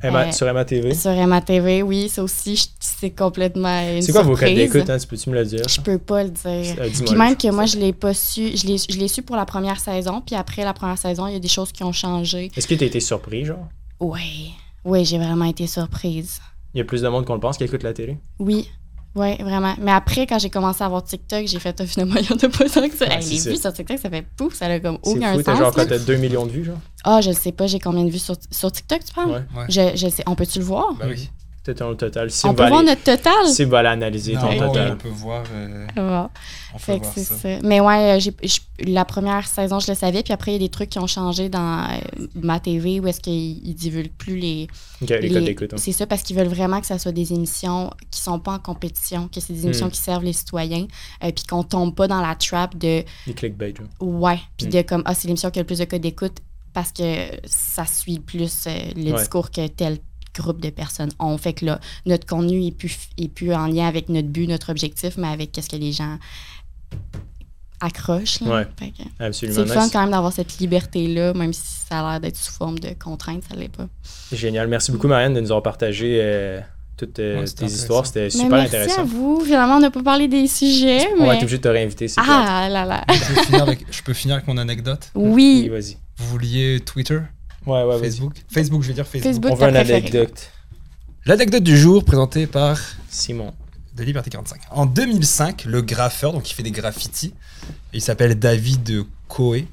Emma- 0.03 0.26
Euh, 0.28 0.32
sur 0.32 0.48
Emma 0.48 0.64
TV. 0.64 0.94
Sur 0.94 1.11
MATV, 1.12 1.82
oui, 1.82 2.09
ça 2.09 2.22
aussi, 2.22 2.70
c'est 2.80 3.11
complètement 3.11 3.80
une 3.94 4.03
C'est 4.03 4.12
quoi 4.12 4.22
vos 4.22 4.34
codes 4.36 4.55
d'écoute, 4.55 4.88
hein? 4.90 4.98
Tu 4.98 5.07
peux-tu 5.07 5.30
me 5.30 5.34
le 5.36 5.44
dire? 5.44 5.66
Je 5.68 5.80
peux 5.80 5.98
pas 5.98 6.24
le 6.24 6.30
dire. 6.30 6.76
Euh, 6.78 6.88
Puis 7.07 7.14
même 7.14 7.36
que 7.36 7.48
moi, 7.50 7.66
je 7.66 7.76
l'ai 7.78 7.92
pas 7.92 8.14
su. 8.14 8.57
Je 8.57 8.66
l'ai 8.66 8.76
je 8.78 8.98
l'ai 8.98 9.09
su 9.09 9.22
pour 9.22 9.36
la 9.36 9.46
première 9.46 9.78
saison, 9.80 10.20
puis 10.24 10.34
après 10.34 10.64
la 10.64 10.72
première 10.72 10.98
saison, 10.98 11.26
il 11.26 11.34
y 11.34 11.36
a 11.36 11.40
des 11.40 11.48
choses 11.48 11.72
qui 11.72 11.84
ont 11.84 11.92
changé. 11.92 12.50
Est-ce 12.57 12.66
que 12.66 12.74
tu 12.74 12.84
as 12.84 12.86
été 12.86 13.00
surpris, 13.00 13.44
genre? 13.44 13.68
Oui, 14.00 14.53
oui, 14.84 15.05
j'ai 15.05 15.18
vraiment 15.18 15.44
été 15.44 15.66
surprise. 15.66 16.40
Il 16.74 16.78
y 16.78 16.80
a 16.80 16.84
plus 16.84 17.03
de 17.03 17.09
monde 17.09 17.24
qu'on 17.26 17.34
le 17.34 17.40
pense 17.40 17.57
qui 17.59 17.64
écoute 17.64 17.82
la 17.82 17.92
télé? 17.92 18.16
Oui, 18.38 18.68
oui, 19.14 19.36
vraiment. 19.42 19.74
Mais 19.80 19.92
après, 19.92 20.26
quand 20.26 20.38
j'ai 20.38 20.48
commencé 20.50 20.82
à 20.82 20.86
avoir 20.86 21.02
TikTok, 21.04 21.46
j'ai 21.46 21.58
fait, 21.58 21.84
finalement, 21.86 22.14
il 22.16 22.24
y 22.26 22.32
en 22.32 22.36
a 22.36 22.48
pas 22.48 22.68
tant 22.68 22.88
que 22.88 22.96
ça. 22.96 23.06
Ouais, 23.06 23.18
Hey, 23.20 23.28
les 23.28 23.38
ça. 23.38 23.50
vues 23.50 23.56
sur 23.56 23.72
TikTok, 23.72 23.98
ça 23.98 24.08
fait 24.10 24.24
pouf, 24.36 24.54
ça 24.54 24.66
a 24.66 24.80
comme 24.80 24.98
aucun 25.02 25.32
fou, 25.34 25.42
t'as 25.42 25.52
sens. 25.52 25.58
genre 25.60 25.72
quoi? 25.72 25.84
là. 25.84 25.90
T'as 25.90 25.98
2 25.98 26.16
millions 26.16 26.46
de 26.46 26.50
vues, 26.52 26.64
genre? 26.64 26.78
Ah, 27.04 27.20
je 27.20 27.30
sais 27.32 27.52
pas, 27.52 27.66
j'ai 27.66 27.78
combien 27.78 28.04
de 28.04 28.10
vues 28.10 28.18
sur, 28.18 28.36
sur 28.50 28.72
TikTok, 28.72 29.04
tu 29.04 29.12
parles? 29.12 29.30
Ouais. 29.30 29.36
Ouais. 29.60 29.66
Je, 29.68 29.96
je 29.96 30.08
sais, 30.08 30.22
on 30.26 30.34
peut-tu 30.34 30.58
le 30.60 30.64
voir? 30.64 30.94
Bah 30.98 31.06
oui. 31.08 31.28
T'as 31.64 31.74
ton 31.74 31.94
total. 31.94 32.28
Sim 32.28 32.48
on 32.48 32.54
peut 32.54 32.64
va 32.64 32.68
voir 32.70 32.80
aller- 32.80 32.88
notre 32.90 33.04
total? 33.04 33.68
Va 33.68 33.90
analyser 33.90 34.32
ton 34.34 34.52
Non, 34.52 34.66
total. 34.66 34.92
on 34.92 34.96
peut 34.96 35.08
voir. 35.10 35.44
euh, 35.54 35.86
on 36.74 36.78
peut 36.78 36.92
voir 36.96 37.12
c'est 37.14 37.22
ça. 37.22 37.36
ça. 37.36 37.48
Mais 37.62 37.78
ouais, 37.80 38.18
euh, 38.18 38.48
la 38.80 39.04
première 39.04 39.46
saison, 39.46 39.78
je 39.78 39.92
le 39.92 39.96
savais. 39.96 40.24
Puis 40.24 40.32
après, 40.32 40.50
il 40.50 40.54
y 40.54 40.56
a 40.56 40.58
des 40.58 40.68
trucs 40.70 40.90
qui 40.90 40.98
ont 40.98 41.06
changé 41.06 41.48
dans 41.48 41.84
euh, 41.84 42.26
ma 42.34 42.58
TV 42.58 42.98
où 42.98 43.06
est-ce 43.06 43.20
qu'ils 43.20 43.64
ils 43.64 43.74
divulguent 43.74 44.10
plus 44.18 44.36
les. 44.38 44.66
Ok, 45.02 45.10
les 45.10 45.20
les- 45.20 45.28
codes 45.30 45.44
d'écoute. 45.44 45.72
hein. 45.74 45.76
C'est 45.78 45.92
ça, 45.92 46.04
parce 46.08 46.22
qu'ils 46.22 46.36
veulent 46.36 46.48
vraiment 46.48 46.80
que 46.80 46.86
ça 46.86 46.98
soit 46.98 47.12
des 47.12 47.32
émissions 47.32 47.90
qui 48.10 48.20
sont 48.20 48.40
pas 48.40 48.54
en 48.54 48.58
compétition, 48.58 49.28
que 49.32 49.38
c'est 49.38 49.52
des 49.52 49.64
émissions 49.64 49.86
Hmm. 49.86 49.90
qui 49.92 50.00
servent 50.00 50.24
les 50.24 50.32
citoyens. 50.32 50.86
euh, 51.22 51.30
puis 51.30 51.44
qu'on 51.48 51.62
tombe 51.62 51.94
pas 51.94 52.08
dans 52.08 52.20
la 52.20 52.34
trap 52.34 52.76
de. 52.76 53.04
Les 53.28 53.34
clickbait. 53.34 53.74
Ouais. 54.00 54.40
Puis 54.56 54.66
Hmm. 54.66 54.70
de 54.70 54.82
comme, 54.82 55.02
ah, 55.04 55.14
c'est 55.14 55.28
l'émission 55.28 55.50
qui 55.52 55.60
a 55.60 55.62
le 55.62 55.66
plus 55.66 55.78
de 55.78 55.84
codes 55.84 56.00
d'écoute 56.00 56.38
parce 56.72 56.90
que 56.90 57.02
ça 57.44 57.86
suit 57.86 58.18
plus 58.18 58.64
euh, 58.66 58.70
le 58.96 59.12
Ouais. 59.12 59.18
discours 59.20 59.50
que 59.52 59.66
tel 59.68 59.98
groupe 60.34 60.60
de 60.60 60.70
personnes 60.70 61.10
ont. 61.18 61.36
Fait 61.38 61.52
que 61.52 61.64
là, 61.66 61.80
notre 62.06 62.26
contenu 62.26 62.64
est 62.66 62.70
plus, 62.72 62.96
est 63.18 63.28
plus 63.28 63.52
en 63.54 63.66
lien 63.66 63.86
avec 63.86 64.08
notre 64.08 64.28
but, 64.28 64.46
notre 64.46 64.70
objectif, 64.70 65.16
mais 65.16 65.28
avec 65.28 65.52
qu'est-ce 65.52 65.68
que 65.68 65.76
les 65.76 65.92
gens 65.92 66.18
accrochent. 67.80 68.40
là. 68.40 68.60
Ouais. 68.60 68.92
Absolument. 69.18 69.64
C'est 69.66 69.74
fun 69.74 69.88
quand 69.92 70.00
même 70.02 70.10
d'avoir 70.12 70.32
cette 70.32 70.58
liberté-là, 70.58 71.34
même 71.34 71.52
si 71.52 71.62
ça 71.88 72.00
a 72.00 72.12
l'air 72.12 72.20
d'être 72.20 72.36
sous 72.36 72.52
forme 72.52 72.78
de 72.78 72.90
contrainte, 72.90 73.42
ça 73.48 73.56
l'est 73.56 73.68
pas. 73.68 73.88
Génial. 74.32 74.68
Merci 74.68 74.92
beaucoup, 74.92 75.08
Marianne, 75.08 75.34
de 75.34 75.40
nous 75.40 75.46
avoir 75.48 75.62
partagé 75.64 76.18
euh, 76.22 76.60
toutes 76.96 77.18
euh, 77.18 77.34
Ouais, 77.38 77.40
tes 77.40 77.46
c'était 77.48 77.66
histoires. 77.66 78.06
C'était 78.06 78.24
Mais 78.24 78.30
super 78.30 78.50
merci 78.50 78.66
intéressant. 78.76 79.00
à 79.02 79.04
vous. 79.04 79.42
Finalement, 79.44 79.76
on 79.76 79.80
n'a 79.80 79.90
pas 79.90 80.02
parlé 80.02 80.28
des 80.28 80.46
sujets, 80.46 81.08
On 81.16 81.20
va 81.20 81.30
mais... 81.30 81.36
être 81.36 81.42
obligé 81.42 81.58
de 81.58 81.62
te 81.62 81.68
réinviter, 81.68 82.06
plate. 82.06 82.24
Ah 82.28 82.68
là 82.70 82.84
là. 82.84 83.04
Je 83.08 83.34
peux, 83.34 83.42
finir 83.42 83.62
avec, 83.62 83.86
je 83.90 84.02
peux 84.02 84.12
finir 84.14 84.36
avec 84.36 84.46
mon 84.46 84.58
anecdote? 84.58 85.10
Oui, 85.16 85.62
Oui, 85.64 85.68
vas-y. 85.68 85.96
Vous 86.18 86.28
vouliez 86.28 86.78
Twitter? 86.80 87.18
Ouais, 87.66 87.82
ouais, 87.84 87.98
vas-y. 87.98 88.00
Facebook 88.10 88.34
Facebook, 88.48 88.82
je 88.82 88.88
vais 88.88 88.94
dire 88.94 89.06
Facebook. 89.06 89.32
Facebook, 89.32 89.52
On 89.52 89.56
veut 89.56 89.68
une 89.68 89.76
anecdote. 89.76 90.50
L'anecdote 91.24 91.62
du 91.62 91.76
jour 91.78 92.04
présentée 92.04 92.46
par 92.46 92.78
Simon. 93.08 93.54
de 93.94 94.02
Liberté 94.04 94.30
45. 94.30 94.62
En 94.70 94.86
2005, 94.86 95.64
le 95.66 95.82
graffeur, 95.82 96.32
donc 96.32 96.50
il 96.50 96.54
fait 96.54 96.62
des 96.62 96.70
graffitis, 96.72 97.34
il 97.92 98.00
s'appelle 98.00 98.38
David 98.38 99.04
Coe, 99.28 99.64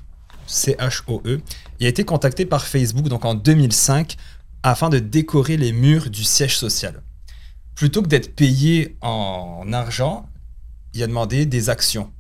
C-H-O-E, 0.46 1.42
il 1.80 1.86
a 1.86 1.90
été 1.90 2.04
contacté 2.04 2.46
par 2.46 2.66
Facebook 2.66 3.08
donc 3.08 3.24
en 3.26 3.34
2005 3.34 4.18
afin 4.62 4.90
de 4.90 5.00
décorer 5.00 5.56
les 5.58 5.72
murs 5.72 6.10
du 6.10 6.24
siège 6.24 6.58
social. 6.58 7.02
plutôt 7.76 8.02
que 8.02 8.08
d'être 8.08 8.36
payé 8.36 8.98
en 9.02 9.72
argent, 9.72 10.28
il 10.94 11.02
a 11.02 11.08
demandé 11.08 11.46
des 11.46 11.70
actions. 11.70 12.12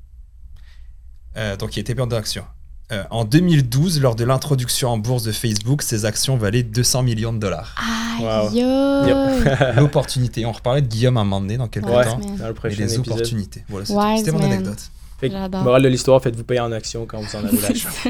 Euh, 1.35 1.57
donc, 1.57 1.75
il 1.75 1.81
était 1.81 1.93
payé 1.93 2.07
en 2.07 2.11
actions. 2.11 2.45
Euh, 2.91 3.03
en 3.11 3.23
2012, 3.23 4.01
lors 4.01 4.15
de 4.15 4.23
l'introduction 4.23 4.89
en 4.89 4.97
bourse 4.97 5.21
de 5.23 5.31
Facebook, 5.31 5.83
ses 5.83 6.05
actions 6.05 6.37
valaient 6.37 6.63
200 6.63 7.03
millions 7.03 7.31
de 7.33 7.37
dollars. 7.37 7.75
Aïe, 8.19 8.61
aïe. 8.61 9.75
L'opportunité. 9.77 10.45
On 10.45 10.51
reparlait 10.51 10.81
de 10.81 10.87
Guillaume 10.87 11.17
à 11.17 11.21
un 11.21 11.23
moment 11.23 11.41
donné 11.41 11.57
dans 11.57 11.67
quelques 11.67 11.87
Ouais. 11.87 12.03
temps. 12.03 12.19
Dans 12.19 12.45
le 12.45 12.51
Et 12.51 12.53
prochain 12.53 12.75
les 12.77 12.95
épisode. 12.95 13.07
opportunités. 13.07 13.63
Voilà. 13.69 14.17
C'était 14.17 14.31
mon 14.31 14.41
anecdote. 14.43 14.79
Fait 15.19 15.29
morale 15.29 15.83
de 15.83 15.87
l'histoire, 15.89 16.21
faites-vous 16.21 16.45
payer 16.45 16.61
en 16.61 16.71
action 16.71 17.05
quand 17.05 17.19
vous 17.19 17.35
en 17.35 17.43
avez 17.45 17.61
la 17.61 17.67
chance. 17.75 18.07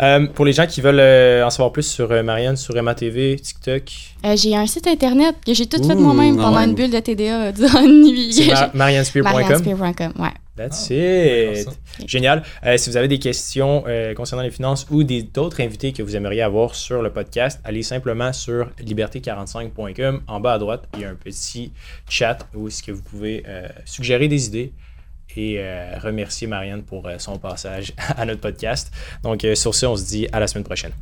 Euh, 0.00 0.26
pour 0.28 0.44
les 0.44 0.52
gens 0.52 0.66
qui 0.66 0.80
veulent 0.80 1.00
euh, 1.00 1.44
en 1.44 1.50
savoir 1.50 1.72
plus 1.72 1.82
sur 1.82 2.10
euh, 2.12 2.22
Marianne, 2.22 2.56
sur 2.56 2.76
Emma 2.76 2.94
TV, 2.94 3.36
TikTok, 3.36 3.82
Euh, 4.24 4.36
j'ai 4.36 4.54
un 4.56 4.66
site 4.66 4.86
internet 4.86 5.34
que 5.46 5.54
j'ai 5.54 5.66
tout 5.66 5.82
fait 5.82 5.94
Ouh, 5.94 5.98
moi-même 6.00 6.36
ah 6.38 6.42
pendant 6.44 6.58
ouais. 6.58 6.64
une 6.64 6.74
bulle 6.74 6.90
de 6.90 6.98
TDA 7.00 7.42
euh, 7.48 7.52
durant 7.52 7.80
une 7.84 8.02
nuit. 8.02 8.48
mar- 8.48 8.70
mariannespear.com. 8.74 9.32
Mariannespear.com, 9.32 10.12
ouais. 10.22 10.30
That's 10.56 10.88
Ah, 10.90 10.94
it. 10.94 11.68
Génial. 12.06 12.42
Euh, 12.66 12.76
si 12.76 12.90
vous 12.90 12.96
avez 12.96 13.06
des 13.06 13.20
questions 13.20 13.84
euh, 13.86 14.12
concernant 14.14 14.42
les 14.42 14.50
finances 14.50 14.86
ou 14.90 15.04
des- 15.04 15.22
d'autres 15.22 15.60
invités 15.60 15.92
que 15.92 16.02
vous 16.02 16.16
aimeriez 16.16 16.42
avoir 16.42 16.74
sur 16.74 17.00
le 17.00 17.10
podcast, 17.10 17.60
allez 17.64 17.84
simplement 17.84 18.32
sur 18.32 18.68
liberté45.com. 18.84 20.22
En 20.26 20.40
bas 20.40 20.54
à 20.54 20.58
droite, 20.58 20.84
il 20.94 21.00
y 21.00 21.04
a 21.04 21.10
un 21.10 21.14
petit 21.14 21.72
chat 22.08 22.38
où 22.54 22.68
est-ce 22.68 22.82
que 22.82 22.90
vous 22.92 23.02
pouvez 23.02 23.44
euh, 23.48 23.68
suggérer 23.84 24.26
des 24.28 24.46
idées 24.46 24.72
et 25.38 25.56
euh, 25.58 25.98
remercier 26.02 26.48
Marianne 26.48 26.82
pour 26.82 27.06
euh, 27.06 27.18
son 27.18 27.38
passage 27.38 27.92
à 28.16 28.26
notre 28.26 28.40
podcast. 28.40 28.92
Donc, 29.22 29.44
euh, 29.44 29.54
sur 29.54 29.74
ce, 29.74 29.86
on 29.86 29.96
se 29.96 30.04
dit 30.04 30.26
à 30.32 30.40
la 30.40 30.48
semaine 30.48 30.64
prochaine. 30.64 30.92